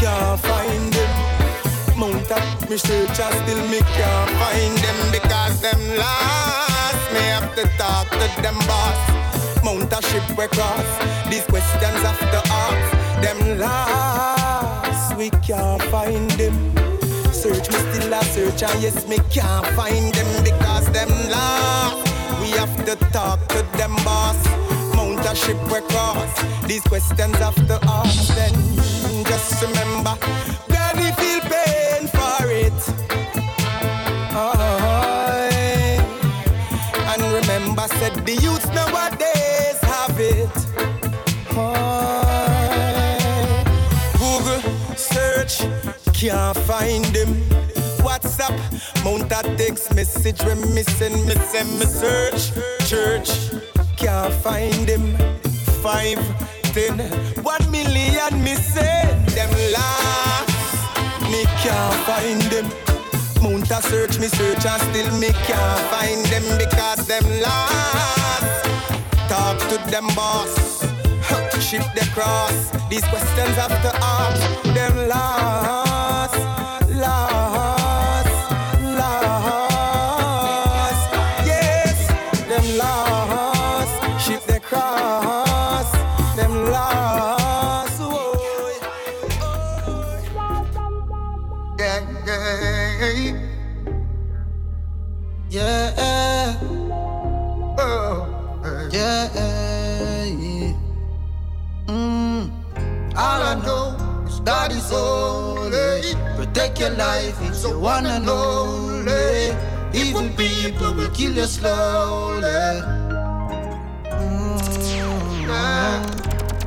Can't 0.00 0.40
find 0.40 0.90
them. 0.96 1.12
Mount 1.98 2.32
up 2.32 2.70
me 2.70 2.78
search 2.78 3.20
and 3.20 3.34
still 3.40 3.62
me 3.68 3.80
can't 3.96 4.30
find 4.40 4.76
them 4.84 4.98
because 5.12 5.60
them 5.60 5.80
lost. 5.98 7.12
Me 7.12 7.20
have 7.28 7.54
to 7.56 7.64
talk 7.76 8.08
to 8.08 8.26
them 8.40 8.58
boss. 8.64 9.00
Mount 9.62 9.92
a 9.92 10.00
ship 10.08 10.26
we 10.30 10.46
cross. 10.46 10.90
These 11.28 11.44
questions 11.44 12.00
after 12.10 12.42
ask. 12.48 12.90
Them 13.20 13.58
lost. 13.58 14.35
Can't 15.56 15.82
find 15.84 16.30
them. 16.32 16.54
Search 17.32 17.70
me 17.70 17.78
still 17.88 18.12
a 18.12 18.22
search 18.24 18.62
and 18.62 18.82
yes 18.82 19.08
me 19.08 19.16
can't 19.30 19.66
find 19.68 20.14
them 20.14 20.44
because 20.44 20.86
them 20.92 21.08
lost. 21.30 22.12
We 22.42 22.50
have 22.60 22.84
to 22.84 22.94
talk 23.10 23.40
to 23.48 23.62
them 23.78 23.94
boss. 24.04 24.36
Mount 24.94 25.24
a 25.24 25.34
ship 25.34 25.56
we 25.72 25.80
cross. 25.88 26.32
These 26.66 26.82
questions 26.82 27.36
after 27.36 27.78
ask. 27.88 28.34
Then 28.34 28.52
just 29.24 29.62
remember, 29.62 30.18
granny 30.68 31.10
feel 31.20 31.40
pain 31.48 32.06
for 32.16 32.44
it. 32.64 32.80
Aye. 34.36 35.98
And 37.12 37.22
remember, 37.32 37.88
said 37.96 38.14
the 38.26 38.34
youths 38.44 38.68
nowadays 38.76 39.80
have 39.84 40.20
it. 40.20 40.54
Aye. 41.56 41.95
Can't 46.28 46.58
find 46.66 47.04
them. 47.06 47.34
WhatsApp, 48.02 48.56
mount 49.04 49.30
a 49.30 49.42
text 49.56 49.94
message 49.94 50.42
when 50.42 50.58
me 50.74 50.82
send 50.82 51.14
me 51.26 51.34
send 51.34 51.70
me 51.78 51.86
search. 51.86 52.52
Church, 52.88 53.30
can't 53.96 54.32
find 54.34 54.88
them. 54.88 55.16
Five, 55.82 56.18
ten, 56.74 56.98
one 57.42 57.70
million 57.70 58.42
me 58.42 58.54
send 58.54 59.28
them 59.30 59.50
last. 59.72 60.50
Me 61.30 61.44
can't 61.62 61.94
find 62.08 62.42
them. 62.50 62.66
Mount 63.42 63.70
a 63.70 63.80
search, 63.82 64.18
me 64.18 64.26
search 64.26 64.66
and 64.66 64.82
still 64.82 65.10
me 65.20 65.30
can't 65.46 65.80
find 65.92 66.24
them 66.26 66.46
because 66.58 67.06
them 67.06 67.24
lost. 67.40 68.64
Talk 69.28 69.58
to 69.70 69.78
them 69.90 70.06
boss, 70.16 70.82
ship 71.60 71.84
the 71.94 72.08
cross. 72.14 72.70
These 72.90 73.04
questions 73.04 73.56
have 73.56 73.76
to 73.82 73.92
ask 74.02 74.62
them 74.74 75.08
lost, 75.08 75.85
know 104.46 104.70
is 104.70 104.92
only 104.92 106.14
protect 106.36 106.78
your 106.78 106.90
life 106.90 107.36
if 107.42 107.64
you 107.64 107.78
wanna 107.80 108.20
know. 108.20 109.02
Evil 109.92 110.28
people 110.36 110.94
will 110.94 111.10
kill 111.10 111.32
you 111.32 111.46
slowly. 111.46 112.46
Mm. 114.04 115.48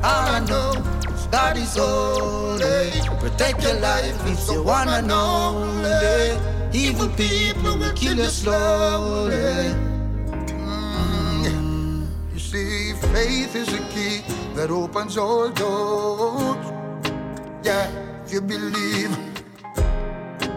All 0.04 0.26
I 0.36 0.40
know 0.50 0.72
is 1.14 1.26
that 1.28 1.56
is 1.56 1.78
only 1.78 2.90
protect 3.18 3.62
your 3.62 3.78
life 3.80 4.18
if 4.26 4.50
you 4.50 4.62
wanna 4.62 5.00
know. 5.00 5.64
Evil 6.72 7.08
people 7.08 7.78
will 7.78 7.94
kill 7.94 8.18
you 8.18 8.30
slowly. 8.42 9.72
Mm. 11.46 12.06
You 12.34 12.38
see, 12.38 12.92
faith 13.14 13.56
is 13.56 13.72
a 13.72 13.82
key 13.94 14.20
that 14.54 14.70
opens 14.70 15.16
all 15.16 15.48
doors. 15.48 16.79
Yeah, 17.62 17.90
if 18.24 18.32
you 18.32 18.40
believe, 18.40 19.12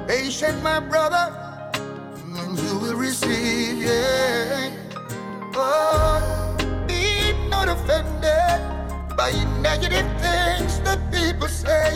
patient, 0.07 0.63
my 0.63 0.79
brother, 0.79 1.35
and 1.75 2.57
you 2.57 2.79
will 2.79 2.95
receive. 2.95 3.83
Yeah. 3.83 4.71
Oh, 5.53 6.55
be 6.87 7.33
not 7.49 7.67
offended 7.67 8.59
by 9.17 9.35
negative 9.59 10.07
things 10.23 10.79
that 10.87 10.99
people 11.11 11.49
say. 11.49 11.91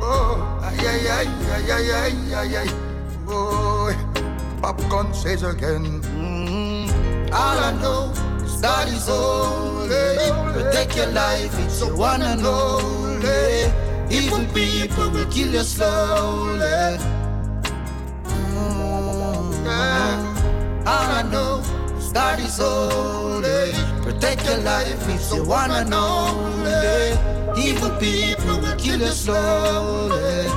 Oh, 0.00 0.40
ay, 0.64 0.80
ay, 0.80 1.08
ay, 1.12 1.28
ay, 1.52 1.72
ay, 1.72 1.90
ay, 1.92 2.14
ay, 2.32 2.56
ay. 2.64 2.68
Boy, 3.28 3.92
Popcaan 4.64 5.14
says 5.14 5.42
again. 5.42 6.00
Mm, 6.16 6.88
all 7.36 7.58
I 7.60 7.76
know 7.82 8.16
is 8.40 8.60
that 8.62 8.88
is 8.88 9.08
only 9.10 10.32
protect 10.56 10.96
your 10.96 11.12
life 11.12 11.52
if 11.52 11.84
you 11.84 11.94
wanna 11.94 12.34
know. 12.36 12.98
Evil 14.10 14.44
people 14.54 15.10
will 15.10 15.26
kill 15.26 15.52
you 15.52 15.62
slowly. 15.62 16.98
Mm, 18.24 19.66
all 20.86 21.10
I 21.18 21.22
know 21.30 21.60
is 21.98 22.10
that 22.12 22.40
is 22.40 22.58
only 22.58 23.72
protect 24.02 24.44
your 24.46 24.58
life 24.58 25.08
if 25.08 25.32
you 25.34 25.44
wanna 25.44 25.84
know. 25.84 26.34
Evil 27.56 27.90
people 27.98 28.60
will 28.60 28.76
kill 28.76 28.98
you 29.00 29.12
slowly. 29.12 30.48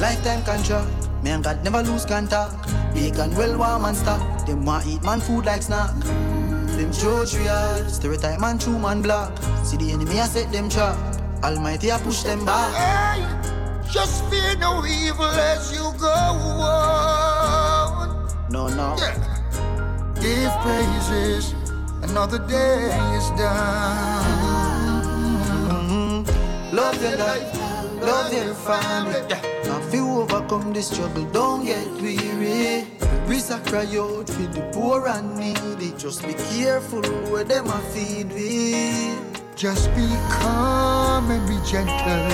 Lifetime 0.00 0.42
contract, 0.44 0.90
me 1.22 1.30
and 1.30 1.44
God 1.44 1.62
never 1.62 1.82
lose 1.82 2.04
contact. 2.04 2.54
Bacon 2.92 3.34
well 3.36 3.56
warm 3.56 3.84
and 3.84 3.96
stock. 3.96 4.46
Them 4.46 4.64
want 4.64 4.86
eat 4.86 5.02
man 5.04 5.20
food 5.20 5.46
like 5.46 5.62
snack. 5.62 5.94
Them 6.76 6.90
judge 6.90 7.36
real, 7.36 7.88
stereotype 7.88 8.40
man 8.40 8.58
true 8.58 8.78
man 8.78 9.00
black. 9.00 9.30
See 9.64 9.76
the 9.76 9.92
enemy 9.92 10.18
I 10.18 10.26
set 10.26 10.50
them 10.50 10.68
trap. 10.68 10.96
Almighty 11.44 11.92
I 11.92 11.98
push 11.98 12.22
them 12.22 12.44
back. 12.44 12.72
just 13.92 14.24
fear 14.28 14.56
no 14.56 14.84
evil 14.84 15.24
as 15.24 15.72
you 15.72 15.84
go 16.00 16.08
on. 16.08 18.28
No, 18.50 18.66
no. 18.66 18.96
Give 20.20 20.50
praises, 20.62 21.54
another 22.02 22.38
day 22.38 22.86
is 23.14 23.30
done. 23.38 25.04
Mm-hmm. 25.70 26.74
Love 26.74 27.00
your 27.02 27.16
life, 27.18 27.54
love 28.00 28.32
your 28.32 28.54
family. 28.54 29.20
Now 29.64 29.78
if 29.78 29.94
you 29.94 30.08
overcome 30.08 30.72
this 30.72 30.88
struggle, 30.90 31.24
don't 31.26 31.64
get 31.64 31.86
weary. 32.02 32.86
Risa 33.26 33.58
cry 33.66 33.86
out 33.96 34.28
for 34.28 34.46
the 34.52 34.60
poor 34.72 35.08
and 35.08 35.36
needy. 35.38 35.92
Just 35.96 36.26
be 36.26 36.34
careful 36.34 37.02
where 37.32 37.44
them 37.44 37.66
a 37.68 37.78
feed 37.92 38.30
we. 38.32 39.16
Just 39.56 39.88
be 39.94 40.06
calm 40.28 41.30
and 41.30 41.46
be 41.48 41.56
gentle. 41.66 42.28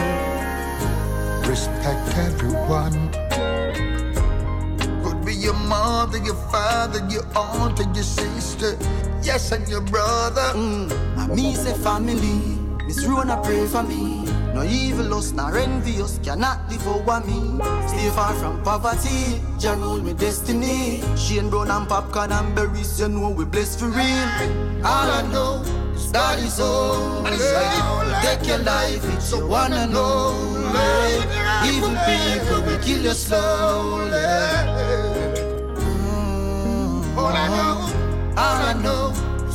Respect 1.49 2.17
everyone. 2.19 3.13
Could 5.05 5.25
be 5.25 5.35
your 5.35 5.55
mother, 5.55 6.19
your 6.19 6.41
father, 6.51 7.07
your 7.09 7.25
aunt, 7.37 7.79
and 7.79 7.95
your 7.95 8.05
sister. 8.05 8.77
Yes, 9.23 9.53
and 9.53 9.69
your 9.69 9.83
brother. 9.83 10.53
Mm. 10.55 11.35
Me 11.37 11.55
say 11.55 11.75
family. 11.75 12.59
Miss 12.87 13.05
Rona 13.07 13.41
pray 13.45 13.65
for 13.67 13.85
me. 13.85 14.30
No 14.61 14.67
evil 14.67 15.15
us, 15.15 15.33
nor 15.33 15.57
envious 15.57 16.21
cannot 16.23 16.69
live 16.69 16.87
over 16.87 17.21
me. 17.27 17.59
Stay 17.89 18.11
far 18.11 18.35
from 18.35 18.63
poverty, 18.63 19.41
Jah 19.59 19.75
rule 19.75 20.03
me 20.03 20.13
destiny. 20.13 21.01
Shane 21.17 21.49
brown 21.49 21.71
and 21.71 21.89
Popcaan 21.89 22.31
and 22.31 22.55
berries, 22.55 23.01
you 23.01 23.09
know 23.09 23.31
we 23.31 23.47
blessed 23.47 23.81
for 23.81 23.87
real. 23.87 24.29
All 24.85 25.09
I 25.19 25.23
know 25.33 25.63
is 25.95 26.13
that 26.13 26.39
is 26.41 26.61
all. 26.61 27.25
Take 28.21 28.47
your 28.47 28.59
life 28.59 29.03
if 29.03 29.33
you 29.33 29.47
wanna 29.47 29.87
know. 29.87 30.37
Evil 31.65 31.97
people 32.05 32.61
will 32.67 32.79
kill 32.85 33.03
you 33.03 33.15
slowly. 33.15 34.11
Mm. 35.81 37.17
All 37.17 37.33
I 37.33 37.49
know, 37.49 38.37
all 38.37 38.59
I 38.69 38.75
know. 38.83 39.10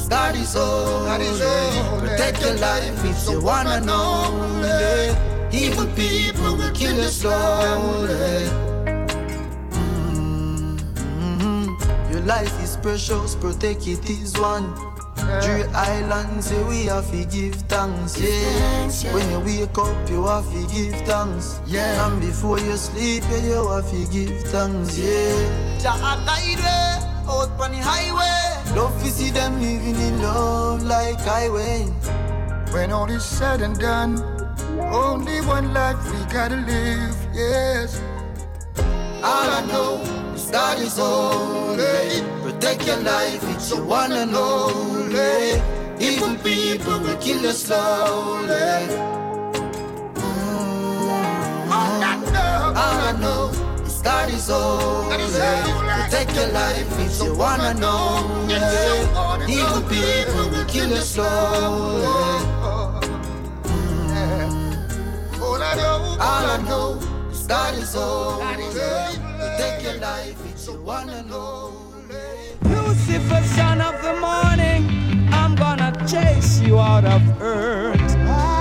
That 0.10 0.36
is 0.36 0.56
all. 0.56 1.06
That 1.06 1.22
is 1.22 1.42
all. 1.42 2.00
Protect 2.00 2.42
your 2.42 2.56
life 2.56 3.06
if 3.06 3.30
you 3.30 3.42
wanna 3.42 3.82
know. 3.82 4.32
Evil 5.52 5.88
people 5.96 6.56
will 6.58 6.72
kill 6.72 6.96
you 6.96 7.10
slowly. 7.10 8.50
Mm-hmm. 9.72 11.68
Your 12.12 12.22
life 12.22 12.64
is 12.64 12.78
precious, 12.78 13.36
protect 13.36 13.88
it 13.88 14.10
is 14.10 14.38
one. 14.40 14.74
Three 15.42 15.64
islands, 15.74 16.48
say 16.48 16.64
we 16.66 16.86
have 16.86 17.10
to 17.10 17.26
give 17.26 17.56
thanks, 17.68 18.20
yeah. 18.20 19.14
When 19.14 19.28
you 19.32 19.40
wake 19.40 19.78
up, 19.78 20.10
you 20.10 20.26
have 20.28 20.46
to 20.52 20.68
give 20.74 20.96
thanks, 21.08 21.60
yeah. 21.66 22.06
And 22.08 22.22
before 22.22 22.60
you 22.60 22.78
sleep, 22.78 23.24
yeah, 23.32 23.44
you 23.44 23.68
have 23.70 23.90
to 23.90 24.06
give 24.12 24.44
thanks, 24.50 24.98
yeah. 25.00 25.86
Out 27.28 27.50
on 27.60 27.72
the 27.72 27.78
highway. 27.78 28.76
Love 28.76 29.02
to 29.02 29.10
see 29.10 29.32
them 29.32 29.60
living 29.60 29.96
in 29.96 30.22
love 30.22 30.84
like 30.84 31.20
highway. 31.22 31.86
When 32.72 32.92
all 32.92 33.10
is 33.10 33.24
said 33.24 33.62
and 33.62 33.80
done, 33.80 34.22
only 34.94 35.42
one 35.42 35.74
life 35.74 35.98
we 36.12 36.20
gotta 36.32 36.58
live, 36.58 37.16
yes. 37.34 38.02
All 39.24 39.50
I 39.50 39.66
know 39.66 40.02
is 40.36 40.52
God 40.52 40.78
is 40.80 40.98
holy. 40.98 42.22
Protect 42.44 42.86
your 42.86 42.98
life, 42.98 43.44
it's 43.56 43.72
your 43.72 43.84
one 43.84 44.12
and 44.12 44.36
only. 44.36 45.62
Evil 46.00 46.36
people 46.44 47.00
will 47.00 47.18
kill 47.18 47.42
you 47.42 47.52
slowly. 47.52 48.88
Mm. 50.14 51.72
All 51.72 53.00
I 53.10 53.12
know 53.20 53.65
is 54.06 54.48
God 54.48 55.20
is 55.20 55.38
holy. 55.38 56.04
Protect 56.04 56.36
your 56.36 56.48
life, 56.50 57.00
it's 57.00 57.24
your 57.24 57.36
one 57.36 57.62
and 57.62 57.84
only. 57.84 58.56
Evil 59.52 59.82
people 59.90 60.50
will 60.50 60.66
kill 60.66 60.90
you 60.90 60.98
slowly. 60.98 62.06
All 65.42 65.62
I 65.62 65.76
know, 65.76 66.18
All 66.20 66.46
I 66.46 66.62
know 66.68 67.00
is 67.32 67.48
God 67.48 67.76
is 67.76 67.94
holy. 67.94 68.46
Protect 69.40 69.84
your 69.84 69.96
life, 69.96 70.38
it's 70.52 70.68
your 70.68 70.82
one 70.82 71.10
and 71.10 71.32
only. 71.32 72.16
Lucifer, 72.64 73.44
son 73.56 73.82
of 73.82 74.02
the 74.02 74.16
morning, 74.20 75.30
I'm 75.34 75.56
gonna 75.56 75.92
chase 76.08 76.60
you 76.60 76.80
out 76.80 77.06
of 77.06 77.22
earth. 77.42 78.55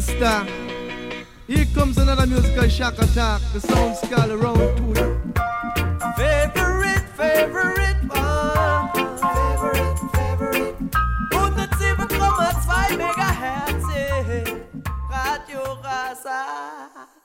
sister. 0.00 0.46
Here 1.46 1.66
comes 1.74 1.98
another 1.98 2.26
musical 2.26 2.68
shock 2.68 2.94
attack. 2.98 3.40
The 3.52 3.60
sound's 3.60 4.00
called 4.00 4.30
around 4.30 4.76
to 4.76 4.94
the 4.94 5.06
favorite, 6.16 7.06
favorite 7.16 8.00
one. 8.08 8.88
Favorite, 9.18 9.98
favorite. 10.16 10.76
On 11.34 11.50
the 11.54 11.68
tip 11.78 11.98
of 11.98 12.10
5 12.10 12.98
megahertz. 12.98 13.86
Radio 15.10 15.80
Rasa. 15.82 17.19